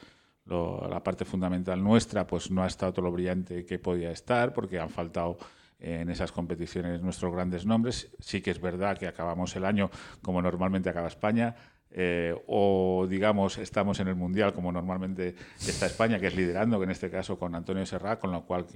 la 0.47 1.03
parte 1.03 1.25
fundamental 1.25 1.83
nuestra, 1.83 2.27
pues 2.27 2.51
no 2.51 2.63
ha 2.63 2.67
estado 2.67 2.93
todo 2.93 3.05
lo 3.05 3.13
brillante 3.13 3.65
que 3.65 3.79
podía 3.79 4.11
estar, 4.11 4.53
porque 4.53 4.79
han 4.79 4.91
faltado 4.91 5.39
en 5.81 6.11
esas 6.11 6.33
competiciones 6.33 7.01
nuestros 7.01 7.33
grandes 7.33 7.67
nombres. 7.67 8.11
Sí 8.21 8.41
que 8.41 8.51
es 8.51 8.61
verdad 8.61 8.99
que 8.99 9.07
acabamos 9.07 9.57
el 9.57 9.65
año 9.65 9.91
como 10.23 10.43
normalmente 10.43 10.89
acaba 10.91 11.09
España. 11.09 11.57
Eh, 11.93 12.35
o 12.47 13.07
digamos 13.11 13.59
estamos 13.59 13.99
en 13.99 14.07
el 14.07 14.15
mundial 14.15 14.53
como 14.55 14.71
normalmente 14.71 15.35
está 15.59 15.87
España 15.87 16.21
que 16.21 16.29
es 16.29 16.37
liderando 16.37 16.79
que 16.79 16.85
en 16.85 16.93
este 16.93 17.11
caso 17.11 17.37
con 17.37 17.53
Antonio 17.57 17.85
Serra 17.85 18.21
con 18.21 18.31
lo 18.31 18.47
cual 18.47 18.67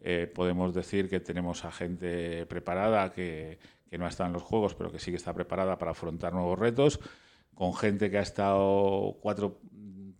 eh, 0.00 0.32
podemos 0.34 0.72
decir 0.72 1.10
que 1.10 1.20
tenemos 1.20 1.66
a 1.66 1.70
gente 1.70 2.46
preparada 2.46 3.12
que, 3.12 3.58
que 3.90 3.98
no 3.98 4.06
está 4.06 4.24
en 4.24 4.32
los 4.32 4.42
juegos 4.42 4.74
pero 4.74 4.90
que 4.90 4.98
sí 4.98 5.10
que 5.10 5.18
está 5.18 5.34
preparada 5.34 5.76
para 5.76 5.90
afrontar 5.90 6.32
nuevos 6.32 6.58
retos 6.58 6.98
con 7.54 7.74
gente 7.74 8.10
que 8.10 8.16
ha 8.16 8.22
estado 8.22 9.18
cuatro 9.20 9.60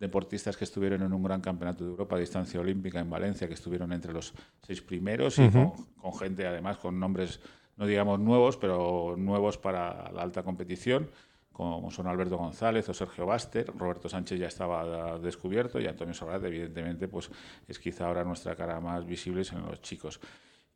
deportistas 0.02 0.56
que 0.56 0.64
estuvieron 0.64 1.00
en 1.02 1.12
un 1.12 1.22
gran 1.22 1.40
campeonato 1.40 1.84
de 1.84 1.90
Europa 1.90 2.16
de 2.16 2.22
distancia 2.22 2.58
olímpica 2.58 2.98
en 2.98 3.08
Valencia, 3.08 3.46
que 3.46 3.54
estuvieron 3.54 3.92
entre 3.92 4.12
los 4.12 4.34
seis 4.66 4.82
primeros 4.82 5.38
y 5.38 5.48
con, 5.48 6.12
gente 6.18 6.44
además 6.44 6.78
con 6.78 6.98
nombres, 6.98 7.38
no 7.76 7.86
digamos 7.86 8.18
nuevos, 8.18 8.56
pero 8.56 9.14
nuevos 9.16 9.58
para 9.58 10.10
la 10.10 10.22
alta 10.22 10.42
competición, 10.42 11.08
como 11.52 11.88
son 11.92 12.08
Alberto 12.08 12.36
González 12.36 12.88
o 12.88 12.94
Sergio 12.94 13.26
Baster. 13.26 13.72
Roberto 13.78 14.08
Sánchez 14.08 14.40
ya 14.40 14.48
estaba 14.48 15.20
descubierto 15.20 15.78
y 15.78 15.86
Antonio 15.86 16.14
Sobrat, 16.14 16.42
evidentemente, 16.42 17.06
pues 17.06 17.30
es 17.68 17.78
quizá 17.78 18.08
ahora 18.08 18.24
nuestra 18.24 18.56
cara 18.56 18.80
más 18.80 19.06
visible 19.06 19.42
en 19.52 19.62
los 19.66 19.82
chicos. 19.82 20.18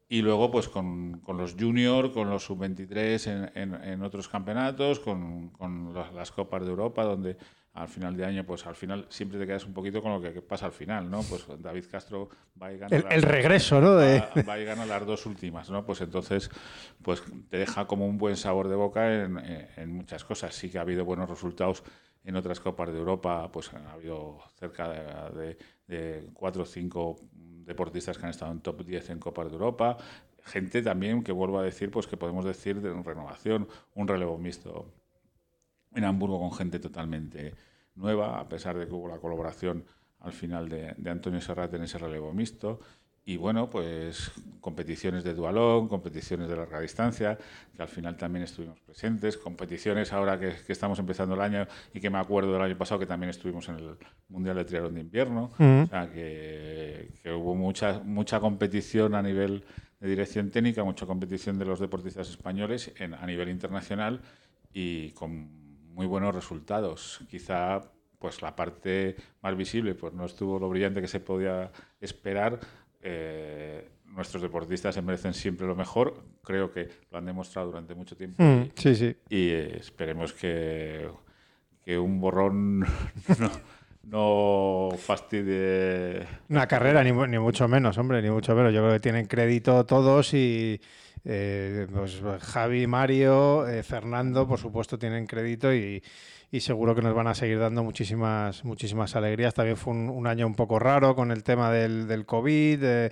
Y 0.09 0.23
luego, 0.23 0.53
pues 0.53 0.69
con, 0.69 1.19
con 1.19 1.37
los 1.37 1.57
junior, 1.59 2.13
con 2.13 2.31
los 2.31 2.45
sub-23 2.45 3.51
en, 3.57 3.75
en, 3.75 4.03
otros 4.03 4.29
campeonatos, 4.29 5.01
con, 5.01 5.49
con 5.49 5.93
las 5.93 6.31
Copas 6.31 6.63
de 6.63 6.71
Europa, 6.71 7.03
donde 7.03 7.37
al 7.77 7.89
final 7.89 8.17
de 8.17 8.25
año, 8.25 8.45
pues 8.45 8.67
al 8.67 8.75
final 8.75 9.05
siempre 9.11 9.39
te 9.39 9.47
quedas 9.47 9.67
un 9.67 9.75
poquito 9.75 10.01
con 10.01 10.11
lo 10.13 10.21
que 10.23 10.41
pasa 10.41 10.65
al 10.65 10.73
final, 10.73 11.11
¿no? 11.11 11.23
Pues 11.23 11.45
David 11.59 11.85
Castro 11.91 12.31
va 12.61 12.73
y 12.73 12.79
gana. 12.79 12.97
El, 12.97 13.21
regreso, 13.21 13.83
¿no? 13.83 13.97
De... 13.97 14.25
Va, 14.49 14.59
y 14.59 14.65
gana 14.65 14.87
las 14.87 15.05
dos 15.05 15.27
últimas, 15.27 15.69
¿no? 15.69 15.85
Pues 15.85 16.01
entonces, 16.01 16.51
pues 17.03 17.23
te 17.51 17.59
deja 17.59 17.87
como 17.87 18.07
un 18.07 18.17
buen 18.17 18.37
sabor 18.37 18.69
de 18.69 18.77
boca 18.77 19.13
en, 19.15 19.39
en, 19.77 19.93
muchas 19.93 20.25
cosas. 20.25 20.55
Sí 20.55 20.71
que 20.71 20.79
ha 20.79 20.81
habido 20.81 21.05
buenos 21.05 21.29
resultados 21.29 21.85
en 22.25 22.35
otras 22.35 22.61
Copas 22.61 22.91
de 22.91 22.99
Europa, 22.99 23.53
pues 23.53 23.71
ha 23.75 23.93
habido 23.93 24.39
cerca 24.59 24.89
de, 25.31 25.59
de, 25.87 26.31
cuatro 26.33 26.63
o 26.63 26.67
cinco 26.67 27.17
deportistas 27.33 28.17
que 28.17 28.25
han 28.25 28.31
estado 28.31 28.53
en 28.53 28.61
top 28.61 28.87
10 28.87 29.11
en 29.11 29.19
Copas 29.19 29.49
de 29.49 29.53
Europa. 29.53 29.99
Gente 30.45 30.81
también 30.81 31.23
que 31.23 31.33
vuelvo 31.33 31.59
a 31.59 31.63
decir, 31.63 31.91
pues 31.91 32.07
que 32.07 32.17
podemos 32.17 32.47
decir 32.47 32.81
de 32.81 32.91
renovación, 33.03 33.69
un 33.95 34.09
relevo 34.09 34.39
mixto 34.39 34.87
en 35.95 36.05
Hamburgo 36.05 36.39
con 36.39 36.53
gente 36.53 36.79
totalmente 36.79 37.55
nueva, 37.97 38.39
a 38.39 38.49
pesar 38.49 38.77
de 38.79 38.87
que 38.87 38.93
hubo 38.93 39.09
la 39.09 39.19
colaboración 39.19 39.85
al 40.21 40.33
final 40.33 40.69
de, 40.69 41.11
Antonio 41.11 41.41
Serrat 41.41 41.73
en 41.75 41.83
ese 41.83 41.99
relevo 41.99 42.33
mixto. 42.33 42.81
Y 43.29 43.39
bueno, 43.39 43.69
pues 43.69 44.31
competiciones 44.61 45.25
de 45.25 45.35
dualón, 45.35 45.89
competiciones 45.89 46.49
de 46.49 46.55
larga 46.55 46.81
distancia, 46.81 47.37
que 47.75 47.83
al 47.83 47.89
final 47.89 48.17
también 48.17 48.45
estuvimos 48.45 48.79
presentes, 48.81 49.37
competiciones 49.37 50.13
ahora 50.13 50.39
que, 50.39 50.55
estamos 50.69 51.01
empezando 51.01 51.35
el 51.35 51.41
año 51.41 51.67
y 51.93 51.99
que 51.99 52.09
me 52.09 52.19
acuerdo 52.19 52.53
del 52.53 52.63
año 52.63 52.79
pasado 52.79 53.01
que 53.01 53.07
también 53.07 53.31
estuvimos 53.31 53.69
en 53.69 53.77
el 53.77 53.97
Mundial 54.29 54.57
de 54.57 54.65
Triatlón 54.65 54.95
de 54.95 55.01
Invierno, 55.01 55.51
o 55.59 55.87
sea 55.89 56.09
que, 56.09 57.11
hubo 57.37 57.57
mucha, 57.57 57.99
mucha 57.99 58.39
competición 58.39 59.17
a 59.17 59.23
nivel 59.23 59.65
de 59.99 60.09
dirección 60.09 60.51
técnica, 60.51 60.85
mucha 60.85 61.05
competición 61.05 61.59
de 61.59 61.65
los 61.65 61.81
deportistas 61.81 62.31
españoles 62.31 62.93
en, 62.97 63.13
a 63.15 63.27
nivel 63.27 63.49
internacional 63.49 64.21
y 64.73 65.11
con 65.13 65.66
muy 65.97 66.07
buenos 66.07 66.35
resultados. 66.35 67.21
Quizá 67.29 67.81
pues 68.19 68.43
la 68.43 68.55
parte 68.55 69.17
más 69.43 69.57
visible 69.57 69.95
pues 69.95 70.13
no 70.13 70.27
estuvo 70.27 70.59
lo 70.59 70.69
brillante 70.69 71.01
que 71.01 71.09
se 71.09 71.21
podía 71.21 71.73
esperar. 72.01 72.61
Eh, 73.01 73.89
nuestros 74.05 74.43
deportistas 74.43 74.95
se 74.95 75.01
merecen 75.01 75.33
siempre 75.33 75.67
lo 75.67 75.75
mejor. 75.75 76.23
Creo 76.45 76.71
que 76.71 76.91
lo 77.11 77.17
han 77.17 77.25
demostrado 77.25 77.69
durante 77.69 77.95
mucho 77.95 78.15
tiempo. 78.15 78.43
Mm, 78.43 78.73
sí, 78.75 78.95
sí. 78.95 79.17
Y 79.31 79.51
esperemos 79.51 80.35
que, 80.35 81.09
que 81.83 81.99
un 81.99 82.21
borrón 82.21 82.81
no, 83.39 83.51
no 84.03 84.91
fastidie. 84.99 86.27
Una 86.51 86.67
carrera, 86.67 87.03
ni, 87.03 87.13
ni, 87.13 87.39
mucho 87.39 87.69
menos, 87.69 87.97
hombre, 87.97 88.21
ni 88.21 88.29
mucho 88.29 88.55
menos. 88.55 88.75
Yo 88.75 88.81
creo 88.83 88.93
que 88.93 89.01
tienen 89.01 89.27
crédito 89.27 89.87
todos 89.87 90.35
y 90.35 90.79
eh, 91.25 91.87
pues 91.93 92.21
Javi, 92.41 92.87
Mario, 92.87 93.67
eh, 93.67 93.83
Fernando, 93.83 94.47
por 94.47 94.59
supuesto, 94.59 94.99
tienen 94.99 95.27
crédito 95.27 95.75
y, 95.75 96.03
seguro 96.59 96.95
que 96.95 97.03
nos 97.03 97.15
van 97.15 97.27
a 97.27 97.35
seguir 97.35 97.59
dando 97.59 97.85
muchísimas, 97.85 98.65
muchísimas 98.65 99.15
alegrías. 99.15 99.53
También 99.53 99.77
fue 99.77 99.93
un, 99.93 100.27
año 100.27 100.47
un 100.47 100.55
poco 100.55 100.79
raro 100.79 101.15
con 101.15 101.31
el 101.31 101.43
tema 101.43 101.71
del, 101.71 102.09
del 102.09 102.25
COVID. 102.25 103.11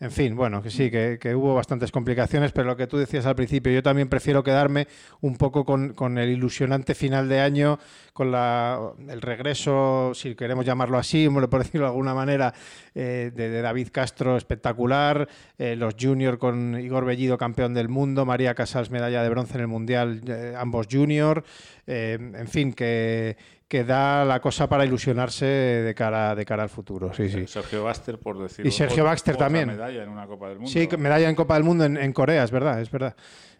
En 0.00 0.10
fin, 0.10 0.34
bueno, 0.34 0.62
que 0.62 0.70
sí, 0.70 0.90
que, 0.90 1.34
hubo 1.34 1.54
bastantes 1.54 1.92
complicaciones, 1.92 2.52
pero 2.52 2.66
lo 2.66 2.76
que 2.76 2.86
tú 2.86 2.98
decías 2.98 3.26
al 3.26 3.36
principio, 3.36 3.72
yo 3.72 3.82
también 3.82 4.08
prefiero 4.08 4.42
quedarme 4.42 4.88
un 5.20 5.36
poco 5.36 5.64
con, 5.64 6.18
el 6.18 6.30
ilusionante 6.30 6.94
final 6.94 7.28
de 7.28 7.40
año, 7.40 7.78
con 8.12 8.32
la, 8.32 8.92
el 9.08 9.22
regreso, 9.22 10.12
si 10.14 10.34
queremos 10.34 10.64
llamarlo 10.64 10.98
así, 10.98 11.28
por 11.50 11.62
decirlo 11.62 11.86
de 11.86 11.90
alguna 11.90 12.14
manera, 12.14 12.52
eh, 12.94 13.30
de, 13.34 13.62
David 13.62 13.88
Castro 13.92 14.36
espectacular, 14.36 15.28
eh, 15.58 15.76
los 15.76 15.94
junior 15.98 16.38
con 16.38 16.78
Igor 16.78 17.04
Bellido, 17.04 17.38
campeón 17.38 17.72
del 17.72 17.88
mundo, 17.88 18.26
María 18.26 18.54
Casals, 18.54 18.90
medalla 18.90 19.22
de 19.22 19.28
bronce 19.28 19.54
en 19.54 19.60
el 19.60 19.68
Mundial, 19.68 20.22
eh, 20.26 20.54
ambos 20.58 20.88
junior, 20.90 21.44
en 21.86 22.48
fin, 22.48 22.72
que 22.72 23.36
que 23.68 23.84
da 23.84 24.24
la 24.24 24.40
cosa 24.40 24.68
para 24.68 24.84
ilusionarse 24.84 25.46
de 25.46 25.94
cara, 25.94 26.34
de 26.34 26.44
cara 26.44 26.62
al 26.62 26.68
futuro. 26.68 27.12
Sí, 27.14 27.28
sí. 27.28 27.46
Sergio 27.46 27.84
Baxter, 27.84 28.18
por 28.18 28.38
decirlo. 28.38 28.68
Y 28.68 28.72
Sergio 28.72 29.04
Baxter 29.04 29.36
también. 29.36 29.68
medalla 29.68 30.02
en 30.02 30.08
una 30.08 30.26
Copa 30.26 30.48
del 30.48 30.58
Mundo. 30.58 30.70
Sí, 30.70 30.88
medalla 30.98 31.28
en 31.28 31.34
Copa 31.34 31.54
del 31.54 31.64
Mundo 31.64 31.84
en, 31.84 32.12
Corea, 32.12 32.44
es 32.44 32.50
verdad, 32.50 32.80
es 32.80 32.90
verdad. 32.90 33.16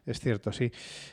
Es 0.07 0.21
cierto, 0.21 0.53
sí. 0.53 0.71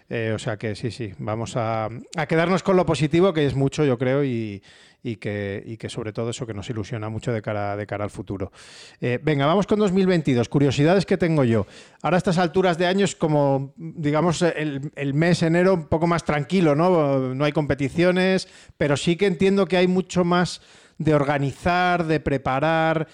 Eh, 0.09 0.33
o 0.35 0.39
sea 0.39 0.57
que 0.57 0.75
sí, 0.75 0.91
sí, 0.91 1.13
vamos 1.17 1.53
a, 1.55 1.89
quedarnos 2.27 2.63
con 2.63 2.75
lo 2.75 2.85
positivo, 2.85 3.33
que 3.33 3.45
es 3.45 3.55
mucho, 3.55 3.85
yo 3.85 3.97
creo, 3.97 4.23
y, 4.23 4.61
y 5.01 5.15
que, 5.15 5.63
y 5.65 5.77
que 5.77 5.89
sobre 5.89 6.11
todo 6.11 6.31
eso 6.31 6.45
que 6.45 6.53
nos 6.53 6.69
ilusiona 6.69 7.09
mucho 7.09 7.31
de 7.31 7.41
cara, 7.41 7.75
de 7.75 7.87
cara 7.87 8.03
al 8.03 8.09
futuro. 8.09 8.51
Eh, 8.99 9.19
venga, 9.21 9.45
vamos 9.45 9.65
con 9.65 9.79
2022. 9.79 10.49
Curiosidades 10.49 11.05
que 11.05 11.17
tengo 11.17 11.43
yo. 11.43 11.65
Ahora 12.01 12.17
a 12.17 12.19
estas 12.19 12.37
alturas 12.37 12.77
de 12.77 12.87
año 12.87 13.05
es 13.05 13.15
como, 13.15 13.73
digamos, 13.77 14.41
el, 14.41 14.91
el 14.95 15.13
mes 15.13 15.41
enero 15.41 15.73
un 15.73 15.87
poco 15.87 16.05
más 16.07 16.25
tranquilo, 16.25 16.75
¿no? 16.75 17.33
No 17.33 17.45
hay 17.45 17.51
competiciones, 17.53 18.47
pero 18.77 18.97
sí 18.97 19.15
que 19.15 19.27
entiendo 19.27 19.65
que 19.65 19.77
hay 19.77 19.87
mucho 19.87 20.25
más 20.25 20.61
de 21.03 21.13
organizar, 21.13 22.05
de 22.05 22.19
preparar, 22.19 23.07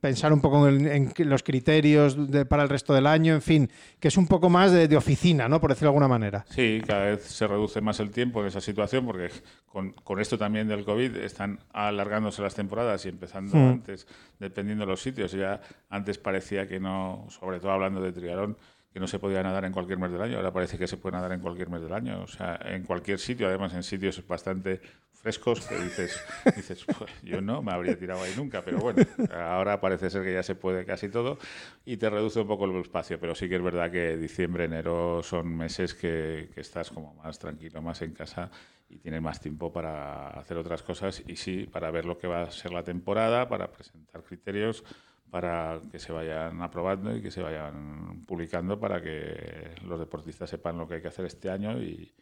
pensar 0.00 0.32
un 0.32 0.40
poco 0.40 0.68
en, 0.68 1.12
los 1.18 1.42
criterios 1.42 2.16
para 2.48 2.62
el 2.62 2.68
resto 2.68 2.94
del 2.94 3.06
año, 3.06 3.34
en 3.34 3.42
fin, 3.42 3.70
que 4.00 4.08
es 4.08 4.16
un 4.16 4.26
poco 4.26 4.50
más 4.50 4.72
de, 4.72 4.94
oficina, 4.96 5.48
¿no? 5.48 5.60
Por 5.60 5.70
decirlo 5.70 5.88
de 5.88 5.90
alguna 5.90 6.08
manera. 6.08 6.44
Sí, 6.48 6.80
cada 6.86 7.06
vez 7.06 7.22
se 7.24 7.46
reduce 7.46 7.80
más 7.80 8.00
el 8.00 8.10
tiempo 8.10 8.40
en 8.40 8.46
esa 8.46 8.60
situación 8.60 9.04
porque 9.04 9.30
con, 9.66 10.20
esto 10.20 10.38
también 10.38 10.68
del 10.68 10.84
COVID 10.84 11.16
están 11.16 11.58
alargándose 11.72 12.42
las 12.42 12.54
temporadas 12.54 13.04
y 13.06 13.08
empezando 13.08 13.56
hmm. 13.56 13.68
antes, 13.68 14.06
dependiendo 14.38 14.84
de 14.84 14.90
los 14.90 15.02
sitios. 15.02 15.32
Ya 15.32 15.60
antes 15.90 16.18
parecía 16.18 16.66
que 16.68 16.78
no, 16.78 17.26
sobre 17.28 17.60
todo 17.60 17.72
hablando 17.72 18.00
de 18.00 18.12
triatlón, 18.12 18.56
que 18.94 19.00
no 19.00 19.08
se 19.08 19.18
podía 19.18 19.42
nadar 19.42 19.64
en 19.64 19.72
cualquier 19.72 19.98
mes 19.98 20.12
del 20.12 20.22
año. 20.22 20.36
Ahora 20.36 20.52
parece 20.52 20.78
que 20.78 20.86
se 20.86 20.96
puede 20.96 21.16
nadar 21.16 21.32
en 21.32 21.40
cualquier 21.40 21.68
mes 21.68 21.82
del 21.82 21.92
año, 21.92 22.22
o 22.22 22.28
sea, 22.28 22.60
en 22.64 22.84
cualquier 22.84 23.18
sitio, 23.18 23.48
además 23.48 23.74
en 23.74 23.82
sitios 23.82 24.24
bastante 24.24 24.80
frescos 25.10 25.66
que 25.66 25.76
dices, 25.82 26.24
dices 26.56 26.84
pues, 26.96 27.10
yo 27.24 27.40
no 27.40 27.60
me 27.60 27.72
habría 27.72 27.98
tirado 27.98 28.22
ahí 28.22 28.32
nunca, 28.36 28.62
pero 28.62 28.78
bueno, 28.78 29.04
ahora 29.34 29.80
parece 29.80 30.10
ser 30.10 30.22
que 30.22 30.32
ya 30.32 30.44
se 30.44 30.54
puede 30.54 30.84
casi 30.84 31.08
todo 31.08 31.38
y 31.84 31.96
te 31.96 32.08
reduce 32.08 32.38
un 32.38 32.46
poco 32.46 32.66
el 32.66 32.76
espacio, 32.76 33.18
pero 33.18 33.34
sí 33.34 33.48
que 33.48 33.56
es 33.56 33.62
verdad 33.62 33.90
que 33.90 34.16
diciembre, 34.16 34.66
enero 34.66 35.24
son 35.24 35.56
meses 35.56 35.92
que, 35.92 36.50
que 36.54 36.60
estás 36.60 36.90
como 36.90 37.14
más 37.14 37.36
tranquilo, 37.40 37.82
más 37.82 38.00
en 38.02 38.12
casa 38.12 38.48
y 38.88 38.98
tienes 38.98 39.20
más 39.20 39.40
tiempo 39.40 39.72
para 39.72 40.28
hacer 40.28 40.56
otras 40.56 40.84
cosas 40.84 41.20
y 41.26 41.34
sí, 41.34 41.66
para 41.66 41.90
ver 41.90 42.04
lo 42.04 42.16
que 42.16 42.28
va 42.28 42.42
a 42.42 42.50
ser 42.52 42.72
la 42.72 42.84
temporada, 42.84 43.48
para 43.48 43.72
presentar 43.72 44.22
criterios 44.22 44.84
para 45.30 45.80
que 45.90 45.98
se 45.98 46.12
vayan 46.12 46.62
aprobando 46.62 47.16
y 47.16 47.20
que 47.20 47.30
se 47.30 47.42
vayan 47.42 48.24
publicando 48.26 48.78
para 48.78 49.02
que 49.02 49.74
los 49.84 49.98
deportistas 49.98 50.50
sepan 50.50 50.78
lo 50.78 50.86
que 50.86 50.94
hay 50.94 51.02
que 51.02 51.08
hacer 51.08 51.24
este 51.24 51.50
año 51.50 51.82
y, 51.82 52.12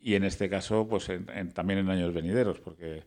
y 0.00 0.14
en 0.14 0.24
este 0.24 0.48
caso 0.48 0.86
pues 0.88 1.10
también 1.52 1.80
en 1.80 1.90
años 1.90 2.14
venideros 2.14 2.60
porque 2.60 3.02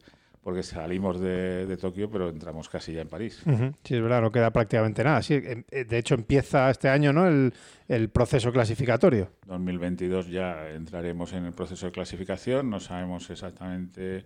porque 0.47 0.63
salimos 0.63 1.19
de, 1.19 1.77
Tokio 1.77 2.09
pero 2.09 2.29
entramos 2.29 2.69
casi 2.69 2.93
ya 2.93 3.01
en 3.01 3.09
París. 3.09 3.43
Sí, 3.83 3.95
es 3.95 4.01
verdad, 4.01 4.21
no 4.21 4.31
queda 4.31 4.49
prácticamente 4.51 5.03
nada. 5.03 5.21
Sí, 5.21 5.33
em, 5.33 5.65
eh, 5.69 5.83
de 5.83 5.97
hecho 5.97 6.15
empieza 6.15 6.69
este 6.69 6.87
año 6.87 7.11
¿no? 7.11 7.27
el, 7.27 7.53
el 7.89 8.07
proceso 8.07 8.49
clasificatorio. 8.53 9.29
2022 9.45 10.29
ya 10.29 10.69
entraremos 10.69 11.33
en 11.33 11.43
el 11.43 11.51
proceso 11.51 11.87
de 11.87 11.91
clasificación, 11.91 12.69
no 12.69 12.79
sabemos 12.79 13.29
exactamente 13.29 14.23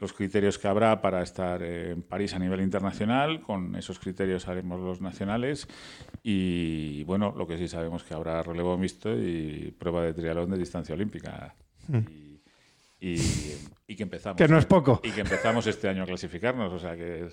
los 0.00 0.12
criterios 0.14 0.58
que 0.58 0.66
habrá 0.66 1.00
para 1.02 1.22
estar 1.22 1.62
en 1.62 2.02
París 2.02 2.34
a 2.34 2.38
nivel 2.38 2.62
internacional. 2.62 3.42
Con 3.42 3.76
esos 3.76 3.98
criterios 3.98 4.48
haremos 4.48 4.80
los 4.80 5.00
nacionales. 5.00 5.68
Y 6.22 7.04
bueno, 7.04 7.34
lo 7.36 7.46
que 7.46 7.58
sí 7.58 7.68
sabemos 7.68 8.02
que 8.02 8.14
habrá 8.14 8.42
relevo 8.42 8.76
mixto 8.78 9.14
y 9.14 9.74
prueba 9.78 10.02
de 10.02 10.14
triatlón 10.14 10.50
de 10.50 10.58
distancia 10.58 10.94
olímpica. 10.94 11.54
Hmm. 11.86 11.98
Y, 12.98 13.16
que 13.94 14.02
empezamos. 14.02 14.36
Que 14.36 14.48
no 14.48 14.58
es 14.58 14.66
poco. 14.66 15.00
Y 15.04 15.10
que 15.10 15.20
empezamos 15.20 15.66
este 15.66 15.88
año 15.88 16.04
a 16.04 16.06
clasificarnos. 16.06 16.72
O 16.72 16.78
sea 16.78 16.96
que 16.96 17.28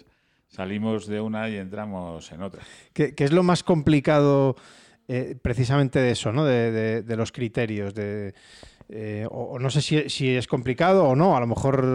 salimos 0.47 1.07
de 1.07 1.21
una 1.21 1.49
y 1.49 1.55
entramos 1.55 2.31
en 2.31 2.41
otra. 2.41 2.61
¿Qué, 2.93 3.13
es 3.17 3.31
lo 3.31 3.43
más 3.43 3.63
complicado 3.63 4.57
eh, 5.07 5.37
precisamente 5.41 5.99
de 5.99 6.11
eso, 6.11 6.33
¿no? 6.33 6.43
de, 6.43 7.01
de 7.01 7.15
los 7.15 7.31
criterios? 7.31 7.93
de 7.93 8.33
eh, 8.89 9.27
o, 9.29 9.59
no 9.59 9.69
sé 9.69 9.81
si, 9.81 10.35
es 10.35 10.47
complicado 10.47 11.05
o 11.05 11.15
no, 11.15 11.35
a 11.35 11.39
lo 11.41 11.47
mejor 11.47 11.85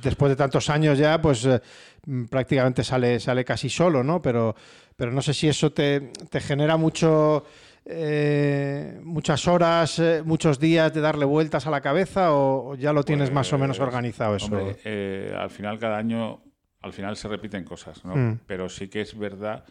después 0.00 0.30
de 0.30 0.36
tantos 0.36 0.70
años 0.70 0.96
ya, 0.96 1.20
pues 1.20 1.44
eh, 1.46 1.60
prácticamente 2.30 2.84
sale, 2.84 3.18
sale 3.18 3.44
casi 3.44 3.68
solo, 3.68 4.04
¿no? 4.04 4.22
Pero, 4.22 4.54
pero 4.94 5.10
no 5.10 5.20
sé 5.20 5.34
si 5.34 5.48
eso 5.48 5.72
te, 5.72 6.12
genera 6.40 6.76
mucho, 6.76 7.44
eh, 7.84 9.00
muchas 9.02 9.48
horas, 9.48 10.00
muchos 10.24 10.60
días 10.60 10.94
de 10.94 11.00
darle 11.00 11.24
vueltas 11.24 11.66
a 11.66 11.70
la 11.70 11.80
cabeza 11.80 12.32
o, 12.32 12.76
ya 12.76 12.92
lo 12.92 13.02
tienes 13.02 13.32
más 13.32 13.52
o 13.52 13.58
menos 13.58 13.78
pues, 13.78 13.88
organizado 13.88 14.36
eso. 14.36 14.56
al 15.36 15.50
final 15.50 15.78
cada 15.80 15.98
año, 15.98 16.40
al 16.82 16.92
final 16.92 17.16
se 17.16 17.26
repiten 17.26 17.64
cosas, 17.64 18.04
¿no? 18.04 18.14
Mm. 18.14 18.40
Pero 18.46 18.68
sí 18.68 18.86
que 18.88 19.00
es 19.00 19.18
verdad 19.18 19.64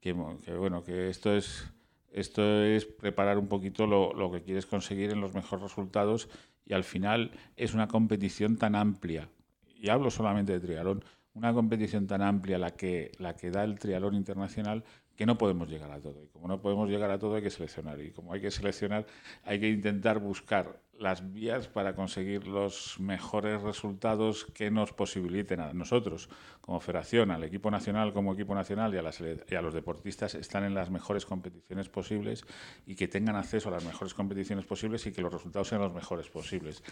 que, 0.00 0.16
que 0.44 0.52
bueno, 0.56 0.82
que 0.82 1.10
esto 1.10 1.32
es 1.32 1.72
esto 2.12 2.62
es 2.62 2.84
preparar 2.84 3.38
un 3.38 3.48
poquito 3.48 3.86
lo, 3.86 4.30
que 4.30 4.42
quieres 4.42 4.66
conseguir 4.66 5.10
en 5.10 5.20
los 5.20 5.34
mejores 5.34 5.62
resultados 5.62 6.28
y 6.64 6.74
al 6.74 6.84
final 6.84 7.32
es 7.56 7.74
una 7.74 7.88
competición 7.88 8.56
tan 8.56 8.74
amplia, 8.74 9.28
y 9.76 9.88
hablo 9.88 10.10
solamente 10.10 10.52
de 10.52 10.60
triatlón, 10.60 11.04
una 11.34 11.52
competición 11.52 12.06
tan 12.06 12.22
amplia 12.22 12.58
la 12.58 12.72
que, 12.72 13.12
la 13.18 13.34
que 13.34 13.50
da 13.50 13.64
el 13.64 13.78
triatlón 13.78 14.14
internacional 14.14 14.84
que 15.16 15.26
no 15.26 15.38
podemos 15.38 15.68
llegar 15.68 15.90
a 15.90 16.00
todo. 16.00 16.22
Y 16.22 16.28
como 16.28 16.48
no 16.48 16.60
podemos 16.60 16.88
llegar 16.88 17.10
a 17.10 17.18
todo 17.18 17.36
hay 17.36 17.42
que 17.42 17.50
seleccionar. 17.50 18.00
Y 18.00 18.10
como 18.10 18.32
hay 18.32 18.40
que 18.40 18.50
seleccionar 18.50 19.06
hay 19.44 19.60
que 19.60 19.68
intentar 19.68 20.18
buscar 20.18 20.80
las 20.98 21.32
vías 21.32 21.68
para 21.68 21.94
conseguir 21.94 22.46
los 22.46 22.98
mejores 23.00 23.60
resultados 23.60 24.44
que 24.44 24.70
nos 24.70 24.92
posibiliten 24.92 25.60
a 25.60 25.72
nosotros, 25.72 26.28
como 26.60 26.78
federación, 26.80 27.30
al 27.30 27.42
equipo 27.42 27.70
nacional 27.70 28.12
como 28.12 28.32
equipo 28.34 28.54
nacional 28.54 28.94
y 28.94 28.98
a, 28.98 29.58
a 29.58 29.62
los 29.62 29.74
deportistas, 29.74 30.34
están 30.34 30.64
en 30.64 30.74
las 30.74 30.90
mejores 30.90 31.26
competiciones 31.26 31.88
posibles 31.88 32.44
y 32.86 32.94
que 32.94 33.08
tengan 33.08 33.36
acceso 33.36 33.68
a 33.68 33.72
las 33.72 33.84
mejores 33.84 34.14
competiciones 34.14 34.64
posibles 34.64 35.06
y 35.06 35.12
que 35.12 35.22
los 35.22 35.32
resultados 35.32 35.68
sean 35.68 35.80
los 35.80 35.92
mejores 35.92 36.28
posibles. 36.28 36.82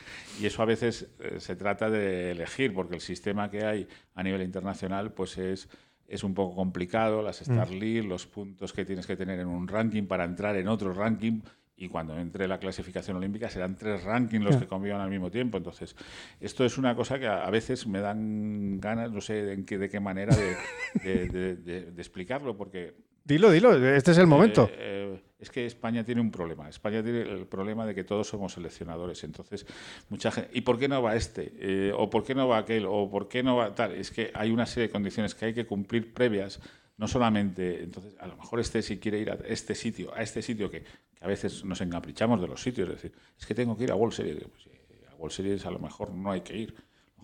Y 0.41 0.47
eso 0.47 0.63
a 0.63 0.67
veces 0.67 1.09
eh, 1.21 1.39
se 1.39 1.55
trata 1.55 1.89
de 1.89 2.33
elegir, 2.33 2.75
porque 2.75 2.97
el 2.97 3.01
sistema 3.01 3.51
que 3.51 3.65
hay 3.65 3.89
a 4.15 4.23
nivel 4.23 4.43
internacional 4.43 5.13
pues 5.13 5.39
es 5.39 5.69
es 6.11 6.25
un 6.25 6.35
poco 6.35 6.57
complicado, 6.57 7.23
las 7.23 7.41
mm. 7.41 7.53
Star 7.53 7.71
League, 7.71 8.03
los 8.03 8.27
puntos 8.27 8.73
que 8.73 8.85
tienes 8.85 9.07
que 9.07 9.17
tener 9.17 9.39
en 9.39 9.47
un 9.47 9.69
ranking 9.69 10.05
para 10.05 10.25
entrar 10.25 10.57
en 10.57 10.69
otro 10.69 10.93
ranking, 10.93 11.41
y 11.77 11.89
cuando 11.89 12.19
entre 12.19 12.47
la 12.47 12.59
clasificación 12.59 13.17
olímpica 13.17 13.49
serán 13.49 13.75
tres 13.75 14.05
rankings 14.05 14.45
los 14.45 14.57
que 14.57 14.67
convivan 14.67 15.01
al 15.01 15.09
mismo 15.09 15.31
tiempo. 15.31 15.57
Entonces, 15.57 15.97
esto 16.39 16.67
es 16.67 16.77
una 16.77 16.95
cosa 16.95 17.19
que 17.19 17.27
a, 17.27 17.49
veces 17.49 17.87
me 17.87 18.01
dan 18.01 18.79
ganas, 18.81 19.11
no 19.11 19.23
sé 19.23 19.43
de 19.43 19.65
qué, 19.65 19.79
de 19.79 19.89
qué 19.89 19.99
manera 19.99 20.37
de, 20.37 21.95
explicarlo, 21.97 22.57
porque... 22.57 22.95
Dilo, 23.31 23.53
dilo, 23.53 23.73
este 23.95 24.11
es 24.11 24.19
el 24.19 24.27
momento. 24.27 24.69
Eh, 24.73 25.15
eh, 25.15 25.23
es 25.39 25.51
que 25.51 25.65
España 25.65 26.03
tiene 26.03 26.21
un 26.21 26.33
problema. 26.33 26.69
España 26.69 27.01
tiene 27.01 27.23
el 27.23 27.47
problema 27.47 27.87
de 27.87 27.95
que 27.95 28.03
todos 28.03 28.27
somos 28.27 28.55
seleccionadores. 28.55 29.23
Entonces, 29.23 29.65
mucha 30.09 30.33
gente... 30.33 30.51
¿Y 30.53 30.63
por 30.63 30.81
qué 30.81 30.89
no 30.89 31.01
va 31.01 31.15
este? 31.15 31.53
Eh, 31.61 31.93
¿O 31.97 32.11
por 32.11 32.25
qué 32.25 32.35
no 32.35 32.49
va 32.49 32.59
aquel? 32.59 32.87
¿O 32.87 33.09
por 33.09 33.29
qué 33.29 33.45
no 33.45 33.55
va 33.55 33.73
tal? 33.73 33.93
Es 33.93 34.11
que 34.11 34.33
hay 34.35 34.51
una 34.51 34.67
serie 34.67 34.89
de 34.89 34.93
condiciones 34.93 35.37
que 35.37 35.45
hay 35.45 35.55
que 35.55 35.65
cumplir 35.65 36.13
previas 36.13 36.61
no 36.97 37.07
solamente, 37.07 37.85
entonces, 37.85 38.15
a 38.19 38.27
lo 38.27 38.37
mejor 38.37 38.61
este 38.61 38.83
si 38.83 38.99
quiere 38.99 39.21
ir 39.21 39.31
a 39.31 39.39
este 39.47 39.75
sitio, 39.75 40.13
a 40.15 40.21
este 40.21 40.43
sitio 40.43 40.71
que, 40.71 40.85
a 41.21 41.27
veces 41.27 41.65
nos 41.65 41.81
encaprichamos 41.81 42.41
de 42.43 42.49
los 42.49 42.61
sitios, 42.61 42.89
es 42.91 42.97
decir, 42.97 43.13
es 43.39 43.47
que 43.47 43.55
tengo 43.55 43.75
que 43.75 43.85
ir 43.85 43.93
a 43.93 43.95
World 43.95 44.15
Series. 44.15 44.45
Pues, 44.45 44.69
a 45.11 45.15
World 45.15 45.33
Series 45.33 45.65
a 45.65 45.71
lo 45.71 45.79
mejor 45.79 46.13
no 46.13 46.31
hay 46.31 46.43
que 46.43 46.59
ir, 46.59 46.75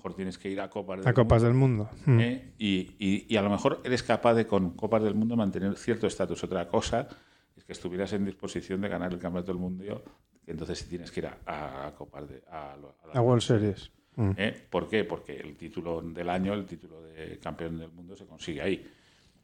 mejor 0.06 0.16
tienes 0.16 0.38
que 0.38 0.48
ir 0.48 0.60
a 0.60 0.70
Copas 0.70 1.00
del 1.00 1.08
a 1.08 1.12
Copas 1.12 1.42
del 1.42 1.54
Mundo. 1.54 1.88
Hmm. 2.04 2.20
¿eh? 2.20 2.52
Y, 2.58 3.26
y, 3.28 3.36
a 3.36 3.42
lo 3.42 3.50
mejor 3.50 3.80
eres 3.84 4.02
capaz 4.02 4.34
de 4.34 4.46
con 4.46 4.70
Copas 4.70 5.02
del 5.02 5.14
Mundo 5.14 5.36
mantener 5.36 5.76
cierto 5.76 6.06
estatus. 6.06 6.44
Otra 6.44 6.68
cosa 6.68 7.08
es 7.56 7.64
que 7.64 7.72
estuvieras 7.72 8.12
en 8.12 8.24
disposición 8.24 8.80
de 8.80 8.88
ganar 8.88 9.12
el 9.12 9.18
Campeonato 9.18 9.52
del 9.52 9.60
Mundo, 9.60 10.02
entonces 10.46 10.78
sí 10.78 10.88
tienes 10.88 11.10
que 11.10 11.20
ir 11.20 11.26
a, 11.26 11.86
a 11.86 11.94
Copas 11.94 12.28
de... 12.28 12.42
A, 12.50 12.76
a, 13.12 13.20
World 13.20 13.42
Series. 13.42 13.90
Hmm. 14.14 14.32
¿Eh? 14.36 14.66
¿Por 14.70 14.88
qué? 14.88 15.04
Porque 15.04 15.36
el 15.36 15.56
título 15.56 16.00
del 16.02 16.30
año, 16.30 16.54
el 16.54 16.66
título 16.66 17.02
de 17.02 17.38
campeón 17.38 17.78
del 17.78 17.90
mundo 17.90 18.14
se 18.14 18.26
consigue 18.26 18.62
ahí 18.62 18.86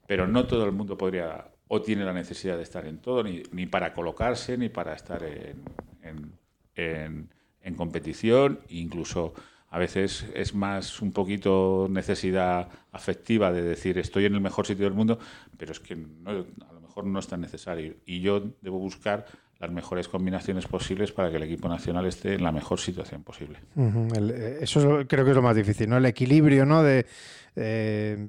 pero 0.06 0.26
no 0.26 0.46
todo 0.46 0.64
el 0.64 0.72
mundo 0.72 0.98
podría 0.98 1.46
o 1.68 1.80
tiene 1.80 2.04
la 2.04 2.12
necesidad 2.12 2.58
de 2.58 2.64
estar 2.64 2.86
en 2.86 2.98
todo, 2.98 3.22
ni, 3.22 3.42
ni 3.52 3.64
para 3.64 3.94
colocarse, 3.94 4.58
ni 4.58 4.68
para 4.68 4.92
estar 4.92 5.22
en, 5.22 5.62
en, 6.74 7.30
en, 7.62 7.74
competición, 7.76 8.60
incluso 8.68 9.32
a 9.72 9.78
veces 9.78 10.26
es 10.34 10.54
más 10.54 11.00
un 11.00 11.12
poquito 11.12 11.88
necesidad 11.90 12.68
afectiva 12.92 13.50
de 13.50 13.62
decir 13.62 13.96
estoy 13.96 14.26
en 14.26 14.34
el 14.34 14.42
mejor 14.42 14.66
sitio 14.66 14.84
del 14.84 14.92
mundo, 14.92 15.18
pero 15.56 15.72
es 15.72 15.80
que 15.80 15.94
a 15.94 16.72
lo 16.74 16.80
mejor 16.82 17.06
no 17.06 17.18
es 17.18 17.26
tan 17.26 17.40
necesario. 17.40 17.94
Y 18.04 18.20
yo 18.20 18.52
debo 18.60 18.78
buscar 18.78 19.24
las 19.58 19.70
mejores 19.70 20.08
combinaciones 20.08 20.66
posibles 20.66 21.10
para 21.12 21.30
que 21.30 21.38
el 21.38 21.44
equipo 21.44 21.70
nacional 21.70 22.04
esté 22.04 22.34
en 22.34 22.42
la 22.42 22.52
mejor 22.52 22.80
situación 22.80 23.22
posible. 23.22 23.60
Eh, 23.74 24.58
eso 24.60 25.04
creo 25.08 25.24
que 25.24 25.30
es 25.30 25.36
lo 25.36 25.42
más 25.42 25.56
difícil, 25.56 25.88
¿no? 25.88 25.96
El 25.96 26.04
equilibrio, 26.04 26.66
¿no? 26.66 26.82
De 26.82 27.06
eh, 27.56 28.28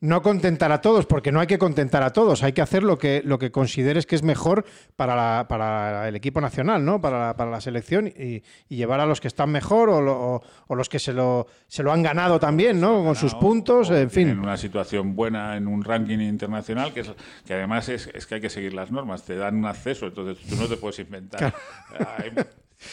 no 0.00 0.22
contentar 0.22 0.72
a 0.72 0.80
todos, 0.80 1.06
porque 1.06 1.32
no 1.32 1.40
hay 1.40 1.46
que 1.46 1.58
contentar 1.58 2.02
a 2.02 2.12
todos, 2.12 2.42
hay 2.42 2.52
que 2.52 2.60
hacer 2.60 2.82
lo 2.82 2.98
que, 2.98 3.22
lo 3.24 3.38
que 3.38 3.50
consideres 3.50 4.06
que 4.06 4.14
es 4.14 4.22
mejor 4.22 4.66
para, 4.94 5.48
para 5.48 6.08
el 6.08 6.16
equipo 6.16 6.40
nacional, 6.40 6.84
¿no? 6.84 7.00
para, 7.00 7.28
la, 7.28 7.36
para 7.36 7.50
la 7.50 7.60
selección 7.60 8.08
y, 8.08 8.42
llevar 8.68 9.00
a 9.00 9.06
los 9.06 9.22
que 9.22 9.28
están 9.28 9.50
mejor 9.50 9.88
o, 9.88 10.42
o, 10.66 10.74
los 10.74 10.90
que 10.90 10.98
se 10.98 11.14
lo, 11.14 11.46
se 11.66 11.82
lo 11.82 11.92
han 11.92 12.02
ganado 12.02 12.38
también, 12.38 12.78
¿no? 12.78 13.02
con 13.02 13.16
sus 13.16 13.34
puntos, 13.34 13.90
en 13.90 14.10
fin. 14.10 14.28
En 14.28 14.40
una 14.40 14.58
situación 14.58 15.16
buena 15.16 15.56
en 15.56 15.66
un 15.66 15.82
ranking 15.82 16.18
internacional, 16.18 16.92
que, 16.92 17.00
es, 17.00 17.12
que 17.46 17.54
además 17.54 17.88
es, 17.88 18.08
es, 18.12 18.26
que 18.26 18.34
hay 18.34 18.40
que 18.42 18.50
seguir 18.50 18.74
las 18.74 18.90
normas, 18.90 19.24
te 19.24 19.36
dan 19.36 19.56
un 19.56 19.64
acceso, 19.64 20.06
entonces 20.06 20.44
tú 20.46 20.56
no 20.56 20.66
te 20.68 20.76
puedes 20.76 20.98
inventar 20.98 21.54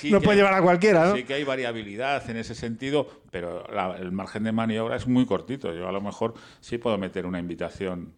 no 0.10 0.22
puede 0.22 0.38
llevar 0.38 0.53
a 0.53 0.61
cualquiera, 0.61 1.05
¿no? 1.05 1.15
Sí 1.15 1.23
que 1.23 1.34
hay 1.34 1.43
variabilidad 1.43 2.30
en 2.30 2.38
ese 2.38 2.55
sentido, 2.55 3.07
pero 3.31 3.65
el 3.95 4.11
margen 4.11 4.43
de 4.43 4.51
maniobra 4.51 4.95
es 4.95 5.07
muy 5.07 5.26
cortito. 5.26 5.73
Yo 5.73 5.88
a 5.88 5.91
lo 5.91 6.01
mejor 6.01 6.34
sí 6.60 6.77
puedo 6.77 6.97
meter 6.97 7.26
una 7.26 7.39
invitación 7.39 8.15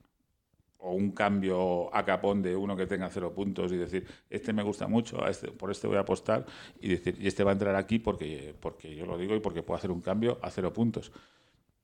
o 0.78 0.94
un 0.94 1.12
cambio 1.12 1.94
a 1.96 2.06
capón 2.06 2.44
de 2.44 2.56
uno 2.56 2.78
que 2.78 2.86
tenga 2.86 3.10
cero 3.10 3.34
puntos 3.34 3.72
y 3.72 3.78
decir, 3.78 4.06
este 4.30 4.54
me 4.54 4.62
gusta 4.62 4.88
mucho, 4.88 5.26
este, 5.28 5.52
por 5.52 5.72
este 5.72 5.88
voy 5.88 5.98
a 5.98 6.02
apostar 6.02 6.46
y 6.80 6.90
decir, 6.90 7.18
y 7.20 7.28
este 7.28 7.44
va 7.44 7.52
a 7.52 7.54
entrar 7.54 7.76
aquí 7.76 7.98
porque, 7.98 8.54
porque 8.60 8.96
yo 8.96 9.08
lo 9.08 9.18
digo 9.18 9.36
y 9.36 9.40
porque 9.40 9.64
puedo 9.64 9.80
hacer 9.80 9.90
un 9.90 10.02
cambio 10.02 10.38
a 10.44 10.52
cero 10.52 10.72
puntos. 10.72 11.12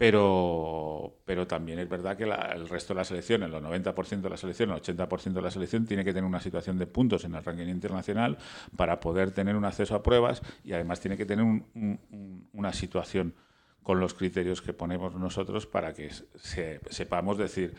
Pero, 0.02 1.22
pero 1.26 1.46
también 1.46 1.78
es 1.78 1.88
verdad 1.88 2.18
que 2.18 2.24
el 2.24 2.68
resto 2.68 2.96
de 2.96 2.98
la 2.98 3.04
selección, 3.04 3.44
el 3.44 3.54
90% 3.54 4.22
de 4.22 4.30
la 4.32 4.36
selección, 4.36 4.72
el 4.72 4.82
80% 4.82 5.34
de 5.34 5.42
la 5.44 5.52
selección, 5.52 5.86
tiene 5.86 6.04
que 6.04 6.12
tener 6.12 6.24
una 6.24 6.40
situación 6.40 6.80
de 6.80 6.88
puntos 6.88 7.24
en 7.24 7.36
el 7.36 7.44
ranking 7.44 7.68
internacional 7.68 8.40
para 8.76 9.00
poder 9.00 9.30
tener 9.30 9.56
un 9.56 9.64
acceso 9.64 9.94
a 9.94 10.02
pruebas 10.02 10.42
y 10.64 10.74
además 10.74 11.02
tiene 11.02 11.18
que 11.18 11.28
tener 11.28 11.46
una 12.52 12.74
situación 12.74 13.36
con 13.84 14.00
los 14.00 14.16
criterios 14.16 14.64
que 14.64 14.74
ponemos 14.74 15.14
nosotros 15.14 15.68
para 15.68 15.94
que 15.94 16.10
sepamos 16.90 17.38
decir, 17.38 17.76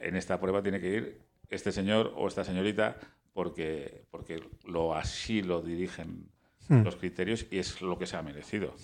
en 0.00 0.16
esta 0.16 0.40
prueba 0.40 0.62
tiene 0.62 0.80
que 0.80 0.94
ir 0.94 1.20
este 1.50 1.72
señor 1.72 2.14
o 2.16 2.26
esta 2.26 2.44
señorita 2.44 2.96
porque, 3.34 4.06
porque 4.10 4.42
lo 4.64 4.94
así 4.94 5.42
lo 5.42 5.60
dirigen 5.60 6.30
hmm. 6.70 6.84
los 6.84 6.96
criterios 6.96 7.44
y 7.50 7.58
es 7.58 7.82
lo 7.82 7.98
que 7.98 8.06
se 8.06 8.16
ha 8.16 8.22
merecido. 8.22 8.74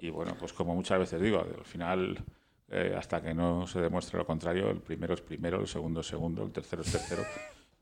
Y 0.00 0.10
bueno, 0.10 0.34
pues 0.38 0.52
como 0.52 0.74
muchas 0.74 0.98
veces 0.98 1.20
digo, 1.20 1.40
al 1.40 1.64
final, 1.64 2.18
eh, 2.70 2.94
hasta 2.96 3.20
que 3.20 3.34
no 3.34 3.66
se 3.66 3.80
demuestre 3.80 4.18
lo 4.18 4.26
contrario, 4.26 4.70
el 4.70 4.80
primero 4.80 5.14
es 5.14 5.20
primero, 5.20 5.60
el 5.60 5.66
segundo 5.66 6.00
es 6.00 6.06
segundo, 6.06 6.42
el 6.42 6.52
tercero 6.52 6.82
es 6.82 6.90
tercero. 6.90 7.22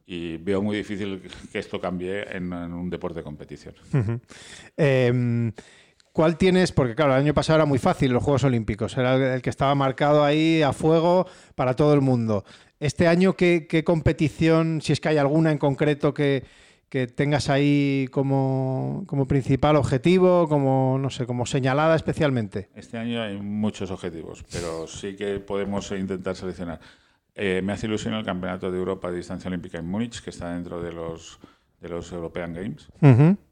Y 0.07 0.39
veo 0.39 0.63
muy 0.63 0.77
difícil 0.77 1.23
que 1.53 1.59
esto 1.59 1.81
cambie 1.81 2.25
en, 2.35 2.53
un 2.53 2.91
deporte 2.91 3.21
de 3.21 3.25
competición. 3.25 3.75
Em, 4.77 5.53
¿Cuál 6.13 6.37
tienes? 6.37 6.73
Porque 6.73 6.95
claro, 6.95 7.13
el 7.13 7.21
año 7.21 7.35
pasado 7.35 7.59
era 7.59 7.67
muy 7.67 7.79
fácil 7.79 8.13
los 8.13 8.25
Juegos 8.25 8.43
Olímpicos, 8.43 8.97
era 8.97 9.35
el 9.35 9.43
que 9.43 9.51
estaba 9.51 9.75
marcado 9.75 10.25
ahí 10.25 10.63
a 10.63 10.73
fuego 10.73 11.27
para 11.55 11.77
todo 11.77 11.95
el 11.95 12.01
mundo. 12.01 12.45
Este 12.81 13.07
año, 13.07 13.35
¿qué, 13.35 13.67
qué 13.69 13.85
competición, 13.85 14.81
si 14.81 14.93
es 14.93 15.01
que 15.01 15.11
hay 15.11 15.19
alguna 15.19 15.53
en 15.53 15.59
concreto 15.59 16.15
que, 16.15 16.45
que 16.89 17.07
tengas 17.07 17.51
ahí 17.51 18.09
como, 18.11 19.05
principal 19.29 19.77
objetivo, 19.77 20.49
como 20.49 20.99
no 20.99 21.11
sé, 21.11 21.27
como 21.27 21.47
señalada 21.47 21.95
especialmente? 21.97 22.69
Este 22.75 22.99
año 22.99 23.23
hay 23.23 23.39
muchos 23.39 23.91
objetivos, 23.91 24.45
pero 24.51 24.87
sí 24.87 25.17
que 25.17 25.39
podemos 25.41 25.91
intentar 25.93 26.37
seleccionar. 26.37 26.81
Eh, 27.35 27.61
me 27.63 27.73
hace 27.73 27.87
ilusión 27.87 28.15
el 28.15 28.25
Campeonato 28.25 28.71
de 28.71 28.79
Europa 28.79 29.11
de 29.11 29.19
Distancia 29.19 29.49
Olímpica 29.49 29.79
en 29.79 29.87
Múnich, 29.87 30.23
que 30.23 30.31
está 30.31 30.53
dentro 30.53 30.83
de 30.83 30.93
los 30.93 31.39
de 31.81 31.89
los 31.89 32.11
European 32.11 32.55
Games. 32.55 32.89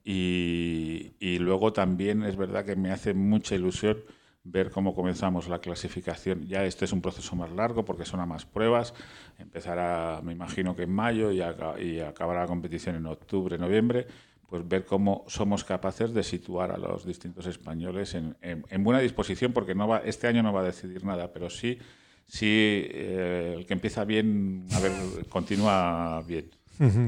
y, 0.04 1.12
y 1.20 1.38
luego 1.38 1.72
también 1.72 2.24
es 2.24 2.34
verdad 2.36 2.64
que 2.64 2.74
me 2.74 2.90
hace 2.90 3.14
mucha 3.14 3.54
ilusión 3.54 3.98
ver 4.46 4.70
cómo 4.70 4.94
comenzamos 4.94 5.48
la 5.48 5.58
clasificación. 5.58 6.46
Ya 6.46 6.64
este 6.64 6.84
es 6.84 6.92
un 6.92 7.02
proceso 7.02 7.34
más 7.36 7.50
largo 7.50 7.84
porque 7.84 8.04
son 8.04 8.20
a 8.20 8.26
más 8.26 8.46
pruebas. 8.46 8.94
Empezará, 9.38 10.20
me 10.22 10.32
imagino 10.32 10.74
que 10.74 10.84
en 10.84 10.92
mayo 10.92 11.30
y, 11.30 11.40
acabará 11.40 12.40
la 12.40 12.46
competición 12.46 12.96
en 12.96 13.06
octubre, 13.06 13.58
noviembre. 13.58 14.06
Pues 14.48 14.66
ver 14.66 14.84
cómo 14.84 15.24
somos 15.26 15.64
capaces 15.64 16.14
de 16.14 16.22
situar 16.22 16.70
a 16.70 16.78
los 16.78 17.04
distintos 17.04 17.46
españoles 17.46 18.14
en, 18.14 18.84
buena 18.84 19.00
disposición, 19.00 19.52
porque 19.52 19.74
no 19.74 19.88
va, 19.88 19.98
este 19.98 20.28
año 20.28 20.42
no 20.42 20.52
va 20.52 20.60
a 20.60 20.64
decidir 20.64 21.04
nada, 21.04 21.32
pero 21.32 21.50
sí, 21.50 21.78
sí 22.26 22.46
eh, 22.48 23.54
el 23.58 23.66
que 23.66 23.72
empieza 23.72 24.04
bien, 24.04 24.64
a 24.72 24.78
ver, 24.78 24.92
continúa 25.28 26.22
bien. 26.24 26.48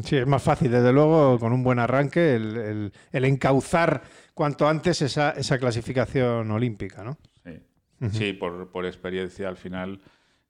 Sí, 0.02 0.16
es 0.16 0.26
más 0.26 0.42
fácil, 0.42 0.72
desde 0.72 0.92
luego, 0.92 1.38
con 1.38 1.52
un 1.52 1.62
buen 1.62 1.78
arranque, 1.78 2.34
el, 2.34 2.92
el 3.12 3.24
encauzar 3.24 4.02
cuanto 4.38 4.68
antes 4.68 5.02
esa, 5.02 5.32
esa 5.32 5.59
clasificación 5.59 6.48
olímpica, 6.50 7.02
¿no? 7.02 7.18
Sí, 8.12 8.32
por, 8.32 8.70
por, 8.70 8.86
experiencia 8.86 9.48
al 9.48 9.56
final 9.56 10.00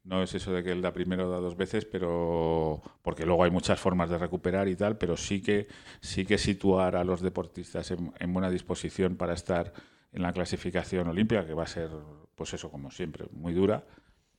no 0.09 0.22
es 0.22 0.35
eso 0.35 0.52
de 0.52 0.64
que 0.64 0.72
él 0.72 0.80
da 0.80 0.93
primero 0.93 1.28
o 1.28 1.30
da 1.30 1.39
dos 1.39 1.56
veces, 1.56 1.85
pero 1.85 2.80
porque 3.02 3.26
luego 3.26 3.44
hay 3.44 3.51
muchas 3.51 3.78
formas 3.78 4.09
de 4.09 4.16
recuperar 4.16 4.66
y 4.66 4.74
tal, 4.74 4.97
pero 4.97 5.16
sí 5.16 5.43
que 5.43 5.68
sí 6.01 6.24
que 6.24 6.39
situar 6.39 6.97
a 6.97 7.05
los 7.05 7.20
deportistas 7.20 7.90
en, 7.90 8.32
buena 8.32 8.51
disposición 8.51 9.16
para 9.16 9.35
estar 9.35 9.72
en 10.12 10.22
la 10.22 10.32
clasificación 10.32 11.09
olímpica, 11.09 11.44
que 11.44 11.52
va 11.52 11.64
a 11.64 11.66
ser, 11.66 11.90
pues 12.35 12.55
eso, 12.55 12.70
como 12.70 12.90
siempre, 12.90 13.26
muy 13.32 13.52
dura, 13.52 13.85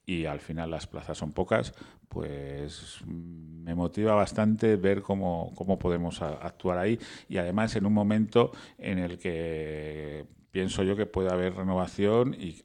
y 0.08 0.26
al 0.26 0.40
final 0.40 0.72
las 0.72 0.88
plazas 0.88 1.20
son 1.20 1.34
pocas, 1.34 1.76
pues 2.08 3.02
me 3.06 3.76
motiva 3.76 4.16
bastante 4.16 4.76
ver 4.76 5.04
cómo, 5.04 5.54
cómo 5.56 5.78
podemos 5.78 6.24
actuar 6.24 6.80
ahí. 6.80 6.98
Y 7.28 7.38
además 7.38 7.76
en 7.76 7.86
un 7.86 7.94
momento 7.94 8.52
en 8.80 8.98
el 8.98 9.20
que 9.20 10.26
pienso 10.50 10.82
yo 10.82 10.96
que 10.96 11.06
puede 11.06 11.30
haber 11.30 11.54
renovación 11.54 12.34
y 12.34 12.64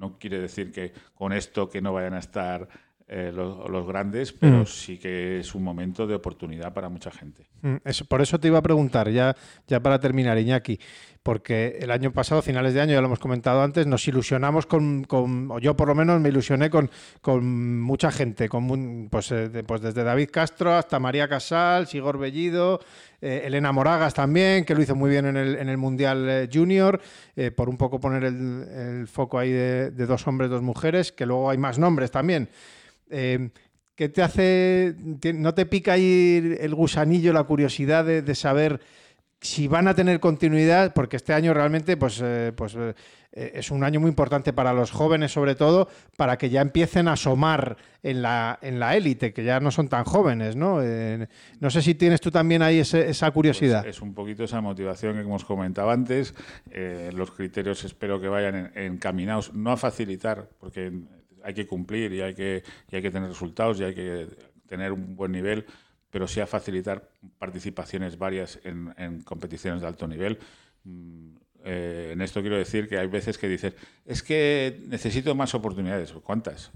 no 0.00 0.18
quiere 0.18 0.40
decir 0.40 0.72
que 0.72 0.92
con 1.14 1.32
esto 1.32 1.68
que 1.68 1.80
no 1.80 1.92
vayan 1.92 2.14
a 2.14 2.18
estar 2.18 2.68
eh, 3.12 3.32
los, 3.34 3.86
grandes, 3.88 4.32
pero 4.32 4.58
mm. 4.58 4.66
sí 4.66 4.96
que 4.96 5.40
es 5.40 5.56
un 5.56 5.64
momento 5.64 6.06
de 6.06 6.14
oportunidad 6.14 6.72
para 6.72 6.88
mucha 6.88 7.10
gente. 7.10 7.44
Mm, 7.60 7.78
por 8.06 8.20
eso 8.20 8.38
te 8.38 8.46
iba 8.46 8.58
a 8.58 8.62
preguntar, 8.62 9.10
ya, 9.10 9.34
ya 9.66 9.80
para 9.80 9.98
terminar, 9.98 10.38
Iñaki, 10.38 10.78
porque 11.24 11.78
el 11.80 11.90
año 11.90 12.12
pasado, 12.12 12.40
finales 12.40 12.72
de 12.72 12.82
año, 12.82 12.92
ya 12.92 13.00
lo 13.00 13.08
hemos 13.08 13.18
comentado 13.18 13.62
antes, 13.62 13.84
nos 13.84 14.06
ilusionamos 14.06 14.66
con, 14.66 15.02
con 15.02 15.50
o 15.50 15.58
yo 15.58 15.76
por 15.76 15.88
lo 15.88 15.96
menos 15.96 16.20
me 16.20 16.28
ilusioné 16.28 16.70
con, 16.70 16.88
con 17.20 17.80
mucha 17.80 18.12
gente, 18.12 18.48
con, 18.48 19.08
pues, 19.10 19.32
eh, 19.32 19.64
pues 19.66 19.80
desde 19.80 20.04
David 20.04 20.28
Castro 20.30 20.74
hasta 20.74 21.00
María 21.00 21.26
Casal, 21.26 21.88
Sigor 21.88 22.16
Bellido, 22.16 22.78
eh, 23.20 23.42
Elena 23.44 23.72
Moragas 23.72 24.14
también, 24.14 24.64
que 24.64 24.76
lo 24.76 24.82
hizo 24.82 24.94
muy 24.94 25.10
bien 25.10 25.26
en 25.26 25.36
el, 25.36 25.56
en 25.56 25.68
el 25.68 25.78
Mundial 25.78 26.48
Junior, 26.52 27.00
por 27.56 27.68
un 27.68 27.76
poco 27.76 27.98
poner 27.98 28.22
el, 28.22 29.08
foco 29.08 29.36
ahí 29.36 29.50
de, 29.50 29.90
de 29.90 30.06
dos 30.06 30.28
hombres, 30.28 30.48
dos 30.48 30.62
mujeres, 30.62 31.10
que 31.10 31.26
luego 31.26 31.50
hay 31.50 31.58
más 31.58 31.76
nombres 31.76 32.12
también. 32.12 32.48
Eh, 33.10 33.50
¿Qué 33.94 34.08
te 34.08 34.22
hace, 34.22 34.94
no 35.34 35.52
te 35.52 35.66
pica 35.66 35.92
ahí 35.92 36.56
el 36.58 36.74
gusanillo, 36.74 37.34
la 37.34 37.44
curiosidad 37.44 38.02
de, 38.02 38.34
saber 38.34 38.80
si 39.42 39.68
van 39.68 39.88
a 39.88 39.94
tener 39.94 40.20
continuidad? 40.20 40.94
Porque 40.94 41.16
este 41.16 41.34
año 41.34 41.52
realmente 41.52 41.98
pues, 41.98 42.18
eh, 42.24 42.50
pues, 42.56 42.74
eh, 42.76 42.94
es 43.32 43.70
un 43.70 43.84
año 43.84 44.00
muy 44.00 44.08
importante 44.08 44.54
para 44.54 44.72
los 44.72 44.90
jóvenes, 44.90 45.32
sobre 45.32 45.54
todo, 45.54 45.86
para 46.16 46.38
que 46.38 46.48
ya 46.48 46.62
empiecen 46.62 47.08
a 47.08 47.12
asomar 47.12 47.76
en 48.02 48.22
la, 48.22 48.58
en 48.62 48.80
la 48.80 48.96
élite, 48.96 49.34
que 49.34 49.44
ya 49.44 49.60
no 49.60 49.70
son 49.70 49.88
tan 49.90 50.04
jóvenes, 50.04 50.56
¿no? 50.56 50.80
no 51.60 51.70
sé 51.70 51.82
si 51.82 51.94
tienes 51.94 52.22
tú 52.22 52.30
también 52.30 52.62
ahí 52.62 52.78
esa 52.78 53.30
curiosidad. 53.32 53.82
Pues 53.82 53.96
es 53.96 54.02
un 54.02 54.14
poquito 54.14 54.44
esa 54.44 54.62
motivación 54.62 55.16
que 55.16 55.20
hemos 55.20 55.44
comentado 55.44 55.90
antes. 55.90 56.34
los 57.12 57.30
criterios 57.32 57.84
espero 57.84 58.18
que 58.18 58.28
vayan 58.28 58.72
encaminados, 58.74 59.52
no 59.52 59.72
a 59.72 59.76
facilitar, 59.76 60.48
porque 60.58 60.90
hay 61.44 61.54
que 61.54 61.66
cumplir 61.66 62.12
y 62.12 62.20
hay 62.20 62.34
que, 62.34 62.62
hay 62.90 63.02
que 63.02 63.10
tener 63.10 63.28
resultados 63.28 63.80
y 63.80 63.84
hay 63.84 63.94
que 63.94 64.28
tener 64.66 64.92
un 64.92 65.16
buen 65.16 65.32
nivel, 65.32 65.66
pero 66.10 66.26
sí 66.26 66.40
a 66.40 66.46
facilitar 66.46 67.08
participaciones 67.38 68.18
varias 68.18 68.60
en, 68.64 69.22
competiciones 69.22 69.80
de 69.80 69.86
alto 69.86 70.06
nivel. 70.06 70.38
Mm, 70.84 71.36
eh, 71.64 72.10
en 72.12 72.20
esto 72.22 72.40
quiero 72.40 72.56
decir 72.56 72.88
que 72.88 72.98
hay 72.98 73.06
veces 73.06 73.36
que 73.36 73.48
dices, 73.48 73.74
es 74.06 74.22
que 74.22 74.80
necesito 74.86 75.34
más 75.34 75.54
oportunidades. 75.54 76.12
¿Cuántas? 76.12 76.72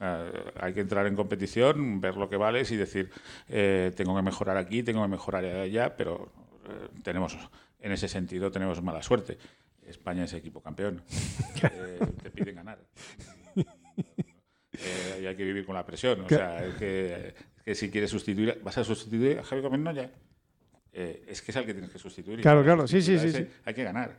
hay 0.00 0.74
que 0.74 0.80
entrar 0.80 1.06
en 1.06 1.16
competición, 1.16 2.00
ver 2.00 2.16
lo 2.16 2.28
que 2.28 2.36
vales 2.36 2.70
y 2.70 2.76
decir, 2.76 3.10
eh, 3.48 3.92
tengo 3.96 4.14
que 4.14 4.22
mejorar 4.22 4.56
aquí, 4.56 4.82
tengo 4.82 5.02
que 5.02 5.08
mejorar 5.08 5.44
allá, 5.44 5.96
pero 5.96 6.30
eh, 6.68 6.88
tenemos, 7.02 7.36
en 7.80 7.92
ese 7.92 8.08
sentido, 8.08 8.50
tenemos 8.50 8.82
mala 8.82 9.02
suerte. 9.02 9.38
España 9.86 10.24
es 10.24 10.34
equipo 10.34 10.60
campeón. 10.60 11.02
te 12.22 12.30
piden 12.30 12.56
ganar. 12.56 12.78
Eh, 14.80 15.20
y 15.22 15.26
hay 15.26 15.36
que 15.36 15.44
vivir 15.44 15.66
con 15.66 15.74
la 15.74 15.84
presión. 15.84 16.20
O 16.22 16.28
sea, 16.28 16.64
es 16.64 16.74
que, 16.74 17.74
si 17.74 17.90
quieres 17.90 18.10
sustituir, 18.10 18.60
vas 18.62 18.78
a 18.78 18.84
sustituir 18.84 19.38
a 19.38 19.44
Javier 19.44 19.64
Gómez 19.64 19.80
Noya. 19.80 20.10
Eh, 20.92 21.24
es 21.28 21.42
que 21.42 21.50
es 21.50 21.56
al 21.56 21.66
que 21.66 21.74
tienes 21.74 21.90
que 21.90 21.98
sustituir. 21.98 22.40
Claro, 22.40 22.64
claro, 22.64 22.86
sí, 22.86 23.02
sí, 23.02 23.18
sí, 23.18 23.46
Hay 23.64 23.74
que 23.74 23.84
ganar. 23.84 24.18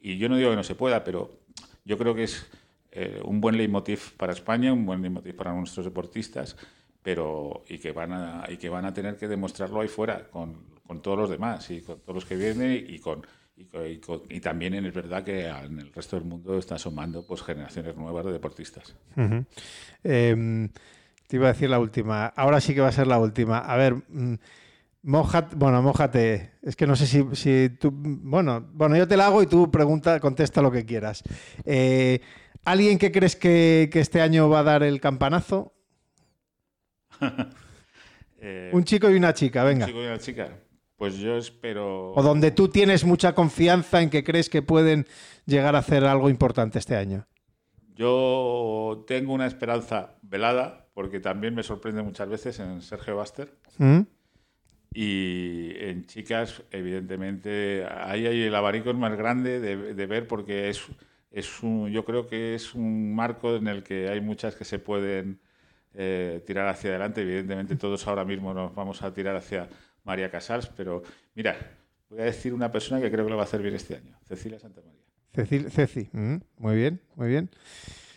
Y 0.00 0.18
yo 0.18 0.28
no 0.28 0.36
digo 0.36 0.50
que 0.50 0.56
no 0.56 0.64
se 0.64 0.74
pueda, 0.74 1.02
pero 1.02 1.40
yo 1.84 1.96
creo 1.98 2.14
que 2.14 2.24
es 2.24 2.46
eh, 2.92 3.20
un 3.24 3.40
buen 3.40 3.56
leitmotiv 3.56 4.16
para 4.16 4.32
España, 4.32 4.72
un 4.72 4.86
buen 4.86 5.02
leitmotiv 5.02 5.34
para 5.34 5.52
nuestros 5.52 5.84
deportistas, 5.84 6.56
pero 7.02 7.64
y 7.68 7.78
que 7.78 7.92
van 7.92 8.12
a, 8.12 8.44
y 8.48 8.56
que 8.56 8.68
van 8.68 8.84
a 8.84 8.94
tener 8.94 9.16
que 9.16 9.28
demostrarlo 9.28 9.80
ahí 9.80 9.88
fuera 9.88 10.28
con, 10.30 10.74
con 10.86 11.02
todos 11.02 11.18
los 11.18 11.30
demás 11.30 11.70
y 11.70 11.80
con 11.80 12.00
todos 12.00 12.14
los 12.14 12.24
que 12.24 12.36
vienen 12.36 12.84
y 12.88 12.98
con 12.98 13.26
y 13.56 13.68
y, 14.30 14.40
también 14.40 14.74
es 14.74 14.92
verdad 14.92 15.22
que 15.22 15.46
en 15.46 15.78
el 15.78 15.92
resto 15.92 16.16
del 16.16 16.24
mundo 16.24 16.58
están 16.58 16.78
sumando 16.78 17.24
pues 17.24 17.42
generaciones 17.42 17.96
nuevas 17.96 18.24
de 18.24 18.32
deportistas. 18.32 18.96
Em, 20.02 20.68
te 21.28 21.36
iba 21.36 21.48
a 21.48 21.52
decir 21.52 21.70
la 21.70 21.78
última. 21.78 22.26
Ahora 22.26 22.60
sí 22.60 22.74
que 22.74 22.80
va 22.80 22.88
a 22.88 22.92
ser 22.92 23.06
la 23.06 23.18
última. 23.18 23.58
A 23.58 23.76
ver, 23.76 23.94
mm, 23.94 24.34
mojate, 25.02 25.54
bueno, 25.54 25.82
mojate. 25.82 26.52
Es 26.62 26.74
que 26.74 26.86
no 26.86 26.96
sé 26.96 27.06
si, 27.06 27.24
si, 27.34 27.70
tú. 27.78 27.92
Bueno, 27.92 28.68
bueno, 28.72 28.96
yo 28.96 29.06
te 29.06 29.16
la 29.16 29.26
hago 29.26 29.42
y 29.42 29.46
tú 29.46 29.70
pregunta, 29.70 30.18
contesta 30.18 30.60
lo 30.60 30.72
que 30.72 30.84
quieras. 30.84 31.22
Eh, 31.64 32.20
¿Alguien 32.64 32.98
que 32.98 33.12
crees 33.12 33.36
que, 33.36 33.88
este 33.92 34.20
año 34.20 34.48
va 34.48 34.60
a 34.60 34.64
dar 34.64 34.82
el 34.82 35.00
campanazo? 35.00 35.72
Eh, 38.46 38.68
un 38.74 38.84
chico 38.84 39.08
y 39.08 39.14
una 39.14 39.32
chica, 39.32 39.64
venga. 39.64 39.86
Un 39.86 39.90
chico 39.90 40.02
y 40.02 40.06
una 40.06 40.18
chica. 40.18 40.50
Pues 40.96 41.16
yo 41.16 41.36
espero. 41.36 42.12
O 42.12 42.22
donde 42.22 42.50
tú 42.50 42.68
tienes 42.68 43.04
mucha 43.04 43.34
confianza 43.34 44.00
en 44.00 44.10
que 44.10 44.22
crees 44.22 44.48
que 44.48 44.62
pueden 44.62 45.06
llegar 45.44 45.74
a 45.74 45.80
hacer 45.80 46.04
algo 46.04 46.30
importante 46.30 46.78
este 46.78 46.96
año. 46.96 47.26
Yo 47.94 49.04
tengo 49.06 49.32
una 49.32 49.46
esperanza 49.46 50.16
velada, 50.22 50.86
porque 50.94 51.20
también 51.20 51.54
me 51.54 51.62
sorprende 51.62 52.02
muchas 52.02 52.28
veces 52.28 52.58
en 52.60 52.80
Sergio 52.82 53.16
Baster. 53.16 53.54
¿Mm? 53.78 54.00
Y 54.94 55.72
en 55.76 56.06
chicas, 56.06 56.62
evidentemente, 56.70 57.84
ahí 57.84 58.26
hay 58.26 58.42
el 58.42 58.54
abanico 58.54 58.94
más 58.94 59.16
grande 59.16 59.58
de, 59.58 60.06
ver, 60.06 60.28
porque 60.28 60.68
es, 60.68 60.82
es 61.32 61.62
un, 61.64 61.90
yo 61.90 62.04
creo 62.04 62.28
que 62.28 62.54
es 62.54 62.74
un 62.74 63.12
marco 63.12 63.56
en 63.56 63.66
el 63.66 63.82
que 63.82 64.08
hay 64.08 64.20
muchas 64.20 64.54
que 64.54 64.64
se 64.64 64.78
pueden 64.78 65.40
eh, 65.94 66.42
tirar 66.46 66.68
hacia 66.68 66.90
adelante. 66.90 67.22
Evidentemente, 67.22 67.74
todos 67.74 68.06
ahora 68.06 68.24
mismo 68.24 68.54
nos 68.54 68.72
vamos 68.72 69.02
a 69.02 69.12
tirar 69.12 69.34
hacia 69.34 69.68
María 70.04 70.30
Casals, 70.30 70.70
pero 70.76 71.02
mira, 71.34 71.56
voy 72.08 72.20
a 72.20 72.24
decir 72.24 72.54
una 72.54 72.70
persona 72.70 73.00
que 73.00 73.10
creo 73.10 73.24
que 73.24 73.30
lo 73.30 73.36
va 73.36 73.42
a 73.42 73.46
hacer 73.46 73.62
bien 73.62 73.74
este 73.74 73.96
año, 73.96 74.16
Cecilia 74.26 74.58
Santamaría. 74.58 75.04
Cecil, 75.34 75.70
Ceci, 75.70 76.08
mm, 76.12 76.36
muy 76.58 76.76
bien, 76.76 77.00
muy 77.16 77.28
bien. 77.28 77.50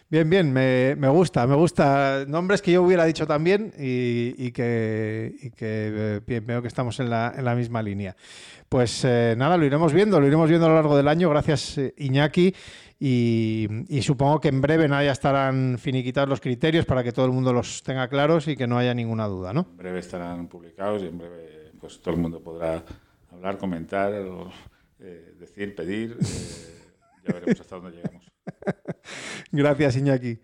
Bien, 0.09 0.29
bien, 0.29 0.53
me, 0.53 1.09
gusta, 1.09 1.45
me 1.47 1.55
gusta. 1.55 2.23
Nombres 2.25 2.61
que 2.61 2.71
yo 2.71 2.81
hubiera 2.81 3.03
dicho 3.03 3.27
también 3.27 3.73
y, 3.77 4.51
que, 4.51 5.51
que 5.57 6.21
eh, 6.25 6.39
veo 6.39 6.61
que 6.61 6.69
estamos 6.69 6.97
en 7.01 7.09
la, 7.09 7.33
en 7.35 7.43
la 7.43 7.55
misma 7.55 7.81
línea. 7.81 8.15
Pues 8.69 9.03
eh, 9.03 9.35
nada, 9.37 9.57
lo 9.57 9.65
iremos 9.65 9.91
viendo, 9.91 10.21
lo 10.21 10.27
iremos 10.27 10.47
viendo 10.47 10.67
a 10.67 10.69
lo 10.69 10.75
largo 10.75 10.95
del 10.95 11.09
año. 11.09 11.29
Gracias, 11.29 11.77
eh, 11.77 11.93
Iñaki. 11.97 12.55
Y, 12.99 13.67
supongo 14.01 14.39
que 14.39 14.47
en 14.47 14.61
breve 14.61 14.87
ya 14.87 15.11
estarán 15.11 15.77
finiquitados 15.77 16.29
los 16.29 16.39
criterios 16.39 16.85
para 16.85 17.03
que 17.03 17.11
todo 17.11 17.25
el 17.25 17.33
mundo 17.33 17.51
los 17.51 17.83
tenga 17.83 18.07
claros 18.07 18.47
y 18.47 18.55
que 18.55 18.65
no 18.65 18.77
haya 18.77 18.93
ninguna 18.93 19.27
duda, 19.27 19.51
¿no? 19.51 19.67
En 19.71 19.77
breve 19.77 19.99
estarán 19.99 20.47
publicados 20.47 21.03
y 21.03 21.07
en 21.07 21.17
breve 21.17 21.56
pues 21.79 21.99
todo 22.01 22.15
el 22.15 22.21
mundo 22.21 22.41
podrá 22.41 22.83
hablar, 23.31 23.57
comentar, 23.57 24.13
eh, 24.99 25.33
decir, 25.39 25.75
pedir. 25.75 26.17
Eh, 26.19 27.25
ya 27.27 27.33
veremos 27.33 27.59
hasta 27.59 27.75
dónde 27.75 27.97
llegamos. 27.97 28.31
Gracias, 29.51 29.97
Iñaki. 29.97 30.39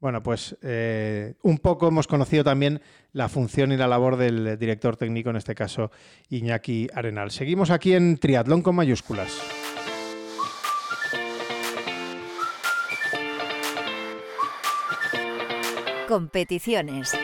Bueno, 0.00 0.20
pues 0.20 0.56
eh, 0.62 1.34
un 1.42 1.58
poco 1.58 1.86
hemos 1.86 2.08
conocido 2.08 2.42
también 2.42 2.80
la 3.12 3.28
función 3.28 3.70
y 3.70 3.76
la 3.76 3.86
labor 3.86 4.16
del 4.16 4.58
director 4.58 4.96
técnico, 4.96 5.30
en 5.30 5.36
este 5.36 5.54
caso 5.54 5.92
Iñaki 6.28 6.88
Arenal. 6.92 7.30
Seguimos 7.30 7.70
aquí 7.70 7.94
en 7.94 8.18
Triatlón 8.18 8.62
con 8.62 8.74
mayúsculas. 8.74 9.40
Competiciones. 16.08 17.16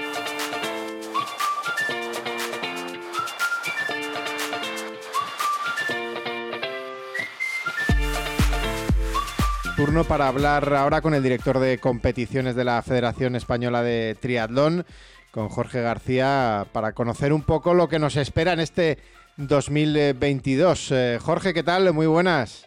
Turno 9.79 10.03
para 10.03 10.27
hablar 10.27 10.75
ahora 10.75 11.01
con 11.01 11.15
el 11.15 11.23
director 11.23 11.61
de 11.61 11.79
competiciones 11.79 12.57
de 12.57 12.65
la 12.65 12.83
Federación 12.83 13.37
Española 13.37 13.81
de 13.81 14.17
Triatlón, 14.21 14.85
con 15.31 15.49
Jorge 15.49 15.81
García, 15.81 16.67
para 16.73 16.95
conocer 16.95 17.33
un 17.33 17.43
poco 17.43 17.75
lo 17.75 17.89
que 17.89 18.01
nos 18.01 18.17
espera 18.17 18.55
en 18.55 18.59
este 18.59 18.99
2022. 19.37 20.91
Eh, 20.91 21.19
Jorge, 21.23 21.55
¿qué 21.55 21.63
tal? 21.63 21.93
Muy 21.95 22.09
buenas. 22.09 22.67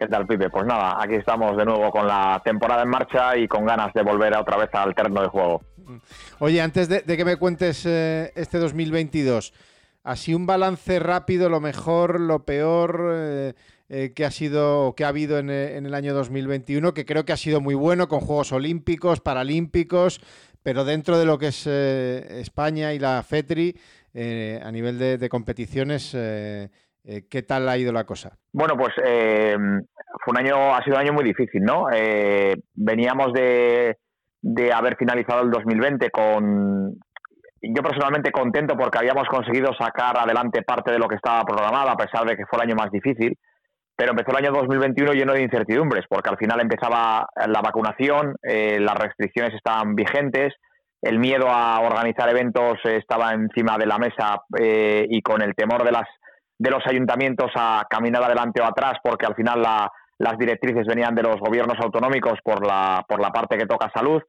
¿Qué 0.00 0.08
tal, 0.08 0.26
Pipe? 0.26 0.50
Pues 0.50 0.66
nada, 0.66 1.00
aquí 1.00 1.14
estamos 1.14 1.56
de 1.56 1.64
nuevo 1.64 1.88
con 1.92 2.08
la 2.08 2.42
temporada 2.44 2.82
en 2.82 2.88
marcha 2.88 3.36
y 3.36 3.46
con 3.46 3.64
ganas 3.64 3.92
de 3.94 4.02
volver 4.02 4.36
otra 4.36 4.56
vez 4.56 4.70
al 4.72 4.92
terreno 4.92 5.22
de 5.22 5.28
juego. 5.28 5.62
Oye, 6.40 6.60
antes 6.60 6.88
de, 6.88 7.04
que 7.04 7.24
me 7.24 7.36
cuentes 7.36 7.86
eh, 7.86 8.32
este 8.34 8.58
2022, 8.58 9.52
así 10.02 10.34
un 10.34 10.46
balance 10.46 10.98
rápido, 10.98 11.48
lo 11.48 11.60
mejor, 11.60 12.18
lo 12.18 12.44
peor, 12.44 13.08
eh, 13.14 13.54
eh, 13.92 14.12
que 14.14 14.24
ha 14.24 14.30
sido 14.30 14.94
que 14.94 15.04
ha 15.04 15.08
habido 15.08 15.40
en, 15.40 15.50
eh, 15.50 15.76
en, 15.76 15.84
el 15.84 15.94
año 15.94 16.14
2021, 16.14 16.94
que 16.94 17.04
creo 17.04 17.24
que 17.24 17.32
ha 17.32 17.36
sido 17.36 17.60
muy 17.60 17.74
bueno 17.74 18.06
con 18.06 18.20
Juegos 18.20 18.52
Olímpicos, 18.52 19.20
Paralímpicos, 19.20 20.20
pero 20.62 20.84
dentro 20.84 21.18
de 21.18 21.24
lo 21.24 21.38
que 21.38 21.48
es 21.48 21.66
eh, 21.66 22.38
España 22.40 22.92
y 22.92 23.00
la 23.00 23.20
FETRI, 23.24 23.74
a 24.62 24.70
nivel 24.70 24.96
de, 24.98 25.28
competiciones, 25.28 26.12
¿qué 26.12 27.42
tal 27.46 27.68
ha 27.68 27.78
ido 27.78 27.92
la 27.92 28.04
cosa? 28.04 28.38
Bueno, 28.52 28.76
pues 28.76 28.92
fue 28.94 30.32
un 30.32 30.38
año, 30.38 30.74
ha 30.74 30.82
sido 30.84 30.96
un 30.96 31.02
año 31.02 31.12
muy 31.12 31.24
difícil, 31.24 31.62
¿no? 31.62 31.86
veníamos 32.74 33.32
de, 33.32 33.98
de 34.42 34.72
haber 34.72 34.96
finalizado 34.96 35.42
el 35.42 35.50
2020 35.52 36.10
con, 36.10 36.98
yo 37.62 37.82
personalmente 37.82 38.32
contento 38.32 38.76
porque 38.76 38.98
habíamos 38.98 39.28
conseguido 39.28 39.72
sacar 39.74 40.18
adelante 40.18 40.62
parte 40.62 40.90
de 40.90 40.98
lo 40.98 41.06
que 41.06 41.16
estaba 41.16 41.44
programado, 41.44 41.90
a 41.90 41.96
pesar 41.96 42.24
de 42.26 42.36
que 42.36 42.46
fue 42.46 42.58
el 42.58 42.68
año 42.68 42.76
más 42.76 42.90
difícil 42.90 43.38
pero 44.00 44.12
empezó 44.12 44.30
el 44.30 44.46
año 44.46 44.52
2021 44.52 45.12
lleno 45.12 45.34
de 45.34 45.42
incertidumbres, 45.42 46.06
porque 46.08 46.30
al 46.30 46.38
final 46.38 46.58
empezaba 46.58 47.28
la 47.36 47.60
vacunación, 47.60 48.34
eh, 48.42 48.80
las 48.80 48.94
restricciones 48.94 49.52
estaban 49.52 49.94
vigentes, 49.94 50.54
el 51.02 51.18
miedo 51.18 51.50
a 51.50 51.80
organizar 51.80 52.30
eventos 52.30 52.78
estaba 52.84 53.34
encima 53.34 53.76
de 53.76 53.84
la 53.84 53.98
mesa 53.98 54.40
eh, 54.58 55.06
y 55.06 55.20
con 55.20 55.42
el 55.42 55.54
temor 55.54 55.84
de, 55.84 55.92
las, 55.92 56.08
de 56.58 56.70
los 56.70 56.82
ayuntamientos 56.86 57.50
a 57.54 57.86
caminar 57.90 58.22
adelante 58.22 58.62
o 58.62 58.64
atrás, 58.64 58.94
porque 59.04 59.26
al 59.26 59.34
final 59.34 59.60
las 59.60 60.38
directrices 60.38 60.86
venían 60.86 61.14
de 61.14 61.24
los 61.24 61.36
gobiernos 61.36 61.76
autonómicos 61.78 62.38
por 62.42 62.66
la, 62.66 63.04
por 63.06 63.20
la 63.20 63.28
parte 63.28 63.58
que 63.58 63.66
toca 63.66 63.92
salud. 63.94 64.22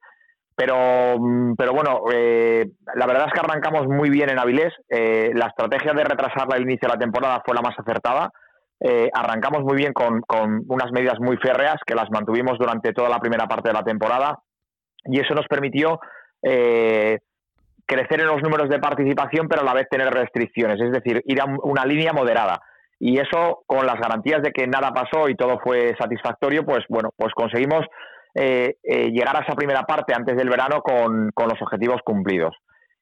Pero, 0.53 1.15
mm, 1.17 1.53
bueno, 1.55 2.01
eh, 2.13 2.65
la 2.93 3.07
verdad 3.07 3.27
es 3.27 3.33
que 3.33 3.39
arrancamos 3.39 3.87
muy 3.87 4.09
bien 4.09 4.29
en 4.31 4.37
Avilés. 4.37 4.73
la 4.89 5.47
estrategia 5.47 5.93
de 5.93 6.03
retrasar 6.03 6.45
el 6.57 6.63
inicio 6.63 6.89
de 6.89 6.95
la 6.95 6.99
temporada 6.99 7.41
fue 7.45 7.55
la 7.55 7.61
más 7.61 7.79
acertada 7.79 8.33
eh, 8.83 9.11
arrancamos 9.13 9.63
muy 9.63 9.75
bien 9.75 9.93
con, 9.93 10.23
unas 10.67 10.91
medidas 10.91 11.19
muy 11.19 11.37
férreas 11.37 11.75
que 11.85 11.93
las 11.93 12.09
mantuvimos 12.09 12.57
durante 12.57 12.93
toda 12.93 13.09
la 13.09 13.19
primera 13.19 13.45
parte 13.45 13.69
de 13.69 13.75
la 13.75 13.83
temporada 13.83 14.39
y 15.05 15.19
eso 15.19 15.35
nos 15.35 15.45
permitió 15.47 15.99
eh, 16.41 17.19
crecer 17.85 18.21
en 18.21 18.27
los 18.27 18.41
números 18.41 18.69
de 18.69 18.79
participación 18.79 19.47
pero 19.47 19.61
a 19.61 19.65
la 19.65 19.75
vez 19.75 19.87
tener 19.87 20.11
restricciones, 20.11 20.81
es 20.81 20.91
decir, 20.91 21.21
ir 21.25 21.41
a 21.41 21.45
una 21.45 21.85
línea 21.85 22.11
moderada. 22.11 22.59
Y 22.99 23.19
eso, 23.19 23.63
con 23.67 23.85
las 23.85 23.99
garantías 23.99 24.41
de 24.41 24.51
que 24.51 24.65
nada 24.65 24.91
pasó 24.91 25.29
y 25.29 25.35
todo 25.35 25.59
fue 25.59 25.95
satisfactorio, 25.99 26.65
pues 26.65 26.83
bueno, 26.89 27.09
pues 27.15 27.33
conseguimos 27.33 27.85
eh, 28.33 28.75
llegar 28.83 29.37
a 29.37 29.43
esa 29.43 29.55
primera 29.55 29.83
parte 29.83 30.13
antes 30.15 30.35
del 30.35 30.49
verano 30.49 30.81
con, 30.81 31.31
con 31.33 31.49
los 31.49 31.61
objetivos 31.61 32.01
cumplidos. 32.03 32.55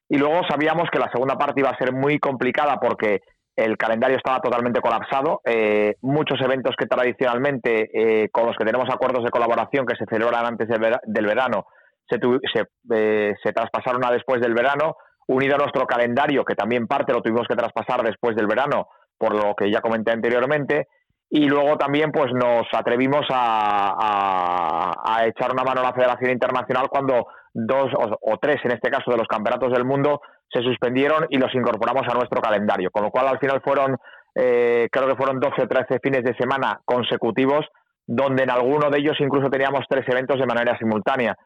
Y 0.08 0.18
luego 0.18 0.40
sabíamos 0.48 0.90
que 0.90 0.98
la 0.98 1.10
segunda 1.10 1.36
parte 1.36 1.60
iba 1.60 1.70
a 1.70 1.78
ser 1.78 1.92
muy 1.92 2.18
complicada 2.18 2.78
porque 2.80 3.20
el 3.64 3.76
calendario 3.76 4.16
estaba 4.16 4.40
totalmente 4.40 4.80
colapsado. 4.80 5.40
Eh, 5.44 5.96
muchos 6.02 6.40
eventos 6.40 6.74
que 6.76 6.86
tradicionalmente, 6.86 7.90
eh, 7.92 8.28
con 8.30 8.46
los 8.46 8.56
que 8.56 8.64
tenemos 8.64 8.88
acuerdos 8.92 9.24
de 9.24 9.30
colaboración 9.30 9.86
que 9.86 9.96
se 9.96 10.06
celebran 10.06 10.46
antes 10.46 10.68
del 10.68 11.26
verano, 11.26 11.66
se, 12.08 12.16
eh, 12.16 13.34
se, 13.42 13.52
traspasaron 13.52 14.04
a 14.04 14.10
después 14.10 14.40
del 14.40 14.54
verano, 14.54 14.96
unido 15.28 15.54
a 15.54 15.58
nuestro 15.58 15.86
calendario, 15.86 16.44
que 16.44 16.54
también 16.54 16.86
parte 16.86 17.12
lo 17.12 17.22
tuvimos 17.22 17.46
que 17.46 17.56
traspasar 17.56 18.02
después 18.02 18.34
del 18.34 18.46
verano, 18.46 18.88
por 19.16 19.34
lo 19.34 19.54
que 19.54 19.70
ya 19.70 19.80
comenté 19.80 20.12
anteriormente. 20.12 20.88
Y 21.28 21.48
luego 21.48 21.76
también 21.76 22.10
pues 22.10 22.32
nos 22.32 22.66
atrevimos 22.72 23.24
a 23.30 25.22
echar 25.26 25.52
una 25.52 25.62
mano 25.62 25.80
a 25.80 25.84
la 25.84 25.92
Federación 25.92 26.32
Internacional 26.32 26.88
cuando 26.88 27.26
dos 27.52 27.90
o, 28.20 28.38
tres, 28.38 28.56
en 28.64 28.72
este 28.72 28.90
caso, 28.90 29.10
de 29.10 29.16
los 29.16 29.28
campeonatos 29.28 29.72
del 29.72 29.84
mundo 29.84 30.20
se 30.52 30.62
suspendieron 30.62 31.26
y 31.30 31.38
los 31.38 31.54
incorporamos 31.54 32.06
a 32.08 32.14
nuestro 32.14 32.40
calendario. 32.40 32.90
Con 32.90 33.04
lo 33.04 33.10
cual, 33.10 33.28
al 33.28 33.38
final 33.38 33.60
fueron, 33.62 33.96
eh, 34.34 34.88
creo 34.90 35.08
que 35.08 35.16
fueron 35.16 35.38
12 35.38 35.62
o 35.62 35.68
13 35.68 36.00
fines 36.02 36.24
de 36.24 36.34
semana 36.34 36.80
consecutivos, 36.84 37.66
donde 38.06 38.42
en 38.42 38.50
alguno 38.50 38.90
de 38.90 38.98
ellos 38.98 39.16
incluso 39.20 39.48
teníamos 39.48 39.84
tres 39.88 40.04
eventos 40.08 40.38
de 40.38 40.46
manera 40.46 40.76
simultánea. 40.78 41.36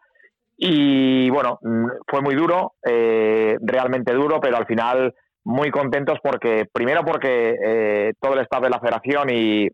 Y 0.57 1.29
bueno, 1.31 1.59
fue 2.07 2.21
muy 2.23 2.35
duro, 2.35 2.75
eh, 2.87 3.59
realmente 3.61 4.13
duro, 4.13 4.41
pero 4.41 4.57
al 4.57 4.67
final 4.67 5.15
muy 5.45 5.71
contentos 5.71 6.19
porque, 6.23 6.67
primero 6.73 7.05
porque 7.05 7.57
eh, 7.63 8.13
todo 8.19 8.35
el 8.35 8.41
staff 8.41 8.63
de 8.63 8.71
la 8.71 8.81
federación 8.81 9.29
y, 9.31 9.69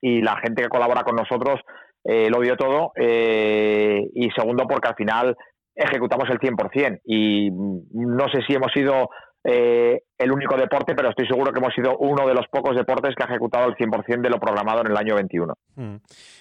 y 0.00 0.22
la 0.22 0.36
gente 0.38 0.62
que 0.62 0.68
colabora 0.68 1.02
con 1.02 1.16
nosotros 1.16 1.60
lo 2.08 2.40
dio 2.40 2.56
todo, 2.56 2.92
y 2.96 4.30
segundo 4.30 4.68
porque 4.68 4.86
al 4.86 4.94
final 4.94 5.36
ejecutamos 5.76 6.28
el 6.30 6.38
100%. 6.40 7.00
Y 7.04 7.50
no 7.50 8.28
sé 8.28 8.40
si 8.46 8.54
hemos 8.54 8.72
sido 8.72 9.10
eh, 9.44 10.02
el 10.18 10.32
único 10.32 10.56
deporte, 10.56 10.94
pero 10.96 11.10
estoy 11.10 11.28
seguro 11.28 11.52
que 11.52 11.60
hemos 11.60 11.72
sido 11.72 11.96
uno 11.98 12.26
de 12.26 12.34
los 12.34 12.48
pocos 12.48 12.74
deportes 12.74 13.14
que 13.14 13.22
ha 13.22 13.26
ejecutado 13.26 13.68
el 13.68 13.76
100% 13.76 14.22
de 14.22 14.30
lo 14.30 14.40
programado 14.40 14.80
en 14.80 14.88
el 14.88 14.96
año 14.96 15.14
21. 15.14 15.54
Mm. 15.76 15.96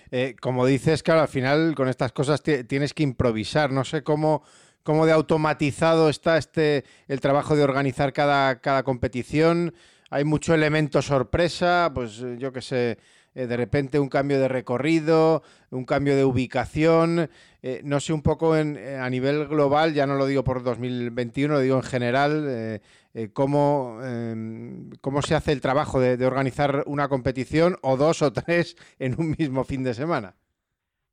Eh, 0.10 0.36
como 0.42 0.66
dices, 0.66 1.04
claro, 1.04 1.22
al 1.22 1.28
final 1.28 1.76
con 1.76 1.88
estas 1.88 2.14
cosas 2.14 2.42
tienes 2.42 2.96
que 2.96 3.04
improvisar. 3.04 3.72
No 3.72 3.84
sé 3.84 4.04
cómo, 4.04 4.42
cómo 4.82 5.06
de 5.06 5.12
automatizado 5.12 6.10
está 6.10 6.38
este 6.38 6.84
el 7.08 7.20
trabajo 7.20 7.56
de 7.56 7.64
organizar 7.64 8.12
cada, 8.12 8.60
cada 8.60 8.82
competición. 8.82 9.76
Hay 10.10 10.24
mucho 10.24 10.54
elemento 10.56 11.02
sorpresa, 11.02 11.92
pues 11.94 12.24
yo 12.40 12.52
qué 12.54 12.62
sé, 12.62 12.98
eh, 13.36 13.48
de 13.48 13.58
repente 13.58 14.00
un 14.00 14.10
cambio 14.10 14.40
de 14.40 14.48
recorrido, 14.48 15.44
un 15.70 15.86
cambio 15.86 16.16
de 16.16 16.24
ubicación. 16.24 17.30
Eh, 17.68 17.82
no 17.84 18.00
sé 18.00 18.14
un 18.14 18.22
poco 18.22 18.56
eh, 18.56 19.00
a 19.02 19.10
nivel 19.10 19.48
global, 19.48 19.92
ya 19.96 20.06
no 20.06 20.14
lo 20.14 20.28
digo 20.28 20.44
por 20.44 20.62
2021, 20.62 21.56
lo 21.56 21.60
digo 21.62 21.78
en 21.78 21.82
general, 21.82 22.80
cómo, 23.34 23.98
em, 24.04 24.92
cómo 25.02 25.24
se 25.24 25.34
hace 25.34 25.52
el 25.52 25.62
trabajo 25.62 26.00
de, 26.00 26.24
organizar 26.28 26.84
una 26.86 27.08
competición 27.08 27.78
o 27.82 27.98
dos 27.98 28.22
o 28.22 28.32
tres 28.32 28.76
en 29.00 29.16
un 29.18 29.32
mismo 29.40 29.64
fin 29.64 29.84
de 29.84 29.96
semana. 29.96 30.36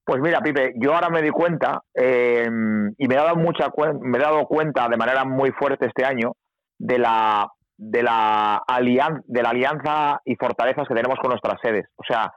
Pues 0.04 0.20
mira, 0.20 0.40
Pipe, 0.42 0.74
yo 0.76 0.94
ahora 0.94 1.08
me 1.08 1.22
di 1.22 1.30
cuenta 1.30 1.84
em, 1.94 2.92
y 2.98 3.08
me 3.08 3.14
he 3.14 3.16
dado 3.16 3.36
mucha 3.36 3.70
me 4.02 4.18
he 4.18 4.20
dado 4.20 4.44
cuenta 4.46 4.90
de 4.90 4.96
manera 4.98 5.24
muy 5.24 5.52
fuerte 5.52 5.86
este 5.86 6.04
año 6.04 6.32
de 6.78 6.98
la 6.98 7.50
de 7.78 8.02
la, 8.02 8.56
alianza, 8.66 9.22
de 9.26 9.42
la 9.42 9.50
alianza 9.50 10.20
y 10.24 10.36
fortalezas 10.36 10.86
que 10.86 10.94
tenemos 10.94 11.18
con 11.18 11.30
nuestras 11.30 11.60
sedes. 11.62 11.86
O 11.96 12.04
sea, 12.04 12.32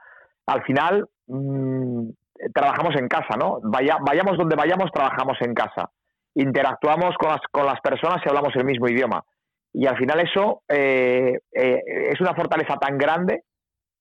al 0.46 0.62
final 0.64 1.06
mm, 1.26 2.08
trabajamos 2.54 2.94
en 2.96 3.08
casa, 3.08 3.36
¿no? 3.38 3.58
Vaya, 3.62 3.98
vayamos 4.00 4.36
donde 4.36 4.56
vayamos, 4.56 4.90
trabajamos 4.92 5.36
en 5.40 5.54
casa. 5.54 5.90
Interactuamos 6.34 7.16
con 7.18 7.30
las, 7.30 7.40
con 7.50 7.66
las 7.66 7.80
personas 7.80 8.20
y 8.24 8.28
hablamos 8.28 8.54
el 8.56 8.64
mismo 8.64 8.88
idioma. 8.88 9.22
Y 9.72 9.86
al 9.86 9.96
final 9.96 10.20
eso 10.20 10.62
eh, 10.68 11.38
eh, 11.52 11.82
es 12.10 12.20
una 12.20 12.34
fortaleza 12.34 12.76
tan 12.78 12.96
grande 12.96 13.42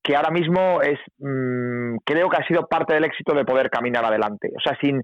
que 0.01 0.15
ahora 0.15 0.29
mismo 0.29 0.81
es 0.81 0.99
mm, 1.17 1.97
creo 2.05 2.29
que 2.29 2.37
ha 2.37 2.47
sido 2.47 2.67
parte 2.67 2.93
del 2.93 3.05
éxito 3.05 3.33
de 3.33 3.43
poder 3.43 3.69
caminar 3.69 4.05
adelante. 4.05 4.51
O 4.55 4.61
sea, 4.61 4.77
sin, 4.79 5.01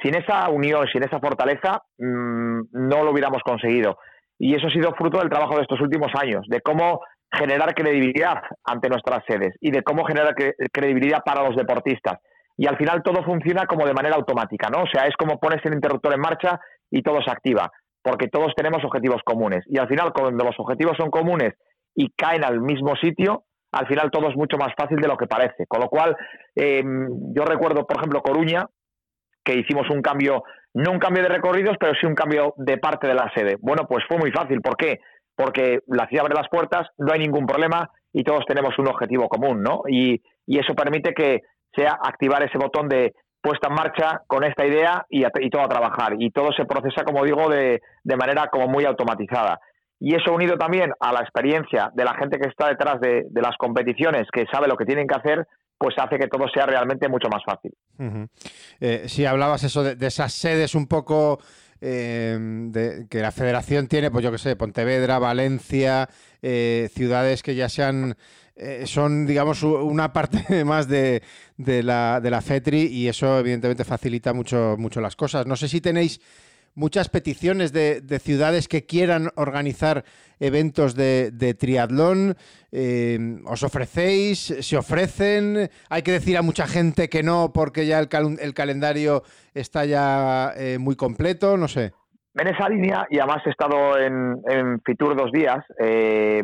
sin 0.00 0.14
esa 0.14 0.48
unión, 0.50 0.86
sin 0.92 1.02
esa 1.02 1.18
fortaleza, 1.18 1.82
mm, 1.98 2.60
no 2.70 3.04
lo 3.04 3.10
hubiéramos 3.10 3.42
conseguido. 3.42 3.98
Y 4.38 4.54
eso 4.54 4.66
ha 4.66 4.70
sido 4.70 4.94
fruto 4.94 5.18
del 5.18 5.30
trabajo 5.30 5.56
de 5.56 5.62
estos 5.62 5.80
últimos 5.80 6.12
años, 6.14 6.46
de 6.48 6.60
cómo 6.60 7.00
generar 7.32 7.74
credibilidad 7.74 8.42
ante 8.64 8.88
nuestras 8.88 9.24
sedes 9.26 9.54
y 9.60 9.70
de 9.70 9.82
cómo 9.82 10.04
generar 10.04 10.34
credibilidad 10.72 11.22
para 11.24 11.42
los 11.42 11.56
deportistas. 11.56 12.20
Y 12.56 12.66
al 12.66 12.76
final 12.76 13.02
todo 13.02 13.22
funciona 13.24 13.66
como 13.66 13.86
de 13.86 13.94
manera 13.94 14.16
automática, 14.16 14.68
¿no? 14.68 14.82
O 14.82 14.86
sea, 14.92 15.06
es 15.06 15.16
como 15.16 15.38
pones 15.38 15.64
el 15.64 15.74
interruptor 15.74 16.14
en 16.14 16.20
marcha 16.20 16.60
y 16.90 17.02
todo 17.02 17.22
se 17.22 17.30
activa, 17.30 17.70
porque 18.02 18.28
todos 18.28 18.52
tenemos 18.54 18.84
objetivos 18.84 19.22
comunes. 19.24 19.64
Y 19.66 19.78
al 19.78 19.88
final, 19.88 20.12
cuando 20.12 20.44
los 20.44 20.58
objetivos 20.58 20.96
son 20.96 21.10
comunes 21.10 21.54
y 21.94 22.10
caen 22.12 22.44
al 22.44 22.60
mismo 22.60 22.94
sitio, 22.96 23.44
al 23.72 23.86
final 23.86 24.10
todo 24.10 24.28
es 24.28 24.36
mucho 24.36 24.58
más 24.58 24.74
fácil 24.76 24.98
de 24.98 25.08
lo 25.08 25.16
que 25.16 25.26
parece. 25.26 25.66
Con 25.66 25.80
lo 25.80 25.88
cual, 25.88 26.14
em, 26.54 27.08
yo 27.34 27.44
recuerdo, 27.44 27.86
por 27.86 27.96
ejemplo, 27.96 28.22
Coruña, 28.22 28.66
que 29.44 29.54
hicimos 29.54 29.88
un 29.90 30.02
cambio 30.02 30.44
no 30.74 30.92
un 30.92 30.98
cambio 30.98 31.22
de 31.22 31.28
recorridos, 31.28 31.76
pero 31.78 31.92
sí 31.94 32.06
un 32.06 32.14
cambio 32.14 32.54
de 32.56 32.78
parte 32.78 33.06
de 33.06 33.14
la 33.14 33.30
sede. 33.34 33.56
Bueno, 33.60 33.86
pues 33.86 34.04
fue 34.08 34.18
muy 34.18 34.30
fácil. 34.30 34.60
¿Por 34.60 34.76
qué? 34.76 35.00
Porque 35.36 35.80
la 35.86 36.06
ciudad 36.06 36.24
abre 36.24 36.34
las 36.34 36.48
puertas, 36.48 36.88
no 36.98 37.12
hay 37.12 37.20
ningún 37.20 37.46
problema 37.46 37.90
y 38.12 38.24
todos 38.24 38.44
tenemos 38.46 38.78
un 38.78 38.88
objetivo 38.88 39.28
común, 39.28 39.62
¿no? 39.62 39.82
Y, 39.88 40.20
eso 40.46 40.74
permite 40.74 41.14
que 41.14 41.40
sea 41.74 41.98
activar 42.02 42.42
ese 42.42 42.58
botón 42.58 42.88
de 42.88 43.14
puesta 43.40 43.68
en 43.68 43.74
marcha 43.74 44.22
con 44.26 44.44
esta 44.44 44.64
idea 44.64 45.04
y, 45.08 45.22
todo 45.50 45.62
a 45.62 45.68
trabajar. 45.68 46.14
Y 46.18 46.30
todo 46.30 46.52
se 46.52 46.64
procesa, 46.64 47.04
como 47.04 47.24
digo, 47.24 47.48
de, 47.48 47.82
de, 48.04 48.16
manera 48.16 48.48
como 48.48 48.68
muy 48.68 48.84
automatizada. 48.84 49.58
Y 50.04 50.16
eso 50.16 50.32
unido 50.32 50.56
también 50.56 50.92
a 50.98 51.12
la 51.12 51.20
experiencia 51.20 51.92
de 51.94 52.04
la 52.04 52.14
gente 52.14 52.38
que 52.38 52.48
está 52.48 52.68
detrás 52.68 53.00
de, 53.00 53.24
las 53.34 53.56
competiciones, 53.56 54.26
que 54.32 54.46
sabe 54.50 54.66
lo 54.66 54.76
que 54.76 54.84
tienen 54.84 55.06
que 55.06 55.14
hacer, 55.14 55.46
pues 55.78 55.94
hace 55.96 56.18
que 56.18 56.26
todo 56.26 56.48
sea 56.52 56.66
realmente 56.66 57.08
mucho 57.08 57.28
más 57.28 57.42
fácil. 57.44 57.72
Eh, 58.80 59.04
si 59.06 59.24
hablabas 59.26 59.62
eso 59.62 59.84
de, 59.84 60.06
esas 60.06 60.32
sedes 60.32 60.74
un 60.74 60.88
poco 60.88 61.38
eh, 61.82 62.38
de, 62.40 63.06
que 63.10 63.20
la 63.20 63.32
federación 63.32 63.88
tiene, 63.88 64.10
pues 64.10 64.24
yo 64.24 64.32
qué 64.32 64.38
sé, 64.38 64.56
Pontevedra, 64.56 65.18
Valencia, 65.18 66.08
eh, 66.40 66.88
ciudades 66.94 67.42
que 67.42 67.54
ya 67.54 67.68
sean, 67.68 68.16
son, 68.84 69.26
digamos, 69.26 69.62
una 69.64 70.12
parte 70.12 70.64
más 70.64 70.86
de, 70.86 71.22
de, 71.56 71.82
la, 71.82 72.20
de 72.22 72.30
la 72.30 72.40
FETRI 72.40 72.86
y 72.86 73.08
eso 73.08 73.38
evidentemente 73.38 73.84
facilita 73.84 74.32
mucho, 74.32 74.76
mucho 74.78 75.00
las 75.00 75.16
cosas. 75.16 75.46
No 75.46 75.56
sé 75.56 75.68
si 75.68 75.80
tenéis 75.80 76.20
muchas 76.74 77.08
peticiones 77.08 77.72
de, 77.72 78.02
ciudades 78.18 78.68
que 78.68 78.86
quieran 78.86 79.28
organizar 79.36 80.04
eventos 80.40 80.94
de, 80.94 81.56
triatlón. 81.58 82.36
Eh, 82.70 83.18
¿Os 83.46 83.62
ofrecéis? 83.62 84.54
¿Se 84.60 84.76
ofrecen? 84.76 85.68
¿Hay 85.90 86.02
que 86.02 86.12
decir 86.12 86.36
a 86.36 86.42
mucha 86.42 86.66
gente 86.66 87.08
que 87.08 87.22
no 87.22 87.52
porque 87.52 87.86
ya 87.86 87.98
el, 87.98 88.08
calendario 88.54 89.22
está 89.54 89.84
ya 89.84 90.52
eh, 90.56 90.78
muy 90.78 90.96
completo? 90.96 91.56
No 91.56 91.68
sé. 91.68 91.92
En 92.34 92.48
esa 92.48 92.66
línea, 92.66 93.06
y 93.10 93.18
además 93.18 93.42
he 93.44 93.50
estado 93.50 93.98
en, 93.98 94.80
Fitur 94.86 95.14
dos 95.14 95.30
días, 95.32 95.58
eh, 95.78 96.42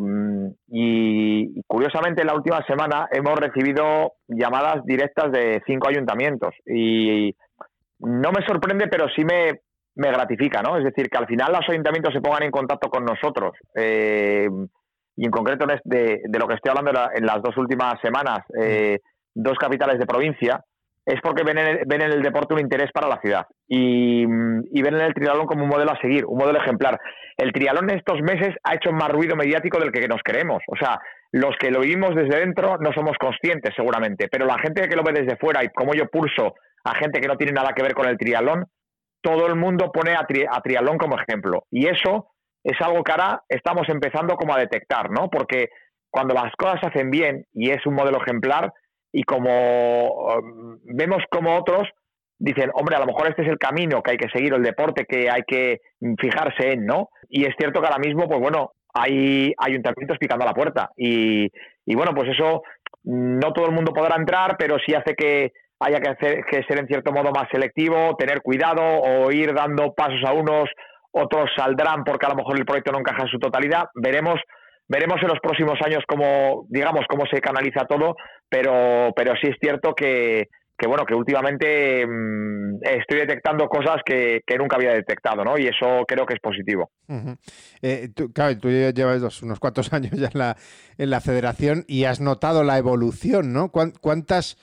y 0.68 1.62
curiosamente 1.62 2.20
en 2.20 2.26
la 2.26 2.34
última 2.34 2.62
semana 2.66 3.09
hemos 3.10 3.38
recibido 3.38 4.12
llamadas 4.28 4.84
directas 4.84 5.32
de 5.32 5.62
cinco 5.66 5.88
ayuntamientos. 5.88 6.55
Y 6.66 7.34
no 8.00 8.30
me 8.32 8.46
sorprende, 8.46 8.88
pero 8.88 9.06
sí 9.09 9.24
me, 9.24 9.62
me 9.99 10.12
gratifica, 10.12 10.62
¿no? 10.62 10.79
Es 10.79 10.85
decir, 10.85 11.11
que 11.11 11.19
al 11.19 11.27
final 11.27 11.53
los 11.53 11.69
ayuntamientos 11.69 12.15
se 12.15 12.20
pongan 12.20 12.45
en 12.45 12.51
contacto 12.51 12.89
con 12.89 13.05
nosotros. 13.05 13.53
Eh, 13.75 14.49
y 15.16 15.25
en 15.25 15.31
concreto 15.31 15.66
de, 15.85 16.20
lo 16.39 16.47
que 16.47 16.55
estoy 16.55 16.70
hablando 16.70 16.93
en 17.12 17.27
las 17.27 17.43
dos 17.43 17.57
últimas 17.57 18.01
semanas, 18.01 18.39
eh, 18.57 18.99
dos 19.35 19.59
capitales 19.59 19.99
de 19.99 20.07
provincia, 20.07 20.61
es 21.05 21.20
porque 21.20 21.43
ven 21.43 21.59
en, 21.59 22.03
el, 22.03 22.23
deporte 22.23 22.55
un 22.55 22.61
interés 22.61 22.93
para 22.93 23.09
la 23.09 23.19
ciudad 23.20 23.47
y, 23.66 24.25
ven 24.27 24.95
en 24.95 25.01
el 25.01 25.15
triatlón 25.15 25.47
como 25.47 25.65
un 25.65 25.70
modelo 25.70 25.91
a 25.91 26.01
seguir, 26.01 26.25
un 26.27 26.39
modelo 26.39 26.61
ejemplar. 26.61 27.01
El 27.37 27.53
triatlón 27.53 27.91
en 27.91 27.99
estos 27.99 28.20
meses 28.20 28.55
ha 28.62 28.75
hecho 28.75 28.93
más 28.93 29.09
ruido 29.09 29.35
mediático 29.35 29.81
del 29.81 29.91
que 29.91 30.07
nos 30.07 30.23
queremos. 30.23 30.62
O 30.69 30.77
sea, 30.77 31.01
los 31.33 31.57
que 31.59 31.70
lo 31.70 31.81
vivimos 31.81 32.15
desde 32.15 32.39
dentro 32.39 32.77
no 32.79 32.93
somos 32.93 33.16
conscientes 33.19 33.75
seguramente, 33.75 34.29
pero 34.31 34.47
la 34.47 34.59
gente 34.59 34.87
que 34.87 34.97
lo 34.97 35.03
ve 35.03 35.12
desde 35.12 35.39
fuera 35.39 35.65
y 35.65 35.69
como 35.70 35.95
yo 35.95 36.07
pulso 36.07 36.55
a 36.85 36.95
gente 36.95 37.20
que 37.20 37.29
no 37.29 37.37
tiene 37.37 37.53
nada 37.53 37.73
que 37.75 37.83
ver 37.83 37.95
con 37.95 38.07
el 38.07 38.19
triatlón, 38.19 38.66
todo 39.20 39.47
el 39.47 39.57
mundo 39.57 39.90
pone 39.93 40.15
a, 40.15 40.27
triatlón 40.27 40.99
como 40.99 41.19
ejemplo. 41.19 41.65
Y 41.70 41.86
eso 41.86 42.31
es 42.65 42.81
algo 42.81 43.03
que 43.03 43.12
ahora 43.12 43.43
estamos 43.49 43.89
empezando 43.89 44.36
como 44.36 44.55
a 44.55 44.59
detectar, 44.59 45.11
¿no? 45.11 45.28
Porque 45.28 45.69
cuando 46.11 46.35
las 46.35 46.53
cosas 46.57 46.81
se 46.81 46.86
hacen 46.86 47.11
bien 47.11 47.47
y 47.53 47.70
es 47.70 47.85
un 47.86 47.95
modelo 47.95 48.20
ejemplar 48.20 48.73
y 49.12 49.23
como 49.23 50.11
um, 50.11 50.78
vemos 50.85 51.23
como 51.31 51.57
otros 51.57 51.89
dicen, 52.39 52.70
hombre, 52.74 52.97
a 52.97 53.01
lo 53.01 53.07
mejor 53.07 53.28
este 53.28 53.43
es 53.43 53.49
el 53.49 53.59
camino 53.59 54.03
que 54.03 54.12
hay 54.12 54.16
que 54.16 54.31
seguir, 54.31 54.55
el 54.55 54.62
deporte 54.62 55.07
que 55.07 55.28
hay 55.28 55.43
que 55.47 55.81
fijarse 56.19 56.73
en, 56.73 56.86
¿no? 56.86 57.11
Y 57.28 57.45
es 57.45 57.55
cierto 57.59 57.81
que 57.81 57.86
ahora 57.89 57.99
mismo, 57.99 58.28
pues 58.28 58.40
bueno, 58.40 58.73
hay 58.95 59.53
ayuntamientos 59.59 60.19
picando 60.19 60.45
a 60.45 60.49
la 60.49 60.55
puerta 60.55 60.90
y, 60.97 61.51
y 61.85 61.95
bueno, 61.95 62.12
pues 62.15 62.31
eso 62.31 62.62
no 63.03 63.53
todo 63.53 63.66
el 63.66 63.73
mundo 63.73 63.93
podrá 63.93 64.16
entrar, 64.16 64.57
pero 64.57 64.77
sí 64.78 64.95
hace 64.95 65.15
que 65.15 65.53
haya 65.80 66.00
que, 66.00 66.10
hacer, 66.10 66.44
que 66.50 66.62
ser 66.64 66.78
en 66.80 66.86
cierto 66.86 67.12
modo 67.12 67.30
más 67.30 67.48
selectivo, 67.50 68.16
tener 68.16 68.40
cuidado 68.42 68.82
o 68.82 69.30
ir 69.30 69.55
dando 69.55 69.94
pasos 69.94 70.20
a 70.26 70.32
unos, 70.32 70.68
otros 71.12 71.50
saldrán 71.56 72.05
porque 72.05 72.26
a 72.26 72.30
lo 72.30 72.36
mejor 72.36 72.59
el 72.59 72.66
proyecto 72.66 72.92
no 72.92 72.98
encaja 72.98 73.22
en 73.22 73.28
su 73.28 73.38
totalidad. 73.38 73.84
Veremos 73.94 74.40
veremos 74.88 75.20
en 75.20 75.28
los 75.28 75.38
próximos 75.40 75.78
años 75.84 76.02
cómo 76.09 76.66
digamos 76.68 77.05
cómo 77.09 77.24
se 77.30 77.40
canaliza 77.40 77.86
todo, 77.86 78.16
pero 78.48 79.12
pero 79.14 79.34
sí 79.40 79.48
es 79.48 79.56
cierto 79.60 79.94
que, 79.94 80.48
que 80.76 80.88
bueno 80.88 81.05
que 81.05 81.14
últimamente 81.14 82.06
mm, 82.06 82.78
estoy 82.82 83.18
detectando 83.18 83.68
cosas 83.68 83.98
que, 84.05 84.42
nunca 84.59 84.76
había 84.76 84.92
detectado, 84.92 85.44
¿no? 85.44 85.59
Y 85.59 85.66
eso 85.66 86.05
creo 86.06 86.24
que 86.26 86.34
es 86.34 86.40
positivo. 86.40 86.90
Eh, 87.82 88.09
tú, 88.14 88.32
claro, 88.32 88.59
tú 88.59 88.68
llevas 88.68 89.42
unos 89.42 89.60
cuantos 89.60 89.92
años 89.92 90.12
ya 90.12 90.28
en 90.32 90.38
la, 90.38 90.56
en 90.96 91.10
la 91.10 91.20
federación 91.20 91.84
y 91.86 92.05
has 92.05 92.20
notado 92.20 92.64
la 92.64 92.78
evolución, 92.78 93.52
¿no? 93.52 93.70
¿Cuántas 93.70 94.56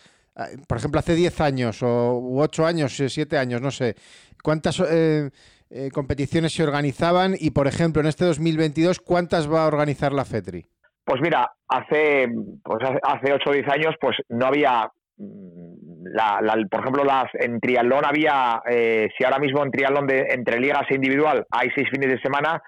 por 0.68 0.78
ejemplo, 0.78 1.00
hace 1.00 1.16
10 1.16 1.42
años 1.42 1.82
o 1.82 2.22
8 2.38 2.66
años, 2.66 2.96
7 2.96 3.38
años, 3.38 3.62
no 3.62 3.72
sé, 3.72 3.96
¿cuántas 4.44 4.80
eh, 4.80 5.30
eh, 5.70 5.90
competiciones 5.92 6.54
se 6.54 6.64
organizaban? 6.64 7.36
Y, 7.40 7.52
por 7.52 7.68
ejemplo, 7.68 8.02
en 8.02 8.08
este 8.08 8.26
2022, 8.26 9.00
¿cuántas 9.00 9.52
va 9.52 9.64
a 9.64 9.68
organizar 9.68 10.12
la 10.12 10.26
FETRI? 10.26 10.66
Pues 11.06 11.22
mira, 11.22 11.52
hace, 11.68 12.28
pues 12.64 12.84
hace 13.04 13.34
8 13.34 13.50
o 13.50 13.54
10 13.54 13.68
años, 13.70 13.96
pues 14.02 14.18
no 14.30 14.48
había, 14.48 14.92
mm, 15.18 16.08
la, 16.14 16.40
por 16.70 16.82
ejemplo, 16.82 17.04
las 17.06 17.26
en 17.36 17.60
triatlón 17.60 18.06
había, 18.06 18.62
eh, 18.68 19.10
si 19.18 19.24
ahora 19.24 19.40
mismo 19.40 19.64
en 19.64 19.72
triatlón 19.72 20.08
de, 20.08 20.28
entre 20.32 20.60
ligas 20.60 20.84
e 20.90 20.96
individual 20.96 21.46
hay 21.52 21.70
6 21.76 21.88
fines 21.92 22.10
de 22.10 22.20
semana, 22.20 22.62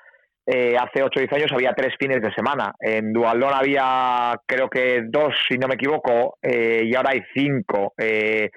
eh, 0.49 0.77
hace 0.77 1.03
8 1.03 1.11
o 1.13 1.19
10 1.19 1.33
años 1.33 1.51
había 1.51 1.73
tres 1.73 1.93
fines 1.99 2.21
de 2.21 2.31
semana. 2.31 2.73
En 2.79 3.11
Dualdón 3.11 3.53
había, 3.53 4.33
creo 4.45 4.69
que 4.69 5.01
dos, 5.05 5.35
si 5.49 5.57
no 5.57 5.67
me 5.67 5.75
equivoco, 5.75 6.37
eh, 6.41 6.83
y 6.85 6.95
ahora 6.95 7.11
hay 7.11 7.21
cinco. 7.33 7.93
Eh, 7.97 8.49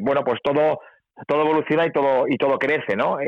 bueno, 0.00 0.22
pues 0.24 0.38
todo, 0.44 0.78
todo 1.26 1.42
evoluciona 1.42 1.86
y 1.86 1.90
todo, 1.90 2.26
y 2.28 2.36
todo 2.36 2.56
crece, 2.56 2.96
¿no? 2.96 3.18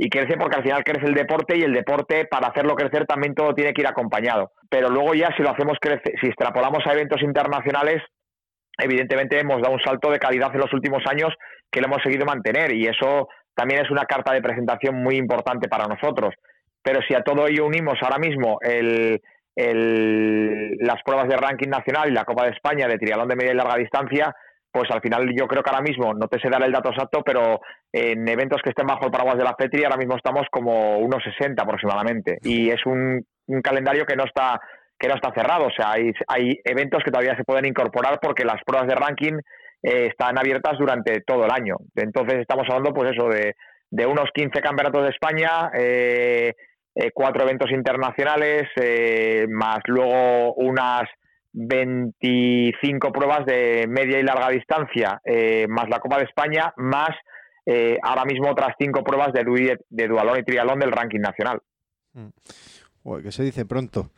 y 0.00 0.10
crece 0.10 0.36
porque 0.38 0.58
al 0.58 0.62
final 0.62 0.84
crece 0.84 1.06
el 1.06 1.14
deporte 1.14 1.58
y 1.58 1.62
el 1.62 1.72
deporte 1.72 2.26
para 2.26 2.48
hacerlo 2.48 2.76
crecer 2.76 3.04
también 3.04 3.34
todo 3.34 3.52
tiene 3.52 3.72
que 3.72 3.80
ir 3.80 3.88
acompañado. 3.88 4.52
Pero 4.70 4.90
luego 4.90 5.12
ya 5.14 5.34
si 5.36 5.42
lo 5.42 5.50
hacemos 5.50 5.76
crecer, 5.80 6.12
si 6.20 6.28
extrapolamos 6.28 6.86
a 6.86 6.92
eventos 6.92 7.20
internacionales, 7.20 8.00
evidentemente 8.78 9.40
hemos 9.40 9.60
dado 9.60 9.74
un 9.74 9.80
salto 9.80 10.08
de 10.12 10.20
calidad 10.20 10.54
en 10.54 10.60
los 10.60 10.72
últimos 10.72 11.02
años 11.10 11.34
que 11.68 11.80
lo 11.80 11.88
hemos 11.88 12.02
seguido 12.04 12.24
mantener 12.26 12.72
y 12.76 12.86
eso 12.86 13.28
también 13.56 13.84
es 13.84 13.90
una 13.90 14.04
carta 14.04 14.32
de 14.32 14.40
presentación 14.40 15.02
muy 15.02 15.16
importante 15.16 15.68
para 15.68 15.88
nosotros. 15.88 16.32
Pero 16.82 17.00
si 17.06 17.14
a 17.14 17.22
todo 17.22 17.46
ello 17.46 17.66
unimos 17.66 17.98
ahora 18.02 18.18
mismo 18.18 18.58
el, 18.62 19.20
las 20.80 21.02
pruebas 21.02 21.28
de 21.28 21.36
ranking 21.36 21.68
nacional 21.68 22.08
y 22.08 22.14
la 22.14 22.24
Copa 22.24 22.44
de 22.44 22.52
España 22.52 22.86
de 22.86 22.98
triatlón 22.98 23.28
de 23.28 23.36
media 23.36 23.52
y 23.52 23.56
larga 23.56 23.76
distancia, 23.76 24.34
pues 24.70 24.90
al 24.90 25.00
final 25.00 25.28
yo 25.36 25.46
creo 25.46 25.62
que 25.62 25.70
ahora 25.70 25.82
mismo, 25.82 26.14
no 26.14 26.28
te 26.28 26.38
sé 26.38 26.48
dar 26.48 26.62
el 26.62 26.72
dato 26.72 26.90
exacto, 26.90 27.22
pero 27.24 27.60
en 27.92 28.28
eventos 28.28 28.60
que 28.62 28.70
estén 28.70 28.86
bajo 28.86 29.06
el 29.06 29.10
paraguas 29.10 29.38
de 29.38 29.44
la 29.44 29.56
FETRI 29.58 29.84
ahora 29.84 29.96
mismo 29.96 30.16
estamos 30.16 30.46
como 30.50 30.98
unos 30.98 31.22
60 31.22 31.62
aproximadamente. 31.62 32.38
Y 32.42 32.70
es 32.70 32.84
un, 32.86 33.24
calendario 33.62 34.04
que 34.04 34.16
no 34.16 34.24
está 34.24 34.60
que 35.00 35.08
no 35.08 35.14
está 35.14 35.32
cerrado, 35.32 35.66
o 35.66 35.70
sea, 35.70 35.92
hay, 35.92 36.10
hay 36.26 36.60
eventos 36.64 37.04
que 37.04 37.12
todavía 37.12 37.36
se 37.36 37.44
pueden 37.44 37.66
incorporar 37.66 38.18
porque 38.20 38.44
las 38.44 38.60
pruebas 38.66 38.88
de 38.88 38.96
ranking 38.96 39.34
eh, 39.80 40.08
están 40.10 40.36
abiertas 40.36 40.76
durante 40.76 41.20
todo 41.20 41.44
el 41.44 41.52
año. 41.52 41.76
Entonces 41.94 42.40
estamos 42.40 42.66
hablando, 42.68 42.92
pues 42.92 43.12
eso, 43.12 43.28
de, 43.28 43.54
de 43.90 44.06
unos 44.06 44.30
15 44.34 44.60
campeonatos 44.60 45.04
de 45.04 45.10
España, 45.10 45.70
eh, 45.72 46.52
eh, 47.00 47.12
cuatro 47.14 47.44
eventos 47.44 47.70
internacionales, 47.70 48.64
más 49.48 49.78
luego 49.86 50.54
unas 50.54 51.08
25 51.52 53.12
pruebas 53.12 53.46
de 53.46 53.86
media 53.88 54.18
y 54.18 54.22
larga 54.22 54.50
distancia, 54.50 55.20
eh, 55.24 55.66
más 55.68 55.88
la 55.88 56.00
Copa 56.00 56.18
de 56.18 56.24
España, 56.24 56.72
más 56.76 57.10
eh, 57.66 57.98
ahora 58.02 58.24
mismo 58.24 58.50
otras 58.50 58.74
cinco 58.78 59.02
pruebas 59.02 59.32
de, 59.32 59.78
de 59.88 60.08
dualón 60.08 60.38
y 60.38 60.44
trialón 60.44 60.78
del 60.78 60.92
ranking 60.92 61.20
nacional. 61.20 61.60
Mm. 62.12 63.22
que 63.22 63.32
se 63.32 63.42
dice 63.42 63.64
pronto. 63.64 64.10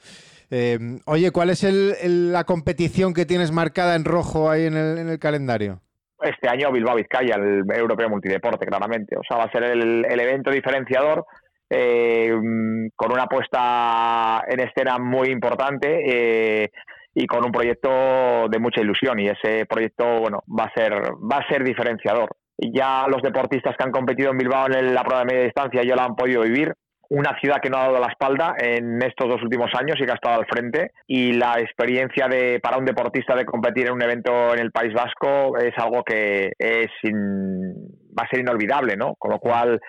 Eh, 0.51 0.79
oye, 1.07 1.31
¿cuál 1.31 1.51
es 1.51 1.63
la 2.03 2.45
competición 2.45 3.15
que 3.15 3.27
tienes 3.27 3.53
marcada 3.53 3.95
en 3.95 4.05
rojo 4.05 4.51
ahí 4.51 4.67
en 4.67 4.77
el, 4.77 5.19
calendario? 5.19 5.81
Este 6.21 6.49
año 6.49 6.73
Bilbao 6.73 6.97
Vizcaya, 6.97 7.37
el 7.37 7.65
europeo 7.73 8.11
multideporte, 8.11 8.67
claramente. 8.67 9.17
O 9.17 9.23
sea, 9.27 9.39
va 9.39 9.45
a 9.45 9.53
ser 9.53 9.65
el, 9.65 10.05
el 10.05 10.21
evento 10.21 10.51
diferenciador 10.51 11.25
con 11.71 13.13
una 13.13 13.27
puesta 13.27 14.43
en 14.49 14.61
escena 14.61 14.99
muy 14.99 15.29
importante 15.29 16.69
y 17.15 17.27
con 17.27 17.45
un 17.45 17.53
proyecto 17.53 18.49
de 18.49 18.59
mucha 18.59 18.81
ilusión. 18.81 19.19
Y 19.21 19.29
ese 19.29 19.67
proyecto 19.67 20.21
bueno 20.21 20.43
va 20.49 20.65
a 20.65 20.75
ser 20.75 20.93
va 20.93 21.39
a 21.39 21.49
ser 21.49 21.65
diferenciador. 21.65 22.31
Ya 22.59 23.07
los 23.09 23.23
deportistas 23.23 23.77
que 23.77 23.85
han 23.85 23.93
competido 23.93 24.31
en 24.31 24.39
Bilbao 24.39 24.67
en 24.67 24.95
la 24.95 25.03
prueba 25.03 25.21
de 25.21 25.33
media 25.33 25.45
distancia 25.45 25.83
ya 25.83 25.97
lo 25.97 26.03
han 26.03 26.17
podido 26.17 26.43
vivir. 26.43 26.75
Una 27.09 27.37
ciudad 27.41 27.57
que 27.61 27.71
no 27.71 27.79
ha 27.79 27.87
dado 27.87 27.99
la 27.99 28.07
espalda 28.07 28.55
en 28.57 29.03
estos 29.03 29.29
dos 29.29 29.43
últimos 29.43 29.71
años 29.75 29.97
y 29.99 30.05
que 30.05 30.13
ha 30.13 30.15
estado 30.15 30.39
al 30.39 30.47
frente. 30.47 30.93
Y 31.09 31.33
la 31.33 31.59
experiencia 31.59 32.29
de 32.29 32.61
para 32.61 32.79
un 32.79 32.85
deportista 32.85 33.35
de 33.35 33.45
competir 33.45 33.87
en 33.87 33.95
un 33.95 34.03
evento 34.03 34.55
en 34.55 34.61
el 34.61 34.71
País 34.71 34.93
Vasco 34.95 35.59
es 35.59 35.77
algo 35.77 36.05
que 36.05 36.53
es 36.57 36.91
va 37.05 38.25
a 38.25 38.29
ser 38.29 38.41
inolvidable 38.41 38.97
no 38.97 39.15
con 39.19 39.31
lo 39.31 39.39
cual 39.39 39.81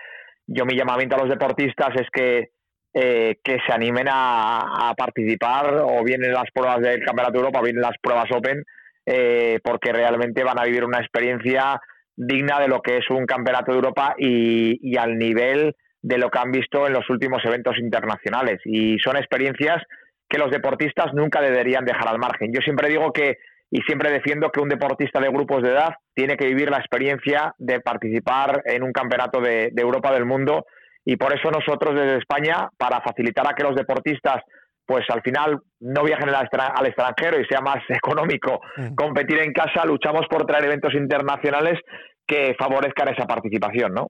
yo 0.48 0.66
mi 0.66 0.76
llamamiento 0.76 1.16
a 1.16 1.20
los 1.20 1.30
deportistas 1.30 1.90
es 1.96 2.08
que 2.12 2.52
eh, 2.94 3.38
que 3.42 3.58
se 3.66 3.72
animen 3.72 4.08
a, 4.12 4.94
participar 4.98 5.78
o 5.82 6.04
bien 6.04 6.26
en 6.26 6.34
las 6.34 6.52
pruebas 6.54 6.82
del 6.82 7.06
Campeonato 7.06 7.32
de 7.32 7.40
Europa 7.40 7.60
o 7.62 7.64
bien 7.64 7.78
en 7.78 7.84
las 7.84 7.98
pruebas 8.02 8.30
Open, 8.34 8.66
eh, 9.06 9.60
porque 9.64 9.94
realmente 9.94 10.44
van 10.44 10.60
a 10.60 10.66
vivir 10.66 10.84
una 10.84 11.00
experiencia 11.00 11.80
digna 12.18 12.60
de 12.60 12.68
lo 12.68 12.82
que 12.82 12.98
es 12.98 13.10
un 13.10 13.26
Campeonato 13.26 13.72
de 13.72 13.78
Europa 13.78 14.16
y, 14.18 14.98
al 14.98 15.18
nivel 15.18 15.74
de 16.02 16.18
lo 16.18 16.30
que 16.30 16.40
han 16.40 16.52
visto 16.52 16.86
en 16.86 16.92
los 16.92 17.10
últimos 17.10 17.44
eventos 17.46 17.78
internacionales. 17.80 18.60
Y 18.66 19.00
son 19.00 19.16
experiencias 19.16 19.82
que 20.28 20.38
los 20.38 20.52
deportistas 20.52 21.14
nunca 21.14 21.40
deberían 21.40 21.86
dejar 21.86 22.10
al 22.10 22.20
margen. 22.20 22.52
Yo 22.54 22.60
siempre 22.60 22.90
digo 22.90 23.14
que 23.14 23.38
y 23.72 23.82
siempre 23.82 24.12
defiendo 24.12 24.52
que 24.52 24.60
un 24.60 24.70
deportista 24.70 25.20
de 25.20 25.30
grupos 25.30 25.64
de 25.64 25.70
edad 25.70 25.96
tiene 26.14 26.36
que 26.36 26.46
vivir 26.46 26.70
la 26.70 26.78
experiencia 26.78 27.56
de 27.58 27.80
participar 27.80 28.62
en 28.66 28.84
un 28.84 28.92
campeonato 28.92 29.40
de 29.42 29.72
Europa 29.76 30.12
del 30.12 30.26
mundo 30.26 30.66
y 31.06 31.16
por 31.16 31.34
eso 31.34 31.50
nosotros 31.50 31.96
desde 31.96 32.18
España, 32.18 32.70
para 32.78 33.02
facilitar 33.02 33.48
a 33.48 33.54
que 33.54 33.64
los 33.64 33.76
deportistas 33.76 34.44
pues 34.86 35.06
al 35.10 35.22
final 35.22 35.58
no 35.80 36.04
viajen 36.04 36.30
al 36.30 36.86
extranjero 36.86 37.40
y 37.40 37.46
sea 37.46 37.62
más 37.62 37.78
económico 37.90 38.60
mm. 38.78 38.96
competir 38.96 39.40
en 39.40 39.54
casa, 39.54 39.86
luchamos 39.86 40.26
por 40.30 40.46
traer 40.46 40.66
eventos 40.66 40.94
internacionales 40.94 41.80
que 42.26 42.56
favorezcan 42.58 43.10
esa 43.10 43.26
participación, 43.26 43.94
¿no? 43.94 44.08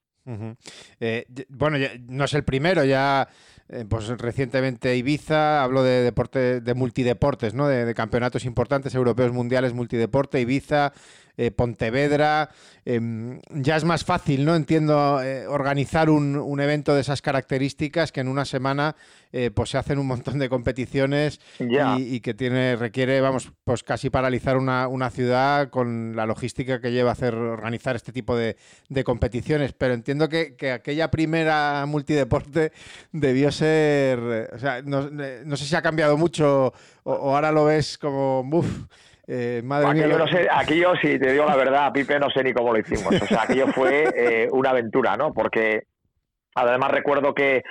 Eh, 0.99 1.25
bueno, 1.49 1.77
no 2.07 2.25
es 2.25 2.33
el 2.35 2.43
primero, 2.43 2.83
ya 2.83 3.27
eh, 3.71 3.85
pues 3.87 4.07
recientemente 4.09 4.97
Ibiza, 4.97 5.63
hablo 5.63 5.81
de 5.81 6.03
deporte, 6.03 6.59
de 6.59 6.73
multideportes, 6.73 7.53
¿no? 7.53 7.67
De, 7.67 7.85
de, 7.85 7.93
campeonatos 7.95 8.43
importantes 8.43 8.93
europeos, 8.95 9.31
mundiales, 9.31 9.73
multideporte, 9.73 10.41
Ibiza, 10.41 10.91
eh, 11.41 11.49
Pontevedra. 11.49 12.51
Em, 12.85 13.39
ya 13.49 13.75
es 13.75 13.83
más 13.83 14.05
fácil, 14.05 14.45
¿no? 14.45 14.55
Entiendo, 14.55 15.23
eh, 15.23 15.47
organizar 15.47 16.11
un, 16.11 16.59
evento 16.61 16.93
de 16.93 17.01
esas 17.01 17.23
características 17.23 18.11
que 18.11 18.21
en 18.21 18.27
una 18.27 18.45
semana 18.45 18.95
eh, 19.31 19.49
pues 19.49 19.71
se 19.71 19.79
hacen 19.79 19.97
un 19.97 20.05
montón 20.05 20.37
de 20.37 20.49
competiciones 20.49 21.39
y, 21.57 22.19
que 22.19 22.35
tiene, 22.35 22.75
requiere, 22.75 23.19
vamos, 23.21 23.51
pues 23.63 23.81
casi 23.81 24.11
paralizar 24.11 24.57
una, 24.57 25.09
ciudad 25.09 25.69
con 25.71 26.15
la 26.15 26.27
logística 26.27 26.79
que 26.79 26.91
lleva 26.91 27.09
a 27.09 27.13
hacer 27.13 27.33
organizar 27.33 27.95
este 27.95 28.11
tipo 28.11 28.35
de, 28.35 28.55
competiciones. 29.03 29.73
Pero 29.73 29.95
entiendo 29.95 30.29
que, 30.29 30.55
aquella 30.71 31.09
primera 31.09 31.85
multideporte 31.87 32.71
debió 33.11 33.51
ser. 33.51 34.51
O 34.53 34.59
sea, 34.59 34.83
no, 34.83 35.57
sé 35.57 35.65
si 35.65 35.75
ha 35.75 35.81
cambiado 35.81 36.17
mucho 36.17 36.71
o, 37.03 37.13
ahora 37.13 37.51
lo 37.51 37.65
ves 37.65 37.97
como. 37.97 38.41
Uf, 38.41 38.67
eh, 39.33 39.61
madre 39.63 39.93
mía. 39.93 40.17
no 40.17 40.27
sé, 40.27 40.45
aquello, 40.51 40.93
si 41.01 41.17
te 41.17 41.31
digo 41.31 41.45
la 41.45 41.55
verdad, 41.55 41.93
Pipe, 41.93 42.19
no 42.19 42.29
sé 42.29 42.43
ni 42.43 42.51
cómo 42.51 42.73
lo 42.73 42.79
hicimos. 42.79 43.13
O 43.21 43.25
sea, 43.25 43.43
aquello 43.43 43.67
fue 43.67 44.03
eh, 44.13 44.47
una 44.51 44.71
aventura, 44.71 45.15
¿no? 45.15 45.33
Porque 45.33 45.83
además 46.53 46.91
recuerdo 46.91 47.33
que, 47.33 47.63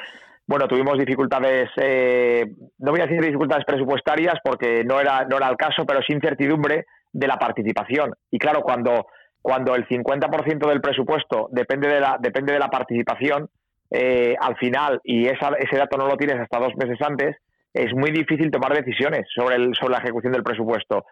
bueno, 0.47 0.66
tuvimos 0.66 0.97
dificultades, 0.97 1.69
eh, 1.77 2.47
no 2.78 2.93
voy 2.93 3.01
a 3.01 3.07
decir 3.07 3.20
dificultades 3.20 3.66
presupuestarias 3.66 4.37
porque 4.43 4.85
no 4.85 4.99
era, 5.01 5.27
no 5.27 5.37
era 5.37 5.51
el 5.51 5.59
caso, 5.59 5.85
pero 5.85 6.01
sí 6.01 6.15
incertidumbre 6.15 6.87
de 7.12 7.27
la 7.27 7.37
participación. 7.37 8.15
Y 8.31 8.39
claro, 8.39 8.62
cuando, 8.62 9.09
cuando 9.43 9.74
el 9.74 9.87
50% 9.87 10.66
del 10.66 10.81
presupuesto 10.81 11.49
depende 11.53 11.89
de 11.89 12.01
la, 12.01 12.16
depende 12.19 12.55
de 12.55 12.59
la 12.59 12.69
participación, 12.69 13.51
al 13.93 14.57
final, 14.57 15.01
y 15.05 15.27
esa, 15.27 15.51
ese 15.59 15.77
dato 15.77 15.99
no 15.99 16.07
lo 16.07 16.16
tienes 16.16 16.41
hasta 16.41 16.59
dos 16.59 16.73
meses 16.77 16.97
antes, 17.03 17.37
es 17.74 17.93
muy 17.93 18.12
difícil 18.12 18.51
tomar 18.51 18.73
decisiones 18.73 19.27
sobre, 19.35 19.57
el, 19.57 19.74
sobre 19.74 19.93
la 19.93 19.99
ejecución 19.99 20.32
del 20.32 20.43
presupuesto 20.43 21.05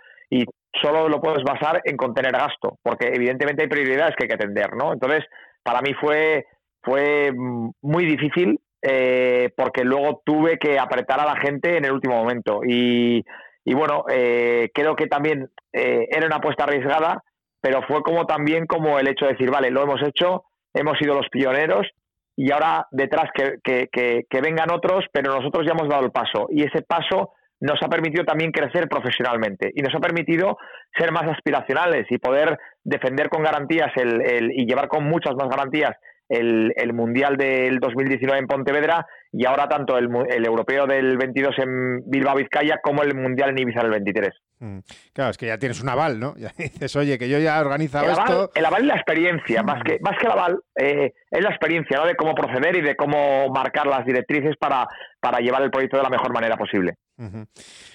solo 0.83 1.09
lo 1.09 1.21
puedes 1.21 1.43
basar 1.43 1.81
en 1.85 1.97
contener 1.97 2.33
gasto, 2.33 2.79
porque 2.83 3.09
evidentemente 3.09 3.63
hay 3.63 3.69
prioridades 3.69 4.15
que 4.17 4.25
hay 4.25 4.29
que 4.29 4.35
atender, 4.35 4.75
¿no? 4.75 4.93
Entonces, 4.93 5.25
para 5.63 5.81
mí 5.81 5.95
fue, 5.95 6.47
fue 6.83 7.33
muy 7.35 8.05
difícil 8.07 8.61
eh, 8.81 9.51
porque 9.57 9.83
luego 9.85 10.23
tuve 10.25 10.59
que 10.59 10.79
apretar 10.79 11.21
a 11.21 11.27
la 11.27 11.37
gente 11.41 11.77
en 11.77 11.85
el 11.85 11.93
último 11.93 12.17
momento. 12.17 12.61
Y, 12.65 13.25
bueno, 13.67 14.05
eh, 14.09 14.71
creo 14.73 14.97
que 14.97 15.07
también 15.07 15.51
eh, 15.73 16.07
era 16.11 16.27
una 16.27 16.37
apuesta 16.37 16.65
arriesgada, 16.65 17.23
pero 17.61 17.83
fue 17.83 18.03
como 18.03 18.25
también 18.27 18.67
como 18.67 18.99
el 18.99 19.09
hecho 19.09 19.27
de 19.27 19.33
decir, 19.33 19.51
vale, 19.51 19.71
lo 19.71 19.83
hemos 19.83 20.01
hecho, 20.03 20.45
hemos 20.73 20.97
sido 20.99 21.15
los 21.15 21.29
pioneros 21.29 21.87
y 22.37 22.53
ahora 22.53 22.87
detrás 22.93 23.31
que, 23.35 23.59
que 23.91 24.41
vengan 24.41 24.71
otros, 24.73 25.05
pero 25.13 25.35
nosotros 25.35 25.67
ya 25.67 25.73
hemos 25.73 25.89
dado 25.89 26.05
el 26.05 26.13
paso. 26.13 26.47
Y 26.51 26.63
ese 26.63 26.83
paso 26.83 27.33
nos 27.61 27.83
ha 27.83 27.89
permitido 27.89 28.25
también 28.25 28.53
crecer 28.53 28.89
profesionalmente 28.89 29.71
y 29.75 29.83
nos 29.83 29.95
ha 29.95 30.01
permitido 30.01 30.59
ser 30.97 31.13
más 31.13 31.25
aspiracionales 31.25 32.07
y 32.11 32.19
poder 32.19 32.59
defender 32.85 33.29
con 33.29 33.43
garantías 33.43 33.91
el, 33.97 34.53
y 34.53 34.67
llevar 34.67 34.89
con 34.89 35.05
muchas 35.05 35.35
más 35.35 35.49
garantías 35.49 35.97
el, 36.29 36.93
Mundial 36.93 37.37
del 37.37 37.79
2019 37.79 38.39
en 38.39 38.47
Pontevedra 38.47 39.07
y 39.33 39.45
ahora 39.47 39.69
tanto 39.69 39.97
el, 39.99 40.09
Europeo 40.45 40.87
del 40.87 41.17
22 41.17 41.59
en 41.59 42.03
Bilbao, 42.07 42.37
Vizcaya, 42.37 42.81
como 42.83 43.03
el 43.03 43.15
Mundial 43.15 43.51
en 43.51 43.59
Ibiza 43.59 43.83
del 43.83 43.91
23. 43.91 44.31
Mm. 44.61 44.79
Claro, 45.13 45.31
es 45.31 45.39
que 45.39 45.47
ya 45.47 45.59
tienes 45.59 45.81
un 45.81 45.89
aval, 45.89 46.19
¿no? 46.19 46.35
Ya 46.39 46.53
dices, 46.57 46.95
oye, 46.97 47.19
que 47.19 47.29
yo 47.29 47.39
ya 47.39 47.59
he 47.59 47.61
organizado 47.61 48.07
el 48.07 48.13
esto. 48.13 48.51
El 48.55 48.65
aval 48.65 48.83
es 48.83 48.89
la 48.89 48.95
experiencia, 48.95 49.63
más 49.63 49.83
que, 49.83 49.99
más 50.01 50.17
que 50.19 50.27
el 50.27 50.33
aval, 50.33 50.61
eh, 50.77 51.13
es 51.31 51.43
la 51.43 51.51
experiencia, 51.51 51.99
¿no? 51.99 52.07
De 52.07 52.17
cómo 52.17 52.35
proceder 52.35 52.77
y 52.77 52.81
de 52.81 52.97
cómo 52.97 53.49
marcar 53.51 53.87
las 53.87 54.05
directrices 54.05 54.57
para, 54.59 54.87
para 55.21 55.39
llevar 55.39 55.63
el 55.63 55.71
proyecto 55.71 55.97
de 55.97 56.03
la 56.03 56.11
mejor 56.11 56.33
manera 56.33 56.57
posible. 56.57 56.95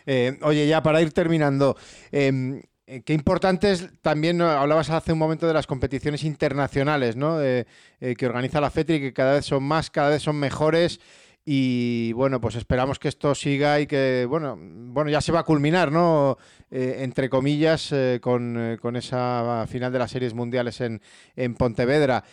Eh, 0.05 0.37
oye, 0.41 0.67
ya 0.67 0.83
para 0.83 1.01
ir 1.01 1.13
terminando, 1.13 1.77
em, 2.11 2.57
eh, 2.57 2.63
qué 3.01 3.13
importantes 3.13 3.89
también 4.01 4.41
hablabas 4.41 4.89
hace 4.89 5.13
un 5.13 5.19
momento 5.19 5.47
de 5.47 5.53
las 5.53 5.67
competiciones 5.67 6.23
internacionales 6.23 7.15
¿no? 7.15 7.41
Eh, 7.41 7.65
que 7.99 8.25
organiza 8.25 8.61
la 8.61 8.69
FETRI, 8.69 8.99
que 8.99 9.13
cada 9.13 9.33
vez 9.33 9.45
son 9.45 9.63
más, 9.63 9.89
cada 9.89 10.09
vez 10.09 10.21
son 10.21 10.35
mejores. 10.37 10.99
Y 11.45 12.13
bueno, 12.13 12.39
pues 12.39 12.55
esperamos 12.55 12.99
que 12.99 13.09
esto 13.09 13.35
siga 13.35 13.81
y 13.81 13.87
que, 13.87 14.25
bueno, 14.29 14.57
bueno 14.57 15.09
ya 15.09 15.19
se 15.19 15.33
va 15.33 15.41
a 15.41 15.43
culminar, 15.43 15.91
¿no? 15.91 16.37
Eh, 16.71 17.03
entre 17.03 17.29
comillas, 17.29 17.91
eh, 17.91 18.19
con, 18.21 18.55
eh, 18.57 18.77
con, 18.79 18.95
esa 18.95 19.65
final 19.67 19.91
de 19.91 19.99
las 19.99 20.11
series 20.11 20.33
mundiales 20.33 20.79
en, 20.79 21.01
en 21.35 21.55
Pontevedra. 21.55 22.23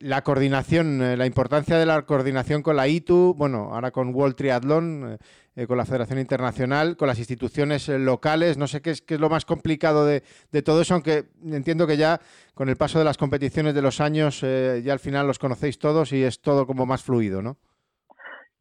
la 0.00 0.22
coordinación, 0.22 1.18
la 1.18 1.26
importancia 1.26 1.78
de 1.78 1.86
la 1.86 2.02
coordinación 2.02 2.62
con 2.62 2.76
la 2.76 2.88
ITU, 2.88 3.34
bueno, 3.36 3.70
ahora 3.72 3.90
con 3.90 4.14
World 4.14 4.36
Triathlon, 4.36 5.18
con 5.66 5.76
la 5.76 5.84
Federación 5.84 6.20
Internacional, 6.20 6.96
con 6.96 7.08
las 7.08 7.18
instituciones 7.18 7.88
locales, 7.88 8.58
no 8.58 8.68
sé 8.68 8.80
qué 8.80 8.90
es, 8.90 9.02
qué 9.02 9.14
es 9.14 9.20
lo 9.20 9.28
más 9.28 9.44
complicado 9.44 10.04
de, 10.04 10.22
de, 10.52 10.62
todo 10.62 10.82
eso, 10.82 10.94
aunque 10.94 11.24
entiendo 11.44 11.86
que 11.86 11.96
ya 11.96 12.20
con 12.54 12.68
el 12.68 12.76
paso 12.76 13.00
de 13.00 13.04
las 13.04 13.16
competiciones 13.16 13.74
de 13.74 13.82
los 13.82 14.00
años, 14.00 14.42
ya 14.42 14.92
al 14.92 15.00
final 15.00 15.26
los 15.26 15.40
conocéis 15.40 15.80
todos 15.80 16.12
y 16.12 16.22
es 16.22 16.40
todo 16.40 16.66
como 16.66 16.86
más 16.86 17.02
fluido, 17.02 17.42
¿no? 17.42 17.56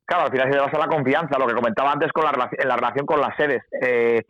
Claro, 0.08 0.24
al 0.24 0.32
final 0.32 0.52
se 0.52 0.58
basa 0.58 0.80
la 0.80 0.88
confianza, 0.88 1.38
lo 1.38 1.46
que 1.48 1.54
comentaba 1.54 1.92
antes 1.92 2.14
con 2.14 2.24
la, 2.24 2.50
en 2.50 2.68
la 2.68 2.78
relación 2.78 3.06
con 3.06 3.20
las 3.20 3.36
sedes. 3.36 3.62
Eh, 3.82 4.22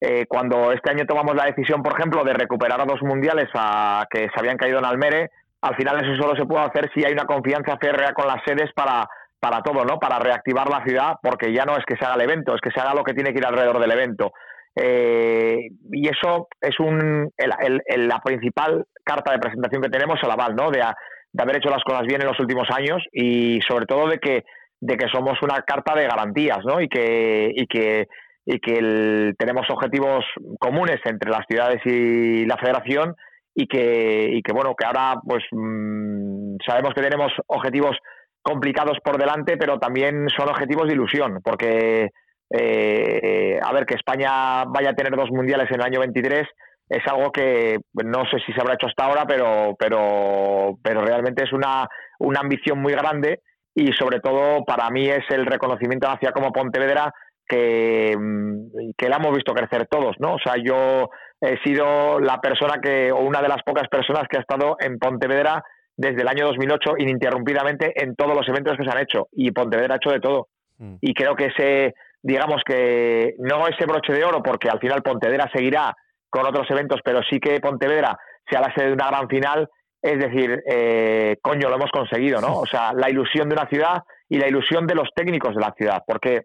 eh, 0.00 0.24
cuando 0.26 0.72
este 0.72 0.90
año 0.90 1.04
tomamos 1.04 1.34
la 1.34 1.44
decisión, 1.44 1.82
por 1.82 1.92
ejemplo, 1.92 2.24
de 2.24 2.32
recuperar 2.32 2.80
a 2.80 2.86
dos 2.86 3.02
mundiales 3.02 3.48
a, 3.52 4.06
que 4.10 4.20
se 4.20 4.40
habían 4.40 4.56
caído 4.56 4.78
en 4.78 4.86
Almere, 4.86 5.30
al 5.60 5.76
final 5.76 6.02
eso 6.02 6.16
solo 6.22 6.34
se 6.34 6.46
puede 6.46 6.64
hacer 6.64 6.90
si 6.94 7.04
hay 7.04 7.12
una 7.12 7.26
confianza 7.26 7.76
férrea 7.76 8.14
con 8.14 8.26
las 8.26 8.42
sedes 8.46 8.72
para, 8.74 9.06
para 9.38 9.60
todo, 9.60 9.84
¿no? 9.84 9.98
Para 9.98 10.18
reactivar 10.18 10.70
la 10.70 10.82
ciudad, 10.82 11.16
porque 11.22 11.52
ya 11.52 11.66
no 11.66 11.76
es 11.76 11.84
que 11.84 11.96
se 11.96 12.06
haga 12.06 12.14
el 12.14 12.22
evento, 12.22 12.54
es 12.54 12.62
que 12.62 12.70
se 12.70 12.80
haga 12.80 12.94
lo 12.94 13.04
que 13.04 13.12
tiene 13.12 13.32
que 13.32 13.38
ir 13.38 13.46
alrededor 13.46 13.80
del 13.80 13.92
evento. 13.92 14.32
Eh, 14.76 15.58
y 15.92 16.08
eso 16.08 16.48
es 16.58 16.80
un, 16.80 17.30
la 17.36 18.20
principal 18.20 18.86
carta 19.04 19.32
de 19.32 19.40
presentación 19.40 19.82
que 19.82 19.90
tenemos, 19.90 20.18
el 20.22 20.30
aval, 20.30 20.54
¿no? 20.56 20.70
De 20.70 20.80
haber 20.80 21.56
hecho 21.56 21.68
las 21.68 21.82
cosas 21.82 22.06
bien 22.06 22.22
en 22.22 22.28
los 22.28 22.40
últimos 22.40 22.68
años 22.70 23.02
y 23.12 23.60
sobre 23.68 23.84
todo 23.84 24.08
de 24.08 24.18
que 24.20 24.44
de 24.80 24.96
que 24.96 25.08
somos 25.08 25.40
una 25.42 25.62
carta 25.62 25.94
de 25.94 26.06
garantías, 26.06 26.58
¿no? 26.64 26.80
Y 26.80 26.88
que, 26.88 27.52
y 27.54 27.66
que, 27.66 28.06
y 28.46 28.60
que 28.60 29.34
tenemos 29.38 29.68
objetivos 29.70 30.24
comunes 30.58 30.98
entre 31.04 31.30
las 31.30 31.44
ciudades 31.48 31.80
y 31.84 32.46
la 32.46 32.56
federación 32.56 33.14
y 33.54 33.66
que, 33.66 34.30
y 34.32 34.42
que 34.42 34.52
bueno, 34.52 34.74
que 34.76 34.86
ahora 34.86 35.16
pues 35.24 35.44
mm, 35.50 36.56
sabemos 36.66 36.94
que 36.94 37.02
tenemos 37.02 37.32
objetivos 37.46 37.96
complicados 38.42 38.98
por 39.04 39.18
delante, 39.18 39.56
pero 39.56 39.78
también 39.78 40.28
son 40.36 40.48
objetivos 40.48 40.86
de 40.86 40.94
ilusión, 40.94 41.40
porque 41.42 42.10
eh, 42.50 43.58
a 43.62 43.72
ver, 43.72 43.84
que 43.84 43.96
España 43.96 44.64
vaya 44.64 44.90
a 44.90 44.94
tener 44.94 45.14
dos 45.14 45.30
mundiales 45.30 45.68
en 45.70 45.80
el 45.80 45.86
año 45.86 46.00
23 46.00 46.46
es 46.88 47.06
algo 47.06 47.30
que 47.30 47.78
no 47.92 48.24
sé 48.30 48.38
si 48.46 48.52
se 48.52 48.60
habrá 48.60 48.74
hecho 48.74 48.86
hasta 48.86 49.04
ahora, 49.04 49.26
pero, 49.26 49.76
pero, 49.78 50.78
pero 50.82 51.02
realmente 51.02 51.44
es 51.44 51.52
una, 51.52 51.86
una 52.18 52.40
ambición 52.40 52.80
muy 52.80 52.94
grande 52.94 53.40
y 53.78 53.92
sobre 53.92 54.18
todo 54.18 54.64
para 54.64 54.90
mí 54.90 55.08
es 55.08 55.24
el 55.30 55.46
reconocimiento 55.46 56.08
hacia 56.08 56.32
como 56.32 56.52
Pontevedra 56.52 57.14
que, 57.46 58.16
mm, 58.18 58.90
que 58.96 59.08
la 59.08 59.16
hemos 59.16 59.36
visto 59.36 59.54
crecer 59.54 59.86
todos, 59.86 60.16
¿no? 60.18 60.34
O 60.34 60.38
sea, 60.38 60.54
yo 60.56 61.10
he 61.40 61.58
sido 61.58 62.18
la 62.18 62.40
persona 62.40 62.80
que, 62.82 63.12
o 63.12 63.20
una 63.20 63.40
de 63.40 63.48
las 63.48 63.62
pocas 63.62 63.88
personas 63.88 64.24
que 64.28 64.36
ha 64.36 64.40
estado 64.40 64.76
en 64.80 64.98
Pontevedra 64.98 65.62
desde 65.96 66.22
el 66.22 66.28
año 66.28 66.46
2008 66.46 66.94
ininterrumpidamente 66.98 67.92
en 68.02 68.16
todos 68.16 68.36
los 68.36 68.48
eventos 68.48 68.76
que 68.76 68.84
se 68.84 68.90
han 68.90 69.02
hecho 69.02 69.28
y 69.32 69.52
Pontevedra 69.52 69.94
ha 69.94 69.98
hecho 69.98 70.10
de 70.10 70.20
todo. 70.20 70.48
Mm. 70.78 70.96
Y 71.00 71.14
creo 71.14 71.36
que 71.36 71.46
ese, 71.46 71.94
digamos 72.20 72.62
que 72.66 73.34
no 73.38 73.68
ese 73.68 73.86
broche 73.86 74.12
de 74.12 74.24
oro, 74.24 74.42
porque 74.42 74.68
al 74.68 74.80
final 74.80 75.02
Pontevedra 75.02 75.48
seguirá 75.54 75.94
con 76.28 76.44
otros 76.46 76.68
eventos, 76.70 77.00
pero 77.04 77.20
sí 77.30 77.38
que 77.38 77.60
Pontevedra 77.60 78.18
sea 78.50 78.60
la 78.60 78.74
sede 78.74 78.88
de 78.88 78.94
una 78.94 79.08
gran 79.08 79.28
final, 79.28 79.68
es 80.00 80.18
decir, 80.18 80.62
eh, 80.66 81.36
coño, 81.42 81.68
lo 81.68 81.76
hemos 81.76 81.90
conseguido, 81.90 82.40
¿no? 82.40 82.60
O 82.60 82.66
sea, 82.66 82.92
la 82.92 83.10
ilusión 83.10 83.48
de 83.48 83.56
una 83.56 83.68
ciudad 83.68 84.04
y 84.28 84.38
la 84.38 84.46
ilusión 84.46 84.86
de 84.86 84.94
los 84.94 85.08
técnicos 85.14 85.54
de 85.54 85.60
la 85.60 85.74
ciudad, 85.76 86.02
porque 86.06 86.42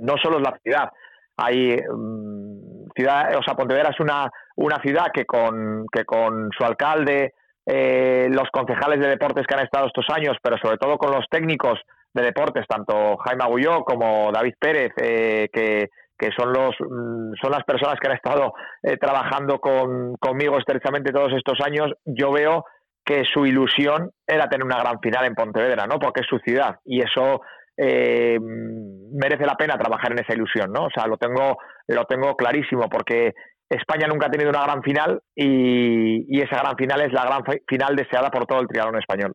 no 0.00 0.14
solo 0.22 0.38
es 0.38 0.42
la 0.42 0.58
ciudad, 0.62 0.90
hay 1.36 1.76
mm, 1.76 2.90
ciudad, 2.94 3.36
o 3.36 3.42
sea, 3.42 3.54
Pontevedra 3.54 3.90
es 3.90 4.00
una, 4.00 4.30
una 4.56 4.80
ciudad 4.82 5.06
que 5.12 5.24
con, 5.24 5.86
que 5.90 6.04
con 6.04 6.50
su 6.56 6.64
alcalde, 6.64 7.32
eh, 7.64 8.28
los 8.30 8.50
concejales 8.50 9.00
de 9.00 9.08
deportes 9.08 9.46
que 9.46 9.54
han 9.54 9.64
estado 9.64 9.86
estos 9.86 10.06
años, 10.10 10.36
pero 10.42 10.58
sobre 10.58 10.76
todo 10.76 10.98
con 10.98 11.12
los 11.12 11.24
técnicos 11.30 11.80
de 12.12 12.24
deportes, 12.24 12.66
tanto 12.68 13.16
Jaime 13.18 13.44
Agulló 13.44 13.84
como 13.84 14.30
David 14.32 14.54
Pérez, 14.58 14.92
eh, 14.98 15.48
que, 15.50 15.88
que 16.18 16.30
son 16.36 16.52
los 16.52 16.74
mm, 16.78 17.32
son 17.40 17.52
las 17.52 17.64
personas 17.64 17.98
que 17.98 18.08
han 18.08 18.16
estado 18.16 18.52
trabajando 19.00 19.60
con, 19.60 20.16
conmigo 20.16 20.58
estrechamente 20.58 21.10
todos 21.10 21.32
estos 21.32 21.58
años, 21.64 21.90
yo 22.04 22.30
veo 22.32 22.66
que 23.04 23.24
su 23.24 23.46
ilusión 23.46 24.10
era 24.26 24.48
tener 24.48 24.64
una 24.64 24.78
gran 24.78 25.00
final 25.00 25.24
en 25.24 25.34
Pontevedra, 25.34 25.86
¿no? 25.86 25.98
Porque 25.98 26.20
es 26.20 26.26
su 26.26 26.38
ciudad 26.38 26.76
y 26.84 27.00
eso 27.02 27.42
eh, 27.76 28.38
merece 28.40 29.46
la 29.46 29.56
pena 29.56 29.78
trabajar 29.78 30.12
en 30.12 30.20
esa 30.20 30.34
ilusión, 30.34 30.72
¿no? 30.72 30.84
O 30.84 30.90
sea, 30.94 31.06
lo 31.06 31.16
tengo, 31.16 31.58
lo 31.88 32.04
tengo 32.04 32.36
clarísimo 32.36 32.88
porque 32.88 33.32
España 33.68 34.06
nunca 34.06 34.26
ha 34.26 34.30
tenido 34.30 34.50
una 34.50 34.62
gran 34.62 34.82
final 34.82 35.22
y, 35.34 36.40
esa 36.40 36.58
gran 36.58 36.76
final 36.76 37.00
es 37.00 37.12
la 37.12 37.24
gran 37.24 37.42
final 37.66 37.96
deseada 37.96 38.30
por 38.30 38.46
todo 38.46 38.60
el 38.60 38.68
triatlón 38.68 38.98
español. 38.98 39.32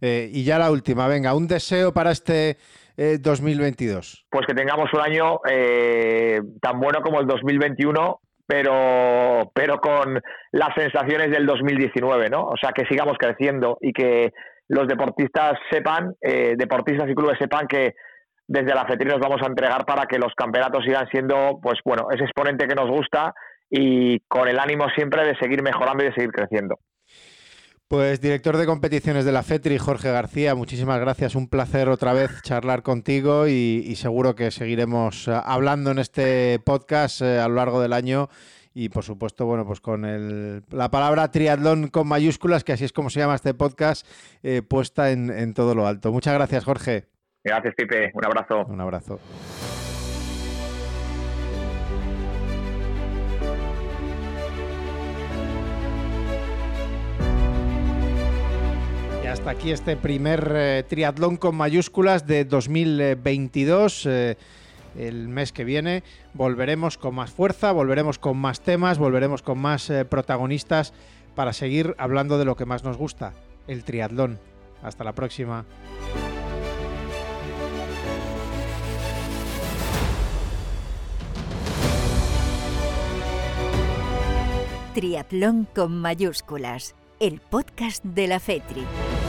Eh, 0.00 0.28
y 0.32 0.44
ya 0.44 0.58
la 0.58 0.70
última, 0.70 1.06
venga, 1.06 1.34
un 1.34 1.46
deseo 1.46 1.92
para 1.92 2.10
este 2.10 2.56
2022. 2.96 4.14
Eh, 4.14 4.26
pues 4.30 4.46
que 4.46 4.54
tengamos 4.54 4.92
un 4.92 5.00
año 5.00 5.38
tan 6.60 6.80
bueno 6.80 7.00
como 7.02 7.20
el 7.20 7.26
2021 7.26 8.20
pero, 8.48 9.52
pero 9.54 9.78
con 9.78 10.20
las 10.52 10.74
sensaciones 10.74 11.30
del 11.30 11.44
2019, 11.44 12.30
¿no? 12.30 12.46
O 12.46 12.56
sea, 12.58 12.70
que 12.72 12.86
sigamos 12.86 13.18
creciendo 13.18 13.76
y 13.82 13.92
que 13.92 14.32
los 14.68 14.88
deportistas 14.88 15.52
sepan, 15.70 16.14
eh, 16.22 16.54
deportistas 16.56 17.10
y 17.10 17.14
clubes 17.14 17.36
sepan 17.38 17.68
que 17.68 17.92
desde 18.46 18.74
la 18.74 18.86
FETRI 18.86 19.10
nos 19.10 19.20
vamos 19.20 19.42
a 19.42 19.48
entregar 19.48 19.84
para 19.84 20.06
que 20.06 20.18
los 20.18 20.32
campeonatos 20.34 20.82
sigan 20.82 21.06
siendo, 21.10 21.60
pues 21.62 21.78
bueno, 21.84 22.08
ese 22.10 22.24
exponente 22.24 22.66
que 22.66 22.74
nos 22.74 22.88
gusta 22.88 23.34
y 23.68 24.20
con 24.20 24.48
el 24.48 24.58
ánimo 24.58 24.86
siempre 24.96 25.26
de 25.26 25.36
seguir 25.36 25.62
mejorando 25.62 26.02
y 26.02 26.06
de 26.06 26.14
seguir 26.14 26.32
creciendo. 26.32 26.78
Pues 27.88 28.20
director 28.20 28.58
de 28.58 28.66
competiciones 28.66 29.24
de 29.24 29.32
la 29.32 29.42
FETRI, 29.42 29.78
Jorge 29.78 30.12
García, 30.12 30.54
muchísimas 30.54 31.00
gracias. 31.00 31.34
Un 31.34 31.48
placer 31.48 31.88
otra 31.88 32.12
vez 32.12 32.42
charlar 32.42 32.82
contigo 32.82 33.48
y, 33.48 33.94
seguro 33.96 34.34
que 34.34 34.50
seguiremos 34.50 35.26
eh, 35.26 35.32
hablando 35.42 35.90
en 35.92 35.98
este 35.98 36.58
podcast 36.58 37.22
eh, 37.22 37.38
a 37.38 37.48
lo 37.48 37.54
largo 37.54 37.80
del 37.80 37.94
año 37.94 38.28
y 38.74 38.90
por 38.90 39.04
supuesto, 39.04 39.46
bueno, 39.46 39.66
pues 39.66 39.80
con 39.80 40.04
el, 40.04 40.64
la 40.70 40.90
palabra 40.90 41.30
triatlón 41.30 41.88
con 41.88 42.06
mayúsculas, 42.06 42.62
que 42.62 42.74
así 42.74 42.84
es 42.84 42.92
como 42.92 43.08
se 43.08 43.20
llama 43.20 43.36
este 43.36 43.54
podcast, 43.54 44.06
eh, 44.42 44.60
puesta 44.60 45.10
en, 45.10 45.30
en 45.30 45.54
todo 45.54 45.74
lo 45.74 45.86
alto. 45.86 46.12
Muchas 46.12 46.34
gracias, 46.34 46.64
Jorge. 46.64 47.06
Gracias, 47.42 47.74
Pipe. 47.74 48.10
Un 48.12 48.24
abrazo. 48.26 48.66
Un 48.66 48.80
abrazo. 48.82 49.18
Hasta 59.28 59.50
aquí 59.50 59.72
este 59.72 59.96
primer 59.96 60.52
eh, 60.54 60.84
triatlón 60.88 61.36
con 61.36 61.54
mayúsculas 61.54 62.26
de 62.26 62.44
2022. 62.44 64.06
Eh, 64.06 64.36
el 64.96 65.28
mes 65.28 65.52
que 65.52 65.64
viene 65.64 66.02
volveremos 66.32 66.96
con 66.96 67.14
más 67.14 67.30
fuerza, 67.30 67.72
volveremos 67.72 68.18
con 68.18 68.38
más 68.38 68.60
temas, 68.60 68.98
volveremos 68.98 69.42
con 69.42 69.58
más 69.58 69.90
eh, 69.90 70.04
protagonistas 70.06 70.94
para 71.34 71.52
seguir 71.52 71.94
hablando 71.98 72.38
de 72.38 72.46
lo 72.46 72.56
que 72.56 72.64
más 72.64 72.84
nos 72.84 72.96
gusta, 72.96 73.34
el 73.66 73.84
triatlón. 73.84 74.38
Hasta 74.82 75.04
la 75.04 75.12
próxima. 75.12 75.66
Triatlón 84.94 85.68
con 85.74 85.96
mayúsculas, 86.00 86.94
el 87.20 87.40
podcast 87.40 88.04
de 88.04 88.28
la 88.28 88.40
FETRI. 88.40 89.27